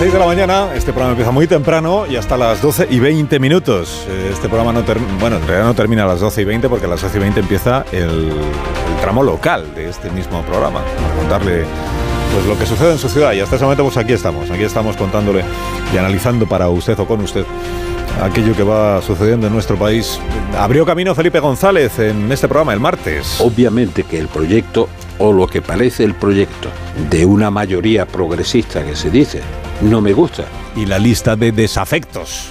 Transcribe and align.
6 0.00 0.14
de 0.14 0.18
la 0.18 0.24
mañana, 0.24 0.74
este 0.74 0.92
programa 0.92 1.10
empieza 1.10 1.30
muy 1.30 1.46
temprano 1.46 2.06
y 2.06 2.16
hasta 2.16 2.38
las 2.38 2.62
12 2.62 2.86
y 2.88 2.98
20 3.00 3.38
minutos. 3.38 4.06
Eh, 4.08 4.30
Este 4.32 4.48
programa 4.48 4.72
no 4.72 4.82
termina, 4.82 5.12
bueno, 5.20 5.36
en 5.36 5.46
realidad 5.46 5.66
no 5.66 5.74
termina 5.74 6.04
a 6.04 6.06
las 6.06 6.20
12 6.20 6.40
y 6.40 6.44
20 6.46 6.70
porque 6.70 6.86
a 6.86 6.88
las 6.88 7.02
12 7.02 7.18
y 7.18 7.20
20 7.20 7.40
empieza 7.40 7.84
el, 7.92 8.32
tramo 9.02 9.22
local 9.22 9.74
de 9.74 9.90
este 9.90 10.10
mismo 10.10 10.40
programa. 10.44 10.80
Para 10.80 11.14
contarle 11.16 11.64
pues 12.32 12.46
lo 12.46 12.58
que 12.58 12.64
sucede 12.64 12.92
en 12.92 12.98
su 12.98 13.10
ciudad. 13.10 13.34
Y 13.34 13.40
hasta 13.40 13.56
ese 13.56 13.64
momento, 13.66 13.82
pues 13.84 13.98
aquí 13.98 14.14
estamos. 14.14 14.50
Aquí 14.50 14.62
estamos 14.62 14.96
contándole 14.96 15.44
y 15.92 15.98
analizando 15.98 16.46
para 16.46 16.70
usted 16.70 16.98
o 16.98 17.04
con 17.06 17.20
usted 17.20 17.44
aquello 18.22 18.56
que 18.56 18.62
va 18.62 19.02
sucediendo 19.02 19.48
en 19.48 19.52
nuestro 19.52 19.76
país. 19.76 20.18
Abrió 20.56 20.86
camino 20.86 21.14
Felipe 21.14 21.40
González 21.40 21.98
en 21.98 22.32
este 22.32 22.48
programa 22.48 22.72
el 22.72 22.80
martes. 22.80 23.38
Obviamente 23.38 24.04
que 24.04 24.18
el 24.18 24.28
proyecto, 24.28 24.88
o 25.18 25.30
lo 25.30 25.46
que 25.46 25.60
parece 25.60 26.04
el 26.04 26.14
proyecto, 26.14 26.70
de 27.10 27.26
una 27.26 27.50
mayoría 27.50 28.06
progresista 28.06 28.82
que 28.82 28.96
se 28.96 29.10
dice, 29.10 29.42
no 29.80 30.00
me 30.00 30.12
gusta. 30.12 30.44
y 30.76 30.86
la 30.86 30.98
lista 30.98 31.36
de 31.36 31.52
desafectos 31.52 32.50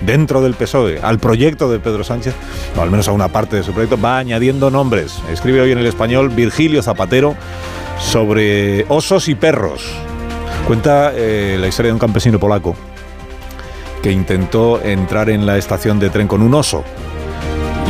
dentro 0.00 0.40
del 0.40 0.54
PSOE 0.54 1.00
al 1.02 1.18
proyecto 1.18 1.70
de 1.70 1.80
Pedro 1.80 2.04
Sánchez, 2.04 2.34
o 2.76 2.82
al 2.82 2.90
menos 2.90 3.08
a 3.08 3.12
una 3.12 3.28
parte 3.28 3.56
de 3.56 3.62
su 3.62 3.72
proyecto, 3.72 4.00
va 4.00 4.18
añadiendo 4.18 4.70
nombres. 4.70 5.18
Escribe 5.32 5.60
hoy 5.60 5.72
en 5.72 5.78
el 5.78 5.86
español 5.86 6.28
Virgilio 6.28 6.82
Zapatero 6.82 7.34
sobre 7.98 8.86
osos 8.88 9.28
y 9.28 9.34
perros. 9.34 9.84
Cuenta 10.66 11.12
eh, 11.14 11.56
la 11.58 11.66
historia 11.66 11.88
de 11.88 11.94
un 11.94 11.98
campesino 11.98 12.38
polaco 12.38 12.76
que 14.02 14.12
intentó 14.12 14.80
entrar 14.82 15.30
en 15.30 15.46
la 15.46 15.58
estación 15.58 15.98
de 15.98 16.10
tren 16.10 16.28
con 16.28 16.42
un 16.42 16.54
oso. 16.54 16.84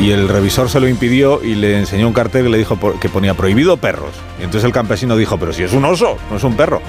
Y 0.01 0.13
el 0.13 0.29
revisor 0.29 0.71
se 0.71 0.79
lo 0.79 0.89
impidió 0.89 1.43
y 1.43 1.57
le 1.57 1.77
enseñó 1.77 2.07
un 2.07 2.15
cartel 2.15 2.45
que 2.45 2.51
le 2.51 2.59
dijo 2.59 2.79
que 3.01 3.09
ponía 3.09 3.35
prohibido 3.35 3.77
perros. 3.77 4.13
Y 4.39 4.45
entonces 4.45 4.65
el 4.65 4.73
campesino 4.73 5.17
dijo, 5.17 5.39
pero 5.39 5.53
si 5.53 5.65
es 5.65 5.73
un 5.73 5.85
oso, 5.85 6.17
no 6.31 6.37
es 6.37 6.45
un 6.45 6.55
perro. 6.57 6.81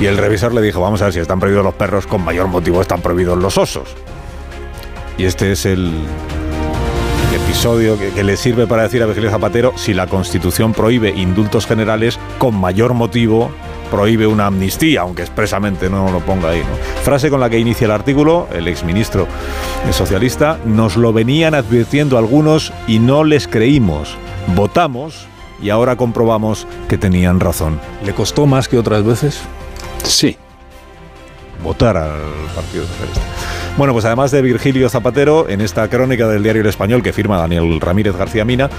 Y 0.00 0.06
el 0.06 0.18
revisor 0.18 0.52
le 0.52 0.60
dijo, 0.60 0.80
vamos 0.80 1.00
a 1.02 1.04
ver 1.04 1.14
si 1.14 1.20
están 1.20 1.40
prohibidos 1.40 1.64
los 1.64 1.74
perros, 1.74 2.06
con 2.06 2.24
mayor 2.24 2.48
motivo 2.48 2.80
están 2.80 3.00
prohibidos 3.00 3.38
los 3.38 3.56
osos. 3.58 3.94
Y 5.16 5.24
este 5.24 5.52
es 5.52 5.66
el 5.66 5.92
episodio 7.34 7.98
que, 7.98 8.10
que 8.10 8.24
le 8.24 8.36
sirve 8.36 8.66
para 8.66 8.82
decir 8.82 9.02
a 9.02 9.06
Virgilio 9.06 9.30
Zapatero, 9.30 9.72
si 9.76 9.94
la 9.94 10.06
Constitución 10.06 10.72
prohíbe 10.72 11.10
indultos 11.10 11.66
generales, 11.66 12.18
con 12.38 12.54
mayor 12.56 12.94
motivo 12.94 13.50
prohíbe 13.94 14.26
una 14.26 14.46
amnistía, 14.46 15.02
aunque 15.02 15.22
expresamente 15.22 15.88
no 15.88 16.10
lo 16.10 16.18
ponga 16.18 16.50
ahí. 16.50 16.62
Frase 17.04 17.30
con 17.30 17.38
la 17.38 17.48
que 17.48 17.60
inicia 17.60 17.84
el 17.84 17.92
artículo, 17.92 18.48
el 18.52 18.66
exministro 18.66 19.28
socialista, 19.92 20.58
nos 20.64 20.96
lo 20.96 21.12
venían 21.12 21.54
advirtiendo 21.54 22.18
algunos 22.18 22.72
y 22.88 22.98
no 22.98 23.22
les 23.22 23.46
creímos. 23.46 24.16
Votamos 24.56 25.28
y 25.62 25.70
ahora 25.70 25.96
comprobamos 25.96 26.66
que 26.88 26.98
tenían 26.98 27.38
razón. 27.38 27.78
¿Le 28.04 28.12
costó 28.14 28.46
más 28.46 28.66
que 28.66 28.78
otras 28.78 29.04
veces? 29.04 29.42
Sí, 30.04 30.36
votar 31.62 31.96
al 31.96 32.20
Partido 32.54 32.86
Socialista. 32.86 33.22
Bueno, 33.76 33.92
pues 33.92 34.04
además 34.04 34.30
de 34.30 34.40
Virgilio 34.40 34.88
Zapatero, 34.88 35.48
en 35.48 35.60
esta 35.60 35.88
crónica 35.88 36.28
del 36.28 36.44
diario 36.44 36.62
El 36.62 36.68
Español 36.68 37.02
que 37.02 37.12
firma 37.12 37.38
Daniel 37.38 37.80
Ramírez 37.80 38.16
García 38.16 38.44
Mina, 38.44 38.70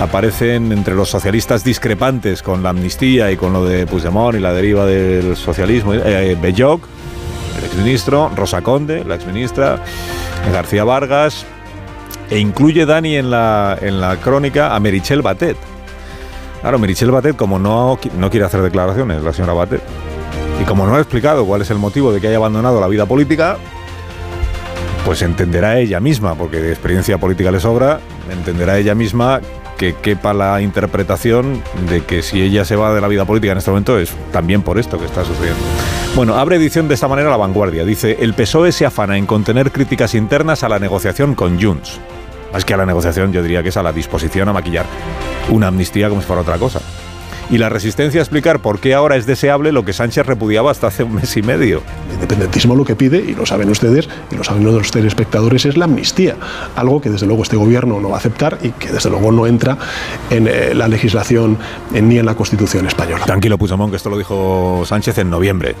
aparecen 0.00 0.70
entre 0.70 0.94
los 0.94 1.08
socialistas 1.08 1.64
discrepantes 1.64 2.42
con 2.42 2.62
la 2.62 2.70
amnistía 2.70 3.32
y 3.32 3.36
con 3.36 3.52
lo 3.52 3.64
de 3.64 3.86
Puigdemont 3.88 4.36
y 4.36 4.40
la 4.40 4.52
deriva 4.52 4.86
del 4.86 5.34
socialismo, 5.34 5.94
eh, 5.94 6.36
Belloc, 6.40 6.84
el 7.58 7.64
exministro, 7.64 8.30
Rosa 8.36 8.62
Conde, 8.62 9.02
la 9.04 9.16
exministra, 9.16 9.82
García 10.52 10.84
Vargas, 10.84 11.44
e 12.30 12.38
incluye 12.38 12.86
Dani 12.86 13.16
en 13.16 13.30
la, 13.30 13.76
en 13.80 14.00
la 14.00 14.16
crónica 14.18 14.76
a 14.76 14.78
Merichel 14.78 15.22
Batet. 15.22 15.56
Claro, 16.60 16.78
Merichel 16.78 17.10
Batet, 17.10 17.34
como 17.34 17.58
no, 17.58 17.98
no 18.16 18.30
quiere 18.30 18.46
hacer 18.46 18.62
declaraciones, 18.62 19.22
la 19.22 19.32
señora 19.32 19.54
Batet, 19.54 19.82
y 20.60 20.64
como 20.64 20.86
no 20.86 20.94
ha 20.94 20.98
explicado 20.98 21.44
cuál 21.44 21.62
es 21.62 21.70
el 21.70 21.78
motivo 21.78 22.12
de 22.12 22.20
que 22.20 22.28
haya 22.28 22.36
abandonado 22.36 22.80
la 22.80 22.88
vida 22.88 23.06
política, 23.06 23.56
pues 25.04 25.22
entenderá 25.22 25.78
ella 25.78 26.00
misma, 26.00 26.34
porque 26.34 26.58
de 26.58 26.70
experiencia 26.70 27.18
política 27.18 27.50
le 27.50 27.60
sobra, 27.60 28.00
entenderá 28.30 28.78
ella 28.78 28.94
misma 28.94 29.40
que 29.76 29.94
quepa 29.94 30.32
la 30.32 30.60
interpretación 30.62 31.62
de 31.88 32.02
que 32.02 32.22
si 32.22 32.40
ella 32.40 32.64
se 32.64 32.76
va 32.76 32.94
de 32.94 33.00
la 33.00 33.08
vida 33.08 33.24
política 33.24 33.52
en 33.52 33.58
este 33.58 33.70
momento 33.70 33.98
es 33.98 34.10
también 34.32 34.62
por 34.62 34.78
esto 34.78 34.98
que 34.98 35.04
está 35.04 35.24
sucediendo. 35.24 35.60
Bueno, 36.14 36.36
abre 36.36 36.56
edición 36.56 36.88
de 36.88 36.94
esta 36.94 37.08
manera 37.08 37.28
La 37.30 37.36
Vanguardia. 37.36 37.84
Dice, 37.84 38.16
el 38.20 38.34
PSOE 38.34 38.72
se 38.72 38.86
afana 38.86 39.18
en 39.18 39.26
contener 39.26 39.70
críticas 39.70 40.14
internas 40.14 40.62
a 40.62 40.68
la 40.68 40.78
negociación 40.78 41.34
con 41.34 41.60
Junts. 41.60 42.00
Más 42.52 42.64
que 42.64 42.72
a 42.72 42.78
la 42.78 42.86
negociación, 42.86 43.32
yo 43.32 43.42
diría 43.42 43.62
que 43.62 43.68
es 43.68 43.76
a 43.76 43.82
la 43.82 43.92
disposición 43.92 44.48
a 44.48 44.54
maquillar 44.54 44.86
una 45.50 45.68
amnistía 45.68 46.08
como 46.08 46.22
si 46.22 46.26
fuera 46.26 46.42
otra 46.42 46.56
cosa. 46.56 46.80
Y 47.48 47.58
la 47.58 47.68
resistencia 47.68 48.20
a 48.20 48.22
explicar 48.22 48.60
por 48.60 48.80
qué 48.80 48.94
ahora 48.94 49.16
es 49.16 49.24
deseable 49.24 49.70
lo 49.70 49.84
que 49.84 49.92
Sánchez 49.92 50.26
repudiaba 50.26 50.70
hasta 50.70 50.88
hace 50.88 51.04
un 51.04 51.14
mes 51.14 51.36
y 51.36 51.42
medio. 51.42 51.82
El 52.08 52.14
independentismo 52.14 52.74
lo 52.74 52.84
que 52.84 52.96
pide, 52.96 53.18
y 53.18 53.34
lo 53.34 53.46
saben 53.46 53.70
ustedes, 53.70 54.08
y 54.32 54.36
lo 54.36 54.42
saben 54.42 54.64
los 54.64 54.90
telespectadores, 54.90 55.64
es 55.64 55.76
la 55.76 55.84
amnistía. 55.84 56.36
Algo 56.74 57.00
que 57.00 57.08
desde 57.08 57.26
luego 57.26 57.44
este 57.44 57.56
gobierno 57.56 58.00
no 58.00 58.08
va 58.08 58.16
a 58.16 58.18
aceptar 58.18 58.58
y 58.62 58.70
que 58.70 58.90
desde 58.90 59.10
luego 59.10 59.30
no 59.30 59.46
entra 59.46 59.78
en 60.30 60.48
eh, 60.48 60.74
la 60.74 60.88
legislación 60.88 61.56
ni 61.92 62.18
en 62.18 62.26
la 62.26 62.34
Constitución 62.34 62.86
española. 62.86 63.24
Tranquilo, 63.24 63.58
Puigdemont, 63.58 63.90
que 63.90 63.96
esto 63.96 64.10
lo 64.10 64.18
dijo 64.18 64.82
Sánchez 64.84 65.18
en 65.18 65.30
noviembre. 65.30 65.76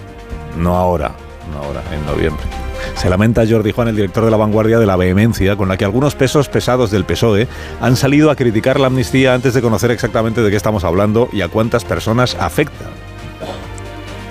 No 0.56 0.76
ahora, 0.76 1.12
no 1.52 1.64
ahora, 1.64 1.82
en 1.92 2.06
noviembre. 2.06 2.65
Se 2.94 3.10
lamenta 3.10 3.44
Jordi 3.48 3.72
Juan, 3.72 3.88
el 3.88 3.96
director 3.96 4.24
de 4.24 4.30
La 4.30 4.36
Vanguardia, 4.36 4.78
de 4.78 4.86
la 4.86 4.96
vehemencia 4.96 5.56
con 5.56 5.68
la 5.68 5.76
que 5.76 5.84
algunos 5.84 6.14
pesos 6.14 6.48
pesados 6.48 6.90
del 6.90 7.04
PSOE 7.04 7.46
han 7.80 7.96
salido 7.96 8.30
a 8.30 8.36
criticar 8.36 8.80
la 8.80 8.86
amnistía 8.86 9.34
antes 9.34 9.54
de 9.54 9.62
conocer 9.62 9.90
exactamente 9.90 10.40
de 10.42 10.50
qué 10.50 10.56
estamos 10.56 10.84
hablando 10.84 11.28
y 11.32 11.42
a 11.42 11.48
cuántas 11.48 11.84
personas 11.84 12.36
afecta. 12.40 12.86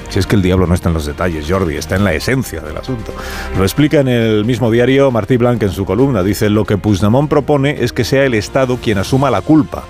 Si 0.10 0.20
es 0.20 0.28
que 0.28 0.36
el 0.36 0.42
diablo 0.42 0.66
no 0.66 0.74
está 0.74 0.88
en 0.88 0.94
los 0.94 1.06
detalles, 1.06 1.46
Jordi, 1.50 1.76
está 1.76 1.98
en 1.98 2.06
la 2.06 2.14
esencia 2.14 2.62
del 2.62 2.78
asunto. 2.78 3.14
Lo 3.58 3.64
explica 3.64 4.00
en 4.00 4.08
el 4.08 4.46
mismo 4.46 4.72
diario 4.72 5.12
Martí 5.12 5.36
Blanc 5.36 5.62
en 5.62 5.72
su 5.72 5.84
columna. 5.84 6.24
Dice, 6.24 6.50
lo 6.50 6.64
que 6.64 6.78
Puigdemont 6.78 7.30
propone 7.30 7.84
es 7.84 7.92
que 7.92 8.06
sea 8.06 8.24
el 8.24 8.34
Estado 8.34 8.78
quien 8.78 8.98
asuma 8.98 9.30
la 9.30 9.42
culpa 9.42 9.84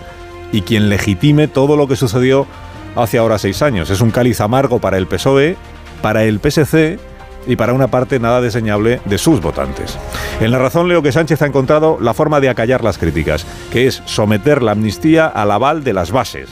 y 0.51 0.61
quien 0.61 0.89
legitime 0.89 1.47
todo 1.47 1.77
lo 1.77 1.87
que 1.87 1.95
sucedió 1.95 2.47
hace 2.95 3.19
ahora 3.19 3.37
seis 3.37 3.61
años. 3.61 3.89
Es 3.91 4.01
un 4.01 4.09
cáliz 4.09 4.41
amargo 4.41 4.79
para 4.79 4.97
el 4.97 5.05
PSOE, 5.05 5.57
para 6.01 6.23
el 6.23 6.39
PSC 6.39 6.97
y 7.47 7.55
para 7.55 7.73
una 7.73 7.87
parte 7.87 8.19
nada 8.19 8.41
deseñable 8.41 9.01
de 9.05 9.17
sus 9.17 9.41
votantes. 9.41 9.97
En 10.39 10.51
la 10.51 10.59
razón 10.59 10.87
leo 10.87 11.01
que 11.01 11.11
Sánchez 11.11 11.41
ha 11.41 11.47
encontrado 11.47 11.97
la 12.01 12.13
forma 12.13 12.39
de 12.39 12.49
acallar 12.49 12.83
las 12.83 12.97
críticas, 12.97 13.45
que 13.71 13.87
es 13.87 14.01
someter 14.05 14.61
la 14.61 14.71
amnistía 14.71 15.27
al 15.27 15.51
aval 15.51 15.83
de 15.83 15.93
las 15.93 16.11
bases. 16.11 16.49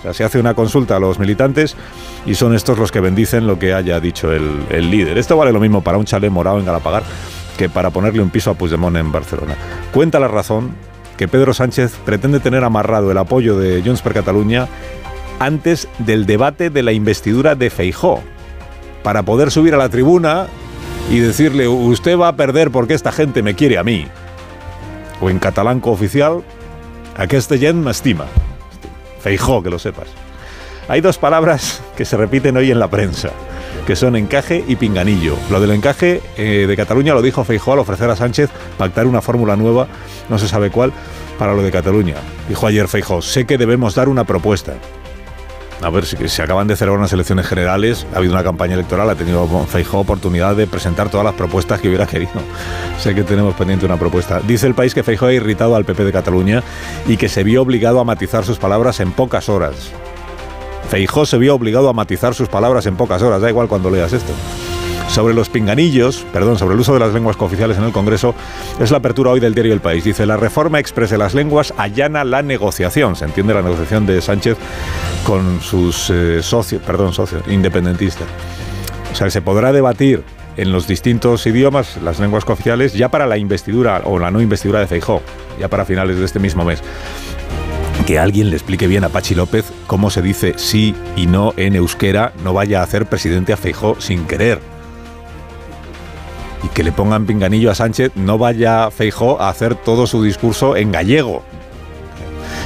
O 0.00 0.02
sea, 0.02 0.12
se 0.12 0.24
hace 0.24 0.38
una 0.38 0.54
consulta 0.54 0.96
a 0.96 1.00
los 1.00 1.18
militantes 1.18 1.76
y 2.26 2.34
son 2.34 2.54
estos 2.54 2.78
los 2.78 2.92
que 2.92 3.00
bendicen 3.00 3.46
lo 3.46 3.58
que 3.58 3.72
haya 3.72 4.00
dicho 4.00 4.32
el, 4.32 4.66
el 4.68 4.90
líder. 4.90 5.16
Esto 5.16 5.36
vale 5.36 5.52
lo 5.52 5.60
mismo 5.60 5.82
para 5.82 5.96
un 5.96 6.04
chalet 6.04 6.30
morado 6.30 6.58
en 6.58 6.66
Galapagar 6.66 7.02
que 7.56 7.68
para 7.68 7.90
ponerle 7.90 8.20
un 8.20 8.30
piso 8.30 8.50
a 8.50 8.54
Puigdemont 8.54 8.96
en 8.96 9.12
Barcelona. 9.12 9.54
Cuenta 9.92 10.20
la 10.20 10.28
razón 10.28 10.74
que 11.16 11.28
Pedro 11.28 11.54
Sánchez 11.54 11.94
pretende 12.04 12.40
tener 12.40 12.64
amarrado 12.64 13.10
el 13.10 13.18
apoyo 13.18 13.58
de 13.58 13.82
Junts 13.82 14.02
per 14.02 14.14
Catalunya 14.14 14.68
antes 15.38 15.88
del 15.98 16.26
debate 16.26 16.70
de 16.70 16.82
la 16.82 16.92
investidura 16.92 17.54
de 17.54 17.70
Feijó, 17.70 18.22
para 19.04 19.22
poder 19.22 19.52
subir 19.52 19.74
a 19.74 19.76
la 19.76 19.90
tribuna 19.90 20.48
y 21.10 21.20
decirle, 21.20 21.68
usted 21.68 22.18
va 22.18 22.28
a 22.28 22.36
perder 22.36 22.70
porque 22.70 22.94
esta 22.94 23.12
gente 23.12 23.42
me 23.42 23.54
quiere 23.54 23.78
a 23.78 23.84
mí. 23.84 24.08
O 25.20 25.30
en 25.30 25.38
catalán 25.38 25.78
cooficial, 25.78 26.42
aquesta 27.16 27.56
gent 27.58 27.84
m'estima. 27.84 28.24
Feijó, 29.20 29.62
que 29.62 29.70
lo 29.70 29.78
sepas. 29.78 30.08
Hay 30.88 31.02
dos 31.02 31.18
palabras 31.18 31.82
que 31.96 32.04
se 32.04 32.16
repiten 32.16 32.56
hoy 32.56 32.70
en 32.70 32.78
la 32.78 32.88
prensa, 32.88 33.30
que 33.86 33.94
son 33.94 34.16
encaje 34.16 34.64
y 34.66 34.76
pinganillo. 34.76 35.36
Lo 35.50 35.60
del 35.60 35.72
encaje 35.72 36.22
eh, 36.36 36.64
de 36.66 36.76
Cataluña 36.76 37.14
lo 37.14 37.22
dijo 37.22 37.44
Feijó 37.44 37.74
al 37.74 37.78
ofrecer 37.80 38.08
a 38.08 38.16
Sánchez 38.16 38.50
pactar 38.78 39.06
una 39.06 39.20
fórmula 39.20 39.54
nueva, 39.54 39.86
no 40.30 40.38
se 40.38 40.48
sabe 40.48 40.70
cuál, 40.70 40.92
para 41.38 41.54
lo 41.54 41.62
de 41.62 41.70
Cataluña. 41.70 42.16
Dijo 42.48 42.66
ayer 42.66 42.88
Feijó, 42.88 43.20
sé 43.20 43.44
que 43.44 43.58
debemos 43.58 43.94
dar 43.94 44.08
una 44.08 44.24
propuesta. 44.24 44.74
A 45.84 45.90
ver, 45.90 46.06
si 46.06 46.16
se 46.30 46.42
acaban 46.42 46.66
de 46.66 46.76
celebrar 46.76 46.98
unas 46.98 47.12
elecciones 47.12 47.46
generales, 47.46 48.06
ha 48.14 48.16
habido 48.16 48.32
una 48.32 48.42
campaña 48.42 48.72
electoral, 48.72 49.10
ha 49.10 49.14
tenido 49.16 49.46
Feijó 49.66 49.98
oportunidad 49.98 50.56
de 50.56 50.66
presentar 50.66 51.10
todas 51.10 51.26
las 51.26 51.34
propuestas 51.34 51.78
que 51.78 51.88
hubiera 51.88 52.06
querido. 52.06 52.32
Sé 52.98 53.14
que 53.14 53.22
tenemos 53.22 53.54
pendiente 53.54 53.84
una 53.84 53.98
propuesta. 53.98 54.40
Dice 54.40 54.66
el 54.66 54.74
país 54.74 54.94
que 54.94 55.02
Feijó 55.02 55.26
ha 55.26 55.34
irritado 55.34 55.76
al 55.76 55.84
PP 55.84 56.06
de 56.06 56.12
Cataluña 56.12 56.62
y 57.06 57.18
que 57.18 57.28
se 57.28 57.44
vio 57.44 57.60
obligado 57.60 58.00
a 58.00 58.04
matizar 58.04 58.46
sus 58.46 58.58
palabras 58.58 58.98
en 59.00 59.12
pocas 59.12 59.50
horas. 59.50 59.90
Feijó 60.88 61.26
se 61.26 61.36
vio 61.36 61.54
obligado 61.54 61.90
a 61.90 61.92
matizar 61.92 62.34
sus 62.34 62.48
palabras 62.48 62.86
en 62.86 62.96
pocas 62.96 63.20
horas, 63.20 63.42
da 63.42 63.50
igual 63.50 63.68
cuando 63.68 63.90
leas 63.90 64.14
esto. 64.14 64.32
Sobre 65.14 65.32
los 65.32 65.48
pinganillos, 65.48 66.26
perdón, 66.32 66.58
sobre 66.58 66.74
el 66.74 66.80
uso 66.80 66.92
de 66.92 66.98
las 66.98 67.14
lenguas 67.14 67.36
cooficiales 67.36 67.78
en 67.78 67.84
el 67.84 67.92
Congreso, 67.92 68.34
es 68.80 68.90
la 68.90 68.96
apertura 68.96 69.30
hoy 69.30 69.38
del 69.38 69.54
diario 69.54 69.72
El 69.72 69.78
País. 69.78 70.02
Dice, 70.02 70.26
la 70.26 70.36
reforma 70.36 70.80
expresa 70.80 71.16
las 71.16 71.34
lenguas 71.34 71.72
allana 71.76 72.24
la 72.24 72.42
negociación. 72.42 73.14
Se 73.14 73.24
entiende 73.24 73.54
la 73.54 73.62
negociación 73.62 74.06
de 74.06 74.20
Sánchez 74.20 74.56
con 75.24 75.60
sus 75.60 76.10
eh, 76.10 76.42
socios, 76.42 76.82
perdón, 76.82 77.12
socios, 77.12 77.44
independentistas. 77.46 78.26
O 79.12 79.14
sea, 79.14 79.30
se 79.30 79.40
podrá 79.40 79.72
debatir 79.72 80.24
en 80.56 80.72
los 80.72 80.88
distintos 80.88 81.46
idiomas, 81.46 81.96
las 82.02 82.18
lenguas 82.18 82.44
cooficiales, 82.44 82.92
ya 82.92 83.08
para 83.08 83.28
la 83.28 83.38
investidura 83.38 84.02
o 84.06 84.18
la 84.18 84.32
no 84.32 84.40
investidura 84.40 84.80
de 84.80 84.88
Feijó, 84.88 85.22
ya 85.60 85.68
para 85.68 85.84
finales 85.84 86.18
de 86.18 86.24
este 86.24 86.40
mismo 86.40 86.64
mes. 86.64 86.82
Que 88.04 88.18
alguien 88.18 88.50
le 88.50 88.56
explique 88.56 88.88
bien 88.88 89.04
a 89.04 89.10
Pachi 89.10 89.36
López 89.36 89.64
cómo 89.86 90.10
se 90.10 90.22
dice 90.22 90.54
sí 90.56 90.92
y 91.14 91.28
no 91.28 91.54
en 91.56 91.76
euskera, 91.76 92.32
no 92.42 92.52
vaya 92.52 92.80
a 92.80 92.82
hacer 92.82 93.06
presidente 93.06 93.52
a 93.52 93.56
Feijó 93.56 93.94
sin 94.00 94.26
querer. 94.26 94.73
Y 96.64 96.68
que 96.68 96.82
le 96.82 96.92
pongan 96.92 97.26
pinganillo 97.26 97.70
a 97.70 97.74
Sánchez, 97.74 98.12
no 98.16 98.38
vaya 98.38 98.90
Feijó 98.90 99.40
a 99.40 99.48
hacer 99.50 99.74
todo 99.74 100.06
su 100.06 100.22
discurso 100.22 100.76
en 100.76 100.92
gallego. 100.92 101.42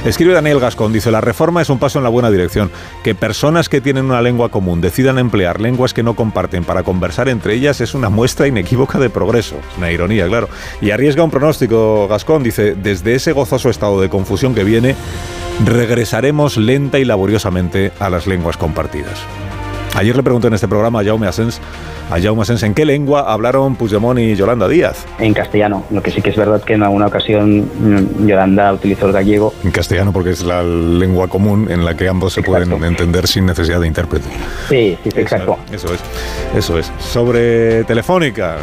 Escribe 0.05 0.33
Daniel 0.33 0.61
Gascón, 0.61 0.93
dice, 0.93 1.11
la 1.11 1.19
reforma 1.19 1.61
es 1.61 1.69
un 1.69 1.77
paso 1.77 1.99
en 1.99 2.03
la 2.03 2.09
buena 2.09 2.31
dirección. 2.31 2.71
Que 3.03 3.15
personas 3.15 3.67
que 3.67 3.81
tienen 3.81 4.05
una 4.05 4.21
lengua 4.21 4.49
común 4.49 4.79
decidan 4.79 5.19
emplear 5.19 5.59
lenguas 5.59 5.93
que 5.93 6.03
no 6.03 6.15
comparten 6.15 6.63
para 6.63 6.83
conversar 6.83 7.27
entre 7.27 7.53
ellas 7.55 7.81
es 7.81 7.93
una 7.93 8.09
muestra 8.09 8.47
inequívoca 8.47 8.97
de 8.97 9.09
progreso. 9.09 9.55
Es 9.55 9.77
una 9.77 9.91
ironía, 9.91 10.25
claro. 10.27 10.47
Y 10.79 10.91
arriesga 10.91 11.23
un 11.23 11.31
pronóstico, 11.31 12.07
Gascón, 12.07 12.43
dice, 12.43 12.75
desde 12.75 13.15
ese 13.15 13.33
gozoso 13.33 13.69
estado 13.69 13.99
de 13.99 14.09
confusión 14.09 14.55
que 14.55 14.63
viene, 14.63 14.95
regresaremos 15.65 16.55
lenta 16.55 16.97
y 16.97 17.03
laboriosamente 17.03 17.91
a 17.99 18.09
las 18.09 18.25
lenguas 18.25 18.55
compartidas. 18.55 19.19
Ayer 19.95 20.15
le 20.15 20.23
pregunté 20.23 20.47
en 20.47 20.53
este 20.53 20.67
programa 20.67 21.01
a 21.01 21.03
Jaume 21.03 21.27
Asens 21.27 21.59
a 22.09 22.19
Jaume 22.19 22.41
Asens 22.41 22.63
en 22.63 22.73
qué 22.73 22.85
lengua 22.85 23.31
hablaron 23.31 23.75
Puigdemont 23.75 24.19
y 24.19 24.35
Yolanda 24.35 24.67
Díaz. 24.67 25.05
En 25.19 25.33
castellano, 25.33 25.85
lo 25.91 26.01
que 26.01 26.09
sí 26.09 26.21
que 26.21 26.31
es 26.31 26.35
verdad 26.35 26.61
que 26.63 26.73
en 26.73 26.83
alguna 26.83 27.07
ocasión 27.07 27.59
mm, 27.59 28.27
Yolanda 28.27 28.73
utilizó 28.73 29.07
el 29.07 29.13
gallego. 29.13 29.53
En 29.63 29.71
castellano 29.71 30.11
porque 30.11 30.31
es 30.31 30.43
la 30.43 30.63
lengua 30.63 31.27
común 31.27 31.69
en 31.69 31.85
la 31.85 31.95
que 31.95 32.07
ambos 32.07 32.33
se 32.33 32.41
pueden 32.41 32.71
entender 32.83 33.27
sin 33.27 33.45
necesidad 33.45 33.79
de 33.79 33.87
intérprete. 33.87 34.27
Sí, 34.69 34.97
sí, 35.03 35.09
exacto. 35.15 35.57
Eso 35.71 35.93
es, 35.93 35.99
eso 36.55 36.79
es. 36.79 36.91
Sobre 36.99 37.83
Telefónica, 37.83 38.57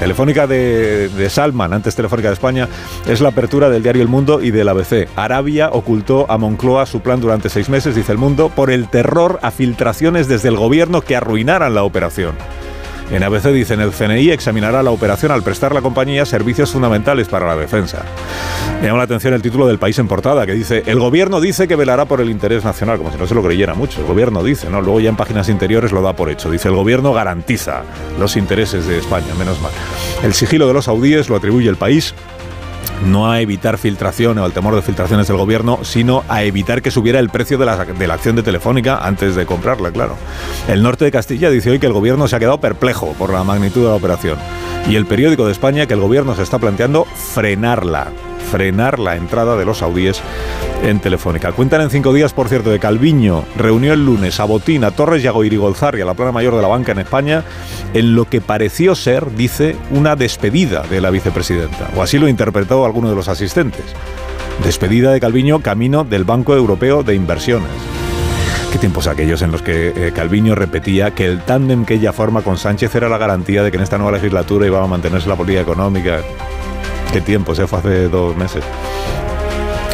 Telefónica 0.00 0.46
de, 0.46 1.10
de 1.10 1.28
Salman, 1.28 1.74
antes 1.74 1.94
Telefónica 1.94 2.28
de 2.28 2.34
España, 2.34 2.68
es 3.06 3.20
la 3.20 3.28
apertura 3.28 3.68
del 3.68 3.82
diario 3.82 4.00
El 4.00 4.08
Mundo 4.08 4.40
y 4.40 4.50
del 4.50 4.66
ABC. 4.70 5.10
Arabia 5.14 5.68
ocultó 5.70 6.24
a 6.30 6.38
Moncloa 6.38 6.86
su 6.86 7.00
plan 7.00 7.20
durante 7.20 7.50
seis 7.50 7.68
meses, 7.68 7.94
dice 7.94 8.10
El 8.10 8.16
Mundo, 8.16 8.48
por 8.48 8.70
el 8.70 8.88
terror 8.88 9.38
a 9.42 9.50
filtraciones 9.50 10.26
desde 10.26 10.48
el 10.48 10.56
gobierno 10.56 11.02
que 11.02 11.16
arruinaran 11.16 11.74
la 11.74 11.82
operación. 11.82 12.34
En 13.10 13.24
ABC 13.24 13.48
dicen 13.48 13.80
el 13.80 13.90
CNI 13.90 14.30
examinará 14.30 14.82
la 14.82 14.90
operación 14.90 15.32
al 15.32 15.42
prestar 15.42 15.74
la 15.74 15.82
compañía 15.82 16.24
servicios 16.24 16.70
fundamentales 16.70 17.26
para 17.28 17.46
la 17.46 17.56
defensa. 17.56 18.04
Me 18.80 18.86
llama 18.86 18.98
la 18.98 19.04
atención 19.04 19.34
el 19.34 19.42
título 19.42 19.66
del 19.66 19.78
país 19.78 19.98
en 19.98 20.06
portada 20.06 20.46
que 20.46 20.52
dice 20.52 20.84
el 20.86 21.00
gobierno 21.00 21.40
dice 21.40 21.66
que 21.66 21.76
velará 21.76 22.04
por 22.04 22.20
el 22.20 22.30
interés 22.30 22.64
nacional, 22.64 22.98
como 22.98 23.10
si 23.10 23.18
no 23.18 23.26
se 23.26 23.34
lo 23.34 23.42
creyera 23.42 23.74
mucho. 23.74 24.00
El 24.00 24.06
gobierno 24.06 24.44
dice, 24.44 24.70
¿no? 24.70 24.80
Luego 24.80 25.00
ya 25.00 25.10
en 25.10 25.16
páginas 25.16 25.48
interiores 25.48 25.90
lo 25.90 26.02
da 26.02 26.14
por 26.14 26.30
hecho. 26.30 26.50
Dice 26.50 26.68
el 26.68 26.74
gobierno 26.74 27.12
garantiza 27.12 27.82
los 28.18 28.36
intereses 28.36 28.86
de 28.86 28.98
España, 28.98 29.34
menos 29.38 29.60
mal. 29.60 29.72
El 30.22 30.32
sigilo 30.32 30.68
de 30.68 30.74
los 30.74 30.84
saudíes 30.84 31.28
lo 31.28 31.36
atribuye 31.36 31.68
el 31.68 31.76
país 31.76 32.14
no 33.04 33.30
a 33.30 33.40
evitar 33.40 33.78
filtraciones 33.78 34.42
o 34.42 34.44
al 34.44 34.52
temor 34.52 34.74
de 34.74 34.82
filtraciones 34.82 35.26
del 35.28 35.36
gobierno, 35.36 35.80
sino 35.82 36.24
a 36.28 36.42
evitar 36.42 36.82
que 36.82 36.90
subiera 36.90 37.18
el 37.18 37.30
precio 37.30 37.58
de 37.58 37.66
la, 37.66 37.84
de 37.84 38.06
la, 38.06 38.14
acción 38.14 38.36
de 38.36 38.42
Telefónica 38.42 38.98
antes 38.98 39.34
de 39.34 39.46
comprarla, 39.46 39.90
claro. 39.90 40.16
El 40.68 40.82
norte 40.82 41.04
de 41.04 41.10
Castilla 41.10 41.50
dice 41.50 41.70
hoy 41.70 41.78
que 41.78 41.86
el 41.86 41.92
gobierno 41.92 42.28
se 42.28 42.36
ha 42.36 42.38
quedado 42.38 42.60
perplejo 42.60 43.14
por 43.14 43.32
la 43.32 43.44
magnitud 43.44 43.82
de 43.82 43.88
la 43.88 43.94
operación. 43.94 44.38
Y 44.88 44.96
el 44.96 45.06
periódico 45.06 45.46
de 45.46 45.52
España 45.52 45.86
que 45.86 45.94
el 45.94 46.00
gobierno 46.00 46.34
se 46.34 46.42
está 46.42 46.58
planteando 46.58 47.04
frenarla, 47.04 48.08
frenar 48.50 48.98
la 48.98 49.16
entrada 49.16 49.56
de 49.56 49.64
los 49.64 49.78
saudíes 49.78 50.20
en 50.82 50.98
Telefónica. 51.00 51.52
Cuentan 51.52 51.82
en 51.82 51.90
cinco 51.90 52.12
días, 52.12 52.32
por 52.32 52.48
cierto, 52.48 52.70
de 52.70 52.78
Calviño 52.78 53.44
reunió 53.56 53.92
el 53.92 54.04
lunes 54.04 54.40
a 54.40 54.44
Botín, 54.44 54.84
a 54.84 54.90
Torres 54.90 55.22
y 55.22 55.26
a 55.26 55.30
Goirigolzar 55.30 55.96
y 55.96 56.00
a 56.00 56.04
la 56.04 56.14
plana 56.14 56.32
mayor 56.32 56.56
de 56.56 56.62
la 56.62 56.68
banca 56.68 56.92
en 56.92 56.98
España 56.98 57.44
en 57.94 58.14
lo 58.14 58.24
que 58.24 58.40
pareció 58.40 58.94
ser, 58.94 59.34
dice, 59.34 59.76
una 59.90 60.16
despedida 60.16 60.82
de 60.82 61.00
la 61.00 61.10
vicepresidenta. 61.10 61.90
O 61.96 62.02
así 62.02 62.18
lo 62.18 62.28
interpretó 62.28 62.84
alguno 62.84 63.08
de 63.08 63.16
los 63.16 63.28
asistentes. 63.28 63.84
Despedida 64.64 65.12
de 65.12 65.20
Calviño 65.20 65.60
camino 65.60 66.04
del 66.04 66.24
Banco 66.24 66.54
Europeo 66.54 67.02
de 67.02 67.14
Inversiones. 67.14 67.70
Qué 68.72 68.78
tiempos 68.78 69.06
aquellos 69.08 69.42
en 69.42 69.50
los 69.50 69.62
que 69.62 69.88
eh, 69.88 70.12
Calviño 70.14 70.54
repetía 70.54 71.12
que 71.12 71.26
el 71.26 71.40
tándem 71.40 71.84
que 71.84 71.94
ella 71.94 72.12
forma 72.12 72.42
con 72.42 72.56
Sánchez 72.56 72.94
era 72.94 73.08
la 73.08 73.18
garantía 73.18 73.64
de 73.64 73.70
que 73.70 73.76
en 73.76 73.82
esta 73.82 73.98
nueva 73.98 74.12
legislatura 74.12 74.66
iba 74.66 74.82
a 74.82 74.86
mantenerse 74.86 75.28
la 75.28 75.36
política 75.36 75.62
económica. 75.62 76.20
Qué 77.12 77.20
tiempo, 77.20 77.54
se 77.56 77.66
fue 77.66 77.80
hace 77.80 78.08
dos 78.08 78.36
meses. 78.36 78.62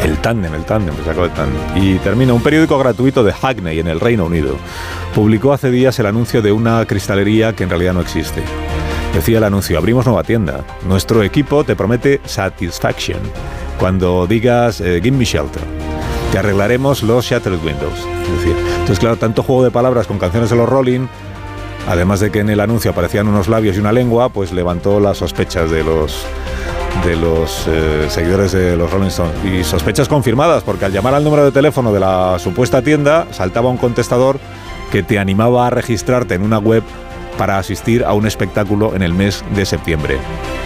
El 0.03 0.17
tándem, 0.19 0.53
el 0.53 0.65
tándem, 0.65 0.95
se 0.97 1.03
sacó 1.03 1.25
el 1.25 1.31
tándem. 1.31 1.59
Y 1.75 1.97
termina, 1.97 2.33
un 2.33 2.41
periódico 2.41 2.77
gratuito 2.77 3.23
de 3.23 3.33
Hackney 3.33 3.79
en 3.79 3.87
el 3.87 3.99
Reino 3.99 4.25
Unido 4.25 4.55
publicó 5.15 5.51
hace 5.51 5.71
días 5.71 5.97
el 5.97 6.05
anuncio 6.05 6.43
de 6.43 6.51
una 6.51 6.85
cristalería 6.85 7.53
que 7.53 7.63
en 7.63 7.69
realidad 7.69 7.93
no 7.93 8.01
existe. 8.01 8.43
Decía 9.15 9.39
el 9.39 9.45
anuncio, 9.45 9.79
abrimos 9.79 10.05
nueva 10.05 10.23
tienda. 10.23 10.63
Nuestro 10.87 11.23
equipo 11.23 11.63
te 11.63 11.75
promete 11.75 12.21
satisfaction. 12.25 13.19
Cuando 13.79 14.27
digas, 14.27 14.79
eh, 14.79 15.01
give 15.01 15.17
me 15.17 15.25
shelter, 15.25 15.63
te 16.31 16.37
arreglaremos 16.37 17.01
los 17.01 17.25
shattered 17.25 17.63
windows. 17.63 17.97
Es 18.23 18.37
decir, 18.37 18.55
entonces 18.73 18.99
claro, 18.99 19.17
tanto 19.17 19.41
juego 19.41 19.63
de 19.63 19.71
palabras 19.71 20.05
con 20.05 20.19
canciones 20.19 20.51
de 20.51 20.55
los 20.55 20.69
Rolling, 20.69 21.07
además 21.87 22.19
de 22.19 22.29
que 22.29 22.39
en 22.39 22.51
el 22.51 22.59
anuncio 22.59 22.91
aparecían 22.91 23.27
unos 23.27 23.47
labios 23.47 23.75
y 23.75 23.79
una 23.79 23.91
lengua, 23.91 24.29
pues 24.29 24.51
levantó 24.51 24.99
las 24.99 25.17
sospechas 25.17 25.71
de 25.71 25.83
los 25.83 26.23
de 27.03 27.15
los 27.15 27.65
eh, 27.67 28.07
seguidores 28.09 28.51
de 28.51 28.75
los 28.75 28.91
Rolling 28.91 29.07
Stones. 29.07 29.33
Y 29.45 29.63
sospechas 29.63 30.07
confirmadas, 30.07 30.63
porque 30.63 30.85
al 30.85 30.91
llamar 30.91 31.13
al 31.13 31.23
número 31.23 31.45
de 31.45 31.51
teléfono 31.51 31.93
de 31.93 31.99
la 31.99 32.37
supuesta 32.39 32.81
tienda, 32.81 33.27
saltaba 33.31 33.69
un 33.69 33.77
contestador 33.77 34.39
que 34.91 35.03
te 35.03 35.19
animaba 35.19 35.67
a 35.67 35.69
registrarte 35.69 36.35
en 36.35 36.41
una 36.41 36.59
web 36.59 36.83
para 37.37 37.57
asistir 37.59 38.03
a 38.03 38.13
un 38.13 38.25
espectáculo 38.25 38.95
en 38.95 39.03
el 39.03 39.13
mes 39.13 39.43
de 39.55 39.65
septiembre. 39.65 40.17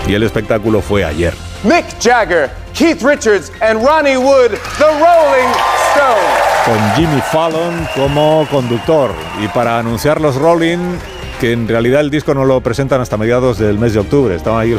Y 0.07 0.13
el 0.13 0.23
espectáculo 0.23 0.81
fue 0.81 1.03
ayer. 1.03 1.33
Mick 1.63 1.85
Jagger, 2.01 2.49
Keith 2.73 3.01
Richards 3.03 3.51
and 3.61 3.85
Ronnie 3.85 4.17
Wood, 4.17 4.51
The 4.77 4.85
Rolling 4.85 5.51
Stones. 5.91 6.65
Con 6.65 6.91
Jimmy 6.95 7.21
Fallon 7.31 7.87
como 7.95 8.47
conductor. 8.49 9.11
Y 9.43 9.47
para 9.49 9.79
anunciar 9.79 10.21
los 10.21 10.35
Rolling, 10.35 10.97
que 11.39 11.51
en 11.51 11.67
realidad 11.67 12.01
el 12.01 12.09
disco 12.09 12.33
no 12.33 12.45
lo 12.45 12.61
presentan 12.61 13.01
hasta 13.01 13.17
mediados 13.17 13.57
del 13.57 13.77
mes 13.77 13.93
de 13.93 13.99
octubre. 13.99 14.35
Estaban 14.35 14.61
ahí 14.61 14.77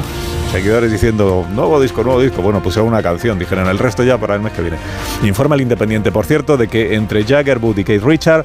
seguidores 0.53 0.93
diciendo, 0.93 1.47
nuevo 1.51 1.81
disco, 1.81 2.05
nuevo 2.05 2.21
disco. 2.21 2.43
Bueno, 2.43 2.63
pusieron 2.63 2.89
una 2.89 3.03
canción, 3.03 3.39
dijeron 3.39 3.67
el 3.69 3.79
resto 3.79 4.05
ya 4.05 4.19
para 4.19 4.35
el 4.35 4.43
mes 4.43 4.53
que 4.53 4.61
viene. 4.61 4.77
Informa 5.25 5.55
el 5.55 5.63
Independiente, 5.63 6.13
por 6.13 6.27
cierto, 6.27 6.59
de 6.59 6.69
que 6.69 6.95
entre 6.95 7.25
Jagger, 7.25 7.59
Wood 7.59 7.79
y 7.79 7.85
Keith 7.85 8.03
Richard 8.03 8.45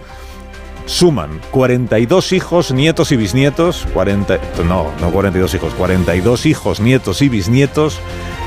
suman 0.85 1.41
42 1.51 2.31
hijos, 2.31 2.71
nietos 2.71 3.11
y 3.11 3.17
bisnietos, 3.17 3.85
40, 3.93 4.39
no, 4.65 4.89
no 5.01 5.11
42 5.11 5.53
hijos, 5.55 5.73
42 5.73 6.45
hijos, 6.45 6.79
nietos 6.79 7.21
y 7.21 7.27
bisnietos, 7.27 7.99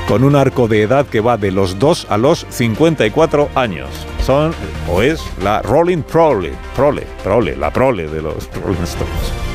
con 0.07 0.23
un 0.23 0.35
arco 0.35 0.67
de 0.67 0.81
edad 0.81 1.05
que 1.05 1.21
va 1.21 1.37
de 1.37 1.51
los 1.51 1.77
2 1.77 2.07
a 2.09 2.17
los 2.17 2.47
54 2.49 3.49
años. 3.53 3.89
Son, 4.25 4.55
o 4.89 5.03
es, 5.03 5.21
la 5.43 5.61
Rolling 5.61 6.01
Prole, 6.01 6.51
Prole, 6.75 7.05
Prole, 7.23 7.55
la 7.55 7.71
Prole 7.71 8.07
de 8.07 8.23
los 8.23 8.49
Rolling 8.63 8.81
Stones. 8.81 9.50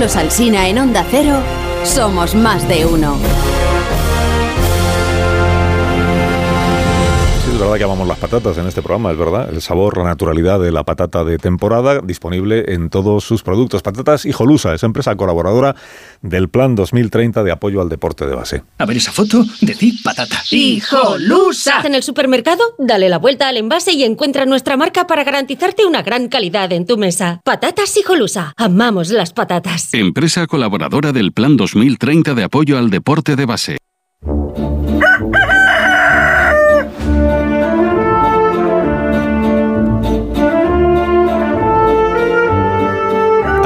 Carlos 0.00 0.16
Alsina 0.16 0.66
en 0.66 0.78
Onda 0.78 1.04
Cero, 1.10 1.42
somos 1.84 2.34
más 2.34 2.66
de 2.66 2.86
uno. 2.86 3.18
Verdad 7.70 7.86
que 7.86 7.92
amamos 7.92 8.08
las 8.08 8.18
patatas 8.18 8.58
en 8.58 8.66
este 8.66 8.82
programa, 8.82 9.12
es 9.12 9.16
verdad. 9.16 9.48
El 9.48 9.62
sabor, 9.62 9.96
la 9.96 10.02
naturalidad 10.02 10.58
de 10.58 10.72
la 10.72 10.82
patata 10.82 11.22
de 11.22 11.38
temporada 11.38 12.00
disponible 12.00 12.64
en 12.74 12.90
todos 12.90 13.22
sus 13.22 13.44
productos. 13.44 13.80
Patatas 13.80 14.26
Hijolusa 14.26 14.74
es 14.74 14.82
empresa 14.82 15.14
colaboradora 15.14 15.76
del 16.20 16.48
Plan 16.48 16.74
2030 16.74 17.44
de 17.44 17.52
apoyo 17.52 17.80
al 17.80 17.88
deporte 17.88 18.26
de 18.26 18.34
base. 18.34 18.64
A 18.78 18.86
ver 18.86 18.96
esa 18.96 19.12
foto, 19.12 19.44
decir 19.60 19.94
patata. 20.02 20.42
¡Hijolusa! 20.50 21.82
En 21.84 21.94
el 21.94 22.02
supermercado, 22.02 22.60
dale 22.76 23.08
la 23.08 23.18
vuelta 23.18 23.46
al 23.46 23.56
envase 23.56 23.92
y 23.92 24.02
encuentra 24.02 24.46
nuestra 24.46 24.76
marca 24.76 25.06
para 25.06 25.22
garantizarte 25.22 25.86
una 25.86 26.02
gran 26.02 26.26
calidad 26.26 26.72
en 26.72 26.86
tu 26.86 26.98
mesa. 26.98 27.40
Patatas 27.44 27.96
Hijolusa. 27.96 28.52
Amamos 28.56 29.10
las 29.10 29.32
patatas. 29.32 29.94
Empresa 29.94 30.48
colaboradora 30.48 31.12
del 31.12 31.30
Plan 31.30 31.56
2030 31.56 32.34
de 32.34 32.42
apoyo 32.42 32.78
al 32.78 32.90
deporte 32.90 33.36
de 33.36 33.46
base. 33.46 33.76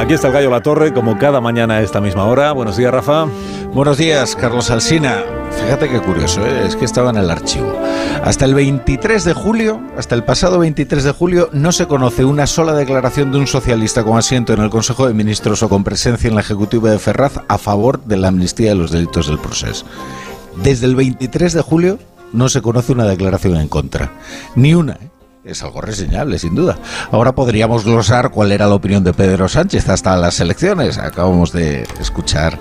Aquí 0.04 0.12
está 0.12 0.26
el 0.26 0.34
gallo 0.34 0.50
La 0.50 0.60
Torre, 0.60 0.92
como 0.92 1.16
cada 1.16 1.40
mañana 1.40 1.76
a 1.76 1.80
esta 1.80 1.98
misma 1.98 2.26
hora. 2.26 2.52
Buenos 2.52 2.76
días, 2.76 2.92
Rafa. 2.92 3.26
Buenos 3.72 3.96
días, 3.96 4.36
Carlos 4.36 4.70
Alsina. 4.70 5.22
Fíjate 5.50 5.88
qué 5.88 5.98
curioso, 5.98 6.44
¿eh? 6.44 6.66
es 6.66 6.76
que 6.76 6.84
estaba 6.84 7.08
en 7.08 7.16
el 7.16 7.30
archivo. 7.30 7.74
Hasta 8.22 8.44
el 8.44 8.52
23 8.52 9.24
de 9.24 9.32
julio, 9.32 9.80
hasta 9.96 10.14
el 10.14 10.22
pasado 10.22 10.58
23 10.58 11.04
de 11.04 11.12
julio, 11.12 11.48
no 11.54 11.72
se 11.72 11.86
conoce 11.86 12.26
una 12.26 12.46
sola 12.46 12.74
declaración 12.74 13.32
de 13.32 13.38
un 13.38 13.46
socialista 13.46 14.04
con 14.04 14.18
asiento 14.18 14.52
en 14.52 14.60
el 14.60 14.68
Consejo 14.68 15.06
de 15.06 15.14
Ministros 15.14 15.62
o 15.62 15.70
con 15.70 15.84
presencia 15.84 16.28
en 16.28 16.34
la 16.34 16.42
Ejecutiva 16.42 16.90
de 16.90 16.98
Ferraz 16.98 17.40
a 17.48 17.56
favor 17.56 18.04
de 18.04 18.18
la 18.18 18.28
amnistía 18.28 18.68
de 18.68 18.74
los 18.74 18.90
delitos 18.90 19.28
del 19.28 19.38
proceso. 19.38 19.86
Desde 20.62 20.84
el 20.84 20.96
23 20.96 21.50
de 21.54 21.62
julio 21.62 21.98
no 22.34 22.50
se 22.50 22.60
conoce 22.60 22.92
una 22.92 23.06
declaración 23.06 23.56
en 23.56 23.68
contra. 23.68 24.12
Ni 24.54 24.74
una. 24.74 24.92
¿eh? 24.92 25.13
Es 25.44 25.62
algo 25.62 25.80
reseñable, 25.80 26.38
sin 26.38 26.54
duda. 26.54 26.78
Ahora 27.10 27.34
podríamos 27.34 27.84
glosar 27.84 28.30
cuál 28.30 28.50
era 28.52 28.66
la 28.66 28.74
opinión 28.74 29.04
de 29.04 29.12
Pedro 29.12 29.48
Sánchez 29.48 29.88
hasta 29.88 30.16
las 30.16 30.40
elecciones. 30.40 30.96
Acabamos 30.96 31.52
de 31.52 31.86
escuchar 32.00 32.58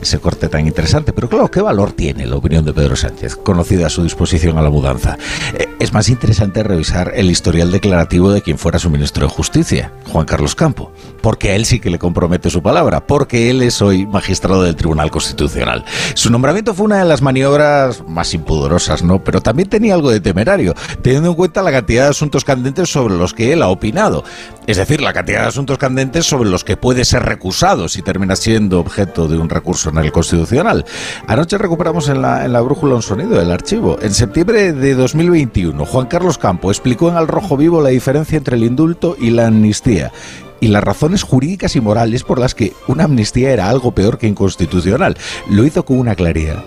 ese 0.00 0.20
corte 0.20 0.48
tan 0.48 0.66
interesante. 0.66 1.12
Pero 1.12 1.28
claro, 1.28 1.50
¿qué 1.50 1.60
valor 1.60 1.92
tiene 1.92 2.26
la 2.26 2.36
opinión 2.36 2.64
de 2.64 2.72
Pedro 2.72 2.94
Sánchez, 2.94 3.34
conocida 3.34 3.90
su 3.90 4.04
disposición 4.04 4.58
a 4.58 4.62
la 4.62 4.70
mudanza? 4.70 5.18
Eh, 5.54 5.66
es 5.80 5.92
más 5.92 6.08
interesante 6.08 6.62
revisar 6.62 7.12
el 7.16 7.30
historial 7.30 7.72
declarativo 7.72 8.30
de 8.30 8.42
quien 8.42 8.58
fuera 8.58 8.78
su 8.78 8.90
ministro 8.90 9.26
de 9.26 9.32
Justicia, 9.32 9.92
Juan 10.12 10.26
Carlos 10.26 10.54
Campo, 10.54 10.92
porque 11.20 11.50
a 11.50 11.56
él 11.56 11.64
sí 11.64 11.80
que 11.80 11.90
le 11.90 11.98
compromete 11.98 12.50
su 12.50 12.62
palabra, 12.62 13.06
porque 13.06 13.50
él 13.50 13.62
es 13.62 13.80
hoy 13.82 14.06
magistrado 14.06 14.62
del 14.62 14.76
Tribunal 14.76 15.10
Constitucional. 15.10 15.84
Su 16.14 16.30
nombramiento 16.30 16.74
fue 16.74 16.86
una 16.86 16.98
de 16.98 17.04
las 17.04 17.22
maniobras 17.22 18.02
más 18.06 18.34
impudorosas, 18.34 19.02
¿no? 19.02 19.22
Pero 19.22 19.40
también 19.40 19.68
tenía 19.68 19.94
algo 19.94 20.10
de 20.10 20.20
temerario, 20.20 20.74
teniendo 21.02 21.30
en 21.30 21.34
cuenta 21.34 21.62
la 21.62 21.72
cantidad 21.72 22.04
de 22.04 22.10
asuntos 22.10 22.44
candentes 22.44 22.90
sobre 22.90 23.14
los 23.14 23.34
que 23.34 23.52
él 23.52 23.62
ha 23.62 23.68
opinado. 23.68 24.24
Es 24.66 24.76
decir, 24.76 25.00
la 25.00 25.12
cantidad 25.12 25.42
de 25.42 25.48
asuntos 25.48 25.78
candentes 25.78 26.26
sobre 26.26 26.48
los 26.48 26.64
que 26.64 26.76
puede 26.76 27.04
ser 27.04 27.24
recusado 27.24 27.88
si 27.88 28.02
termina 28.02 28.36
siendo 28.36 28.78
objeto 28.78 29.26
de 29.26 29.38
un 29.38 29.48
recurso 29.48 29.90
en 29.90 29.98
el 29.98 30.12
Constitucional. 30.12 30.84
Anoche 31.26 31.58
recuperamos 31.58 32.08
en 32.08 32.22
la, 32.22 32.44
en 32.44 32.52
la 32.52 32.60
brújula 32.60 32.94
un 32.94 33.02
sonido 33.02 33.38
del 33.38 33.50
archivo. 33.50 33.98
En 34.00 34.14
septiembre 34.14 34.72
de 34.72 34.94
2021, 34.94 35.84
Juan 35.84 36.06
Carlos 36.06 36.38
Campo 36.38 36.70
explicó 36.70 37.08
en 37.08 37.16
Al 37.16 37.28
Rojo 37.28 37.56
Vivo 37.56 37.80
la 37.82 37.88
diferencia 37.90 38.38
entre 38.38 38.56
el 38.56 38.64
indulto 38.64 39.16
y 39.18 39.30
la 39.30 39.46
amnistía 39.46 40.12
y 40.60 40.68
las 40.68 40.84
razones 40.84 41.22
jurídicas 41.22 41.76
y 41.76 41.80
morales 41.80 42.22
por 42.22 42.38
las 42.38 42.54
que 42.54 42.72
una 42.86 43.04
amnistía 43.04 43.50
era 43.50 43.68
algo 43.68 43.92
peor 43.92 44.18
que 44.18 44.26
inconstitucional. 44.26 45.16
Lo 45.48 45.64
hizo 45.64 45.84
con 45.84 45.98
una 45.98 46.14
claridad 46.14 46.62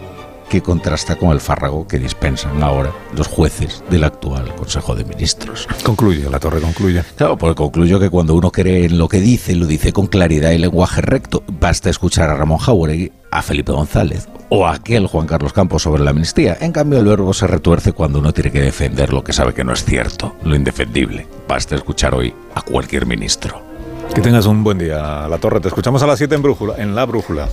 que 0.49 0.61
contrasta 0.61 1.15
con 1.15 1.31
el 1.31 1.39
fárrago 1.39 1.87
que 1.87 1.97
dispensan 1.97 2.61
ahora 2.61 2.91
los 3.15 3.27
jueces 3.27 3.83
del 3.89 4.03
actual 4.03 4.53
Consejo 4.55 4.93
de 4.93 5.03
Ministros. 5.03 5.67
Concluye, 5.83 6.29
la 6.29 6.39
torre 6.39 6.61
concluye. 6.61 7.03
Claro, 7.15 7.39
porque 7.39 7.55
concluyo 7.55 7.99
que 7.99 8.11
cuando 8.11 8.35
uno 8.35 8.51
cree 8.51 8.85
en 8.85 8.99
lo 8.99 9.07
que 9.07 9.19
dice, 9.19 9.55
lo 9.55 9.65
dice 9.65 9.93
con 9.93 10.05
claridad 10.05 10.51
y 10.51 10.59
lenguaje 10.59 11.01
recto. 11.01 11.43
Basta 11.59 11.89
escuchar 11.89 12.29
a 12.29 12.35
Ramón 12.35 12.59
Jauregui, 12.59 13.11
a 13.31 13.41
Felipe 13.41 13.71
González 13.71 14.27
o 14.49 14.67
a 14.67 14.75
aquel 14.75 15.07
Juan 15.07 15.25
Carlos 15.25 15.53
Campos 15.53 15.81
sobre 15.81 16.03
la 16.03 16.11
amnistía. 16.11 16.55
En 16.61 16.71
cambio, 16.71 16.99
el 16.99 17.05
verbo 17.05 17.33
se 17.33 17.47
retuerce 17.47 17.93
cuando 17.93 18.19
uno 18.19 18.31
tiene 18.31 18.51
que 18.51 18.61
defender 18.61 19.11
lo 19.11 19.23
que 19.23 19.33
sabe 19.33 19.55
que 19.55 19.63
no 19.63 19.73
es 19.73 19.83
cierto, 19.83 20.35
lo 20.43 20.55
indefendible. 20.55 21.25
Basta 21.47 21.75
escuchar 21.75 22.13
hoy 22.13 22.31
a 22.53 22.61
cualquier 22.61 23.07
ministro. 23.07 23.72
Que 24.13 24.21
tengas 24.21 24.45
un 24.45 24.63
buen 24.63 24.77
día, 24.77 25.27
La 25.27 25.37
Torre. 25.39 25.59
Te 25.59 25.69
escuchamos 25.69 26.03
a 26.03 26.07
las 26.07 26.19
7 26.19 26.35
en, 26.35 26.41
brújula, 26.43 26.75
en 26.77 26.93
La 26.93 27.05
Brújula. 27.05 27.49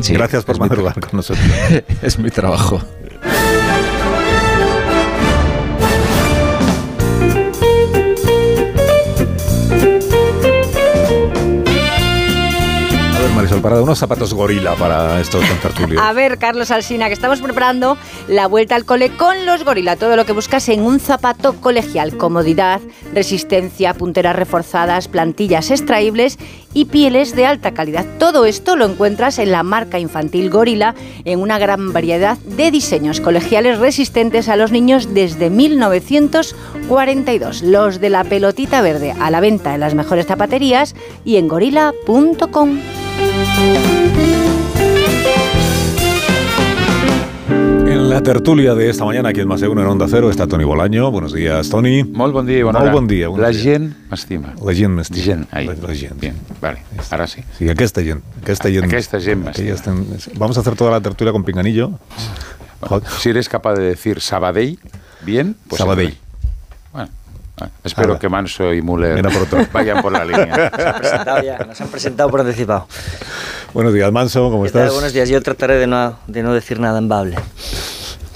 Sí, 0.00 0.12
Gracias 0.12 0.44
por 0.44 0.58
madrugar 0.58 1.00
con 1.00 1.10
nosotros. 1.14 1.46
es 2.02 2.18
mi 2.18 2.30
trabajo. 2.30 2.80
Ver, 13.28 13.36
Marisol 13.36 13.60
Parada, 13.60 13.82
unos 13.82 13.98
zapatos 13.98 14.32
gorila 14.34 14.74
para 14.74 15.20
estos 15.20 15.44
contertulios. 15.44 16.02
A 16.02 16.12
ver, 16.12 16.38
Carlos 16.38 16.70
Alsina, 16.70 17.08
que 17.08 17.14
estamos 17.14 17.40
preparando 17.40 17.96
la 18.28 18.46
vuelta 18.46 18.76
al 18.76 18.84
cole 18.84 19.10
con 19.16 19.46
los 19.46 19.64
gorila. 19.64 19.96
Todo 19.96 20.14
lo 20.16 20.24
que 20.24 20.32
buscas 20.32 20.68
en 20.68 20.82
un 20.82 21.00
zapato 21.00 21.54
colegial. 21.54 22.16
Comodidad, 22.16 22.80
resistencia, 23.14 23.94
punteras 23.94 24.36
reforzadas, 24.36 25.08
plantillas 25.08 25.70
extraíbles 25.70 26.38
y 26.74 26.84
pieles 26.86 27.34
de 27.34 27.46
alta 27.46 27.72
calidad. 27.72 28.04
Todo 28.18 28.44
esto 28.44 28.76
lo 28.76 28.84
encuentras 28.84 29.38
en 29.38 29.52
la 29.52 29.62
marca 29.62 29.98
infantil 29.98 30.50
Gorila 30.50 30.94
en 31.24 31.40
una 31.40 31.58
gran 31.58 31.92
variedad 31.92 32.36
de 32.38 32.70
diseños 32.70 33.20
colegiales 33.20 33.78
resistentes 33.78 34.48
a 34.48 34.56
los 34.56 34.70
niños 34.70 35.14
desde 35.14 35.50
1942. 35.50 37.62
Los 37.62 38.00
de 38.00 38.10
la 38.10 38.24
pelotita 38.24 38.82
verde 38.82 39.14
a 39.18 39.30
la 39.30 39.40
venta 39.40 39.74
en 39.74 39.80
las 39.80 39.94
mejores 39.94 40.26
zapaterías 40.26 40.94
y 41.24 41.36
en 41.36 41.48
gorila.com. 41.48 42.78
En 47.86 48.10
la 48.10 48.22
tertulia 48.22 48.74
de 48.74 48.90
esta 48.90 49.04
mañana, 49.04 49.30
aquí 49.30 49.40
en 49.40 49.48
Más 49.48 49.62
Uno 49.62 49.80
en 49.80 49.86
Onda 49.88 50.06
Cero, 50.08 50.30
está 50.30 50.46
Toni 50.46 50.64
Bolaño. 50.64 51.10
Buenos 51.10 51.32
días, 51.32 51.68
Toni. 51.70 52.04
Molt 52.04 52.34
bon 52.34 52.46
dia 52.46 52.58
i 52.58 52.62
bona 52.62 52.80
Molt 52.80 52.92
bon 52.92 53.06
dia. 53.08 53.28
bon 53.28 53.40
La 53.40 53.48
dia. 53.50 53.60
gent 53.62 53.94
m'estima. 54.10 54.54
La 54.64 54.74
gent 54.74 54.92
m'estima. 54.94 55.24
Gent, 55.24 55.46
ahí. 55.50 55.66
La, 55.66 55.74
la 55.74 55.94
gent. 55.94 56.20
Bien, 56.20 56.34
vale, 56.60 56.82
ahora 57.10 57.26
sí. 57.26 57.42
Sí, 57.56 57.68
aquesta 57.68 58.02
gent. 58.02 58.22
Aquesta 58.42 58.68
gent. 58.70 58.84
Aquesta 58.84 59.20
gent 59.20 59.48
Aquella 59.48 59.74
estem- 59.74 60.04
Vamos 60.36 60.56
a 60.58 60.60
hacer 60.60 60.74
toda 60.76 60.90
la 60.90 61.00
tertulia 61.00 61.32
con 61.32 61.44
Pinganillo. 61.44 61.92
Bueno, 62.88 63.02
si 63.18 63.30
eres 63.30 63.48
capaz 63.48 63.74
de 63.74 63.84
decir 63.84 64.20
Sabadell, 64.20 64.78
bien, 65.24 65.56
pues 65.66 65.78
Sabadell. 65.78 66.16
Espero 67.84 68.18
que 68.18 68.28
Manso 68.28 68.72
y 68.72 68.82
Müller 68.82 69.22
por 69.22 69.70
vayan 69.72 70.02
por 70.02 70.12
la 70.12 70.24
línea. 70.24 70.70
presentado 70.98 71.42
ya, 71.42 71.58
nos 71.58 71.80
han 71.80 71.88
presentado 71.88 72.30
por 72.30 72.40
anticipado. 72.40 72.86
Buenos 73.74 73.92
días, 73.94 74.10
Manso. 74.12 74.50
¿Cómo 74.50 74.66
estás? 74.66 74.92
Buenos 74.92 75.12
días, 75.12 75.28
yo 75.28 75.40
trataré 75.42 75.76
de 75.76 75.86
no, 75.86 76.18
de 76.26 76.42
no 76.42 76.54
decir 76.54 76.80
nada 76.80 76.98
en 76.98 77.08
bable. 77.08 77.36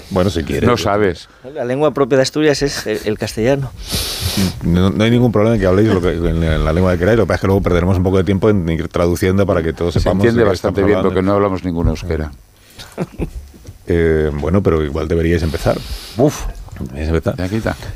Bueno, 0.09 0.29
si 0.29 0.43
quieres. 0.43 0.69
No 0.69 0.77
sabes. 0.77 1.27
La 1.55 1.65
lengua 1.65 1.91
propia 1.91 2.17
de 2.17 2.21
Asturias 2.21 2.61
es 2.61 2.85
el, 2.85 2.99
el 3.05 3.17
castellano. 3.17 3.71
No, 4.63 4.89
no 4.91 5.03
hay 5.03 5.09
ningún 5.11 5.31
problema 5.31 5.55
en 5.55 5.61
que 5.61 5.67
habléis 5.67 5.89
lo 5.89 6.01
que, 6.01 6.09
en 6.09 6.63
la 6.63 6.71
lengua 6.71 6.93
que 6.93 6.99
queráis. 6.99 7.17
Lo 7.17 7.23
que 7.23 7.27
pasa 7.29 7.35
es 7.37 7.41
que 7.41 7.47
luego 7.47 7.61
perderemos 7.61 7.97
un 7.97 8.03
poco 8.03 8.17
de 8.17 8.23
tiempo 8.23 8.49
en 8.49 8.67
ir 8.69 8.87
traduciendo 8.89 9.45
para 9.47 9.63
que 9.63 9.73
todos 9.73 9.93
Se 9.93 9.99
sepamos. 10.01 10.23
entiende 10.23 10.41
de 10.41 10.45
qué 10.45 10.49
bastante 10.49 10.83
bien 10.83 11.01
porque 11.01 11.21
no 11.23 11.33
hablamos 11.33 11.63
ningún 11.63 11.87
euskera. 11.87 12.31
Eh, 13.87 14.29
bueno, 14.33 14.61
pero 14.63 14.83
igual 14.83 15.07
deberíais 15.07 15.43
empezar. 15.43 15.77
Uf, 16.17 16.43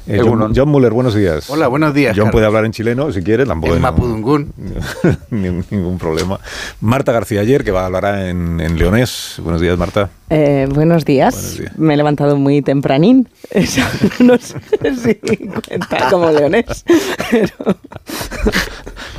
Eh, 0.08 0.20
John, 0.24 0.54
John 0.56 0.70
Muller, 0.70 0.92
buenos 0.94 1.16
días. 1.16 1.50
Hola, 1.50 1.68
buenos 1.68 1.94
días, 1.94 2.12
John 2.12 2.26
Carlos. 2.26 2.32
puede 2.34 2.46
hablar 2.46 2.66
en 2.66 2.72
chileno 2.72 3.12
si 3.12 3.22
quiere, 3.22 3.46
tampoco 3.46 3.76
En 3.76 3.82
Mapudungún. 3.82 4.54
ningún, 5.32 5.66
ningún 5.70 5.98
problema. 5.98 6.40
Marta 6.82 7.12
García 7.12 7.42
ayer, 7.42 7.64
que 7.64 7.72
va 7.72 7.82
a 7.82 7.86
hablar 7.88 8.06
en, 8.28 8.60
en 8.62 8.78
leonés. 8.78 9.36
Buenos 9.42 9.62
días, 9.62 9.78
Marta. 9.78 10.10
Eh, 10.30 10.68
buenos, 10.72 11.06
días. 11.06 11.34
Buenos 11.34 11.58
días. 11.58 11.78
Me 11.78 11.94
he 11.94 11.98
levantado 11.98 12.36
muy 12.38 12.62
tempranín. 12.62 13.28
Eso 13.50 13.82
no 14.20 14.38
sé 14.38 14.60
si 14.96 15.16
cuenta 15.16 16.10
como 16.10 16.30
leonés. 16.32 16.86
Pero 17.32 17.76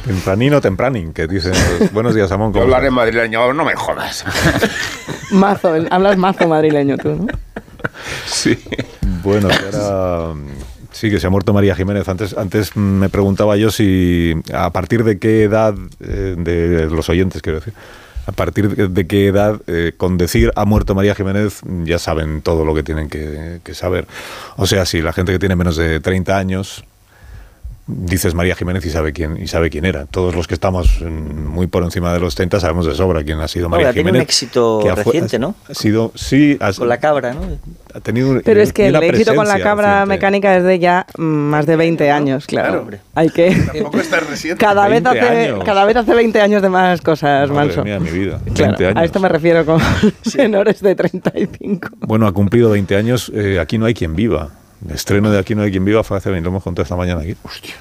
Tempranino, 0.06 0.60
tempranin, 0.60 1.12
que 1.12 1.26
dicen. 1.26 1.52
buenos 1.92 2.14
días, 2.14 2.30
Amón. 2.32 2.52
¿cómo 2.52 2.64
Hablar 2.64 2.84
en 2.86 2.94
madrileño, 2.94 3.52
no 3.52 3.64
me 3.64 3.74
jodas. 3.74 4.24
mazo, 5.30 5.74
hablas 5.90 6.16
mazo 6.16 6.48
madrileño 6.48 6.96
tú, 6.96 7.10
¿no? 7.14 7.26
Sí. 8.26 8.58
Bueno, 9.22 9.48
ahora 9.48 10.34
sí 10.92 11.10
que 11.10 11.20
se 11.20 11.26
ha 11.26 11.30
muerto 11.30 11.52
María 11.52 11.74
Jiménez. 11.74 12.08
Antes, 12.08 12.36
antes 12.36 12.76
me 12.76 13.08
preguntaba 13.08 13.56
yo 13.56 13.70
si 13.70 14.34
a 14.52 14.70
partir 14.70 15.04
de 15.04 15.18
qué 15.18 15.44
edad, 15.44 15.74
eh, 16.00 16.34
de 16.36 16.86
los 16.90 17.08
oyentes 17.08 17.42
quiero 17.42 17.60
decir, 17.60 17.74
a 18.26 18.32
partir 18.32 18.68
de, 18.90 19.06
qué 19.06 19.26
edad 19.26 19.60
eh, 19.66 19.92
con 19.96 20.18
decir 20.18 20.52
ha 20.54 20.66
muerto 20.66 20.94
María 20.94 21.14
Jiménez 21.14 21.60
ya 21.84 21.98
saben 21.98 22.42
todo 22.42 22.64
lo 22.64 22.74
que 22.74 22.82
tienen 22.82 23.08
que, 23.08 23.60
que 23.64 23.74
saber. 23.74 24.06
O 24.56 24.66
sea, 24.66 24.84
si 24.84 25.00
la 25.00 25.12
gente 25.12 25.32
que 25.32 25.38
tiene 25.38 25.56
menos 25.56 25.76
de 25.76 26.00
30 26.00 26.36
años 26.36 26.84
dices 27.88 28.34
María 28.34 28.54
Jiménez 28.54 28.84
y 28.86 28.90
sabe 28.90 29.12
quién 29.12 29.36
y 29.42 29.46
sabe 29.48 29.70
quién 29.70 29.84
era. 29.86 30.04
Todos 30.06 30.34
los 30.36 30.46
que 30.46 30.54
estamos 30.54 31.00
muy 31.02 31.66
por 31.66 31.82
encima 31.82 32.12
de 32.12 32.20
los 32.20 32.34
30 32.34 32.60
sabemos 32.60 32.86
de 32.86 32.94
sobra 32.94 33.24
quién 33.24 33.40
ha 33.40 33.48
sido 33.48 33.68
María 33.68 33.86
Ahora, 33.86 33.94
tiene 33.94 34.10
Jiménez. 34.10 34.20
un 34.20 34.22
éxito 34.24 34.80
que 34.82 34.90
ha 34.90 34.94
reciente, 34.94 35.38
¿no? 35.38 35.54
Ha 35.68 35.74
sido, 35.74 36.12
sí, 36.14 36.56
ha, 36.60 36.72
Con 36.72 36.88
la 36.88 36.98
cabra, 36.98 37.32
¿no? 37.32 37.40
ha 37.94 38.00
tenido 38.00 38.30
un- 38.30 38.42
Pero 38.44 38.60
es 38.60 38.72
que 38.74 38.88
el 38.88 38.96
éxito 38.96 39.34
con 39.34 39.48
la 39.48 39.58
cabra 39.60 40.00
reciente. 40.00 40.08
mecánica 40.14 40.56
es 40.56 40.64
de 40.64 40.78
ya 40.78 41.06
mm, 41.16 41.22
más 41.22 41.64
de 41.66 41.76
20 41.76 42.10
años, 42.10 42.46
claro. 42.46 42.68
Claro, 42.68 42.80
hombre. 42.82 43.00
Hay 43.14 43.30
que... 43.30 43.50
Tampoco 43.72 43.98
está 44.00 44.20
reciente. 44.20 44.62
Cada 44.62 44.86
vez, 44.88 45.02
20 45.02 45.20
hace, 45.20 45.46
años. 45.46 45.64
cada 45.64 45.84
vez 45.86 45.96
hace 45.96 46.14
20 46.14 46.40
años 46.42 46.60
de 46.62 46.68
más 46.68 47.00
cosas, 47.00 47.48
Madre 47.50 47.66
Manso. 47.68 47.84
mía, 47.84 47.98
mi 47.98 48.10
vida. 48.10 48.38
Claro, 48.54 48.72
20 48.72 48.86
años. 48.86 48.96
a 48.98 49.04
esto 49.04 49.18
me 49.20 49.28
refiero 49.30 49.64
con 49.64 49.80
menores 50.36 50.80
de 50.82 50.94
35. 50.94 51.88
Bueno, 52.00 52.26
ha 52.26 52.32
cumplido 52.32 52.70
20 52.70 52.96
años. 52.96 53.32
eh, 53.34 53.58
aquí 53.58 53.78
no 53.78 53.86
hay 53.86 53.94
quien 53.94 54.14
viva. 54.14 54.50
El 54.86 54.94
estreno 54.94 55.30
de 55.30 55.38
Aquí 55.38 55.54
no 55.54 55.62
hay 55.62 55.70
quien 55.70 55.84
viva 55.84 56.04
fue 56.04 56.16
hace 56.18 56.30
20, 56.30 56.44
lo 56.44 56.50
hemos 56.50 56.62
contado 56.62 56.84
esta 56.84 56.94
mañana 56.94 57.22
aquí. 57.22 57.34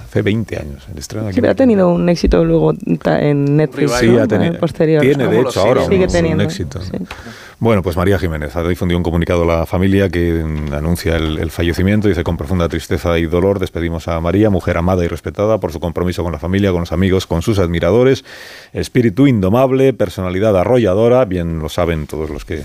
Hace 0.03 0.21
20 0.21 0.57
años. 0.57 0.87
El 0.91 0.97
estreno 0.97 1.25
de 1.25 1.29
Aquí 1.29 1.35
Sí, 1.35 1.41
pero 1.41 1.51
ha 1.51 1.55
tenido 1.55 1.89
un 1.89 2.09
éxito 2.09 2.43
luego 2.43 2.73
en 3.05 3.57
Netflix. 3.57 3.91
Sí, 3.93 4.07
¿no? 4.07 4.23
ha 4.23 4.27
tenido. 4.27 4.55
Eh, 4.55 4.57
posterior. 4.57 5.01
Tiene, 5.01 5.27
de 5.27 5.41
hecho, 5.41 5.61
ahora 5.61 5.85
Sigue 5.85 6.05
un 6.05 6.11
teniendo, 6.11 6.43
éxito. 6.43 6.81
sí. 6.81 6.91
Bueno, 7.59 7.81
pues 7.81 7.97
María 7.97 8.19
Jiménez 8.19 8.55
ha 8.55 8.67
difundido 8.67 8.97
un 8.97 9.03
comunicado 9.03 9.43
a 9.43 9.59
la 9.59 9.65
familia 9.65 10.09
que 10.09 10.43
mm, 10.43 10.73
anuncia 10.73 11.15
el, 11.15 11.37
el 11.39 11.51
fallecimiento. 11.51 12.07
Dice, 12.07 12.23
con 12.23 12.37
profunda 12.37 12.67
tristeza 12.69 13.17
y 13.19 13.25
dolor 13.25 13.59
despedimos 13.59 14.07
a 14.07 14.19
María, 14.19 14.49
mujer 14.49 14.77
amada 14.77 15.03
y 15.03 15.07
respetada 15.07 15.59
por 15.59 15.71
su 15.71 15.79
compromiso 15.79 16.23
con 16.23 16.31
la 16.31 16.39
familia, 16.39 16.71
con 16.71 16.81
los 16.81 16.91
amigos, 16.91 17.27
con 17.27 17.41
sus 17.41 17.59
admiradores, 17.59 18.25
espíritu 18.73 19.27
indomable, 19.27 19.93
personalidad 19.93 20.57
arrolladora, 20.57 21.25
bien 21.25 21.59
lo 21.59 21.69
saben 21.69 22.07
todos 22.07 22.29
los 22.29 22.45
que 22.45 22.61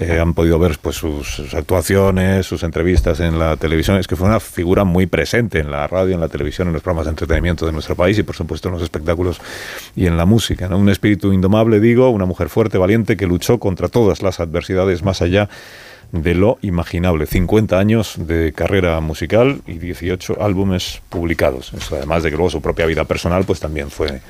eh, 0.00 0.20
han 0.20 0.34
podido 0.34 0.58
ver 0.58 0.78
pues 0.80 0.96
sus, 0.96 1.54
actuaciones, 1.54 2.44
sus 2.44 2.62
entrevistas 2.62 3.20
en 3.20 3.38
la 3.38 3.56
televisión. 3.56 3.98
Es 3.98 4.06
que 4.06 4.14
fue 4.14 4.28
una 4.28 4.40
figura 4.40 4.84
muy 4.84 5.06
presente 5.06 5.60
en 5.60 5.70
la 5.70 5.86
radio, 5.86 6.14
en 6.14 6.20
la 6.20 6.28
televisión, 6.28 6.68
en 6.68 6.74
los 6.74 6.82
programas 6.82 7.06
de 7.06 7.10
entretenimiento 7.10 7.64
de 7.64 7.72
nuestro 7.72 7.96
país 7.96 8.18
y, 8.18 8.22
por 8.22 8.36
supuesto, 8.36 8.68
en 8.68 8.74
los 8.74 8.82
espectáculos 8.82 9.40
y 9.94 10.06
en 10.06 10.16
la 10.16 10.26
música. 10.26 10.68
Un 10.68 10.90
espíritu 10.90 11.32
indomable, 11.32 11.80
digo, 11.80 12.10
una 12.10 12.26
mujer 12.26 12.50
fuerte, 12.50 12.76
valiente, 12.76 13.16
que 13.16 13.26
luchó 13.26 13.58
contra 13.58 13.88
todas 13.88 14.22
las 14.22 14.38
adversidades 14.38 15.02
más 15.02 15.22
allá 15.22 15.48
de 16.12 16.34
lo 16.34 16.58
imaginable. 16.62 17.26
50 17.26 17.78
años 17.78 18.14
de 18.18 18.52
carrera 18.52 19.00
musical 19.00 19.62
y 19.66 19.78
18 19.78 20.42
álbumes 20.42 21.00
publicados. 21.08 21.72
Eso, 21.72 21.96
además 21.96 22.22
de 22.22 22.30
que 22.30 22.36
luego 22.36 22.50
su 22.50 22.60
propia 22.60 22.86
vida 22.86 23.04
personal 23.04 23.44
pues 23.44 23.60
también 23.60 23.90
fue, 23.90 24.20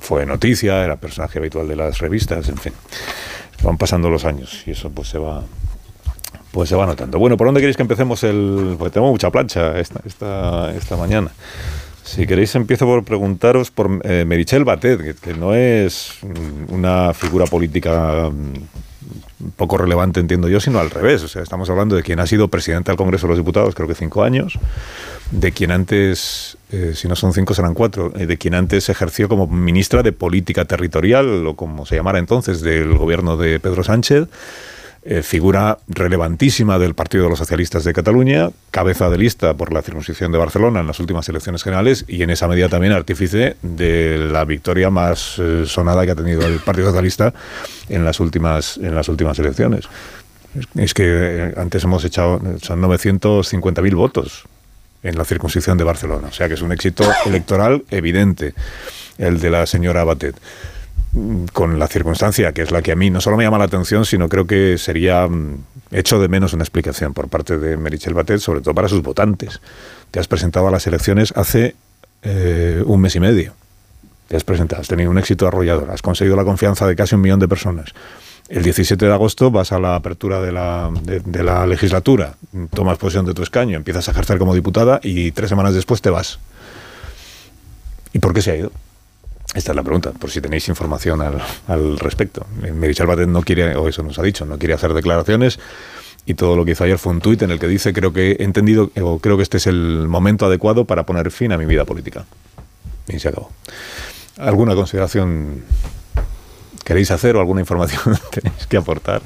fue 0.00 0.26
noticia, 0.26 0.84
era 0.84 0.96
personaje 0.96 1.38
habitual 1.38 1.68
de 1.68 1.76
las 1.76 1.98
revistas, 1.98 2.48
en 2.48 2.56
fin. 2.56 2.72
Van 3.62 3.76
pasando 3.76 4.08
los 4.08 4.24
años 4.24 4.62
y 4.66 4.72
eso 4.72 4.90
pues 4.90 5.08
se 5.08 5.18
va 5.18 5.42
pues 6.50 6.68
se 6.68 6.76
va 6.76 6.86
notando. 6.86 7.18
Bueno, 7.18 7.36
¿por 7.36 7.46
dónde 7.46 7.60
queréis 7.60 7.76
que 7.76 7.82
empecemos 7.82 8.24
el...? 8.24 8.76
Porque 8.78 8.94
tengo 8.94 9.10
mucha 9.10 9.30
plancha 9.30 9.78
esta, 9.78 10.00
esta, 10.04 10.74
esta 10.74 10.96
mañana. 10.96 11.30
Si 12.04 12.26
queréis 12.26 12.54
empiezo 12.54 12.86
por 12.86 13.04
preguntaros 13.04 13.70
por 13.70 14.00
eh, 14.02 14.24
Merichel 14.26 14.64
Batet, 14.64 15.00
que, 15.00 15.14
que 15.14 15.34
no 15.34 15.54
es 15.54 16.18
una 16.68 17.12
figura 17.12 17.44
política 17.44 18.30
mm, 18.30 19.50
poco 19.56 19.78
relevante, 19.78 20.20
entiendo 20.20 20.48
yo, 20.48 20.58
sino 20.58 20.78
al 20.78 20.90
revés. 20.90 21.22
O 21.22 21.28
sea, 21.28 21.42
estamos 21.42 21.68
hablando 21.70 21.96
de 21.96 22.02
quien 22.02 22.18
ha 22.20 22.26
sido 22.26 22.48
presidente 22.48 22.90
del 22.90 22.96
Congreso 22.96 23.26
de 23.26 23.32
los 23.32 23.38
Diputados, 23.38 23.74
creo 23.74 23.88
que 23.88 23.94
cinco 23.94 24.22
años, 24.22 24.58
de 25.30 25.52
quien 25.52 25.70
antes, 25.70 26.57
eh, 26.70 26.92
si 26.94 27.08
no 27.08 27.16
son 27.16 27.32
cinco, 27.32 27.54
serán 27.54 27.74
cuatro, 27.74 28.12
eh, 28.16 28.26
de 28.26 28.36
quien 28.36 28.54
antes 28.54 28.88
ejerció 28.88 29.28
como 29.28 29.46
ministra 29.46 30.02
de 30.02 30.12
Política 30.12 30.66
Territorial, 30.66 31.46
o 31.46 31.56
como 31.56 31.86
se 31.86 31.96
llamara 31.96 32.18
entonces, 32.18 32.60
del 32.60 32.94
gobierno 32.94 33.36
de 33.36 33.58
Pedro 33.58 33.82
Sánchez. 33.82 34.28
Eh, 35.04 35.22
figura 35.22 35.78
relevantísima 35.86 36.78
del 36.78 36.94
Partido 36.94 37.24
de 37.24 37.30
los 37.30 37.38
Socialistas 37.38 37.84
de 37.84 37.94
Cataluña, 37.94 38.50
cabeza 38.70 39.08
de 39.08 39.16
lista 39.16 39.54
por 39.54 39.72
la 39.72 39.80
circunscripción 39.80 40.32
de 40.32 40.38
Barcelona 40.38 40.80
en 40.80 40.86
las 40.86 41.00
últimas 41.00 41.26
elecciones 41.28 41.62
generales 41.62 42.04
y 42.08 42.22
en 42.22 42.30
esa 42.30 42.48
medida 42.48 42.68
también 42.68 42.92
artífice 42.92 43.56
de 43.62 44.18
la 44.18 44.44
victoria 44.44 44.90
más 44.90 45.40
sonada 45.64 46.04
que 46.04 46.10
ha 46.10 46.16
tenido 46.16 46.44
el 46.44 46.58
Partido 46.58 46.88
Socialista 46.88 47.32
en 47.88 48.04
las 48.04 48.20
últimas, 48.20 48.76
en 48.76 48.94
las 48.94 49.08
últimas 49.08 49.38
elecciones. 49.38 49.88
Es, 50.74 50.92
que 50.92 51.54
antes 51.56 51.84
hemos 51.84 52.04
echado, 52.04 52.42
son 52.60 52.82
950.000 52.82 53.94
votos 53.94 54.48
en 55.02 55.16
la 55.16 55.24
circunscripción 55.24 55.78
de 55.78 55.84
Barcelona, 55.84 56.28
o 56.28 56.32
sea 56.32 56.48
que 56.48 56.54
es 56.54 56.62
un 56.62 56.72
éxito 56.72 57.04
electoral 57.26 57.84
evidente 57.90 58.54
el 59.18 59.40
de 59.40 59.50
la 59.50 59.66
señora 59.66 60.04
Batet 60.04 60.36
con 61.52 61.78
la 61.78 61.88
circunstancia, 61.88 62.52
que 62.52 62.62
es 62.62 62.70
la 62.70 62.82
que 62.82 62.92
a 62.92 62.96
mí 62.96 63.10
no 63.10 63.20
solo 63.20 63.36
me 63.36 63.44
llama 63.44 63.58
la 63.58 63.64
atención, 63.64 64.04
sino 64.04 64.28
creo 64.28 64.46
que 64.46 64.76
sería 64.78 65.26
mm, 65.26 65.64
hecho 65.90 66.20
de 66.20 66.28
menos 66.28 66.52
una 66.52 66.62
explicación 66.62 67.14
por 67.14 67.28
parte 67.28 67.58
de 67.58 67.76
Merichel 67.76 68.14
Batet, 68.14 68.40
sobre 68.40 68.60
todo 68.60 68.74
para 68.74 68.88
sus 68.88 69.02
votantes. 69.02 69.60
Te 70.10 70.20
has 70.20 70.28
presentado 70.28 70.68
a 70.68 70.70
las 70.70 70.86
elecciones 70.86 71.32
hace 71.34 71.74
eh, 72.22 72.82
un 72.84 73.00
mes 73.00 73.16
y 73.16 73.20
medio. 73.20 73.54
Te 74.28 74.36
has 74.36 74.44
presentado, 74.44 74.82
has 74.82 74.88
tenido 74.88 75.10
un 75.10 75.18
éxito 75.18 75.48
arrollador, 75.48 75.90
has 75.90 76.02
conseguido 76.02 76.36
la 76.36 76.44
confianza 76.44 76.86
de 76.86 76.94
casi 76.94 77.14
un 77.14 77.22
millón 77.22 77.40
de 77.40 77.48
personas. 77.48 77.94
El 78.48 78.62
17 78.62 79.04
de 79.04 79.12
agosto 79.12 79.50
vas 79.50 79.72
a 79.72 79.78
la 79.78 79.94
apertura 79.94 80.40
de 80.40 80.52
la, 80.52 80.90
de, 81.02 81.42
la 81.42 81.66
legislatura, 81.66 82.36
tomas 82.72 82.96
posesión 82.96 83.26
de 83.26 83.34
tu 83.34 83.42
escaño, 83.42 83.76
empiezas 83.76 84.08
a 84.08 84.12
ejercer 84.12 84.38
como 84.38 84.54
diputada 84.54 85.00
y 85.02 85.32
tres 85.32 85.50
semanas 85.50 85.74
después 85.74 86.00
te 86.00 86.08
vas. 86.08 86.38
¿Y 88.14 88.20
por 88.20 88.32
qué 88.32 88.40
se 88.40 88.52
ha 88.52 88.56
ido? 88.56 88.72
Esta 89.54 89.72
es 89.72 89.76
la 89.76 89.82
pregunta, 89.82 90.12
por 90.12 90.30
si 90.30 90.40
tenéis 90.40 90.66
información 90.68 91.20
al, 91.20 91.98
respecto. 91.98 92.46
Merichel 92.74 93.06
Batet 93.06 93.28
no 93.28 93.42
quiere, 93.42 93.76
o 93.76 93.86
eso 93.86 94.02
nos 94.02 94.18
ha 94.18 94.22
dicho, 94.22 94.46
no 94.46 94.58
quiere 94.58 94.72
hacer 94.72 94.94
declaraciones 94.94 95.58
y 96.24 96.34
todo 96.34 96.56
lo 96.56 96.64
que 96.64 96.72
hizo 96.72 96.84
ayer 96.84 96.98
fue 96.98 97.12
un 97.12 97.20
tuit 97.20 97.42
en 97.42 97.50
el 97.50 97.58
que 97.58 97.68
dice 97.68 97.92
creo 97.92 98.12
que 98.14 98.32
he 98.32 98.44
entendido, 98.44 98.90
o 99.00 99.18
creo 99.18 99.36
que 99.36 99.42
este 99.42 99.58
es 99.58 99.66
el 99.66 100.08
momento 100.08 100.46
adecuado 100.46 100.86
para 100.86 101.04
poner 101.04 101.30
fin 101.30 101.52
a 101.52 101.58
mi 101.58 101.66
vida 101.66 101.84
política. 101.84 102.24
Y 103.08 103.18
se 103.18 103.28
acabó. 103.28 103.50
¿Alguna 104.38 104.74
consideración 104.74 105.64
queréis 106.88 107.10
hacer 107.10 107.36
o 107.36 107.40
alguna 107.40 107.60
información 107.60 108.18
tenéis 108.30 108.66
que 108.66 108.78
aportar? 108.78 109.20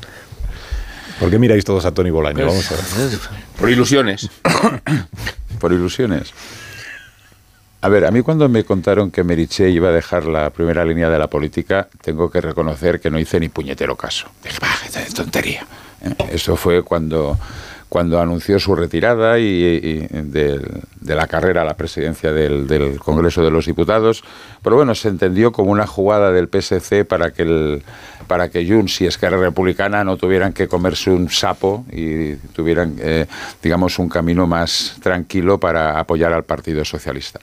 ¿Por 1.21 1.31
qué 1.31 1.39
miráis 1.39 1.65
todos 1.65 1.85
a 1.85 1.95
Tony 1.95 2.11
Bolaño? 2.11 2.45
Vamos 2.45 2.69
a 2.73 2.75
ver. 2.75 3.19
Por 3.57 3.71
ilusiones. 3.71 4.29
Por 5.61 5.73
ilusiones. 5.73 6.33
A 7.81 7.89
ver, 7.89 8.05
a 8.05 8.11
mí 8.11 8.23
cuando 8.23 8.49
me 8.49 8.65
contaron 8.65 9.13
que 9.13 9.23
Meriche 9.23 9.71
iba 9.71 9.91
a 9.91 9.93
dejar 9.93 10.25
la 10.25 10.51
primera 10.51 10.85
línea 10.85 11.09
de 11.09 11.19
la 11.21 11.29
política, 11.29 11.89
tengo 12.01 12.29
que 12.29 12.41
reconocer 12.41 13.01
que 13.01 13.11
no 13.11 13.21
hice 13.21 13.39
ni 13.39 13.49
puñetero 13.49 13.97
caso. 13.97 14.27
Dije, 14.43 14.59
bah, 14.61 14.75
es 14.85 15.15
tontería. 15.15 15.65
¿eh? 16.01 16.15
Eso 16.33 16.57
fue 16.57 16.83
cuando, 16.83 17.39
cuando 17.93 18.19
anunció 18.19 18.59
su 18.59 18.75
retirada 18.75 19.39
y, 19.39 20.09
de, 20.11 20.63
la 21.03 21.27
carrera 21.27 21.61
a 21.61 21.65
la 21.67 21.75
presidencia 21.75 22.33
del, 22.33 22.67
del, 22.67 22.99
Congreso 22.99 23.45
de 23.45 23.51
los 23.51 23.67
Diputados. 23.67 24.25
Pero 24.63 24.77
bueno, 24.77 24.95
se 24.95 25.09
entendió 25.09 25.53
como 25.53 25.71
una 25.71 25.87
jugada 25.87 26.33
del 26.33 26.49
PSC 26.49 27.05
para 27.05 27.33
que 27.35 27.43
el 27.43 27.83
para 28.27 28.49
que 28.49 28.67
Junts 28.67 29.03
y 29.03 29.07
Esquerra 29.07 29.37
Republicana 29.37 30.05
no 30.05 30.17
tuvieran 30.17 30.55
que 30.55 30.69
comerse 30.69 31.11
un 31.11 31.29
sapo 31.29 31.85
y 31.93 32.37
tuvieran, 32.55 32.97
eh, 32.99 33.27
digamos, 33.63 33.99
un 33.99 34.09
camino 34.09 34.47
más 34.47 34.97
tranquilo 35.03 35.61
para 35.61 36.01
apoyar 36.01 36.33
al 36.33 36.45
Partido 36.45 36.87
Socialista. 36.87 37.41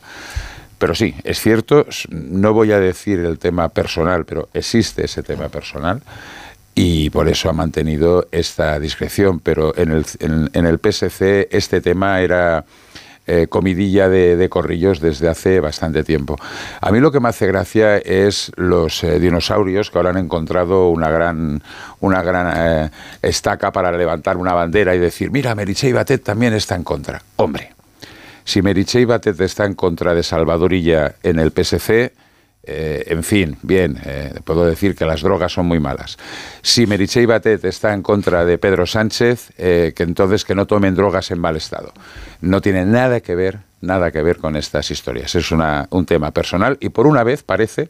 Pero 0.80 0.96
sí, 0.96 1.14
es 1.24 1.40
cierto, 1.40 1.86
no 2.10 2.54
voy 2.54 2.72
a 2.72 2.80
decir 2.80 3.20
el 3.20 3.38
tema 3.38 3.70
personal, 3.70 4.26
pero 4.26 4.50
existe 4.56 5.06
ese 5.06 5.22
tema 5.22 5.50
personal 5.50 6.02
y 6.82 7.10
por 7.10 7.28
eso 7.28 7.50
ha 7.50 7.54
mantenido 7.54 8.30
esta 8.32 8.80
discreción. 8.80 9.42
Pero 9.42 9.76
en 9.76 9.92
el, 9.92 10.06
en, 10.22 10.66
el 10.66 10.80
PSC 10.80 11.50
este 11.52 11.82
tema 11.82 12.22
era 12.22 12.64
eh, 13.28 13.48
comidilla 13.50 14.08
de, 14.08 14.38
de, 14.38 14.48
corrillos 14.48 15.02
desde 15.02 15.28
hace 15.28 15.60
bastante 15.60 16.06
tiempo. 16.06 16.38
A 16.80 16.90
mí 16.92 17.02
lo 17.02 17.12
que 17.12 17.20
me 17.20 17.28
hace 17.28 17.48
gracia 17.48 17.98
es 17.98 18.54
los 18.56 19.04
eh, 19.04 19.20
dinosaurios 19.20 19.92
que 19.92 19.98
ahora 19.98 20.12
han 20.12 20.20
encontrado 20.20 20.88
una 20.88 21.10
gran, 21.10 21.62
una 22.00 22.24
gran 22.24 22.54
eh, 22.56 22.90
estaca 23.24 23.74
para 23.74 23.92
levantar 23.92 24.38
una 24.38 24.54
bandera 24.54 24.96
y 24.96 25.00
decir, 25.00 25.32
mira, 25.32 25.54
Merichey 25.56 25.92
Batet 25.92 26.24
también 26.24 26.54
está 26.54 26.76
en 26.78 26.86
contra. 26.86 27.22
Hombre, 27.36 27.74
si 28.46 28.62
Merichey 28.62 29.04
Batet 29.04 29.42
está 29.42 29.66
en 29.66 29.76
contra 29.76 30.16
de 30.16 30.24
Salvadorilla 30.24 31.16
en 31.24 31.40
el 31.40 31.52
PSC, 31.52 32.14
eh, 32.72 33.04
en 33.08 33.24
fin, 33.24 33.58
bien, 33.64 34.00
eh, 34.06 34.32
puedo 34.44 34.64
decir 34.64 34.96
que 34.96 35.04
las 35.04 35.24
drogas 35.24 35.52
son 35.52 35.66
muy 35.66 35.80
malas. 35.80 36.18
Si 36.62 36.86
Merichey 36.86 37.26
Batet 37.26 37.66
está 37.66 37.96
en 37.96 38.04
contra 38.04 38.46
de 38.46 38.60
Pedro 38.60 38.86
Sánchez, 38.86 39.50
eh, 39.58 39.94
que 39.96 40.04
entonces 40.04 40.46
que 40.46 40.54
no 40.54 40.68
tomen 40.68 40.94
drogas 40.94 41.32
en 41.32 41.40
mal 41.40 41.56
estado. 41.56 41.92
No 42.42 42.62
tiene 42.62 42.86
nada 42.86 43.22
que 43.22 43.34
ver, 43.34 43.62
nada 43.82 44.12
que 44.12 44.22
ver 44.22 44.38
con 44.38 44.56
estas 44.56 44.92
historias. 44.92 45.34
Es 45.34 45.52
una, 45.52 45.88
un 45.90 46.06
tema 46.06 46.30
personal 46.30 46.78
y 46.80 46.90
por 46.90 47.08
una 47.08 47.24
vez 47.24 47.42
parece 47.42 47.90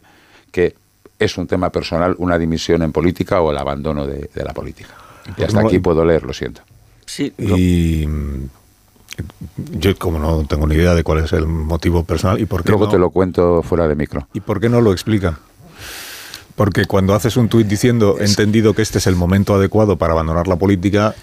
que 0.50 0.74
es 1.18 1.36
un 1.36 1.46
tema 1.46 1.70
personal 1.70 2.14
una 2.16 2.38
dimisión 2.38 2.80
en 2.82 2.90
política 2.90 3.42
o 3.42 3.50
el 3.50 3.58
abandono 3.58 4.06
de, 4.06 4.30
de 4.34 4.44
la 4.44 4.54
política. 4.54 4.94
Y 5.36 5.42
hasta 5.42 5.60
aquí 5.60 5.78
puedo 5.78 6.06
leer, 6.06 6.22
lo 6.22 6.32
siento. 6.32 6.62
Sí, 7.04 7.34
y 7.36 8.08
yo 9.56 9.96
como 9.98 10.18
no 10.18 10.44
tengo 10.46 10.66
ni 10.66 10.74
idea 10.74 10.94
de 10.94 11.02
cuál 11.02 11.24
es 11.24 11.32
el 11.32 11.46
motivo 11.46 12.04
personal 12.04 12.40
y 12.40 12.46
por 12.46 12.62
qué 12.62 12.70
Luego 12.70 12.86
no, 12.86 12.90
te 12.90 12.98
lo 12.98 13.10
cuento 13.10 13.62
fuera 13.62 13.88
de 13.88 13.94
micro. 13.94 14.26
¿Y 14.32 14.40
por 14.40 14.60
qué 14.60 14.68
no 14.68 14.80
lo 14.80 14.92
explica? 14.92 15.38
Porque 16.54 16.84
cuando 16.84 17.14
haces 17.14 17.36
un 17.36 17.48
tuit 17.48 17.66
diciendo 17.66 18.16
he 18.20 18.24
entendido 18.24 18.74
que 18.74 18.82
este 18.82 18.98
es 18.98 19.06
el 19.06 19.16
momento 19.16 19.54
adecuado 19.54 19.96
para 19.96 20.12
abandonar 20.12 20.46
la 20.48 20.56
política, 20.56 21.14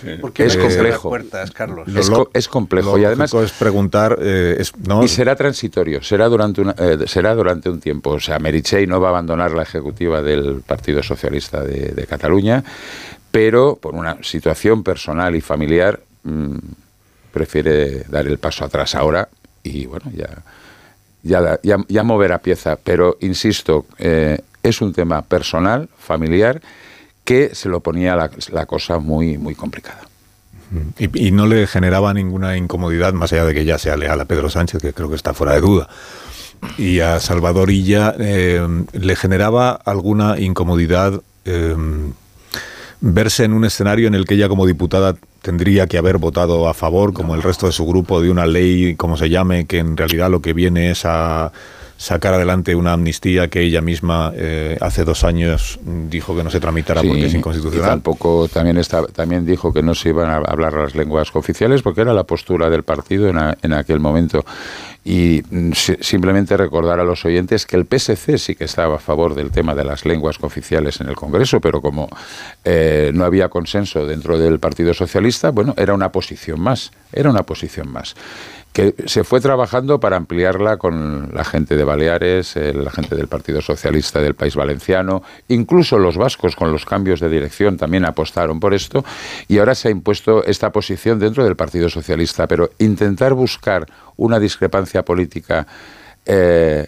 Sí. 0.00 0.08
Porque 0.20 0.46
es 0.46 0.56
complejo. 0.56 1.08
Puertas, 1.10 1.50
Carlos. 1.50 1.86
Es, 1.94 2.08
co 2.08 2.30
es, 2.32 2.48
complejo 2.48 2.96
y 2.96 3.04
además 3.04 3.34
es 3.34 3.52
preguntar 3.52 4.16
eh, 4.20 4.56
es, 4.58 4.72
no, 4.76 5.04
y 5.04 5.08
será 5.08 5.36
transitorio, 5.36 6.02
será 6.02 6.28
durante 6.28 6.62
una, 6.62 6.74
eh, 6.78 6.98
será 7.06 7.34
durante 7.34 7.68
un 7.68 7.80
tiempo. 7.80 8.10
O 8.10 8.20
sea, 8.20 8.38
Meritxell 8.38 8.88
no 8.88 9.00
va 9.00 9.08
a 9.08 9.10
abandonar 9.10 9.50
la 9.50 9.62
ejecutiva 9.62 10.22
del 10.22 10.62
Partido 10.66 11.02
Socialista 11.02 11.62
de, 11.62 11.88
de 11.88 12.06
Cataluña, 12.06 12.64
pero 13.30 13.76
por 13.76 13.94
una 13.94 14.16
situación 14.22 14.82
personal 14.82 15.34
y 15.36 15.42
familiar 15.42 16.00
mmm, 16.22 16.56
prefiere 17.32 18.04
dar 18.04 18.26
el 18.26 18.38
paso 18.38 18.64
atrás 18.64 18.94
ahora 18.94 19.28
y 19.62 19.86
bueno 19.86 20.10
ya 20.14 20.42
ya, 21.22 21.58
ya, 21.62 21.78
ya 21.88 22.02
moverá 22.02 22.38
pieza. 22.38 22.76
Pero 22.82 23.16
insisto, 23.20 23.86
eh, 23.98 24.38
es 24.62 24.80
un 24.80 24.92
tema 24.92 25.22
personal, 25.22 25.88
familiar 25.98 26.60
que 27.24 27.54
se 27.54 27.68
lo 27.68 27.80
ponía 27.80 28.16
la, 28.16 28.66
cosa 28.66 28.98
muy, 28.98 29.38
muy 29.38 29.54
complicada. 29.54 30.00
Y, 30.98 31.26
y, 31.26 31.30
no 31.32 31.46
le 31.46 31.66
generaba 31.66 32.14
ninguna 32.14 32.56
incomodidad, 32.56 33.12
más 33.12 33.32
allá 33.32 33.44
de 33.44 33.54
que 33.54 33.64
ya 33.64 33.78
sea 33.78 33.96
leal 33.96 34.20
a 34.20 34.24
Pedro 34.24 34.48
Sánchez, 34.48 34.80
que 34.80 34.92
creo 34.92 35.08
que 35.08 35.16
está 35.16 35.34
fuera 35.34 35.52
de 35.52 35.60
duda. 35.60 35.88
Y 36.78 37.00
a 37.00 37.20
Salvador 37.20 37.70
Illa 37.70 38.14
eh, 38.18 38.66
le 38.92 39.16
generaba 39.16 39.72
alguna 39.72 40.38
incomodidad 40.38 41.20
eh, 41.44 41.76
verse 43.00 43.44
en 43.44 43.52
un 43.52 43.64
escenario 43.64 44.06
en 44.08 44.14
el 44.14 44.26
que 44.26 44.34
ella 44.34 44.48
como 44.48 44.66
diputada 44.66 45.16
tendría 45.42 45.86
que 45.86 45.98
haber 45.98 46.18
votado 46.18 46.68
a 46.68 46.74
favor, 46.74 47.12
como 47.12 47.34
el 47.34 47.42
resto 47.42 47.66
de 47.66 47.72
su 47.72 47.86
grupo, 47.86 48.20
de 48.20 48.30
una 48.30 48.46
ley, 48.46 48.94
como 48.96 49.16
se 49.16 49.28
llame, 49.30 49.66
que 49.66 49.78
en 49.78 49.96
realidad 49.96 50.30
lo 50.30 50.40
que 50.40 50.52
viene 50.52 50.90
es 50.90 51.04
a 51.04 51.52
sacar 51.96 52.32
adelante 52.32 52.74
una 52.74 52.94
amnistía 52.94 53.48
que 53.48 53.60
ella 53.60 53.82
misma 53.82 54.32
eh, 54.34 54.78
hace 54.80 55.04
dos 55.04 55.22
años 55.22 55.78
dijo 55.84 56.34
que 56.34 56.42
no 56.42 56.48
se 56.48 56.58
tramitara 56.58 57.02
porque 57.02 57.26
es 57.26 57.34
y 57.34 57.36
inconstitucional. 57.36 57.90
tampoco 57.90 58.48
también 58.50 58.78
está, 58.78 59.04
también 59.06 59.44
dijo 59.44 59.70
que 59.70 59.82
no 59.82 59.94
se 59.94 60.08
iban 60.08 60.30
a 60.30 60.36
hablar 60.36 60.72
las 60.72 60.94
lenguas 60.94 61.28
oficiales 61.34 61.82
porque 61.82 62.00
era 62.00 62.14
la 62.14 62.24
postura 62.24 62.70
del 62.70 62.84
partido 62.84 63.28
en, 63.28 63.36
a- 63.36 63.58
en 63.60 63.74
aquel 63.74 64.00
momento. 64.00 64.46
Y 65.04 65.42
mm, 65.50 65.72
si- 65.72 65.96
simplemente 66.00 66.56
recordar 66.56 67.00
a 67.00 67.04
los 67.04 67.24
oyentes 67.24 67.64
que 67.66 67.76
el 67.76 67.86
PSC 67.86 68.36
sí 68.38 68.54
que 68.54 68.64
estaba 68.64 68.96
a 68.96 68.98
favor 68.98 69.34
del 69.34 69.50
tema 69.50 69.74
de 69.74 69.84
las 69.84 70.04
lenguas 70.04 70.36
oficiales 70.42 71.00
en 71.00 71.08
el 71.08 71.16
Congreso, 71.16 71.60
pero 71.60 71.80
como 71.80 72.08
eh, 72.64 73.10
no 73.14 73.24
había 73.24 73.48
consenso 73.48 74.06
dentro 74.06 74.38
del 74.38 74.58
Partido 74.60 74.92
Socialista, 74.92 75.50
bueno, 75.50 75.74
era 75.78 75.94
una 75.94 76.12
posición 76.12 76.60
más, 76.60 76.90
era 77.12 77.30
una 77.30 77.44
posición 77.44 77.90
más 77.90 78.14
que 78.72 78.94
se 79.06 79.24
fue 79.24 79.40
trabajando 79.40 79.98
para 79.98 80.16
ampliarla 80.16 80.76
con 80.76 81.30
la 81.32 81.44
gente 81.44 81.76
de 81.76 81.84
Baleares, 81.84 82.56
eh, 82.56 82.72
la 82.72 82.90
gente 82.90 83.16
del 83.16 83.26
Partido 83.26 83.60
Socialista 83.60 84.20
del 84.20 84.34
País 84.34 84.54
Valenciano, 84.54 85.22
incluso 85.48 85.98
los 85.98 86.16
vascos 86.16 86.54
con 86.54 86.70
los 86.70 86.84
cambios 86.84 87.18
de 87.20 87.28
dirección 87.28 87.76
también 87.76 88.04
apostaron 88.04 88.60
por 88.60 88.72
esto 88.72 89.04
y 89.48 89.58
ahora 89.58 89.74
se 89.74 89.88
ha 89.88 89.90
impuesto 89.90 90.44
esta 90.44 90.70
posición 90.70 91.18
dentro 91.18 91.44
del 91.44 91.56
Partido 91.56 91.88
Socialista, 91.88 92.46
pero 92.46 92.70
intentar 92.78 93.34
buscar 93.34 93.86
una 94.16 94.38
discrepancia 94.38 95.04
política 95.04 95.66
eh, 96.24 96.86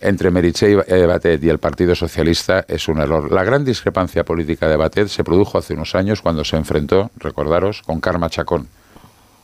entre 0.00 0.30
Meritxell 0.30 0.82
eh, 0.86 1.04
Batet 1.04 1.44
y 1.44 1.50
el 1.50 1.58
Partido 1.58 1.94
Socialista 1.94 2.64
es 2.66 2.88
un 2.88 2.98
error. 2.98 3.30
La 3.30 3.44
gran 3.44 3.62
discrepancia 3.62 4.24
política 4.24 4.68
de 4.68 4.76
Batet 4.76 5.08
se 5.08 5.22
produjo 5.22 5.58
hace 5.58 5.74
unos 5.74 5.94
años 5.94 6.22
cuando 6.22 6.44
se 6.44 6.56
enfrentó, 6.56 7.10
recordaros, 7.18 7.82
con 7.82 8.00
Karma 8.00 8.30
Chacón 8.30 8.68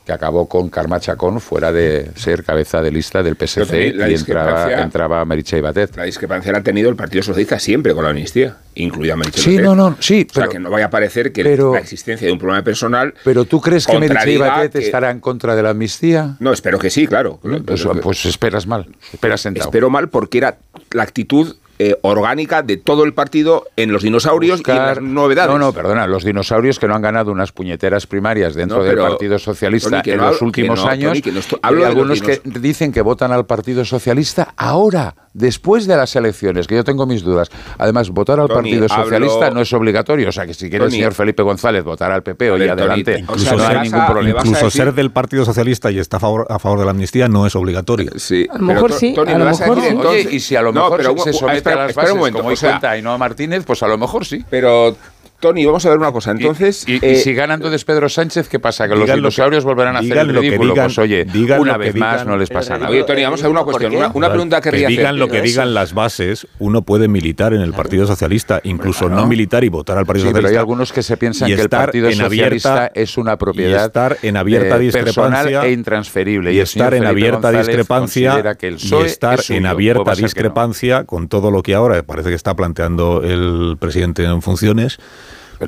que 0.06 0.12
acabó 0.12 0.48
con 0.48 0.68
Karma 0.70 1.00
Chacón 1.00 1.40
fuera 1.40 1.72
de 1.72 2.12
ser 2.14 2.44
cabeza 2.44 2.80
de 2.80 2.92
lista 2.92 3.24
del 3.24 3.34
PSC 3.36 3.88
y 4.08 4.14
entraba, 4.14 4.72
entraba 4.80 5.24
Meritxell 5.24 5.62
Batet. 5.62 5.96
La 5.96 6.04
discrepancia 6.04 6.52
la 6.52 6.58
ha 6.58 6.62
tenido 6.62 6.88
el 6.88 6.94
Partido 6.94 7.24
Socialista 7.24 7.58
siempre 7.58 7.92
con 7.92 8.04
la 8.04 8.10
amnistía, 8.10 8.56
incluida 8.76 9.16
Meritxell 9.16 9.42
Sí, 9.42 9.50
Batet. 9.56 9.64
no, 9.64 9.74
no, 9.74 9.96
sí, 9.98 10.24
O 10.30 10.32
sea, 10.34 10.46
que 10.46 10.60
no 10.60 10.70
vaya 10.70 10.86
a 10.86 10.90
parecer 10.90 11.32
que 11.32 11.42
pero- 11.42 11.74
la 11.74 11.80
existencia 11.80 12.24
de 12.24 12.32
un 12.32 12.38
problema 12.38 12.62
personal. 12.62 13.14
Pero 13.24 13.46
tú 13.46 13.60
crees 13.60 13.84
que 13.84 13.98
Meritxell 13.98 14.38
Batet 14.38 14.72
que- 14.74 14.78
estará 14.78 15.10
en 15.10 15.18
contra 15.18 15.56
de 15.56 15.64
la 15.64 15.70
amnistía? 15.70 16.36
No, 16.38 16.52
espero 16.52 16.78
que 16.78 16.88
sí, 16.88 17.08
claro. 17.08 17.40
Pues, 17.66 17.84
pues 18.00 18.26
esperas 18.26 18.68
mal, 18.68 18.86
esperas 19.12 19.40
sentado. 19.40 19.66
Espero 19.68 19.90
mal 19.90 20.08
porque 20.08 20.38
era 20.38 20.58
la 20.92 21.02
actitud 21.02 21.56
eh, 21.78 21.96
orgánica 22.02 22.62
de 22.62 22.76
todo 22.76 23.04
el 23.04 23.12
partido 23.14 23.64
en 23.76 23.92
los 23.92 24.02
dinosaurios 24.02 24.62
y 24.66 24.70
en 24.70 24.76
las 24.76 25.00
novedades. 25.00 25.52
No, 25.52 25.58
no, 25.58 25.72
perdona, 25.72 26.06
los 26.06 26.24
dinosaurios 26.24 26.78
que 26.78 26.88
no 26.88 26.94
han 26.94 27.02
ganado 27.02 27.30
unas 27.32 27.52
puñeteras 27.52 28.06
primarias 28.06 28.54
dentro 28.54 28.78
No, 28.78 28.84
del 28.84 28.96
Partido 28.98 29.38
Socialista 29.38 29.90
Tony, 29.90 30.02
que 30.02 30.12
en 30.12 30.18
no 30.18 30.30
los 30.30 30.42
últimos 30.42 30.80
que 30.80 30.84
no, 30.86 30.90
años. 30.90 31.10
Tony, 31.12 31.22
que 31.22 31.32
no 31.32 31.40
estoy- 31.40 31.58
y 31.62 31.66
hablo 31.66 31.80
de 31.82 31.86
algunos 31.86 32.22
que 32.22 32.40
dicen 32.44 32.92
que 32.92 33.02
votan 33.02 33.32
al 33.32 33.46
Partido 33.46 33.84
Socialista 33.84 34.54
ahora, 34.56 35.14
después 35.34 35.86
de 35.86 35.96
las 35.96 36.16
elecciones, 36.16 36.66
que 36.66 36.74
yo 36.76 36.84
tengo 36.84 37.06
mis 37.06 37.22
dudas. 37.22 37.50
Además, 37.78 38.08
votar 38.10 38.40
al 38.40 38.48
Tony, 38.48 38.70
Partido 38.70 38.86
hablo- 38.88 39.04
Socialista 39.04 39.50
no 39.50 39.60
es 39.60 39.72
obligatorio, 39.72 40.28
o 40.28 40.32
sea 40.32 40.46
que 40.46 40.54
si 40.54 40.70
quiere 40.70 40.86
el 40.86 40.90
señor 40.90 41.12
Felipe 41.14 41.42
González 41.42 41.84
votar 41.84 42.10
al 42.10 42.22
PP, 42.22 42.48
Tony, 42.48 42.68
adelante, 42.68 43.24
o 43.28 43.38
sea, 43.38 43.52
no 43.54 43.66
hay 43.66 43.78
ningún 43.90 44.06
problema. 44.06 44.40
Incluso 44.40 44.64
decir- 44.66 44.82
ser 44.84 44.94
del 44.94 45.10
Partido 45.10 45.44
Socialista 45.44 45.90
y 45.90 45.98
está 45.98 46.16
a 46.16 46.20
favor, 46.20 46.46
a 46.48 46.58
favor 46.58 46.78
de 46.78 46.84
la 46.86 46.92
amnistía 46.92 47.28
no 47.28 47.46
es 47.46 47.54
obligatorio. 47.54 48.10
Sí, 48.16 48.46
A 48.50 48.58
lo 48.58 48.64
mejor 48.64 48.92
sí, 48.92 49.12
Tony, 49.14 49.32
a 49.32 49.34
¿me 49.34 49.38
lo 49.40 49.44
vas 49.46 49.60
a 49.60 49.64
mejor 49.64 49.76
decir 49.76 49.90
sí. 49.90 49.96
entonces- 49.96 50.26
Oye, 50.26 50.36
y 50.36 50.40
si 50.40 50.56
a 50.56 50.62
lo 50.62 50.72
No, 50.72 50.82
mejor 50.84 50.96
pero, 50.98 51.18
se, 51.18 51.32
somete 51.32 51.65
espera- 51.70 52.08
a 52.08 52.12
un 52.12 52.18
momento, 52.18 52.38
como 52.38 52.48
o 52.48 52.50
hoy 52.52 52.56
sea, 52.56 52.70
cuenta 52.70 52.90
Ainhoa 52.90 53.18
Martínez, 53.18 53.64
pues 53.66 53.82
a 53.82 53.88
lo 53.88 53.98
mejor 53.98 54.24
sí. 54.24 54.44
Pero, 54.50 54.96
Tony, 55.38 55.66
vamos 55.66 55.84
a 55.84 55.90
ver 55.90 55.98
una 55.98 56.12
cosa. 56.12 56.30
Entonces, 56.30 56.84
Y, 56.88 56.94
y 56.94 56.98
eh, 57.02 57.16
si 57.16 57.34
gana 57.34 57.54
entonces 57.54 57.84
Pedro 57.84 58.08
Sánchez, 58.08 58.48
¿qué 58.48 58.58
pasa? 58.58 58.88
¿Que 58.88 58.96
los 58.96 59.04
que- 59.04 59.14
dinosaurios 59.16 59.64
volverán 59.64 59.94
a 59.96 59.98
hacer 59.98 60.16
el 60.18 60.28
lo 60.28 60.40
que 60.40 60.48
ridículo? 60.48 60.72
digan- 60.74 60.86
pues 60.86 60.98
oye, 60.98 61.24
digan 61.24 61.60
una 61.60 61.72
lo 61.74 61.78
que 61.78 61.84
vez 61.86 61.96
más 61.96 62.26
no 62.26 62.36
les 62.36 62.48
pasa 62.48 62.78
nada. 62.78 62.90
Oye, 62.90 63.04
Tony, 63.04 63.22
vamos 63.22 63.40
a 63.40 63.42
ver 63.44 63.50
una 63.52 63.62
cuestión. 63.64 63.94
Una, 63.94 64.10
una 64.14 64.30
pregunta 64.30 64.60
que 64.60 64.70
querría 64.70 64.88
digan 64.88 65.06
hacer. 65.06 65.18
lo 65.18 65.28
que 65.28 65.42
digan 65.42 65.74
las 65.74 65.92
bases, 65.94 66.46
uno 66.58 66.82
puede 66.82 67.08
militar 67.08 67.52
en 67.52 67.60
el 67.60 67.72
Partido 67.74 68.06
Socialista, 68.06 68.60
incluso 68.64 69.08
no 69.08 69.26
militar 69.26 69.62
y 69.64 69.68
votar 69.68 69.98
al 69.98 70.06
Partido 70.06 70.28
Sí, 70.28 70.32
pero 70.32 70.42
Socialista. 70.42 70.58
hay 70.58 70.60
algunos 70.60 70.92
que 70.92 71.02
se 71.02 71.16
piensan 71.16 71.48
que 71.48 71.60
el 71.60 71.68
Partido 71.68 72.08
en 72.08 72.16
Socialista 72.16 72.72
abierta- 72.74 73.00
es 73.00 73.18
una 73.18 73.36
propiedad 73.36 73.82
y 73.82 73.86
estar 73.86 74.16
en 74.22 74.36
abierta 74.38 74.76
eh, 74.76 74.90
personal 74.90 75.04
discrepancia 75.46 75.66
e 75.66 75.72
intransferible. 75.72 76.52
y 76.54 76.60
estar 76.60 76.94
en 76.94 77.04
abierta 77.04 77.52
discrepancia 77.52 78.30
considera 78.30 78.54
que 78.54 78.68
el 78.68 78.78
y 78.80 78.94
estar 79.04 79.38
en 79.50 79.66
abierta 79.66 80.14
discrepancia 80.14 81.04
con 81.04 81.28
todo 81.28 81.50
lo 81.50 81.62
que 81.62 81.74
ahora 81.74 82.02
parece 82.02 82.30
que 82.30 82.34
está 82.34 82.54
planteando 82.56 83.22
el 83.22 83.76
presidente 83.78 84.24
en 84.24 84.40
funciones. 84.42 84.98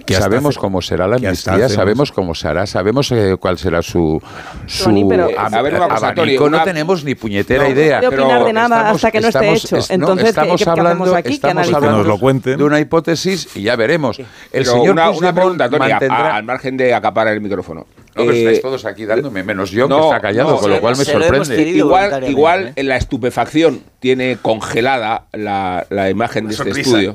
Sabemos 0.08 0.56
hace- 0.56 0.60
cómo 0.60 0.82
será 0.82 1.06
la 1.08 1.16
amnistía, 1.16 1.68
sabemos 1.68 2.12
cómo 2.12 2.34
será, 2.34 2.66
sabemos 2.66 3.10
eh, 3.12 3.36
cuál 3.38 3.58
será 3.58 3.82
su, 3.82 4.20
su 4.66 4.84
Tony, 4.84 5.04
pero- 5.08 5.28
ab- 5.30 5.54
A 5.54 5.62
ver, 5.62 5.74
una 5.74 5.88
cosa, 5.88 6.06
abanico. 6.08 6.22
Tony, 6.22 6.36
una- 6.48 6.58
no 6.58 6.64
tenemos 6.64 7.04
ni 7.04 7.14
puñetera 7.14 7.64
No, 7.64 7.70
idea. 7.70 8.00
de 8.00 8.08
opinar 8.08 8.44
de 8.44 8.52
nada 8.52 8.90
hasta 8.90 9.10
que 9.10 9.20
no 9.20 9.28
esté 9.28 9.38
estamos- 9.38 9.64
hecho. 9.64 9.76
es- 9.76 9.88
no, 9.90 9.94
Entonces, 9.94 10.24
¿qué- 10.24 10.30
estamos 10.30 10.58
qué- 10.58 10.64
qué 10.64 10.70
hablando, 10.70 11.14
aquí? 11.14 11.28
¿Qué 11.28 11.34
estamos 11.34 11.66
hablando 11.66 11.88
Que 11.88 11.96
nos 11.96 12.06
lo 12.06 12.18
cuenten. 12.18 12.58
de 12.58 12.64
una 12.64 12.80
hipótesis 12.80 13.48
y 13.56 13.62
ya 13.62 13.76
veremos. 13.76 14.18
El 14.18 14.26
Pero 14.50 14.72
señor 14.72 14.90
una, 14.90 15.10
una 15.10 15.32
pregunta, 15.34 15.68
Tony, 15.68 15.84
a- 15.86 15.88
mantendrá- 15.98 16.32
a- 16.32 16.36
al 16.36 16.44
margen 16.44 16.76
de 16.76 16.94
acaparar 16.94 17.34
el 17.34 17.40
micrófono. 17.40 17.86
No, 18.14 18.24
pero 18.24 18.32
Eh, 18.32 18.38
estáis 18.40 18.62
todos 18.62 18.84
aquí 18.84 19.04
dándome, 19.04 19.44
menos 19.44 19.70
yo, 19.70 19.86
que 19.86 19.94
no, 19.94 20.06
está 20.06 20.20
callado, 20.20 20.50
no, 20.50 20.56
con 20.58 20.70
lo 20.70 20.80
cual 20.80 20.96
me 20.96 21.04
sorprende. 21.04 21.62
Igual, 21.68 22.28
igual 22.28 22.72
¿eh? 22.74 22.82
la 22.82 22.96
estupefacción 22.96 23.80
tiene 24.00 24.38
congelada 24.42 25.26
la, 25.32 25.86
la 25.90 26.10
imagen 26.10 26.48
de 26.48 26.54
este 26.54 26.70
estudio 26.70 27.14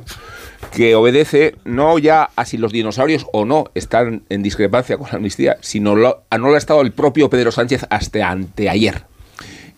que 0.74 0.96
obedece 0.96 1.56
no 1.66 1.98
ya 2.00 2.30
a 2.36 2.46
si 2.46 2.58
los 2.58 2.72
dinosaurios 2.72 3.26
o 3.32 3.46
no 3.46 3.66
están 3.76 4.24
en 4.30 4.44
discrepancia 4.44 4.98
con 4.98 5.08
la 5.12 5.18
amnistía, 5.18 5.58
sino 5.62 5.96
lo, 5.96 6.24
a 6.30 6.38
no 6.38 6.48
lo 6.50 6.56
ha 6.56 6.58
estado 6.58 6.82
el 6.82 6.92
propio 6.92 7.30
Pedro 7.30 7.52
Sánchez 7.52 7.86
hasta 7.90 8.30
anteayer. 8.30 9.04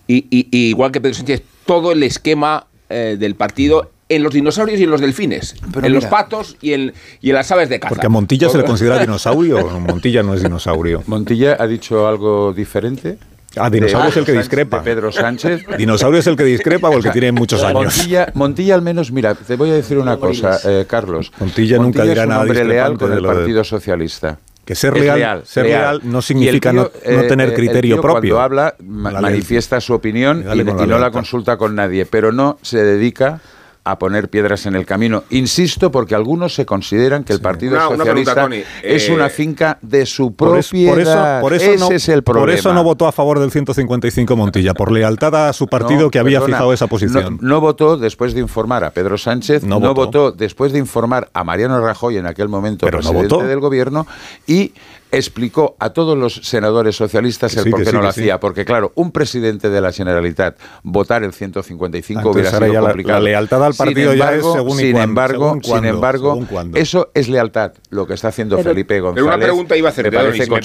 Y, 0.08 0.26
y- 0.30 0.48
y 0.52 0.70
igual 0.70 0.92
que 0.92 1.02
Pedro 1.02 1.16
Sánchez, 1.16 1.42
todo 1.66 1.92
el 1.92 2.04
esquema 2.04 2.68
eh, 2.90 3.18
del 3.20 3.36
partido 3.36 3.92
en 4.08 4.22
los 4.22 4.34
dinosaurios 4.34 4.80
y 4.80 4.84
en 4.84 4.92
los 4.92 5.02
delfines, 5.02 5.56
Pero 5.74 5.88
en 5.88 5.94
los 5.94 6.06
patos 6.06 6.58
y 6.62 6.74
en, 6.74 6.94
y 7.22 7.30
en 7.30 7.36
las 7.36 7.52
aves 7.52 7.70
de 7.70 7.80
caza. 7.80 7.96
Porque 7.96 8.06
a 8.06 8.10
Montilla 8.10 8.50
se 8.50 8.60
le 8.60 8.64
considera 8.64 9.00
dinosaurio. 9.02 9.68
Montilla 9.80 10.22
no 10.22 10.36
es 10.36 10.44
dinosaurio. 10.44 11.02
Montilla 11.08 11.58
ha 11.60 11.66
dicho 11.66 12.08
algo 12.08 12.54
diferente. 12.54 13.18
Ah, 13.58 13.70
dinosaurio 13.70 14.06
de 14.06 14.10
es 14.12 14.18
el 14.18 14.26
que 14.26 14.32
Sánchez- 14.34 14.38
discrepa. 14.44 14.78
de 14.80 14.84
Pedro 14.84 15.12
Sánchez. 15.12 15.66
Dinosaurio 15.78 16.20
es 16.20 16.28
el 16.28 16.36
que 16.36 16.44
discrepa 16.44 16.90
o 16.90 16.98
el 16.98 17.04
que 17.04 17.12
tiene 17.12 17.32
muchos 17.32 17.64
años. 17.64 17.96
Montilla, 17.96 18.32
Montilla 18.34 18.76
al 18.76 18.82
menos, 18.82 19.12
mira, 19.12 19.34
te 19.36 19.56
voy 19.56 19.70
a 19.70 19.74
decir 19.74 19.98
una 19.98 20.18
cosa, 20.18 20.60
eh, 20.66 20.86
Carlos. 20.88 21.32
Montilla 21.40 21.78
nunca 21.78 22.04
dirá 22.04 22.14
es 22.22 22.24
un 22.24 22.30
nada 22.30 22.42
hombre 22.42 22.64
leal 22.66 22.98
con 22.98 23.14
el 23.14 23.22
lo 23.24 23.30
de- 23.30 23.36
Partido 23.36 23.64
Socialista. 23.64 24.38
Que 24.66 24.74
ser 24.74 24.98
Es 24.98 25.04
leal, 25.04 25.44
ser 25.46 25.66
leal 25.66 26.02
no 26.04 26.24
significa 26.24 26.74
Y 26.74 26.78
el 26.78 26.90
tío, 26.90 26.92
no- 27.06 27.22
no 27.22 27.28
tener 27.28 27.48
eh, 27.48 27.52
el 27.52 27.56
criterio 27.56 27.96
tío 27.98 28.02
propio. 28.02 28.36
Cuando 28.36 28.42
habla, 28.42 28.76
ma- 28.84 29.12
La 29.12 29.22
manifiesta 29.22 29.80
su 29.80 29.94
opinión 29.94 30.40
y, 30.40 30.60
y 30.60 30.64
con 30.66 30.90
no 30.90 30.98
la 30.98 31.12
consulta 31.12 31.56
con 31.56 31.76
nadie, 31.76 32.08
pero 32.08 32.32
no 32.32 32.58
se 32.64 32.84
dedica 32.84 33.40
a 33.88 34.00
poner 34.00 34.30
piedras 34.30 34.66
en 34.66 34.76
el 34.76 34.86
camino. 34.86 35.24
Insisto, 35.30 35.92
porque 35.92 36.16
algunos 36.16 36.56
se 36.56 36.66
consideran 36.66 37.24
que 37.24 37.34
el 37.34 37.40
Partido 37.40 37.76
Una- 37.76 37.88
una 37.90 38.04
pregunta, 38.04 38.32
Socialista 38.34 38.70
es 38.84 39.08
Eh, 39.10 39.14
una 39.14 39.30
finca 39.30 39.78
de 39.82 40.06
su 40.08 40.34
Por 40.36 40.58
es- 40.58 40.70
propiedad. 40.70 40.92
por 40.92 41.00
eso, 41.00 41.42
por 41.42 41.54
eso 41.54 41.72
Ese 41.72 41.78
no, 41.80 41.92
es 41.96 42.10
el 42.10 42.24
por 42.24 42.36
problema. 42.38 42.60
eso 42.60 42.74
no 42.74 42.84
votó 42.84 43.08
a 43.08 43.12
favor 43.12 43.40
del 43.40 43.52
155 43.52 44.36
Montilla, 44.36 44.74
por 44.74 44.92
lealtad 44.92 45.50
a 45.50 45.54
su 45.54 45.68
partido 45.68 46.02
No, 46.02 46.10
que 46.10 46.18
había 46.20 46.40
perdona, 46.40 46.58
fijado 46.58 46.74
esa 46.74 46.88
posición. 46.88 47.38
No, 47.40 47.48
no 47.56 47.62
votó 47.62 47.96
después 47.98 48.34
de 48.34 48.40
informar 48.40 48.84
a 48.84 48.90
Pedro 48.90 49.18
Sánchez, 49.20 49.64
No 49.64 49.80
no, 49.80 49.94
votó. 49.94 50.06
votó. 50.24 50.32
después 50.32 50.72
de 50.74 50.80
informar 50.80 51.30
a 51.34 51.44
Mariano 51.44 51.80
Rajoy 51.80 52.18
en 52.18 52.26
aquel 52.26 52.50
momento 52.50 52.88
Pero 52.88 52.98
no 52.98 53.10
presidente 53.10 53.36
votó. 53.36 53.48
del 53.48 53.60
gobierno 53.60 54.08
y 54.48 54.74
explicó 55.18 55.76
a 55.80 55.92
todos 55.92 56.18
los 56.18 56.36
senadores 56.44 56.96
socialistas 56.96 57.54
Que 57.54 57.60
el 57.60 57.64
sí, 57.66 57.70
por 57.72 57.80
qué 57.82 57.86
sí, 57.90 57.96
no 57.96 58.02
lo 58.02 58.12
sí. 58.12 58.22
hacía. 58.22 58.40
Porque 58.40 58.66
claro, 58.66 58.92
un 58.96 59.12
presidente 59.12 59.70
de 59.70 59.82
la 59.82 59.92
Generalitat 59.92 60.58
votar 60.84 61.24
el 61.24 61.34
155 61.34 62.20
Entonces, 62.20 62.42
hubiera 62.52 62.58
sido 62.68 62.82
la- 62.82 62.88
complicado. 62.90 63.20
la 63.20 63.24
lealtad 63.24 63.64
al 63.66 63.74
Sin 63.74 63.86
partido 63.86 64.14
ya 64.14 64.26
es 64.30 64.32
embargo- 64.36 64.54
según 64.54 64.80
y 64.80 64.84
sin 64.84 64.98
embargo, 64.98 65.48
según 65.48 65.64
sin 65.64 65.86
embargo, 65.86 66.34
según 66.48 66.72
eso 66.76 67.12
es 67.14 67.30
lealtad. 67.30 67.74
Lo 67.90 68.06
que 68.08 68.14
está 68.14 68.28
haciendo 68.30 68.58
Pero- 68.58 68.70
Felipe 68.70 69.00
González. 69.00 69.24
Pero 69.26 69.36
una 69.36 69.44
pregunta 69.46 69.78
iba 69.78 69.90
a 69.90 69.92
hacer, 69.92 70.06
me 70.06 70.12
parece 70.18 70.46
si 70.46 70.52
me. 70.52 70.58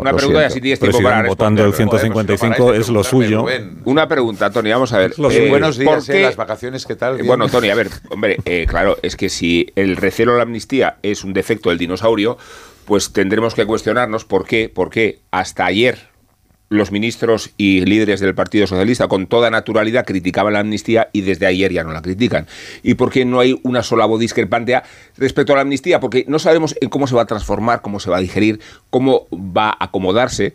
Una 0.00 0.12
pregunta 0.14 0.42
y 0.42 0.44
así 0.44 0.60
tienes 0.60 0.78
tiempo 0.80 0.98
si 0.98 1.04
para 1.04 1.28
votando 1.28 1.62
el 1.64 1.70
responder. 1.72 2.00
155 2.00 2.74
es 2.74 2.88
lo 2.88 3.04
suyo. 3.04 3.44
Una 3.84 4.08
pregunta, 4.08 4.50
Tony, 4.50 4.70
vamos 4.70 4.92
a 4.92 4.98
ver. 4.98 5.12
Eh. 5.18 5.48
Buenos 5.48 5.76
¿por 5.76 5.84
días, 5.84 6.06
qué- 6.06 6.20
eh, 6.20 6.22
las 6.22 6.36
vacaciones, 6.36 6.86
¿qué 6.86 6.96
tal? 6.96 7.20
Eh. 7.20 7.22
Bueno, 7.24 7.48
Tony, 7.48 7.70
a 7.70 7.74
ver, 7.74 7.88
hombre, 8.10 8.38
eh, 8.44 8.66
claro, 8.68 8.96
es 9.02 9.16
que 9.16 9.28
si 9.28 9.66
el 9.76 9.96
recelo 9.96 10.34
a 10.34 10.36
la 10.36 10.42
amnistía 10.44 10.96
es 11.02 11.24
un 11.24 11.32
defecto 11.32 11.68
del 11.70 11.78
dinosaurio, 11.78 12.38
pues 12.88 13.12
tendremos 13.12 13.54
que 13.54 13.66
cuestionarnos 13.66 14.24
por 14.24 14.46
qué, 14.46 14.70
por 14.70 14.88
qué 14.88 15.18
hasta 15.30 15.66
ayer 15.66 16.08
los 16.70 16.90
ministros 16.90 17.50
y 17.58 17.84
líderes 17.84 18.18
del 18.18 18.34
Partido 18.34 18.66
Socialista 18.66 19.08
con 19.08 19.26
toda 19.26 19.50
naturalidad 19.50 20.06
criticaban 20.06 20.54
la 20.54 20.60
amnistía 20.60 21.10
y 21.12 21.20
desde 21.20 21.44
ayer 21.44 21.70
ya 21.70 21.84
no 21.84 21.92
la 21.92 22.00
critican. 22.00 22.46
¿Y 22.82 22.94
por 22.94 23.12
qué 23.12 23.26
no 23.26 23.40
hay 23.40 23.60
una 23.62 23.82
sola 23.82 24.06
voz 24.06 24.20
discrepante 24.20 24.80
respecto 25.18 25.52
a 25.52 25.56
la 25.56 25.62
amnistía? 25.62 26.00
Porque 26.00 26.24
no 26.28 26.38
sabemos 26.38 26.74
en 26.80 26.88
cómo 26.88 27.06
se 27.06 27.14
va 27.14 27.22
a 27.22 27.26
transformar, 27.26 27.82
cómo 27.82 28.00
se 28.00 28.08
va 28.08 28.16
a 28.16 28.20
digerir, 28.20 28.58
cómo 28.88 29.26
va 29.34 29.68
a 29.68 29.84
acomodarse. 29.84 30.54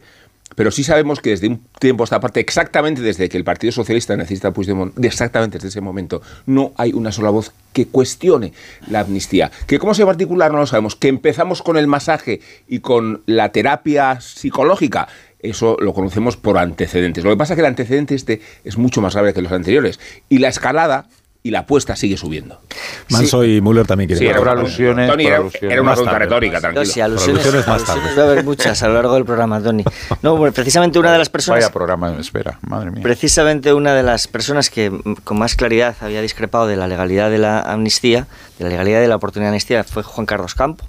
Pero 0.56 0.72
sí 0.72 0.84
sabemos 0.84 1.20
que 1.20 1.32
desde 1.32 1.48
un 1.48 1.62
tiempo 1.80 2.04
a 2.04 2.06
esta 2.06 2.20
parte, 2.20 2.40
exactamente 2.40 3.02
desde 3.02 3.30
que 3.30 3.38
el 3.38 3.44
Partido 3.44 3.72
Socialista 3.72 4.16
necesita 4.16 4.52
Puigdemont, 4.52 4.96
de 4.96 5.08
exactamente 5.08 5.58
desde 5.58 5.70
ese 5.70 5.82
momento, 5.82 6.22
no 6.46 6.74
hay 6.78 6.94
una 6.94 7.12
sola 7.12 7.30
voz 7.30 7.52
que 7.74 7.88
cuestione 7.88 8.54
la 8.88 9.02
amnistía. 9.02 9.52
Que 9.68 9.80
cómo 9.80 9.94
se 9.94 10.04
va 10.04 10.12
a 10.12 10.14
articular 10.14 10.52
no 10.52 10.60
lo 10.60 10.68
sabemos. 10.68 10.96
Que 10.96 11.08
empezamos 11.08 11.62
con 11.62 11.78
el 11.78 11.88
masaje 11.88 12.42
y 12.68 12.80
con 12.80 13.24
la 13.26 13.50
terapia 13.50 14.22
psicológica, 14.22 15.08
eso 15.40 15.76
lo 15.80 15.94
conocemos 15.94 16.38
por 16.38 16.58
antecedentes. 16.58 17.24
Lo 17.24 17.30
que 17.30 17.38
pasa 17.38 17.54
es 17.54 17.56
que 17.58 17.62
el 17.62 17.68
antecedente 17.68 18.16
este 18.16 18.42
es 18.64 18.78
mucho 18.78 19.02
más 19.02 19.14
grave 19.14 19.34
que 19.34 19.42
los 19.42 19.52
anteriores. 19.52 20.00
Y 20.30 20.38
la 20.38 20.48
escalada 20.48 21.08
y 21.46 21.52
la 21.52 21.60
apuesta 21.60 21.96
sigue 21.98 22.16
subiendo. 22.16 22.62
Manso 23.10 23.44
y 23.44 23.60
Müller 23.60 23.86
también 23.86 24.08
quieren 24.08 24.34
Sí, 24.34 24.40
una 24.42 24.52
alusiones, 24.52 25.10
Tony, 25.10 25.26
era- 25.26 25.44
era 25.62 25.82
una 25.82 25.92
pregunta 25.94 26.18
retórica, 26.20 26.60
tranquilo. 26.62 26.86
No, 26.86 26.90
sí, 26.90 27.02
alusiones, 27.02 27.44
Alusiones 27.46 27.68
más 27.68 27.82
alusiones 27.82 28.04
tarde. 28.16 28.16
va 28.22 28.24
a 28.30 28.32
haber 28.32 28.46
muchas 28.46 28.82
a 28.82 28.88
lo 28.88 28.94
largo 28.94 29.14
del 29.16 29.26
programa, 29.26 29.62
Tony. 29.62 29.84
No, 30.22 30.38
bueno, 30.38 30.54
precisamente 30.54 31.00
una 31.00 31.12
de 31.12 31.18
las 31.18 31.28
personas... 31.30 31.60
Vaya 31.62 31.74
programa 31.74 32.12
me 32.12 32.22
espera, 32.22 32.60
madre 32.62 32.92
mía. 32.92 33.04
Precisamente 33.04 33.74
una 33.74 33.94
de 33.94 34.04
las 34.04 34.28
personas 34.30 34.70
que 34.70 34.90
con 35.26 35.38
más 35.38 35.56
claridad 35.56 35.96
había 36.00 36.22
discrepado 36.22 36.66
de 36.66 36.78
la 36.78 36.88
legalidad 36.88 37.30
de 37.30 37.40
la 37.40 37.60
amnistía, 37.60 38.26
de 38.58 38.64
la 38.64 38.70
legalidad 38.70 39.02
de 39.02 39.08
la 39.10 39.18
oportunidad 39.18 39.48
de 39.50 39.56
amnistía, 39.56 39.84
fue 39.84 40.02
Juan 40.02 40.26
Carlos 40.26 40.56
Campo, 40.56 40.86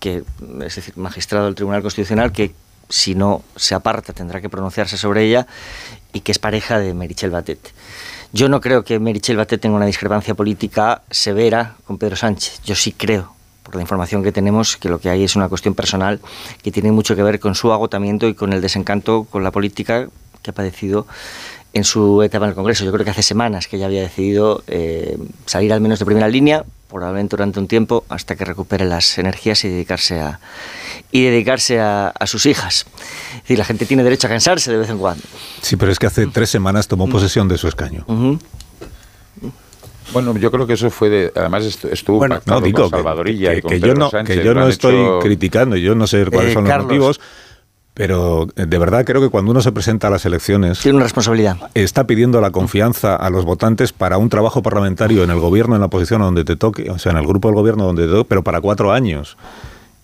que 0.00 0.22
es 0.64 0.74
decir, 0.76 0.94
magistrado 0.96 1.44
del 1.44 1.54
Tribunal 1.54 1.82
Constitucional, 1.82 2.32
que 2.32 2.54
si 2.88 3.14
no 3.14 3.42
se 3.56 3.74
aparta 3.74 4.14
tendrá 4.14 4.40
que 4.40 4.48
pronunciarse 4.48 4.96
sobre 4.96 5.24
ella 5.24 5.46
y 6.14 6.20
que 6.20 6.32
es 6.32 6.38
pareja 6.38 6.78
de 6.78 6.94
Merichel 6.94 7.30
Batet. 7.30 7.58
Yo 8.34 8.48
no 8.48 8.60
creo 8.60 8.82
que 8.82 8.98
Merichel 8.98 9.36
Batet 9.36 9.60
tenga 9.60 9.76
una 9.76 9.86
discrepancia 9.86 10.34
política 10.34 11.02
severa 11.08 11.76
con 11.86 11.98
Pedro 11.98 12.16
Sánchez. 12.16 12.62
Yo 12.64 12.74
sí 12.74 12.90
creo, 12.90 13.32
por 13.62 13.76
la 13.76 13.80
información 13.80 14.24
que 14.24 14.32
tenemos, 14.32 14.76
que 14.76 14.88
lo 14.88 14.98
que 14.98 15.08
hay 15.08 15.22
es 15.22 15.36
una 15.36 15.48
cuestión 15.48 15.76
personal 15.76 16.18
que 16.60 16.72
tiene 16.72 16.90
mucho 16.90 17.14
que 17.14 17.22
ver 17.22 17.38
con 17.38 17.54
su 17.54 17.72
agotamiento 17.72 18.26
y 18.26 18.34
con 18.34 18.52
el 18.52 18.60
desencanto 18.60 19.22
con 19.30 19.44
la 19.44 19.52
política 19.52 20.08
que 20.42 20.50
ha 20.50 20.52
padecido 20.52 21.06
en 21.74 21.84
su 21.84 22.22
etapa 22.22 22.46
en 22.46 22.50
el 22.50 22.54
Congreso. 22.54 22.84
Yo 22.84 22.92
creo 22.92 23.04
que 23.04 23.10
hace 23.10 23.22
semanas 23.22 23.68
que 23.68 23.78
ya 23.78 23.86
había 23.86 24.00
decidido 24.00 24.62
eh, 24.68 25.18
salir 25.44 25.72
al 25.72 25.80
menos 25.80 25.98
de 25.98 26.04
primera 26.06 26.28
línea, 26.28 26.64
probablemente 26.88 27.36
durante 27.36 27.58
un 27.58 27.66
tiempo, 27.66 28.04
hasta 28.08 28.36
que 28.36 28.44
recupere 28.44 28.84
las 28.84 29.18
energías 29.18 29.64
y 29.64 29.68
dedicarse 29.68 30.20
a, 30.20 30.38
y 31.10 31.24
dedicarse 31.24 31.80
a, 31.80 32.08
a 32.08 32.26
sus 32.28 32.46
hijas. 32.46 32.86
Es 33.34 33.42
decir, 33.42 33.58
la 33.58 33.64
gente 33.64 33.84
tiene 33.86 34.04
derecho 34.04 34.28
a 34.28 34.30
cansarse 34.30 34.70
de 34.70 34.78
vez 34.78 34.88
en 34.88 34.98
cuando. 34.98 35.22
Sí, 35.60 35.74
pero 35.76 35.90
es 35.90 35.98
que 35.98 36.06
hace 36.06 36.26
tres 36.28 36.48
semanas 36.48 36.86
tomó 36.86 37.08
posesión 37.08 37.48
de 37.48 37.58
su 37.58 37.66
escaño. 37.68 38.04
Bueno, 40.12 40.36
yo 40.36 40.50
creo 40.50 40.66
que 40.66 40.74
eso 40.74 40.90
fue 40.90 41.08
de. 41.08 41.32
Además, 41.34 41.64
estu- 41.64 41.90
estuvo 41.90 42.18
Bueno, 42.18 42.36
pactado 42.36 42.60
no, 42.60 42.66
digo 42.66 42.82
con 42.82 42.90
que, 42.90 42.96
Salvadorilla 42.98 43.50
que- 43.52 43.58
y 43.58 43.62
con 43.62 43.70
que 43.72 43.80
yo 43.80 43.94
no, 43.94 44.10
Sánchez, 44.10 44.38
que 44.38 44.44
yo 44.44 44.54
no 44.54 44.68
estoy 44.68 44.94
hecho- 44.94 45.18
criticando, 45.20 45.76
yo 45.76 45.94
no 45.94 46.06
sé 46.06 46.24
cuáles 46.26 46.50
Eh, 46.50 46.54
son 46.54 46.64
los 46.64 46.70
Carlos. 46.70 46.86
motivos, 46.86 47.20
pero 47.94 48.48
eh, 48.56 48.66
de 48.66 48.78
verdad 48.78 49.04
creo 49.04 49.20
que 49.20 49.28
cuando 49.28 49.52
uno 49.52 49.62
se 49.62 49.72
presenta 49.72 50.08
a 50.08 50.10
las 50.10 50.26
elecciones... 50.26 50.80
Tiene 50.80 50.96
una 50.96 51.04
responsabilidad. 51.04 51.56
Está 51.74 52.06
pidiendo 52.06 52.40
la 52.40 52.50
confianza 52.50 53.14
a 53.14 53.30
los 53.30 53.44
votantes 53.44 53.92
para 53.92 54.18
un 54.18 54.28
trabajo 54.28 54.62
parlamentario 54.62 55.22
en 55.22 55.30
el 55.30 55.38
gobierno, 55.38 55.76
en 55.76 55.80
la 55.80 55.88
posición 55.88 56.20
donde 56.20 56.44
te 56.44 56.56
toque, 56.56 56.90
o 56.90 56.98
sea, 56.98 57.12
en 57.12 57.18
el 57.18 57.26
grupo 57.26 57.48
del 57.48 57.54
gobierno 57.54 57.84
donde 57.84 58.06
te 58.06 58.12
toque, 58.12 58.28
pero 58.28 58.42
para 58.42 58.60
cuatro 58.60 58.92
años. 58.92 59.36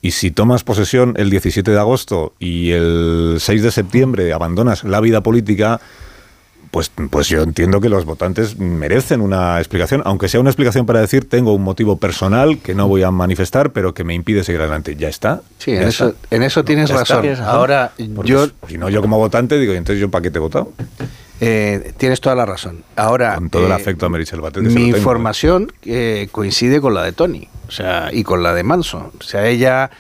Y 0.02 0.12
si 0.12 0.30
tomas 0.30 0.64
posesión 0.64 1.14
el 1.18 1.28
17 1.28 1.70
de 1.70 1.78
agosto 1.78 2.32
y 2.38 2.70
el 2.70 3.36
6 3.38 3.62
de 3.62 3.70
septiembre 3.70 4.32
abandonas 4.32 4.84
la 4.84 5.00
vida 5.00 5.22
política, 5.22 5.80
pues, 6.70 6.90
pues 7.10 7.28
yo 7.28 7.42
entiendo 7.42 7.80
que 7.80 7.88
los 7.88 8.04
votantes 8.04 8.58
merecen 8.58 9.20
una 9.20 9.58
explicación, 9.58 10.02
aunque 10.04 10.28
sea 10.28 10.40
una 10.40 10.50
explicación 10.50 10.86
para 10.86 11.00
decir 11.00 11.28
tengo 11.28 11.52
un 11.52 11.62
motivo 11.62 11.96
personal 11.96 12.58
que 12.58 12.74
no 12.74 12.86
voy 12.88 13.02
a 13.02 13.10
manifestar, 13.10 13.72
pero 13.72 13.92
que 13.94 14.04
me 14.04 14.14
impide 14.14 14.44
seguir 14.44 14.60
adelante. 14.60 14.94
Ya 14.96 15.08
está. 15.08 15.42
Sí, 15.58 15.72
Ya 15.72 15.82
en 15.82 15.88
eso, 15.88 16.14
en 16.30 16.42
eso 16.44 16.64
tienes 16.64 16.90
está. 16.90 17.00
razón. 17.22 17.44
Ahora, 17.44 17.92
Porque 18.14 18.30
yo 18.30 18.46
Si 18.68 18.78
no, 18.78 18.88
yo 18.88 19.00
como 19.00 19.18
votante 19.18 19.58
digo, 19.58 19.72
¿y 19.74 19.76
entonces 19.76 20.00
yo 20.00 20.10
para 20.10 20.22
qué 20.22 20.30
te 20.30 20.38
he 20.38 20.40
votado? 20.40 20.72
eh, 21.40 21.92
tienes 21.96 22.20
toda 22.20 22.34
la 22.36 22.46
razón. 22.46 22.84
Ahora, 22.96 23.34
Con 23.36 23.50
todo 23.50 23.64
el 23.66 23.72
eh, 23.72 23.74
afecto 23.74 24.06
a 24.06 24.08
Merichel 24.08 24.40
Batet. 24.40 24.62
mi 24.62 24.88
información 24.88 25.72
eh, 25.84 26.28
coincide 26.30 26.80
con 26.80 26.94
la 26.94 27.02
de 27.02 27.12
Tony, 27.12 27.48
o 27.66 27.70
sea, 27.70 28.10
y 28.12 28.22
con 28.24 28.42
la 28.42 28.52
de 28.54 28.62
Manson. 28.62 29.10
O 29.18 29.22
sea, 29.22 29.46
ella 29.48 29.90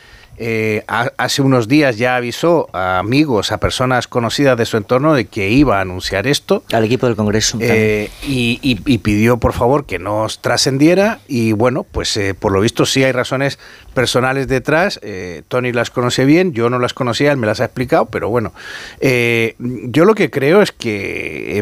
eh, 0.42 0.84
ha- 0.88 1.12
hace 1.18 1.42
unos 1.42 1.68
días 1.68 1.98
ya 1.98 2.16
avisó 2.16 2.68
a 2.72 2.98
amigos, 2.98 3.52
a 3.52 3.58
personas 3.58 4.08
conocidas 4.08 4.56
de 4.56 4.64
su 4.64 4.78
entorno 4.78 5.12
de 5.12 5.26
que 5.26 5.50
iba 5.50 5.76
a 5.78 5.82
anunciar 5.82 6.26
esto. 6.26 6.64
Al 6.72 6.84
equipo 6.84 7.06
del 7.06 7.14
Congreso. 7.14 7.58
Eh, 7.60 8.08
y, 8.26 8.58
y- 8.62 8.80
y 8.86 8.98
pidió 8.98 9.36
por 9.36 9.52
favor 9.52 9.84
que 9.84 9.98
no 9.98 10.26
trascendiera 10.40 11.20
y 11.28 11.52
bueno, 11.52 11.84
pues 11.84 12.16
eh, 12.16 12.32
por 12.34 12.52
lo 12.52 12.60
visto 12.62 12.86
sí 12.86 13.04
hay 13.04 13.12
razones 13.12 13.58
personales 14.00 14.48
detrás. 14.48 14.98
Eh, 15.02 15.42
Tony 15.48 15.72
las 15.72 15.90
conoce 15.90 16.24
bien, 16.24 16.54
yo 16.54 16.70
no 16.70 16.78
las 16.78 16.94
conocía, 16.94 17.32
él 17.32 17.36
me 17.36 17.46
las 17.46 17.60
ha 17.60 17.66
explicado, 17.66 18.06
pero 18.06 18.30
bueno, 18.30 18.54
eh, 19.00 19.56
yo 19.58 20.06
lo 20.06 20.14
que 20.14 20.30
creo 20.30 20.62
es 20.62 20.72
que, 20.72 21.58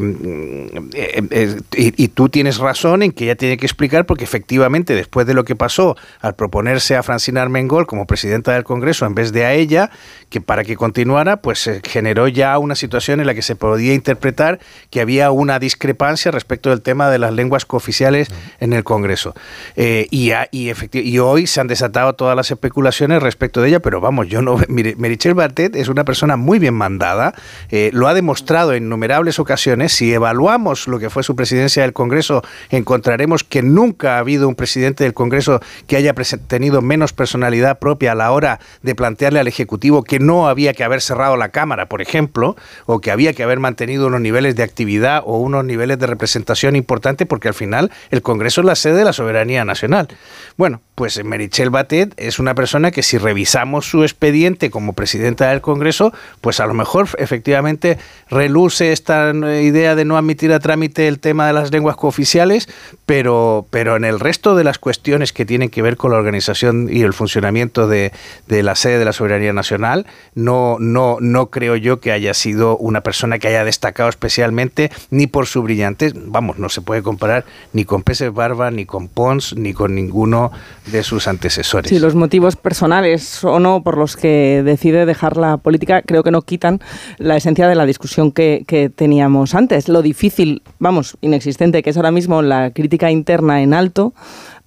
eh, 0.92 1.56
y, 1.76 2.04
y 2.04 2.08
tú 2.08 2.28
tienes 2.28 2.58
razón 2.58 3.02
en 3.02 3.10
que 3.10 3.24
ella 3.24 3.34
tiene 3.34 3.56
que 3.56 3.66
explicar 3.66 4.06
porque 4.06 4.22
efectivamente 4.22 4.94
después 4.94 5.26
de 5.26 5.34
lo 5.34 5.44
que 5.44 5.56
pasó 5.56 5.96
al 6.20 6.36
proponerse 6.36 6.94
a 6.94 7.02
Francina 7.02 7.42
Armengol 7.42 7.86
como 7.88 8.06
presidenta 8.06 8.52
del 8.52 8.62
Congreso 8.62 9.04
en 9.04 9.16
vez 9.16 9.32
de 9.32 9.44
a 9.44 9.54
ella, 9.54 9.90
que 10.30 10.40
para 10.40 10.62
que 10.62 10.76
continuara, 10.76 11.38
pues 11.38 11.58
se 11.58 11.80
generó 11.84 12.28
ya 12.28 12.56
una 12.58 12.76
situación 12.76 13.18
en 13.18 13.26
la 13.26 13.34
que 13.34 13.42
se 13.42 13.56
podía 13.56 13.94
interpretar 13.94 14.60
que 14.90 15.00
había 15.00 15.32
una 15.32 15.58
discrepancia 15.58 16.30
respecto 16.30 16.70
del 16.70 16.82
tema 16.82 17.10
de 17.10 17.18
las 17.18 17.32
lenguas 17.32 17.64
cooficiales 17.64 18.28
en 18.60 18.72
el 18.74 18.84
Congreso. 18.84 19.34
Eh, 19.74 20.06
y, 20.10 20.30
a- 20.30 20.48
y, 20.52 20.70
y 20.92 21.18
hoy 21.18 21.46
se 21.46 21.60
han 21.60 21.66
desatado 21.66 22.12
todas 22.14 22.27
las 22.34 22.50
especulaciones 22.50 23.22
respecto 23.22 23.62
de 23.62 23.68
ella, 23.68 23.80
pero 23.80 24.00
vamos, 24.00 24.28
yo 24.28 24.42
no. 24.42 24.58
Mire, 24.68 24.96
Merichel 24.96 25.34
Bartet 25.34 25.76
es 25.76 25.88
una 25.88 26.04
persona 26.04 26.36
muy 26.36 26.58
bien 26.58 26.74
mandada, 26.74 27.34
eh, 27.70 27.90
lo 27.92 28.08
ha 28.08 28.14
demostrado 28.14 28.72
en 28.72 28.84
innumerables 28.84 29.38
ocasiones. 29.38 29.92
Si 29.92 30.12
evaluamos 30.12 30.88
lo 30.88 30.98
que 30.98 31.10
fue 31.10 31.22
su 31.22 31.36
presidencia 31.36 31.82
del 31.82 31.92
Congreso, 31.92 32.42
encontraremos 32.70 33.44
que 33.44 33.62
nunca 33.62 34.16
ha 34.16 34.18
habido 34.18 34.48
un 34.48 34.54
presidente 34.54 35.04
del 35.04 35.14
Congreso 35.14 35.60
que 35.86 35.96
haya 35.96 36.14
tenido 36.46 36.82
menos 36.82 37.12
personalidad 37.12 37.78
propia 37.78 38.12
a 38.12 38.14
la 38.14 38.32
hora 38.32 38.60
de 38.82 38.94
plantearle 38.94 39.40
al 39.40 39.48
Ejecutivo 39.48 40.02
que 40.02 40.18
no 40.18 40.48
había 40.48 40.72
que 40.72 40.84
haber 40.84 41.00
cerrado 41.00 41.36
la 41.36 41.50
Cámara, 41.50 41.88
por 41.88 42.02
ejemplo, 42.02 42.56
o 42.86 43.00
que 43.00 43.10
había 43.10 43.32
que 43.32 43.42
haber 43.42 43.60
mantenido 43.60 44.06
unos 44.06 44.20
niveles 44.20 44.56
de 44.56 44.62
actividad 44.62 45.22
o 45.24 45.38
unos 45.38 45.64
niveles 45.64 45.98
de 45.98 46.06
representación 46.06 46.76
importantes, 46.76 47.26
porque 47.26 47.48
al 47.48 47.54
final 47.54 47.90
el 48.10 48.22
Congreso 48.22 48.60
es 48.62 48.66
la 48.66 48.74
sede 48.74 48.98
de 48.98 49.04
la 49.04 49.12
soberanía 49.12 49.64
nacional. 49.64 50.08
Bueno, 50.56 50.80
pues 50.94 51.22
Merichel 51.24 51.70
Batet 51.70 52.07
es 52.16 52.38
una 52.38 52.54
persona 52.54 52.90
que 52.90 53.02
si 53.02 53.18
revisamos 53.18 53.88
su 53.88 54.02
expediente 54.02 54.70
como 54.70 54.92
presidenta 54.92 55.50
del 55.50 55.60
Congreso, 55.60 56.12
pues 56.40 56.60
a 56.60 56.66
lo 56.66 56.74
mejor 56.74 57.08
efectivamente 57.18 57.98
reluce 58.30 58.92
esta 58.92 59.30
eh, 59.30 59.62
idea 59.62 59.94
de 59.94 60.04
no 60.04 60.16
admitir 60.16 60.52
a 60.52 60.60
trámite 60.60 61.08
el 61.08 61.18
tema 61.18 61.46
de 61.46 61.52
las 61.52 61.72
lenguas 61.72 61.96
cooficiales, 61.96 62.68
pero, 63.06 63.66
pero 63.70 63.96
en 63.96 64.04
el 64.04 64.20
resto 64.20 64.54
de 64.54 64.64
las 64.64 64.78
cuestiones 64.78 65.32
que 65.32 65.44
tienen 65.44 65.70
que 65.70 65.82
ver 65.82 65.96
con 65.96 66.12
la 66.12 66.18
organización 66.18 66.88
y 66.90 67.02
el 67.02 67.12
funcionamiento 67.12 67.88
de, 67.88 68.12
de 68.46 68.62
la 68.62 68.74
sede 68.74 68.98
de 68.98 69.04
la 69.04 69.12
soberanía 69.12 69.52
nacional, 69.52 70.06
no, 70.34 70.76
no, 70.80 71.18
no 71.20 71.46
creo 71.50 71.76
yo 71.76 72.00
que 72.00 72.12
haya 72.12 72.34
sido 72.34 72.76
una 72.76 73.02
persona 73.02 73.38
que 73.38 73.48
haya 73.48 73.64
destacado 73.64 74.08
especialmente 74.08 74.90
ni 75.10 75.26
por 75.26 75.46
su 75.46 75.62
brillantez. 75.62 76.12
Vamos, 76.16 76.58
no 76.58 76.68
se 76.68 76.80
puede 76.80 77.02
comparar 77.02 77.44
ni 77.72 77.84
con 77.84 78.02
Pérez 78.02 78.32
Barba, 78.32 78.70
ni 78.70 78.86
con 78.86 79.08
Pons, 79.08 79.54
ni 79.56 79.74
con 79.74 79.94
ninguno 79.94 80.50
de 80.86 81.02
sus 81.02 81.28
antecesores. 81.28 81.90
Los 81.98 82.14
motivos 82.14 82.56
personales 82.56 83.42
o 83.44 83.58
no 83.60 83.82
por 83.82 83.96
los 83.98 84.16
que 84.16 84.62
decide 84.64 85.06
dejar 85.06 85.36
la 85.36 85.56
política 85.56 86.02
creo 86.02 86.22
que 86.22 86.30
no 86.30 86.42
quitan 86.42 86.80
la 87.18 87.36
esencia 87.36 87.68
de 87.68 87.74
la 87.74 87.86
discusión 87.86 88.32
que, 88.32 88.64
que 88.66 88.88
teníamos 88.90 89.54
antes. 89.54 89.88
Lo 89.88 90.02
difícil, 90.02 90.62
vamos, 90.78 91.16
inexistente, 91.20 91.82
que 91.82 91.90
es 91.90 91.96
ahora 91.96 92.10
mismo 92.10 92.42
la 92.42 92.70
crítica 92.70 93.10
interna 93.10 93.62
en 93.62 93.74
alto 93.74 94.14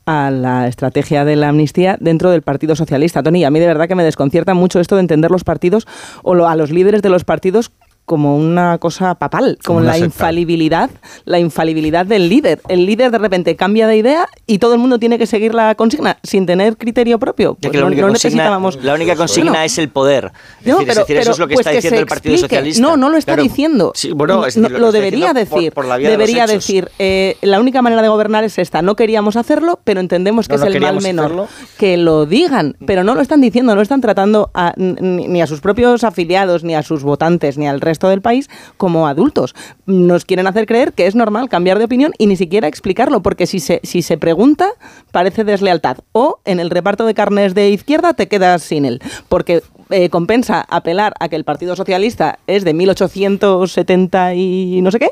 a 0.06 0.32
la 0.32 0.68
estrategia 0.68 1.26
de 1.26 1.36
la 1.36 1.50
amnistía 1.50 1.96
dentro 2.00 2.32
del 2.32 2.42
Partido 2.42 2.76
Socialista. 2.76 3.22
Tony, 3.22 3.44
a 3.46 3.52
mí 3.52 3.60
de 3.60 3.68
verdad 3.68 3.88
que 3.88 3.96
me 3.96 4.04
desconcierta 4.04 4.54
mucho 4.56 4.80
esto 4.80 4.96
de 4.96 5.02
entender 5.02 5.30
los 5.32 5.44
partidos 5.44 5.88
o 6.24 6.34
lo- 6.34 6.48
a 6.48 6.56
los 6.56 6.72
líderes 6.72 7.02
de 7.04 7.10
los 7.10 7.24
partidos 7.24 7.72
como 8.06 8.36
una 8.38 8.78
cosa 8.78 9.16
papal, 9.16 9.58
como, 9.66 9.80
la 9.82 9.94
secta. 9.94 10.06
infalibilidad, 10.06 10.90
la 11.26 11.40
infalibilidad 11.40 12.06
del 12.06 12.28
líder. 12.30 12.62
El 12.68 12.86
líder 12.86 13.12
de 13.12 13.18
repente 13.18 13.56
cambia 13.56 13.88
de 13.88 13.98
idea 13.98 14.28
y 14.48 14.58
todo 14.60 14.74
el 14.74 14.80
mundo 14.80 15.00
tiene 15.00 15.18
que 15.18 15.26
seguir 15.26 15.54
la 15.54 15.76
consigna 15.76 16.18
sin 16.24 16.46
tener 16.46 16.78
criterio 16.78 17.20
propio. 17.20 17.56
Pues 17.56 17.72
que 17.72 17.78
la 17.80 17.86
única 17.86 18.02
no 18.02 18.08
consigna, 18.10 18.30
necesitábamos. 18.36 18.84
la 18.84 18.94
única 18.96 19.16
consigna 19.16 19.52
Bueno, 19.52 19.66
es 19.66 19.78
el 19.78 19.90
poder. 19.90 20.32
Es 20.62 20.68
no, 20.68 20.74
decir, 20.80 20.90
es 20.90 20.96
pero- 20.96 21.02
decir, 21.02 21.18
eso 21.18 21.32
es 21.32 21.40
lo 21.40 21.48
que 21.48 21.54
pues 21.54 21.66
está 21.66 21.72
que 21.72 21.78
diciendo 21.78 22.00
el 22.02 22.06
Partido. 22.08 22.38
Socialista. 22.38 22.82
No, 22.82 22.98
no 22.98 23.10
lo 23.10 23.18
está 23.18 23.34
Claro, 23.34 23.44
diciendo. 23.44 23.92
sí, 23.96 24.12
bueno, 24.12 24.46
es 24.46 24.58
No, 24.58 24.64
decir, 24.68 24.80
lo, 24.80 24.92
debería 24.92 25.28
por- 25.28 25.36
decir. 25.36 25.72
por 25.74 25.86
de 25.86 25.90
los 26.00 26.02
debería 26.12 26.46
decir, 26.48 26.90
eh, 27.00 27.38
la 27.42 27.60
única 27.60 27.82
manera 27.82 28.02
de 28.02 28.10
gobernar 28.10 28.44
es 28.44 28.58
esta. 28.58 28.82
No 28.82 28.96
queríamos 28.96 29.36
hacerlo, 29.38 29.80
pero 29.84 30.00
entendemos 30.02 30.48
que 30.48 30.56
es 30.56 30.62
el 30.64 30.82
mal 30.82 31.02
menor. 31.02 31.26
hacerlo. 31.26 31.48
Que 31.78 31.98
lo 31.98 32.26
digan, 32.26 32.76
pero 32.86 33.04
no 33.04 33.16
lo 33.16 33.22
están 33.22 33.40
diciendo, 33.42 33.74
no 33.76 33.82
están 33.82 34.02
tratando 34.02 34.52
a- 34.54 34.74
ni, 34.76 35.28
ni 35.28 35.42
a 35.42 35.48
sus 35.48 35.62
propios 35.62 36.04
afiliados, 36.04 36.64
ni 36.64 36.76
a 36.76 36.84
sus 36.84 37.04
votantes, 37.04 37.58
ni 37.58 37.68
al 37.68 37.80
resto 37.80 38.01
del 38.10 38.22
país 38.22 38.50
como 38.78 39.08
adultos. 39.08 39.56
Nos 39.86 40.26
quieren 40.26 40.48
hacer 40.48 40.66
creer 40.66 40.94
que 40.94 41.08
es 41.08 41.16
normal 41.16 41.50
cambiar 41.50 41.80
de 41.80 41.86
opinión 41.86 42.14
y 42.18 42.28
ni 42.28 42.36
siquiera 42.36 42.68
explicarlo, 42.68 43.22
porque 43.22 43.48
si 43.48 43.60
se, 43.60 43.82
si 43.84 44.02
se 44.02 44.18
pregunta, 44.18 44.70
parece 45.12 45.44
deslealtad. 45.44 45.98
O 46.12 46.40
en 46.46 46.60
el 46.60 46.70
reparto 46.70 47.06
de 47.06 47.14
carnes 47.14 47.54
de 47.54 47.70
izquierda 47.70 48.14
te 48.14 48.28
quedas 48.28 48.64
sin 48.64 48.86
él, 48.86 49.02
porque 49.30 49.64
eh, 49.92 50.10
compensa 50.10 50.66
apelar 50.70 51.14
a 51.20 51.30
que 51.30 51.36
el 51.36 51.44
Partido 51.44 51.76
Socialista 51.76 52.40
es 52.48 52.64
de 52.64 52.74
1870 52.74 54.34
y 54.36 54.82
no 54.82 54.92
sé 54.92 55.00
qué, 55.00 55.10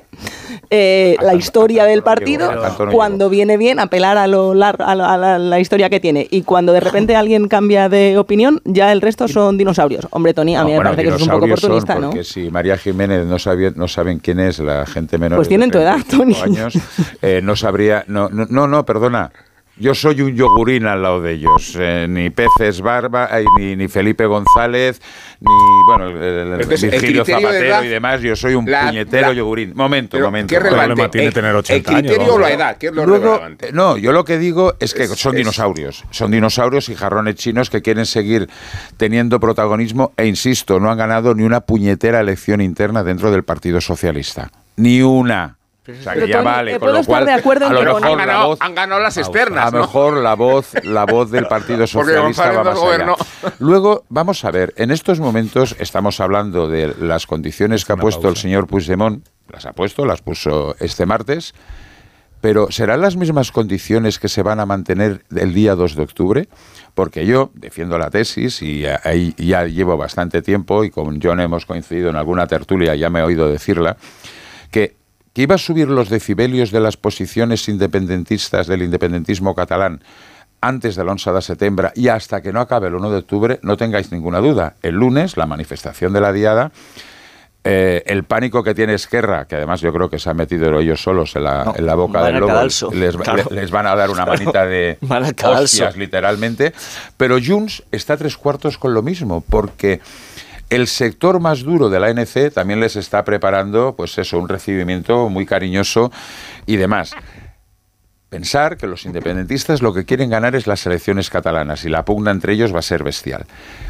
eh, 0.69 1.15
la 1.21 1.33
historia 1.35 1.85
del 1.85 2.03
partido, 2.03 2.49
cuando 2.91 3.29
viene 3.29 3.57
bien 3.57 3.79
apelar 3.79 4.17
a, 4.17 4.27
lo 4.27 4.53
lar- 4.53 4.81
a, 4.83 4.95
la, 4.95 5.13
a 5.13 5.17
la- 5.17 5.39
la 5.39 5.59
historia 5.59 5.89
que 5.89 5.99
tiene. 5.99 6.27
Y 6.29 6.43
cuando 6.43 6.73
de 6.73 6.79
repente 6.79 7.15
alguien 7.15 7.47
cambia 7.47 7.89
de 7.89 8.17
opinión, 8.17 8.61
ya 8.65 8.91
el 8.91 9.01
resto 9.01 9.27
son 9.27 9.57
dinosaurios. 9.57 10.07
Hombre, 10.11 10.33
Tony, 10.33 10.55
a 10.55 10.63
mí 10.63 10.71
No, 10.71 10.71
me 10.71 10.75
bueno, 10.77 10.89
parece 10.91 11.09
que 11.09 11.15
es 11.15 11.21
un 11.21 11.29
poco 11.29 11.45
oportunista, 11.45 11.95
¿no? 11.95 12.09
Porque 12.09 12.23
si 12.23 12.49
María 12.49 12.77
Jiménez 12.77 13.25
no, 13.25 13.39
sabía, 13.39 13.71
no 13.75 13.87
saben 13.87 14.19
quién 14.19 14.39
es 14.39 14.59
la 14.59 14.85
gente 14.85 15.17
menor 15.17 15.37
Pues 15.37 15.47
tienen 15.47 15.71
tu 15.71 15.77
edad, 15.77 15.97
Tony. 16.09 16.35
años, 16.41 16.73
eh, 17.21 17.41
no 17.43 17.55
sabría... 17.55 18.03
No, 18.07 18.29
no, 18.29 18.45
no, 18.49 18.67
no, 18.67 18.85
perdona. 18.85 19.31
Yo 19.79 19.95
soy 19.95 20.21
un 20.21 20.35
yogurín 20.35 20.85
al 20.87 21.01
lado 21.01 21.21
de 21.21 21.31
ellos. 21.33 21.73
Eh, 21.79 22.05
ni 22.09 22.29
Peces 22.29 22.81
Barba, 22.81 23.29
ni, 23.57 23.77
ni 23.77 23.87
Felipe 23.87 24.25
González, 24.25 25.01
ni 25.39 25.47
bueno, 25.87 26.07
el, 26.09 26.17
el- 26.17 26.47
el 26.47 26.53
Entonces, 26.61 26.83
el 26.83 26.89
Virgilio 26.91 27.23
criterio 27.23 27.47
de 27.47 27.53
Zapatero 27.53 27.75
edad- 27.75 27.83
y 27.83 27.87
demás. 27.87 28.21
Yo 28.21 28.35
soy 28.35 28.55
un 28.55 28.69
la- 28.69 28.87
puñetero 28.87 29.27
la- 29.29 29.33
yogurín. 29.33 29.71
Momento, 29.75 30.17
Pero, 30.17 30.25
momento. 30.27 30.53
¿qué 30.53 30.59
problema 30.59 31.09
tiene 31.09 31.27
El- 31.27 31.33
tener 31.33 31.55
80 31.55 31.91
el 31.91 31.97
criterio 32.01 32.21
años, 32.23 32.35
o 32.35 32.39
la 32.39 32.51
edad, 32.51 32.77
¿qué 32.77 32.87
es 32.87 32.93
lo 32.93 33.05
Luego, 33.05 33.25
relevante? 33.35 33.71
no, 33.71 33.95
yo 33.95 34.11
lo 34.11 34.25
que 34.25 34.37
digo 34.37 34.73
es 34.81 34.93
que 34.93 35.03
Es- 35.03 35.11
son 35.11 35.33
es- 35.35 35.37
dinosaurios. 35.37 36.03
Son 36.09 36.29
dinosaurios 36.29 36.89
y 36.89 36.95
jarrones 36.95 37.35
chinos 37.35 37.69
que 37.69 37.81
quieren 37.81 38.05
seguir 38.05 38.49
teniendo 38.97 39.39
protagonismo 39.39 40.11
e 40.17 40.25
insisto, 40.27 40.79
no 40.81 40.91
han 40.91 40.97
ganado 40.97 41.33
ni 41.35 41.43
una 41.43 41.61
puñetera 41.61 42.19
elección 42.19 42.59
interna 42.59 43.03
dentro 43.03 43.31
del 43.31 43.43
Partido 43.43 43.79
Socialista. 43.79 44.51
Ni 44.75 45.01
una. 45.01 45.55
O 45.91 46.03
sea, 46.03 46.13
que 46.13 46.19
Pero, 46.21 46.31
ya 46.31 46.41
vale, 46.41 46.75
eh, 46.75 46.79
con 46.79 46.93
lo 46.93 46.99
estar 46.99 47.15
cual 47.15 47.25
de 47.25 47.33
acuerdo 47.33 47.65
a 47.65 47.67
en 47.69 47.73
lo 47.73 47.79
que 47.79 47.85
mejor 47.85 48.01
la 48.01 48.15
ganado, 48.15 48.47
voz 48.47 48.61
han 48.61 48.75
ganado 48.75 49.01
las 49.01 49.17
a 49.17 49.21
externas, 49.21 49.71
lo 49.71 49.79
¿no? 49.79 49.85
mejor 49.85 50.17
la 50.17 50.35
voz, 50.35 50.73
la 50.83 51.05
voz 51.05 51.31
del 51.31 51.47
Partido 51.47 51.87
Socialista 51.87 52.51
va 52.51 52.63
más 52.63 52.81
allá. 52.81 53.15
Luego, 53.59 54.05
vamos 54.09 54.43
a 54.45 54.51
ver, 54.51 54.73
en 54.77 54.91
estos 54.91 55.19
momentos 55.19 55.75
estamos 55.79 56.19
hablando 56.19 56.67
de 56.67 56.95
las 56.99 57.25
condiciones 57.25 57.85
que 57.85 57.93
ha 57.93 57.97
puesto 57.97 58.29
el 58.29 58.37
señor 58.37 58.67
Puigdemont, 58.67 59.25
las 59.49 59.65
ha 59.65 59.73
puesto, 59.73 60.05
las 60.05 60.21
puso 60.21 60.75
este 60.79 61.05
martes, 61.05 61.53
pero 62.41 62.71
¿serán 62.71 63.01
las 63.01 63.17
mismas 63.17 63.51
condiciones 63.51 64.17
que 64.17 64.29
se 64.29 64.43
van 64.43 64.59
a 64.59 64.65
mantener 64.65 65.23
el 65.35 65.53
día 65.53 65.75
2 65.75 65.95
de 65.95 66.03
octubre? 66.03 66.49
Porque 66.93 67.25
yo 67.25 67.51
defiendo 67.53 67.97
la 67.97 68.09
tesis 68.09 68.61
y 68.61 68.85
ahí 68.85 69.33
ya 69.37 69.65
llevo 69.65 69.97
bastante 69.97 70.41
tiempo 70.41 70.83
y 70.83 70.89
con 70.89 71.19
John 71.21 71.39
hemos 71.41 71.65
coincidido 71.65 72.09
en 72.09 72.15
alguna 72.15 72.47
tertulia, 72.47 72.95
ya 72.95 73.09
me 73.09 73.19
he 73.19 73.23
oído 73.23 73.49
decirla, 73.49 73.97
que, 74.71 74.95
que 75.33 75.43
iba 75.43 75.55
a 75.55 75.59
subir 75.59 75.87
los 75.87 76.09
decibelios 76.09 76.71
de 76.71 76.79
las 76.79 76.97
posiciones 76.97 77.67
independentistas 77.69 78.67
del 78.67 78.81
independentismo 78.83 79.55
catalán 79.55 80.01
antes 80.61 80.95
del 80.95 81.07
11 81.07 81.31
de 81.31 81.41
septiembre 81.41 81.89
y 81.95 82.09
hasta 82.09 82.41
que 82.41 82.51
no 82.51 82.59
acabe 82.59 82.87
el 82.87 82.95
1 82.95 83.11
de 83.11 83.17
octubre, 83.17 83.59
no 83.61 83.77
tengáis 83.77 84.11
ninguna 84.11 84.39
duda. 84.39 84.75
El 84.81 84.95
lunes, 84.95 85.37
la 85.37 85.45
manifestación 85.45 86.11
de 86.11 86.19
la 86.21 86.33
Diada, 86.33 86.71
eh, 87.63 88.03
el 88.05 88.23
pánico 88.23 88.63
que 88.63 88.73
tiene 88.73 88.93
Esquerra, 88.93 89.45
que 89.45 89.55
además 89.55 89.81
yo 89.81 89.91
creo 89.93 90.09
que 90.09 90.17
se 90.17 90.29
han 90.29 90.37
metido 90.37 90.79
ellos 90.79 91.01
solos 91.03 91.35
en 91.35 91.43
la, 91.43 91.65
No, 91.65 91.73
en 91.75 91.85
la 91.85 91.95
boca 91.95 92.23
del 92.23 92.37
lobo, 92.39 92.53
les, 92.93 93.17
claro. 93.17 93.43
le- 93.49 93.55
les 93.61 93.69
van 93.71 93.85
a 93.85 93.95
dar 93.95 94.09
una 94.09 94.25
manita 94.25 94.65
de 94.65 94.97
hostias, 95.43 95.95
literalmente. 95.97 96.73
Pero 97.17 97.37
Junts 97.45 97.83
está 97.91 98.13
a 98.13 98.17
tres 98.17 98.37
cuartos 98.37 98.77
con 98.77 98.93
lo 98.93 99.01
mismo, 99.01 99.43
porque 99.49 99.99
el 100.69 100.87
sector 100.87 101.39
más 101.39 101.63
duro 101.63 101.89
de 101.89 101.99
la 101.99 102.07
ANC 102.07 102.53
también 102.53 102.79
les 102.79 102.95
está 102.95 103.23
preparando, 103.23 103.95
pues 103.95 104.17
eso, 104.17 104.37
un 104.37 104.49
recibimiento 104.49 105.29
muy 105.29 105.45
cariñoso 105.45 106.11
y 106.65 106.77
demás. 106.77 107.13
Pensar 108.29 108.77
que 108.77 108.85
los 108.85 109.05
independentistas 109.05 109.81
lo 109.81 109.93
que 109.93 110.05
quieren 110.05 110.29
ganar 110.29 110.55
es 110.55 110.67
las 110.67 110.85
elecciones 110.85 111.31
catalanas 111.31 111.83
y 111.85 111.89
la 111.89 112.05
pugna 112.05 112.29
entre 112.29 112.53
ellos 112.53 112.73
va 112.73 112.79
a 112.79 112.83
ser 112.83 113.03
bestial. 113.03 113.47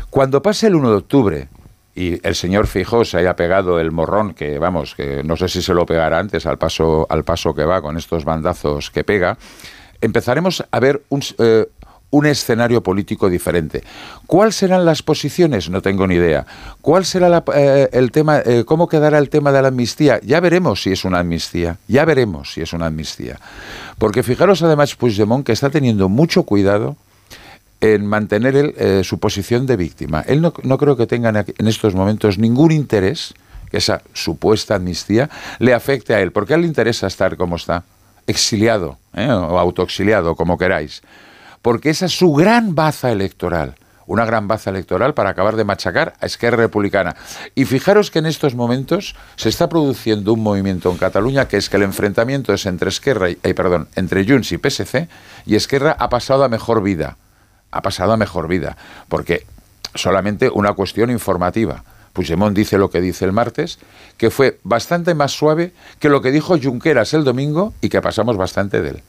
Cuando 0.10 0.42
pase 0.42 0.68
el 0.68 0.76
1 0.76 0.90
de 0.92 0.96
octubre 0.96 1.48
y 1.94 2.26
el 2.26 2.36
señor 2.36 2.68
Fijó 2.68 3.04
se 3.04 3.18
haya 3.18 3.36
pegado 3.36 3.82
el 3.82 3.92
morrón, 3.92 4.34
que 4.34 4.58
vamos, 4.58 4.96
que 4.96 5.22
no 5.24 5.36
sé 5.36 5.50
si 5.50 5.62
se 5.62 5.74
lo 5.74 5.86
pegará 5.86 6.20
antes 6.20 6.46
al 6.46 6.58
paso, 6.58 7.06
al 7.10 7.26
paso 7.26 7.54
que 7.54 7.66
va 7.66 7.82
con 7.82 7.98
estos 7.98 8.24
bandazos 8.24 8.92
que 8.92 9.04
pega, 9.04 9.38
empezaremos 10.00 10.64
a 10.72 10.80
ver 10.80 11.04
un, 11.10 11.22
eh, 11.40 11.68
un 12.12 12.26
escenario 12.26 12.82
político 12.82 13.30
diferente. 13.30 13.84
¿Cuáles 14.26 14.56
serán 14.56 14.86
las 14.86 15.04
posiciones? 15.04 15.70
No 15.70 15.82
tengo 15.82 16.08
ni 16.08 16.16
idea. 16.16 16.46
¿Cuál 16.82 17.06
será 17.06 17.44
eh, 17.56 17.90
el 17.92 18.12
tema? 18.12 18.40
eh, 18.40 18.64
¿Cómo 18.66 18.88
quedará 18.88 19.18
el 19.20 19.30
tema 19.30 19.52
de 19.52 19.62
la 19.62 19.68
amnistía? 19.68 20.20
Ya 20.24 20.40
veremos 20.40 20.82
si 20.82 20.92
es 20.92 21.06
una 21.06 21.20
amnistía. 21.20 21.78
Ya 21.88 22.06
veremos 22.06 22.54
si 22.54 22.62
es 22.62 22.74
una 22.74 22.88
amnistía. 22.88 23.40
Porque 23.98 24.24
fijaros 24.24 24.64
además 24.64 24.96
Puigdemont 24.96 25.46
que 25.46 25.52
está 25.52 25.70
teniendo 25.70 26.10
mucho 26.10 26.44
cuidado 26.44 26.96
en 27.82 28.06
mantener 28.06 28.74
eh, 28.78 29.04
su 29.04 29.20
posición 29.20 29.66
de 29.66 29.78
víctima. 29.78 30.22
Él 30.28 30.42
no, 30.42 30.54
no 30.64 30.78
creo 30.78 30.98
que 30.98 31.08
tenga 31.08 31.30
en 31.30 31.68
estos 31.68 31.96
momentos 31.96 32.38
ningún 32.38 32.72
interés 32.72 33.34
que 33.70 33.78
esa 33.78 34.02
supuesta 34.14 34.76
amnistía 34.76 35.30
le 35.60 35.74
afecte 35.74 36.14
a 36.14 36.22
él, 36.22 36.32
porque 36.32 36.54
a 36.54 36.56
él 36.56 36.64
le 36.64 36.68
interesa 36.68 37.08
estar 37.08 37.38
como 37.38 37.56
está, 37.56 37.84
exiliado 38.28 38.98
o 39.16 39.60
autoexiliado, 39.60 40.36
como 40.36 40.58
queráis, 40.58 41.02
porque 41.62 41.90
esa 41.90 42.06
es 42.06 42.18
su 42.18 42.34
gran 42.34 42.76
baza 42.76 43.12
electoral, 43.12 43.76
una 44.08 44.26
gran 44.26 44.48
baza 44.48 44.70
electoral 44.70 45.14
para 45.14 45.30
acabar 45.30 45.56
de 45.56 45.64
machacar 45.64 46.16
a 46.20 46.26
Esquerra 46.26 46.58
Republicana. 46.58 47.16
Y 47.56 47.66
fijaros 47.66 48.12
que 48.12 48.20
en 48.20 48.26
estos 48.26 48.56
momentos 48.56 49.16
se 49.36 49.50
está 49.50 49.70
produciendo 49.70 50.34
un 50.34 50.42
movimiento 50.42 50.92
en 50.92 50.98
Cataluña 50.98 51.48
que 51.48 51.58
es 51.58 51.70
que 51.70 51.78
el 51.78 51.84
enfrentamiento 51.84 52.54
es 52.54 52.66
entre 52.66 52.90
Esquerra 52.90 53.30
y, 53.30 53.38
eh, 53.44 53.54
perdón, 53.54 53.88
entre 53.96 54.26
Junts 54.26 54.52
y 54.52 54.58
PSC 54.58 55.08
y 55.46 55.56
Esquerra 55.56 55.96
ha 56.00 56.10
pasado 56.10 56.44
a 56.44 56.50
mejor 56.50 56.82
vida 56.82 57.18
ha 57.72 57.82
pasado 57.82 58.14
a 58.14 58.18
mejor 58.18 58.48
vida, 58.48 58.78
porque 59.08 59.46
solamente 59.96 60.50
una 60.50 60.74
cuestión 60.74 61.10
informativa. 61.10 61.84
Puigdemont 62.14 62.56
dice 62.56 62.78
lo 62.78 62.90
que 62.90 63.02
dice 63.02 63.26
el 63.26 63.32
martes, 63.32 63.80
que 64.18 64.32
fue 64.32 64.60
bastante 64.64 65.14
más 65.14 65.32
suave 65.32 65.74
que 66.00 66.10
lo 66.10 66.22
que 66.22 66.32
dijo 66.32 66.58
Junqueras 66.62 67.14
el 67.14 67.24
domingo 67.24 67.74
y 67.82 67.90
que 67.90 68.02
pasamos 68.02 68.36
bastante 68.36 68.82
de 68.82 68.90
él. 68.90 69.04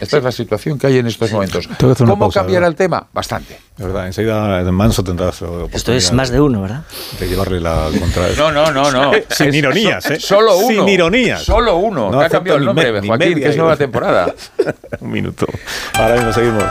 Esta 0.00 0.18
es 0.18 0.24
la 0.24 0.32
situación 0.32 0.78
que 0.78 0.86
hay 0.86 0.98
en 0.98 1.06
estos 1.06 1.30
momentos. 1.32 1.68
¿Cómo 1.98 2.18
pausa, 2.18 2.40
cambiará 2.40 2.66
¿verdad? 2.66 2.70
el 2.70 2.76
tema? 2.76 3.06
Bastante. 3.12 3.58
De 3.76 3.84
verdad, 3.84 4.06
enseguida 4.06 4.60
en 4.60 4.74
Manso 4.74 5.02
tendrás 5.02 5.42
eh, 5.42 5.46
Esto 5.72 5.92
es 5.92 6.12
más 6.12 6.30
de 6.30 6.40
uno, 6.40 6.62
¿verdad? 6.62 6.82
de 7.18 7.28
llevarle 7.28 7.60
la 7.60 7.88
contraria. 7.98 8.36
No, 8.36 8.52
no, 8.52 8.70
no, 8.70 8.90
no. 8.90 9.12
Sin 9.30 9.48
Es 9.48 9.54
ironías, 9.56 10.10
¿eh? 10.10 10.20
Solo 10.20 10.56
uno. 10.58 10.68
Sin 10.68 10.88
ironías. 10.88 11.42
Solo 11.42 11.76
uno. 11.76 12.10
No 12.10 12.20
ha 12.20 12.28
cambiado 12.28 12.56
el 12.58 12.62
ni 12.62 12.66
nombre, 12.66 12.92
me- 12.92 13.00
ni 13.00 13.08
Joaquín, 13.08 13.28
media 13.30 13.44
que 13.44 13.50
es 13.50 13.56
nueva 13.56 13.76
temporada. 13.76 14.32
Un 15.00 15.10
minuto. 15.10 15.46
Ahora 15.94 16.14
mismo 16.16 16.32
seguimos. 16.32 16.64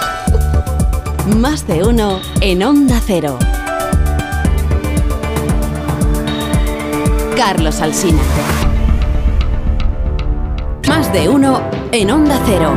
Más 1.38 1.68
de 1.68 1.84
uno 1.84 2.20
en 2.42 2.64
Onda 2.64 3.00
Cero. 3.06 3.38
Carlos 7.36 7.82
Alsina. 7.82 8.22
Más 10.88 11.12
de 11.12 11.28
uno 11.28 11.62
en 11.94 12.10
Onda 12.10 12.42
Cero. 12.44 12.74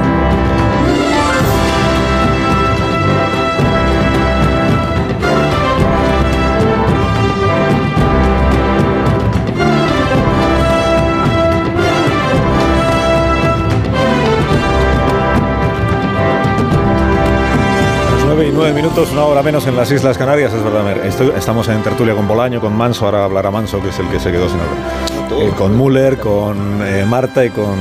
Las 18.11 18.25
9 18.27 18.49
y 18.49 18.53
9 18.53 18.75
minutos, 18.75 19.13
una 19.13 19.25
hora 19.25 19.43
menos 19.43 19.67
en 19.67 19.77
las 19.77 19.91
Islas 19.91 20.19
Canarias, 20.19 20.53
es 20.53 20.63
verdad. 20.63 21.07
Estamos 21.35 21.67
en 21.69 21.83
tertulia 21.83 22.15
con 22.15 22.29
Bolaño, 22.29 22.61
con 22.61 22.77
Manso, 22.77 23.07
ahora 23.07 23.25
hablará 23.25 23.51
Manso, 23.51 23.81
que 23.81 23.89
es 23.89 23.99
el 23.99 24.11
que 24.11 24.21
se 24.21 24.31
quedó 24.31 24.47
sin 24.51 24.61
hablar. 24.61 25.16
Eh, 25.31 25.53
con 25.57 25.77
Müller, 25.77 26.19
con 26.19 26.81
eh, 26.87 27.05
Marta 27.07 27.45
y 27.45 27.51
con 27.51 27.77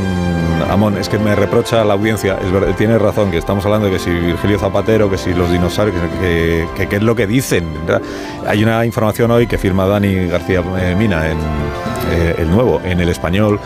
Amón. 0.69 0.97
Es 0.97 1.09
que 1.09 1.19
me 1.19 1.35
reprocha 1.35 1.83
la 1.85 1.93
audiencia, 1.93 2.37
es 2.41 2.75
tiene 2.75 2.97
razón, 2.97 3.31
que 3.31 3.37
estamos 3.37 3.65
hablando 3.65 3.87
de 3.87 3.93
que 3.93 3.99
si 3.99 4.09
Virgilio 4.09 4.57
Zapatero, 4.59 5.09
que 5.09 5.17
si 5.17 5.33
los 5.33 5.51
dinosaurios, 5.51 5.95
que, 6.19 6.67
que, 6.75 6.87
que 6.87 6.95
es 6.95 7.03
lo 7.03 7.15
que 7.15 7.27
dicen. 7.27 7.67
Hay 8.47 8.63
una 8.63 8.85
información 8.85 9.31
hoy 9.31 9.47
que 9.47 9.57
firma 9.57 9.85
Dani 9.85 10.27
García 10.27 10.63
eh, 10.79 10.95
Mina 10.97 11.29
en 11.29 11.37
El 12.37 12.49
Nuevo, 12.49 12.81
en 12.83 12.99
El 12.99 13.09
Español, 13.09 13.59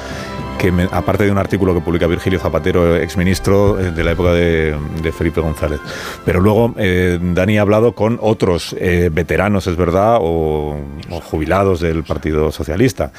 que 0.60 0.72
me- 0.74 0.90
aparte 0.92 1.24
de 1.24 1.32
un 1.32 1.38
artículo 1.38 1.74
que 1.74 1.80
publica 1.80 2.06
Virgilio 2.06 2.38
Zapatero, 2.40 2.96
exministro 2.98 3.80
eh, 3.80 3.92
de 3.92 4.04
la 4.04 4.12
época 4.12 4.34
de, 4.34 4.76
de 5.02 5.12
Felipe 5.14 5.40
González. 5.42 5.80
Pero 6.26 6.42
luego 6.42 6.76
eh, 6.78 7.18
Dani 7.22 7.58
ha 7.58 7.62
hablado 7.62 7.94
con 7.94 8.20
otros 8.22 8.76
eh, 8.78 9.10
veteranos, 9.12 9.68
es 9.68 9.78
verdad, 9.78 10.18
o, 10.22 10.78
o 11.10 11.22
jubilados 11.22 11.80
del 11.80 12.04
Partido 12.04 12.52
Socialista. 12.52 13.12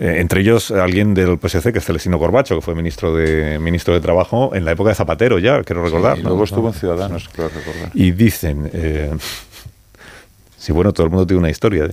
Eh, 0.00 0.18
entre 0.20 0.40
ellos 0.42 0.70
alguien 0.70 1.14
del 1.14 1.36
PSC, 1.38 1.72
que 1.72 1.78
es 1.80 1.84
Celestino 1.84 2.18
Corbacho, 2.18 2.54
que 2.54 2.60
fue 2.60 2.74
ministro 2.76 3.14
de, 3.14 3.58
ministro 3.58 3.92
de 3.92 4.00
Trabajo 4.00 4.54
en 4.54 4.64
la 4.64 4.70
época 4.72 4.90
de 4.90 4.94
Zapatero, 4.94 5.38
ya, 5.40 5.62
quiero 5.64 5.84
recordar. 5.84 6.16
y 6.18 6.22
¿no? 6.22 6.28
luego 6.30 6.44
estuvo 6.44 6.68
en 6.68 6.74
Ciudadanos, 6.74 7.28
creo 7.34 7.48
recordar. 7.48 7.90
Y 7.94 8.12
dicen, 8.12 8.70
eh, 8.72 9.10
sí, 10.58 10.72
bueno, 10.72 10.92
todo 10.92 11.06
el 11.06 11.10
mundo 11.10 11.26
tiene 11.26 11.40
una 11.40 11.50
historia. 11.50 11.86
¿eh? 11.86 11.90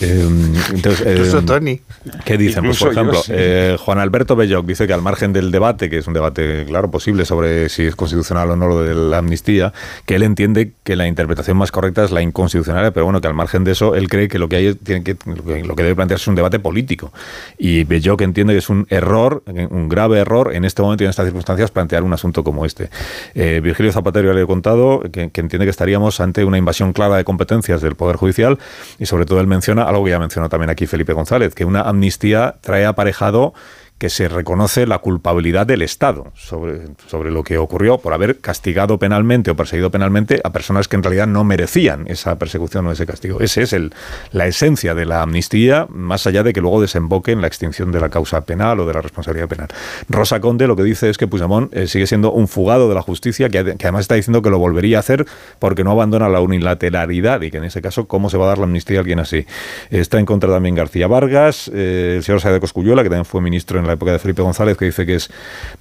Eh, 0.00 0.28
entonces, 0.72 1.06
Incluso 1.06 1.38
eh, 1.38 1.42
Tony. 1.42 1.80
¿Qué 2.24 2.38
dicen? 2.38 2.64
Pues, 2.64 2.78
por 2.78 2.88
Incluso 2.88 2.92
yo, 2.92 3.10
ejemplo, 3.12 3.22
eh, 3.28 3.76
Juan 3.78 3.98
Alberto 3.98 4.34
Belloc 4.34 4.64
dice 4.64 4.86
que 4.86 4.92
al 4.92 5.02
margen 5.02 5.32
del 5.32 5.50
debate, 5.50 5.90
que 5.90 5.98
es 5.98 6.06
un 6.06 6.14
debate, 6.14 6.64
claro, 6.66 6.90
posible 6.90 7.24
sobre 7.24 7.68
si 7.68 7.84
es 7.84 7.96
constitucional 7.96 8.50
o 8.50 8.56
no 8.56 8.66
lo 8.66 8.82
de 8.82 8.94
la 8.94 9.18
amnistía, 9.18 9.72
que 10.06 10.14
él 10.14 10.22
entiende 10.22 10.72
que 10.84 10.96
la 10.96 11.06
interpretación 11.06 11.56
más 11.56 11.70
correcta 11.70 12.04
es 12.04 12.12
la 12.12 12.22
inconstitucional, 12.22 12.92
pero 12.92 13.04
bueno, 13.04 13.20
que 13.20 13.28
al 13.28 13.34
margen 13.34 13.64
de 13.64 13.72
eso, 13.72 13.94
él 13.94 14.08
cree 14.08 14.28
que 14.28 14.38
lo 14.38 14.48
que 14.48 14.56
hay 14.56 14.74
tiene 14.74 15.04
que, 15.04 15.16
lo 15.26 15.44
que, 15.44 15.64
lo 15.64 15.76
que 15.76 15.82
debe 15.82 15.94
plantearse 15.94 16.24
es 16.24 16.28
un 16.28 16.34
debate 16.34 16.58
político. 16.58 17.12
Y 17.58 17.84
Belloc 17.84 18.22
entiende 18.22 18.54
que 18.54 18.60
es 18.60 18.70
un 18.70 18.86
error, 18.88 19.42
un 19.46 19.88
grave 19.88 20.18
error 20.18 20.54
en 20.54 20.64
este 20.64 20.80
momento 20.80 21.04
y 21.04 21.06
en 21.06 21.10
estas 21.10 21.26
circunstancias 21.26 21.70
plantear 21.70 22.04
un 22.04 22.12
asunto 22.14 22.42
como 22.42 22.64
este. 22.64 22.88
Eh, 23.34 23.60
Virgilio 23.62 23.92
Zapatero 23.92 24.28
ya 24.28 24.34
le 24.34 24.42
he 24.42 24.46
contado 24.46 25.02
que, 25.12 25.30
que 25.30 25.40
entiende 25.40 25.66
que 25.66 25.70
estaríamos 25.70 26.20
ante 26.20 26.44
una 26.44 26.56
invasión 26.56 26.92
clara 26.94 27.16
de 27.16 27.24
competencias 27.24 27.82
del 27.82 27.96
Poder 27.96 28.16
Judicial 28.16 28.58
y 28.98 29.06
sobre 29.06 29.26
todo 29.26 29.40
él 29.40 29.46
menciona 29.46 29.89
algo 29.90 30.04
que 30.04 30.10
ya 30.10 30.18
mencionó 30.18 30.48
también 30.48 30.70
aquí 30.70 30.86
Felipe 30.86 31.12
González, 31.12 31.54
que 31.54 31.64
una 31.64 31.82
amnistía 31.82 32.56
trae 32.60 32.86
aparejado 32.86 33.52
que 34.00 34.08
se 34.08 34.28
reconoce 34.28 34.86
la 34.86 34.98
culpabilidad 34.98 35.66
del 35.66 35.82
Estado 35.82 36.32
sobre, 36.34 36.80
sobre 37.06 37.30
lo 37.30 37.44
que 37.44 37.58
ocurrió 37.58 37.98
por 37.98 38.14
haber 38.14 38.38
castigado 38.38 38.98
penalmente 38.98 39.50
o 39.50 39.56
perseguido 39.56 39.90
penalmente 39.90 40.40
a 40.42 40.50
personas 40.52 40.88
que 40.88 40.96
en 40.96 41.02
realidad 41.02 41.26
no 41.26 41.44
merecían 41.44 42.06
esa 42.08 42.38
persecución 42.38 42.86
o 42.86 42.92
ese 42.92 43.04
castigo. 43.04 43.40
Esa 43.40 43.60
es 43.60 43.74
el, 43.74 43.92
la 44.32 44.46
esencia 44.46 44.94
de 44.94 45.04
la 45.04 45.20
amnistía, 45.20 45.86
más 45.90 46.26
allá 46.26 46.42
de 46.42 46.54
que 46.54 46.62
luego 46.62 46.80
desemboque 46.80 47.32
en 47.32 47.42
la 47.42 47.46
extinción 47.46 47.92
de 47.92 48.00
la 48.00 48.08
causa 48.08 48.40
penal 48.46 48.80
o 48.80 48.86
de 48.86 48.94
la 48.94 49.02
responsabilidad 49.02 49.48
penal. 49.48 49.68
Rosa 50.08 50.40
Conde 50.40 50.66
lo 50.66 50.76
que 50.76 50.82
dice 50.82 51.10
es 51.10 51.18
que 51.18 51.26
Puigdemont 51.26 51.70
eh, 51.76 51.86
sigue 51.86 52.06
siendo 52.06 52.32
un 52.32 52.48
fugado 52.48 52.88
de 52.88 52.94
la 52.94 53.02
justicia, 53.02 53.50
que, 53.50 53.60
ade- 53.60 53.76
que 53.76 53.86
además 53.86 54.00
está 54.00 54.14
diciendo 54.14 54.40
que 54.40 54.48
lo 54.48 54.58
volvería 54.58 54.96
a 54.96 55.00
hacer 55.00 55.26
porque 55.58 55.84
no 55.84 55.90
abandona 55.90 56.30
la 56.30 56.40
unilateralidad 56.40 57.42
y 57.42 57.50
que 57.50 57.58
en 57.58 57.64
ese 57.64 57.82
caso, 57.82 58.08
¿cómo 58.08 58.30
se 58.30 58.38
va 58.38 58.46
a 58.46 58.48
dar 58.48 58.58
la 58.58 58.64
amnistía 58.64 58.96
a 58.96 59.00
alguien 59.00 59.18
así? 59.18 59.44
Está 59.90 60.18
en 60.18 60.24
contra 60.24 60.48
también 60.48 60.74
García 60.74 61.06
Vargas, 61.06 61.70
eh, 61.74 62.14
el 62.16 62.22
señor 62.22 62.40
Saez 62.40 62.54
de 62.54 62.60
Cosculluela, 62.60 63.02
que 63.02 63.10
también 63.10 63.26
fue 63.26 63.42
ministro 63.42 63.78
en 63.78 63.89
la 63.90 63.94
época 63.94 64.12
de 64.12 64.18
Felipe 64.18 64.42
González, 64.42 64.76
que 64.76 64.86
dice 64.86 65.06
que 65.06 65.16
es 65.16 65.30